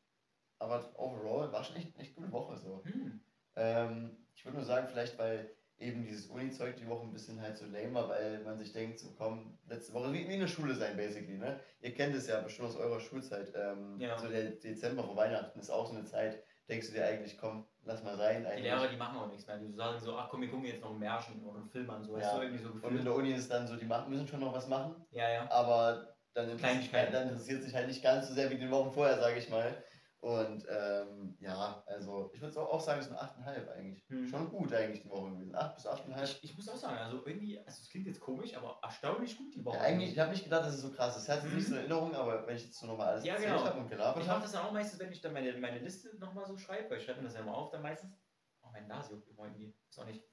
aber 0.60 0.92
overall 0.98 1.52
war 1.52 1.64
schon 1.64 1.78
echt 1.78 1.98
echt 1.98 2.16
gute 2.16 2.32
Woche 2.32 2.58
so. 2.58 2.84
Hm. 2.84 3.22
Ähm, 3.56 4.18
ich 4.36 4.44
würde 4.46 4.58
nur 4.58 4.66
sagen, 4.66 4.88
vielleicht 4.90 5.18
weil 5.18 5.50
eben 5.78 6.04
dieses 6.04 6.28
Uni-Zeug 6.28 6.76
die 6.78 6.88
Woche 6.88 7.04
ein 7.04 7.14
bisschen 7.14 7.42
halt 7.42 7.58
so 7.58 7.66
lame 7.66 7.94
war, 7.94 8.10
weil 8.10 8.44
man 8.44 8.58
sich 8.58 8.72
denkt, 8.74 9.00
so 9.00 9.14
komm, 9.18 9.58
letzte 9.68 9.94
Woche, 9.94 10.14
wie, 10.14 10.28
wie 10.28 10.34
eine 10.34 10.48
Schule 10.48 10.76
sein 10.76 10.96
basically, 10.98 11.38
ne? 11.38 11.60
Ihr 11.80 11.94
kennt 11.94 12.16
es 12.16 12.28
ja 12.28 12.42
bestimmt 12.42 12.70
aus 12.70 12.76
eurer 12.78 13.00
Schulzeit. 13.00 13.52
Ähm, 13.56 14.00
Ja. 14.00 14.18
So 14.18 14.28
der 14.28 14.52
Dezember 14.52 15.04
vor 15.04 15.16
Weihnachten 15.16 15.60
ist 15.60 15.70
auch 15.70 15.88
so 15.88 15.96
eine 15.96 16.06
Zeit, 16.06 16.44
denkst 16.70 16.88
du 16.88 16.94
dir 16.94 17.06
eigentlich, 17.06 17.38
komm, 17.38 17.68
lass 17.86 18.04
mal 18.04 18.18
sein. 18.18 18.42
Die 18.42 18.48
Eigentlich. 18.48 18.64
Lehrer, 18.64 18.88
die 18.88 18.98
machen 18.98 19.18
auch 19.20 19.28
nichts 19.28 19.46
mehr. 19.48 19.58
Die 19.58 19.72
sagen 19.74 20.00
so, 20.00 20.16
ach 20.18 20.30
komm, 20.30 20.42
wir 20.42 20.50
gucken 20.50 20.66
jetzt 20.66 20.82
noch 20.82 20.90
einen 20.92 21.00
Märchen 21.00 21.44
oder 21.44 21.60
einen 21.60 21.70
Film 21.70 21.90
an, 21.90 22.04
so, 22.04 22.18
Ja. 22.18 22.36
du, 22.36 22.42
irgendwie 22.42 22.64
so 22.64 22.70
Und 22.70 22.98
in 22.98 23.04
der 23.06 23.14
Uni 23.16 23.32
ist 23.34 23.52
dann 23.52 23.68
so, 23.68 23.76
die 23.76 23.86
machen, 23.86 24.10
müssen 24.10 24.28
schon 24.28 24.40
noch 24.40 24.54
was 24.54 24.68
machen, 24.68 24.96
Ja, 25.12 25.30
ja. 25.30 25.52
aber 25.52 26.16
dann 26.34 26.46
interessiert, 26.50 26.60
Kleinigkeiten. 26.60 27.14
dann 27.14 27.30
interessiert 27.30 27.64
sich 27.64 27.74
halt 27.76 27.88
nicht 27.88 28.02
ganz 28.04 28.28
so 28.28 28.34
sehr 28.34 28.50
wie 28.50 28.58
die 28.58 28.70
Wochen 28.72 28.92
vorher, 28.92 29.20
sage 29.20 29.38
ich 29.38 29.50
mal. 29.50 29.84
Und 30.24 30.66
ähm, 30.70 31.36
ja, 31.42 31.84
also 31.86 32.32
ich 32.34 32.40
würde 32.40 32.58
auch 32.58 32.80
sagen, 32.80 33.02
es 33.02 33.08
ist 33.08 33.12
eine 33.12 33.22
8,5 33.22 33.70
eigentlich. 33.74 34.06
Hm. 34.08 34.26
Schon 34.30 34.50
gut 34.50 34.74
eigentlich 34.74 35.02
die 35.02 35.10
Woche 35.10 35.32
gewesen. 35.32 35.54
8 35.54 35.76
bis 35.76 35.86
8,5. 35.86 36.24
Ich, 36.24 36.44
ich 36.46 36.56
muss 36.56 36.70
auch 36.70 36.78
sagen, 36.78 36.98
also 36.98 37.26
irgendwie, 37.26 37.60
also 37.60 37.82
es 37.82 37.90
klingt 37.90 38.08
jetzt 38.08 38.22
komisch, 38.22 38.56
aber 38.56 38.80
erstaunlich 38.82 39.38
gut 39.38 39.54
die 39.54 39.66
Woche. 39.66 39.76
Ja, 39.76 39.84
eigentlich, 39.84 40.14
ich 40.14 40.20
habe 40.20 40.32
nicht 40.32 40.46
gedacht, 40.46 40.64
dass 40.66 40.76
es 40.76 40.82
so 40.82 40.94
krass 40.94 41.18
ist. 41.18 41.24
Ich 41.26 41.30
hatte 41.30 41.48
Mhm. 41.48 41.56
nicht 41.58 41.68
so 41.68 41.74
in 41.74 41.80
Erinnerung, 41.82 42.16
aber 42.16 42.48
wenn 42.48 42.56
ich 42.56 42.64
jetzt 42.64 42.80
so 42.80 42.88
nochmal 42.88 43.10
alles 43.10 43.26
Ja, 43.26 43.36
genau. 43.36 43.66
habe 43.66 43.78
und 43.82 43.90
gelabert 43.90 44.22
Ich 44.22 44.28
mache 44.28 44.36
habe. 44.36 44.44
das 44.44 44.54
dann 44.54 44.66
auch 44.66 44.72
meistens, 44.72 44.98
wenn 45.02 45.12
ich 45.12 45.20
dann 45.20 45.34
meine, 45.34 45.52
meine 45.58 45.80
Liste 45.80 46.16
nochmal 46.18 46.46
so 46.46 46.56
schreibe, 46.56 46.90
weil 46.90 47.00
ich 47.00 47.04
schreibe 47.04 47.20
mir 47.20 47.26
das 47.26 47.34
ja 47.36 47.42
immer 47.42 47.58
auf 47.58 47.70
dann 47.72 47.82
meistens. 47.82 48.16
Oh, 48.62 48.70
mein 48.72 48.88
Nase 48.88 49.16
juckt 49.16 49.28
immer 49.28 49.44
irgendwie. 49.44 49.76
Ist 49.90 50.00
auch 50.00 50.06
nicht. 50.06 50.24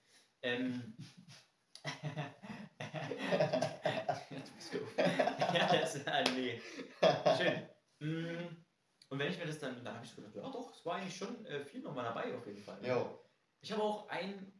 Ähm. 0.42 0.96
ja, 5.52 5.66
das 5.80 5.96
ist 5.96 6.06
ah, 6.08 6.22
nee. 6.36 6.60
Schön. 7.36 7.68
Mm, 7.98 8.56
Und 9.10 9.18
wenn 9.18 9.30
ich 9.30 9.38
mir 9.38 9.46
das 9.46 9.58
dann, 9.58 9.84
dann 9.84 9.94
habe 9.96 10.04
ich 10.06 10.14
gedacht, 10.16 10.34
ja 10.34 10.42
doch, 10.42 10.72
es 10.74 10.86
war 10.86 10.94
eigentlich 10.96 11.16
schon 11.16 11.44
äh, 11.46 11.64
viel 11.64 11.82
nochmal 11.82 12.04
dabei 12.04 12.34
auf 12.34 12.46
jeden 12.46 12.62
Fall. 12.62 12.78
Jo. 12.86 13.18
Ich 13.60 13.70
habe 13.72 13.82
auch 13.82 14.08
ein, 14.08 14.52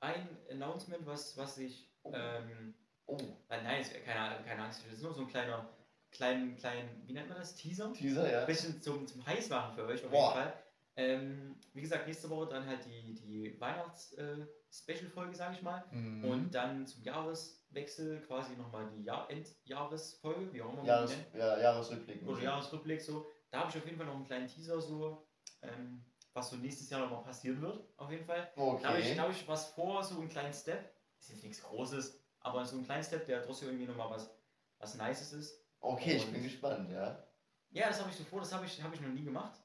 ein 0.00 0.26
Announcement, 0.50 1.06
was, 1.06 1.36
was 1.36 1.58
ich, 1.58 1.86
Oh. 2.02 2.12
ähm, 2.14 2.74
Oh, 3.10 3.16
nein, 3.48 3.80
ist 3.80 3.92
keine, 4.04 4.42
keine 4.44 4.64
Angst, 4.64 4.82
das 4.86 4.94
ist 4.94 5.02
nur 5.02 5.14
so 5.14 5.22
ein 5.22 5.28
kleiner, 5.28 5.66
kleinen, 6.10 6.56
kleinen, 6.56 7.02
wie 7.06 7.12
nennt 7.14 7.28
man 7.28 7.38
das, 7.38 7.54
Teaser? 7.54 7.90
Teaser, 7.94 8.30
ja. 8.30 8.40
Ein 8.40 8.46
bisschen 8.46 8.82
zum, 8.82 9.06
zum 9.06 9.24
Heißmachen 9.26 9.74
für 9.74 9.86
euch 9.86 10.04
auf 10.04 10.10
Boah. 10.10 10.28
jeden 10.34 10.42
Fall. 10.42 10.62
Ähm, 10.96 11.56
wie 11.74 11.80
gesagt, 11.80 12.06
nächste 12.06 12.28
Woche 12.28 12.48
dann 12.50 12.66
halt 12.66 12.84
die, 12.84 13.14
die 13.14 13.58
Weihnachts-Special-Folge, 13.60 15.34
sage 15.34 15.54
ich 15.54 15.62
mal. 15.62 15.84
Mhm. 15.90 16.24
Und 16.24 16.54
dann 16.54 16.86
zum 16.86 17.02
Jahreswechsel 17.02 18.20
quasi 18.22 18.56
nochmal 18.56 18.88
die 18.96 19.04
Jahr 19.04 19.30
Endjahresfolge, 19.30 20.52
wie 20.52 20.62
auch 20.62 20.68
immer 20.68 20.76
man 20.78 20.86
Jahres, 20.86 21.10
nennt. 21.10 21.34
ja, 21.34 21.58
Jahresrückblick. 21.60 22.26
Oder 22.26 22.42
Jahresrückblick 22.42 23.00
so. 23.00 23.26
Da 23.50 23.60
habe 23.60 23.70
ich 23.70 23.76
auf 23.76 23.84
jeden 23.84 23.96
Fall 23.96 24.06
noch 24.06 24.14
einen 24.14 24.24
kleinen 24.26 24.46
Teaser 24.48 24.80
so, 24.80 25.26
ähm, 25.62 26.04
was 26.32 26.50
so 26.50 26.56
nächstes 26.56 26.90
Jahr 26.90 27.00
nochmal 27.00 27.22
passieren 27.22 27.60
wird, 27.60 27.82
auf 27.96 28.10
jeden 28.10 28.24
Fall. 28.24 28.50
Da 28.54 28.62
habe 28.62 28.98
ich, 28.98 29.04
Okay. 29.06 29.14
glaube 29.14 29.32
ich, 29.32 29.48
was 29.48 29.70
vor, 29.70 30.02
so 30.04 30.18
einen 30.18 30.28
kleinen 30.28 30.52
Step. 30.52 30.92
Ist 31.18 31.30
jetzt 31.30 31.42
nichts 31.42 31.62
Großes, 31.62 32.20
aber 32.40 32.64
so 32.64 32.76
ein 32.76 32.84
kleiner 32.84 33.02
Step, 33.02 33.26
der 33.26 33.42
trotzdem 33.42 33.68
irgendwie 33.68 33.86
nochmal 33.86 34.10
was, 34.10 34.30
was 34.78 34.94
Nices 34.94 35.32
ist. 35.32 35.64
Okay, 35.80 36.16
ich 36.16 36.26
Und- 36.26 36.32
bin 36.32 36.42
gespannt, 36.42 36.90
ja. 36.90 37.24
Ja, 37.70 37.88
das 37.88 38.00
habe 38.00 38.10
ich 38.10 38.16
so 38.16 38.24
vor, 38.24 38.40
das 38.40 38.52
habe 38.52 38.64
ich, 38.64 38.82
hab 38.82 38.94
ich 38.94 39.00
noch 39.00 39.08
nie 39.08 39.24
gemacht. 39.24 39.58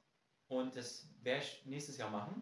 Und 0.47 0.75
das 0.75 1.07
werde 1.21 1.43
ich 1.43 1.65
nächstes 1.65 1.97
Jahr 1.97 2.09
machen. 2.09 2.41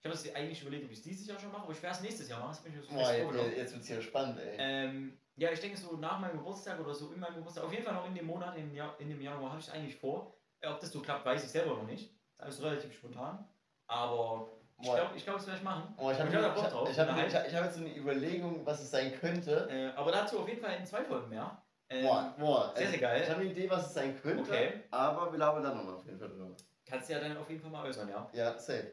Ich 0.00 0.04
habe 0.06 0.14
es 0.14 0.34
eigentlich 0.34 0.60
überlegt, 0.60 0.84
ob 0.84 0.90
ich 0.90 0.98
es 0.98 1.04
dieses 1.04 1.26
Jahr 1.26 1.38
schon 1.38 1.52
mache, 1.52 1.62
aber 1.62 1.72
ich 1.72 1.82
werde 1.82 1.96
es 1.96 2.02
nächstes 2.02 2.28
Jahr 2.28 2.40
machen. 2.40 2.50
Das 2.50 2.66
ich 2.66 2.72
mir 2.74 2.82
so 2.82 2.92
Boah, 2.92 3.12
jetzt, 3.12 3.56
jetzt 3.56 3.72
wird's 3.74 3.86
hier 3.86 4.02
spannend, 4.02 4.38
ey. 4.40 4.56
Ähm, 4.58 5.18
ja, 5.36 5.50
ich 5.50 5.60
denke 5.60 5.76
so 5.78 5.96
nach 5.96 6.18
meinem 6.18 6.38
Geburtstag 6.38 6.78
oder 6.80 6.92
so 6.94 7.12
in 7.12 7.20
meinem 7.20 7.36
Geburtstag, 7.36 7.64
auf 7.64 7.72
jeden 7.72 7.84
Fall 7.84 7.94
noch 7.94 8.06
in 8.06 8.14
dem 8.14 8.26
Monat, 8.26 8.56
in, 8.56 8.74
Jahr, 8.74 8.98
in 9.00 9.08
dem 9.08 9.20
Januar 9.20 9.50
habe 9.50 9.60
ich 9.60 9.68
es 9.68 9.72
eigentlich 9.72 9.96
vor. 9.96 10.36
Ob 10.66 10.80
das 10.80 10.92
so 10.92 11.00
klappt, 11.00 11.24
weiß 11.24 11.44
ich 11.44 11.50
selber 11.50 11.74
noch 11.74 11.86
nicht. 11.86 12.14
Das 12.38 12.54
ist 12.54 12.60
alles 12.62 12.72
relativ 12.72 12.94
spontan. 12.94 13.48
Aber 13.86 14.48
ich 14.80 14.92
glaube, 14.92 15.16
ich 15.16 15.24
glaub, 15.24 15.36
das 15.36 15.46
werde 15.46 15.58
ich 15.58 15.64
machen. 15.64 15.94
Oh, 15.96 16.10
ich 16.10 16.18
habe 16.18 16.42
hab 16.42 16.54
Bock 16.54 16.68
drauf. 16.70 16.88
ich 16.90 16.98
hab, 16.98 17.08
Nein. 17.08 17.26
ich 17.28 17.34
hab, 17.34 17.64
jetzt 17.64 17.74
so 17.76 17.80
eine 17.84 17.96
Überlegung, 17.96 18.64
was 18.64 18.80
es 18.80 18.90
sein 18.90 19.12
könnte. 19.18 19.68
Äh, 19.70 19.96
aber 19.96 20.10
dazu 20.12 20.40
auf 20.40 20.48
jeden 20.48 20.60
Fall 20.60 20.76
in 20.76 20.86
zwei 20.86 21.04
Folgen 21.04 21.28
mehr. 21.28 21.62
Ähm, 21.88 22.04
boah, 22.04 22.34
boah. 22.38 22.72
sehr, 22.76 22.88
sehr 22.88 22.98
geil. 22.98 23.22
Ich 23.22 23.30
habe 23.30 23.40
eine 23.40 23.50
Idee, 23.50 23.68
was 23.70 23.86
es 23.86 23.94
sein 23.94 24.18
könnte, 24.20 24.42
Okay. 24.50 24.84
aber 24.90 25.30
wir 25.30 25.38
labern 25.38 25.62
dann 25.62 25.76
nochmal 25.76 25.94
auf 25.94 26.06
jeden 26.06 26.18
Fall 26.18 26.28
drüber. 26.28 26.56
Kannst 26.86 27.08
du 27.08 27.12
ja 27.12 27.20
dann 27.20 27.36
auf 27.36 27.48
jeden 27.48 27.60
Fall 27.60 27.70
mal 27.70 27.84
äußern, 27.86 28.08
ja. 28.08 28.28
Ja, 28.32 28.58
safe. 28.58 28.92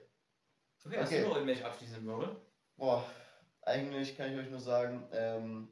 Okay, 0.85 0.97
hast 0.97 1.07
Okay. 1.07 1.21
du 1.21 1.27
noch 1.27 1.35
irgendwelche 1.35 1.65
abschließenden 1.65 2.07
Worte? 2.07 2.35
Boah, 2.77 3.03
eigentlich 3.63 4.15
kann 4.17 4.31
ich 4.31 4.39
euch 4.39 4.49
nur 4.49 4.59
sagen, 4.59 5.07
ähm, 5.11 5.71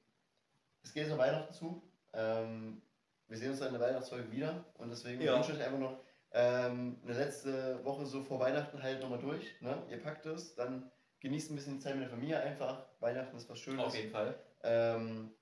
es 0.83 0.93
geht 0.93 1.11
auf 1.11 1.17
Weihnachten 1.17 1.53
zu. 1.53 1.83
Ähm, 2.13 2.81
wir 3.27 3.37
sehen 3.37 3.49
uns 3.51 3.59
dann 3.59 3.73
in 3.73 3.79
der 3.79 3.87
Weihnachtsfolge 3.89 4.31
wieder 4.31 4.65
und 4.75 4.89
deswegen 4.89 5.21
Ja. 5.21 5.35
wünsche 5.35 5.51
ich 5.51 5.57
euch 5.59 5.65
einfach 5.65 5.79
noch 5.79 5.99
ähm, 6.31 6.99
eine 7.03 7.13
letzte 7.13 7.83
Woche 7.85 8.05
so 8.05 8.23
vor 8.23 8.39
Weihnachten 8.39 8.81
halt 8.81 9.01
nochmal 9.01 9.19
durch. 9.19 9.59
Ne? 9.61 9.81
Ihr 9.89 10.01
packt 10.01 10.25
es, 10.25 10.55
dann 10.55 10.91
genießt 11.21 11.51
ein 11.51 11.55
bisschen 11.55 11.75
die 11.75 11.79
Zeit 11.79 11.95
mit 11.95 12.03
der 12.03 12.09
Familie 12.09 12.39
einfach. 12.39 12.85
Weihnachten 12.99 13.37
ist 13.37 13.49
was 13.49 13.59
Schönes. 13.59 13.85
Auf 13.85 13.95
jeden 13.95 14.11
Fall. 14.11 14.35
Ähm, 14.63 15.33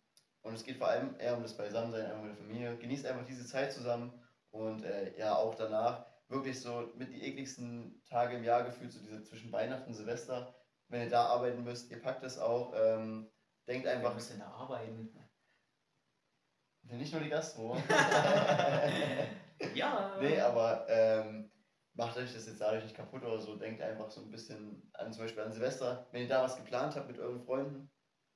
und 0.42 0.54
es 0.54 0.64
geht 0.64 0.78
vor 0.78 0.88
allem 0.88 1.16
eher 1.20 1.36
um 1.36 1.42
das 1.44 1.58
Beisammensein 1.58 2.06
einfach 2.06 2.22
mit 2.22 2.32
der 2.32 2.38
Familie. 2.38 2.78
Genießt 2.78 3.06
einfach 3.08 3.26
diese 3.26 3.46
Zeit 3.46 3.74
zusammen 3.74 4.14
und 4.52 4.84
äh, 4.84 5.18
ja, 5.18 5.36
auch 5.36 5.56
danach 5.56 6.06
wirklich 6.28 6.60
so 6.62 6.92
mit 6.96 7.12
die 7.12 7.24
ekligsten 7.24 8.02
Tage 8.08 8.38
im 8.38 8.44
Jahr 8.44 8.64
gefühlt, 8.64 8.92
so 8.92 9.00
diese 9.00 9.24
zwischen 9.24 9.52
Weihnachten 9.52 9.88
und 9.90 9.96
Silvester. 9.96 10.56
Wenn 10.88 11.02
ihr 11.02 11.10
da 11.10 11.26
arbeiten 11.26 11.64
müsst, 11.64 11.90
ihr 11.92 12.00
packt 12.02 12.24
es 12.24 12.38
auch. 12.38 12.74
Ähm, 12.76 13.28
denkt 13.68 13.86
Wir 13.86 13.94
einfach, 13.94 14.14
müssen 14.14 14.40
da 14.40 14.46
arbeiten. 14.48 15.12
Nicht 16.92 17.14
nur 17.14 17.22
die 17.22 17.30
Gastro. 17.30 17.78
Ja. 19.74 20.18
nee, 20.20 20.40
aber 20.40 20.86
ähm, 20.90 21.50
macht 21.94 22.18
euch 22.18 22.34
das 22.34 22.46
jetzt 22.46 22.60
dadurch 22.60 22.84
nicht 22.84 22.96
kaputt 22.96 23.24
oder 23.24 23.40
so. 23.40 23.56
Denkt 23.56 23.82
einfach 23.82 24.10
so 24.10 24.22
ein 24.22 24.32
bisschen 24.32 24.90
an 24.94 25.12
zum 25.14 25.24
Beispiel 25.24 25.44
an 25.44 25.52
Silvester. 25.52 26.08
Wenn 26.12 26.24
ihr 26.24 26.28
da 26.28 26.44
was 26.44 26.58
geplant 26.58 26.96
habt 26.96 27.08
mit 27.08 27.20
euren 27.20 27.42
Freunden, 27.42 27.90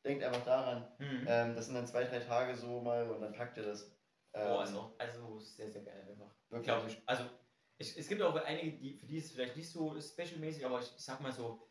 denkt 0.06 0.24
einfach 0.24 0.46
daran. 0.46 0.88
Hm. 0.98 1.26
Ähm, 1.28 1.56
das 1.56 1.66
sind 1.66 1.76
dann 1.76 1.88
zwei, 1.88 2.06
drei 2.06 2.20
Tage 2.20 2.56
so 2.56 2.82
mal 2.82 3.10
und 3.10 3.22
dann 3.22 3.34
packt 3.34 3.58
ihr 3.58 3.64
das. 3.64 3.92
Ähm, 4.34 4.48
oh, 4.52 4.58
also, 4.58 4.96
also 4.98 5.40
sehr, 5.40 5.70
sehr 5.70 5.84
geil 5.84 6.08
einfach. 6.10 6.34
wirklich. 6.50 6.66
Glaube 6.66 6.88
ich. 6.88 7.02
Also, 7.06 7.24
ich, 7.78 7.98
es 7.98 8.08
gibt 8.08 8.22
auch 8.22 8.36
einige, 8.36 8.78
die, 8.78 8.94
für 8.94 9.06
die 9.06 9.18
ist 9.18 9.26
es 9.26 9.32
vielleicht 9.32 9.56
nicht 9.58 9.70
so 9.70 10.00
specialmäßig, 10.00 10.66
aber 10.66 10.80
ich, 10.80 10.94
ich 10.96 11.04
sag 11.04 11.20
mal 11.22 11.32
so, 11.32 11.69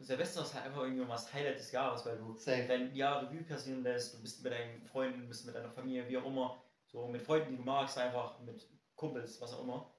Silvester 0.00 0.42
ist 0.42 0.54
halt 0.54 0.66
einfach 0.66 0.82
irgendwie 0.82 1.08
was 1.08 1.32
Highlight 1.32 1.58
des 1.58 1.72
Jahres, 1.72 2.04
weil 2.06 2.18
du 2.18 2.36
Safe. 2.36 2.66
dein 2.68 2.94
Jahr 2.94 3.22
Revue 3.22 3.42
passieren 3.42 3.82
lässt, 3.82 4.14
du 4.14 4.20
bist 4.22 4.42
mit 4.42 4.52
deinen 4.52 4.82
Freunden, 4.82 5.28
bist 5.28 5.46
mit 5.46 5.54
deiner 5.54 5.70
Familie, 5.70 6.08
wie 6.08 6.18
auch 6.18 6.26
immer, 6.26 6.62
so 6.86 7.06
mit 7.08 7.22
Freunden, 7.22 7.50
die 7.50 7.56
du 7.56 7.62
magst, 7.62 7.98
einfach 7.98 8.38
mit 8.40 8.68
Kumpels, 8.94 9.40
was 9.40 9.52
auch 9.54 9.62
immer. 9.62 9.92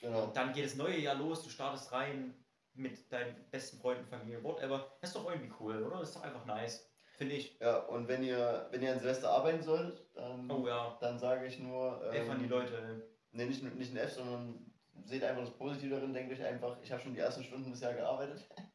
Genau. 0.00 0.24
Und 0.24 0.36
dann 0.36 0.52
geht 0.52 0.64
das 0.64 0.76
neue 0.76 0.98
Jahr 0.98 1.14
los, 1.14 1.42
du 1.42 1.50
startest 1.50 1.92
rein 1.92 2.34
mit 2.74 3.12
deinen 3.12 3.36
besten 3.50 3.78
Freunden, 3.78 4.06
Familie, 4.06 4.42
whatever. 4.42 4.92
Das 5.00 5.10
ist 5.10 5.16
doch 5.16 5.30
irgendwie 5.30 5.52
cool, 5.60 5.82
oder? 5.82 6.00
Das 6.00 6.08
ist 6.10 6.16
doch 6.16 6.22
einfach 6.22 6.46
nice, 6.46 6.90
finde 7.16 7.34
ich. 7.34 7.58
Ja, 7.60 7.80
und 7.80 8.08
wenn 8.08 8.22
ihr, 8.22 8.68
wenn 8.70 8.82
ihr 8.82 8.92
an 8.92 8.98
Silvester 8.98 9.30
arbeiten 9.30 9.62
solltet, 9.62 10.06
dann, 10.14 10.50
Oh 10.50 10.66
ja, 10.66 10.96
dann 11.00 11.18
sage 11.18 11.46
ich 11.46 11.58
nur. 11.58 12.02
F 12.12 12.30
an 12.30 12.38
die 12.38 12.48
Leute. 12.48 13.08
Nee, 13.32 13.44
nicht, 13.44 13.62
nicht 13.62 13.92
ein 13.92 13.98
F, 13.98 14.14
sondern 14.14 14.70
seht 15.04 15.22
einfach 15.24 15.42
das 15.42 15.56
Positive 15.56 15.94
darin, 15.94 16.14
denkt 16.14 16.32
euch 16.32 16.42
einfach, 16.44 16.76
ich 16.82 16.90
habe 16.90 17.00
schon 17.02 17.14
die 17.14 17.20
ersten 17.20 17.44
Stunden 17.44 17.70
des 17.70 17.80
Jahres 17.80 17.98
gearbeitet. 17.98 18.48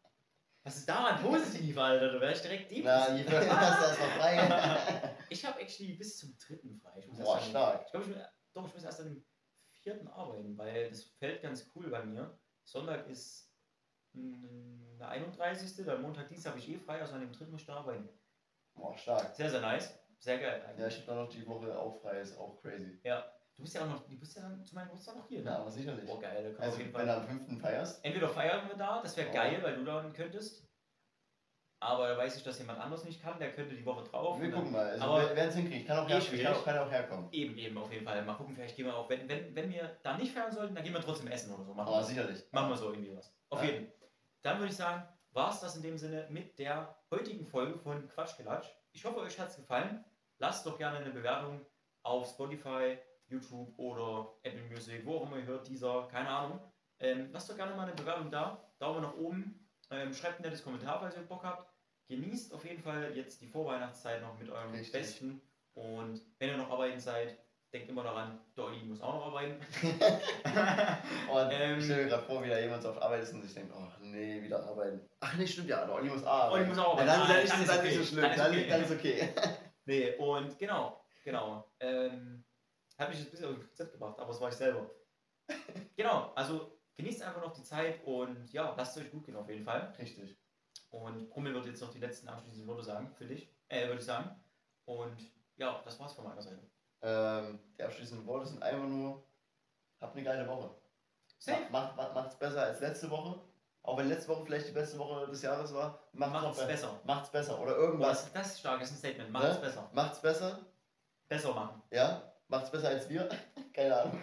Was 0.65 0.77
ist 0.77 0.89
daran 0.89 1.21
positiv, 1.21 1.77
Alter? 1.77 2.11
Da 2.13 2.19
wäre 2.21 2.33
ich 2.33 2.41
direkt 2.41 2.71
depressiv. 2.71 3.31
Ihr 3.31 3.55
hast 3.55 3.81
das 3.81 3.99
erstmal 3.99 4.19
frei. 4.19 5.11
Ich 5.29 5.43
habe 5.45 5.59
actually 5.59 5.93
bis 5.93 6.17
zum 6.19 6.35
dritten 6.37 6.75
frei. 6.79 6.99
Ich 6.99 7.07
muss 7.07 7.19
Boah, 7.19 7.37
erst 7.37 7.49
stark. 7.49 7.81
Ich 7.85 7.91
glaube, 7.91 8.05
ich, 8.09 8.15
muss- 8.15 8.25
doch, 8.53 8.67
ich 8.67 8.73
muss 8.73 8.83
erst 8.83 9.01
am 9.01 9.23
vierten 9.69 10.07
arbeiten, 10.07 10.57
weil 10.57 10.89
das 10.89 11.03
fällt 11.03 11.41
ganz 11.41 11.69
cool 11.75 11.89
bei 11.89 12.03
mir. 12.03 12.39
Sonntag 12.63 13.07
ist 13.07 13.51
mm, 14.13 14.97
der 14.97 15.09
31. 15.09 15.85
Dann 15.85 16.01
Montag, 16.01 16.29
Dienstag 16.29 16.51
habe 16.51 16.59
ich 16.59 16.69
eh 16.69 16.77
frei, 16.79 16.99
also 17.01 17.13
an 17.15 17.21
dem 17.21 17.31
dritten 17.31 17.51
muss 17.51 17.61
ich 17.63 17.69
arbeiten. 17.69 18.09
Boah, 18.73 18.97
stark. 18.97 19.35
Sehr, 19.35 19.49
sehr 19.49 19.61
nice. 19.61 19.99
Sehr 20.19 20.39
geil 20.39 20.61
Ja, 20.63 20.69
eigentlich. 20.69 20.87
ich 20.87 20.95
habe 21.01 21.07
dann 21.07 21.25
noch 21.25 21.29
die 21.29 21.45
Woche 21.45 21.77
auch 21.77 22.01
frei, 22.01 22.19
ist 22.21 22.37
auch 22.37 22.59
crazy. 22.61 22.99
Du 23.57 23.63
bist 23.63 23.73
ja 23.75 23.83
auch 23.83 23.87
noch, 23.89 24.05
du 24.07 24.17
bist 24.19 24.35
ja 24.35 24.41
dann 24.41 24.63
zu 24.65 24.75
meinem 24.75 24.87
Geburtstag 24.87 25.15
noch 25.15 25.27
hier, 25.29 25.39
ne? 25.41 25.49
Ja, 25.49 25.59
aber 25.59 25.71
sicherlich. 25.71 26.05
Boah, 26.05 26.19
geil, 26.19 26.53
da 26.57 26.63
Also, 26.63 26.77
wenn 26.79 26.91
du 26.91 27.13
am 27.15 27.23
5. 27.23 27.61
feierst, 27.61 28.03
Entweder 28.03 28.27
feiern 28.29 28.67
wir 28.67 28.75
da, 28.75 29.01
das 29.01 29.15
wäre 29.15 29.29
Oh. 29.29 29.33
geil, 29.33 29.59
weil 29.63 29.75
du 29.77 29.85
dann 29.85 30.11
könntest. 30.13 30.65
Aber 31.79 32.07
da 32.09 32.17
weiß 32.17 32.35
ich, 32.37 32.43
dass 32.43 32.57
jemand 32.59 32.79
anders 32.79 33.03
nicht 33.05 33.21
kann, 33.21 33.37
der 33.39 33.53
könnte 33.53 33.75
die 33.75 33.85
Woche 33.85 34.03
drauf. 34.09 34.41
wir 34.41 34.51
gucken 34.51 34.71
mal. 34.71 34.89
Also, 34.89 35.03
aber- 35.05 35.35
wer 35.35 35.47
es 35.47 35.55
hinkriegt, 35.55 35.87
kann 35.87 35.99
auch, 35.99 36.09
Eh 36.09 36.19
her, 36.19 36.43
kann, 36.43 36.53
auch, 36.53 36.65
kann 36.65 36.77
auch 36.79 36.91
herkommen. 36.91 37.27
Eben, 37.31 37.57
eben, 37.57 37.77
auf 37.77 37.91
jeden 37.91 38.05
Fall. 38.05 38.23
Mal 38.25 38.33
gucken, 38.33 38.55
vielleicht 38.55 38.75
gehen 38.75 38.85
wir 38.85 38.95
auch, 38.95 39.09
wenn, 39.09 39.27
wenn, 39.29 39.55
wenn 39.55 39.69
wir 39.69 39.97
da 40.03 40.17
nicht 40.17 40.33
feiern 40.33 40.51
sollten, 40.51 40.75
dann 40.75 40.83
gehen 40.83 40.93
wir 40.93 41.01
trotzdem 41.01 41.27
essen 41.27 41.53
oder 41.53 41.63
so. 41.63 41.73
Machen, 41.73 41.87
Aber 41.87 41.97
wir, 41.99 42.03
sicherlich. 42.03 42.43
machen 42.51 42.69
wir 42.69 42.77
so 42.77 42.91
irgendwie 42.91 43.15
was. 43.15 43.33
Auf 43.49 43.63
Ja. 43.63 43.69
jeden 43.69 43.87
Fall. 43.87 44.09
Dann 44.41 44.57
würde 44.59 44.69
ich 44.71 44.75
sagen, 44.77 45.07
war 45.31 45.51
es 45.51 45.59
das 45.61 45.75
in 45.77 45.83
dem 45.83 45.97
Sinne 45.97 46.27
mit 46.29 46.57
der 46.59 46.95
heutigen 47.11 47.45
Folge 47.45 47.77
von 47.77 48.07
Quatschgelatsch. 48.09 48.67
Ich 48.91 49.03
hoffe, 49.05 49.19
euch 49.19 49.37
hat 49.39 49.49
es 49.49 49.55
gefallen. 49.57 50.03
Lasst 50.39 50.65
doch 50.65 50.77
gerne 50.77 50.97
eine 50.97 51.11
Bewertung 51.11 51.65
auf 52.03 52.27
Spotify, 52.27 52.97
YouTube 53.27 53.77
oder 53.77 54.33
Apple 54.43 54.63
Music, 54.69 55.05
wo 55.05 55.17
auch 55.17 55.27
immer 55.27 55.37
ihr 55.37 55.45
hört, 55.45 55.67
dieser, 55.67 56.07
keine 56.07 56.29
Ahnung. 56.29 56.59
Ähm, 56.99 57.29
lasst 57.31 57.49
doch 57.49 57.57
gerne 57.57 57.75
mal 57.75 57.83
eine 57.83 57.93
Bewertung 57.93 58.31
da. 58.31 58.71
Daumen 58.79 59.01
nach 59.01 59.15
oben. 59.15 59.67
Ähm, 59.91 60.13
schreibt 60.13 60.39
ein 60.39 60.43
nettes 60.43 60.63
Kommentar, 60.63 60.99
falls 60.99 61.15
ihr 61.15 61.23
Bock 61.23 61.43
habt. 61.43 61.71
Genießt 62.07 62.53
auf 62.53 62.63
jeden 62.65 62.81
Fall 62.81 63.15
jetzt 63.15 63.41
die 63.41 63.47
Vorweihnachtszeit 63.47 64.21
noch 64.21 64.37
mit 64.37 64.49
eurem 64.49 64.71
Richtig. 64.71 64.91
Besten. 64.91 65.41
Und 65.73 66.21
wenn 66.39 66.49
ihr 66.49 66.57
noch 66.57 66.69
arbeiten 66.69 66.99
seid, 66.99 67.37
denkt 67.73 67.89
immer 67.89 68.03
daran, 68.03 68.39
der 68.55 68.65
Olli 68.65 68.83
muss 68.83 69.01
auch 69.01 69.15
noch 69.15 69.25
arbeiten. 69.27 69.55
Und 71.31 71.51
Ähm, 71.51 71.79
ich 71.79 71.85
stelle 71.85 72.03
mir 72.03 72.09
gerade 72.09 72.23
vor, 72.23 72.43
wie 72.43 72.49
da 72.49 72.59
jemand 72.59 72.83
so 72.83 72.91
auf 72.91 73.01
Arbeit 73.01 73.23
ist 73.23 73.33
und 73.33 73.41
sich 73.41 73.53
denkt, 73.53 73.73
oh 73.75 73.87
nee, 73.99 74.41
wieder 74.41 74.63
arbeiten. 74.63 75.01
Ach 75.19 75.35
nee, 75.35 75.45
stimmt 75.45 75.69
ja, 75.69 75.85
der 75.85 75.93
Olli 75.93 76.09
muss 76.09 76.23
arbeiten. 76.23 76.53
Olli 76.53 76.65
muss 76.69 76.77
auch 76.77 76.93
arbeiten. 76.93 77.07
Ja, 77.07 77.17
dann, 77.17 77.27
dann, 77.27 77.43
ist 77.43 77.53
dann 77.53 77.61
es 77.61 77.67
dann 77.67 77.79
okay. 77.79 77.87
nicht 77.87 77.97
so 77.97 78.05
schlimm, 78.05 78.21
Dann 78.21 78.31
ist 78.31 78.39
dann, 78.39 78.51
okay. 78.51 78.67
dann 78.69 78.83
ist 78.83 78.91
okay. 78.91 79.29
Nee, 79.87 80.15
und 80.15 80.57
genau, 80.57 81.05
genau. 81.23 81.71
Ähm, 81.79 82.43
hat 82.97 83.09
mich 83.09 83.19
jetzt 83.19 83.27
ein 83.27 83.31
bisschen 83.31 83.47
auf 83.47 83.53
den 83.55 83.67
Konzept 83.67 83.91
gebracht, 83.93 84.19
aber 84.19 84.27
das 84.27 84.41
war 84.41 84.49
ich 84.49 84.55
selber. 84.55 84.89
genau, 85.95 86.31
also 86.35 86.79
genießt 86.97 87.21
einfach 87.23 87.41
noch 87.41 87.53
die 87.53 87.63
Zeit 87.63 88.03
und 88.05 88.51
ja, 88.53 88.73
lasst 88.77 88.95
es 88.97 89.03
euch 89.03 89.11
gut 89.11 89.25
gehen 89.25 89.35
auf 89.35 89.49
jeden 89.49 89.63
Fall. 89.65 89.93
Richtig. 89.99 90.37
Und 90.91 91.29
Brummel 91.29 91.53
wird 91.53 91.65
jetzt 91.65 91.81
noch 91.81 91.91
die 91.91 91.99
letzten 91.99 92.27
abschließenden 92.29 92.67
Worte 92.67 92.83
sagen, 92.83 93.13
für 93.17 93.25
dich, 93.25 93.49
äh, 93.67 93.87
würde 93.87 93.99
ich 93.99 94.05
sagen. 94.05 94.29
Und 94.85 95.17
ja, 95.57 95.81
das 95.83 95.99
war's 95.99 96.13
von 96.13 96.23
meiner 96.25 96.41
Seite. 96.41 96.61
Ähm, 97.01 97.59
die 97.77 97.83
abschließenden 97.83 98.25
Worte 98.25 98.47
sind 98.47 98.63
einfach 98.63 98.87
nur, 98.87 99.23
habt 99.99 100.15
eine 100.15 100.23
geile 100.23 100.47
Woche. 100.47 100.73
Safe. 101.37 101.69
Macht, 101.69 101.95
macht, 101.97 102.13
macht's 102.13 102.37
besser 102.39 102.61
als 102.63 102.79
letzte 102.79 103.09
Woche. 103.09 103.41
Auch 103.83 103.97
wenn 103.97 104.07
letzte 104.07 104.29
Woche 104.29 104.45
vielleicht 104.45 104.67
die 104.69 104.71
beste 104.71 104.97
Woche 104.97 105.27
des 105.27 105.41
Jahres 105.43 105.71
war, 105.73 105.99
macht's, 106.13 106.33
noch 106.33 106.41
Macht's 106.43 106.59
be- 106.59 106.65
besser. 106.65 107.01
Macht's 107.03 107.29
besser. 107.31 107.59
Oder 107.61 107.75
irgendwas. 107.75 108.23
das, 108.23 108.33
das 108.33 108.47
ist 108.53 108.59
stark, 108.61 108.79
das 108.79 108.89
ist 108.89 108.95
ein 108.95 108.99
Statement. 108.99 109.31
Macht's 109.31 109.55
Ne? 109.55 109.61
besser. 109.61 109.89
Macht's 109.93 110.21
besser. 110.21 110.65
Besser 111.27 111.53
machen. 111.53 111.83
Ja, 111.91 112.33
macht's 112.47 112.71
besser 112.71 112.89
als 112.89 113.09
wir. 113.09 113.29
Keine 113.73 114.01
Ahnung. 114.01 114.21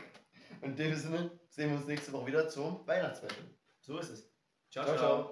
Und 0.61 0.71
in 0.71 0.77
dem 0.77 0.95
Sinne 0.95 1.31
sehen 1.49 1.71
wir 1.71 1.79
uns 1.79 1.87
nächste 1.87 2.13
Woche 2.13 2.27
wieder 2.27 2.49
zum 2.49 2.87
Weihnachtsspecial. 2.87 3.45
So 3.81 3.99
ist 3.99 4.11
es. 4.11 4.31
ciao. 4.71 4.85
Ciao, 4.85 4.97
ciao. 4.97 4.97
ciao. 4.97 5.31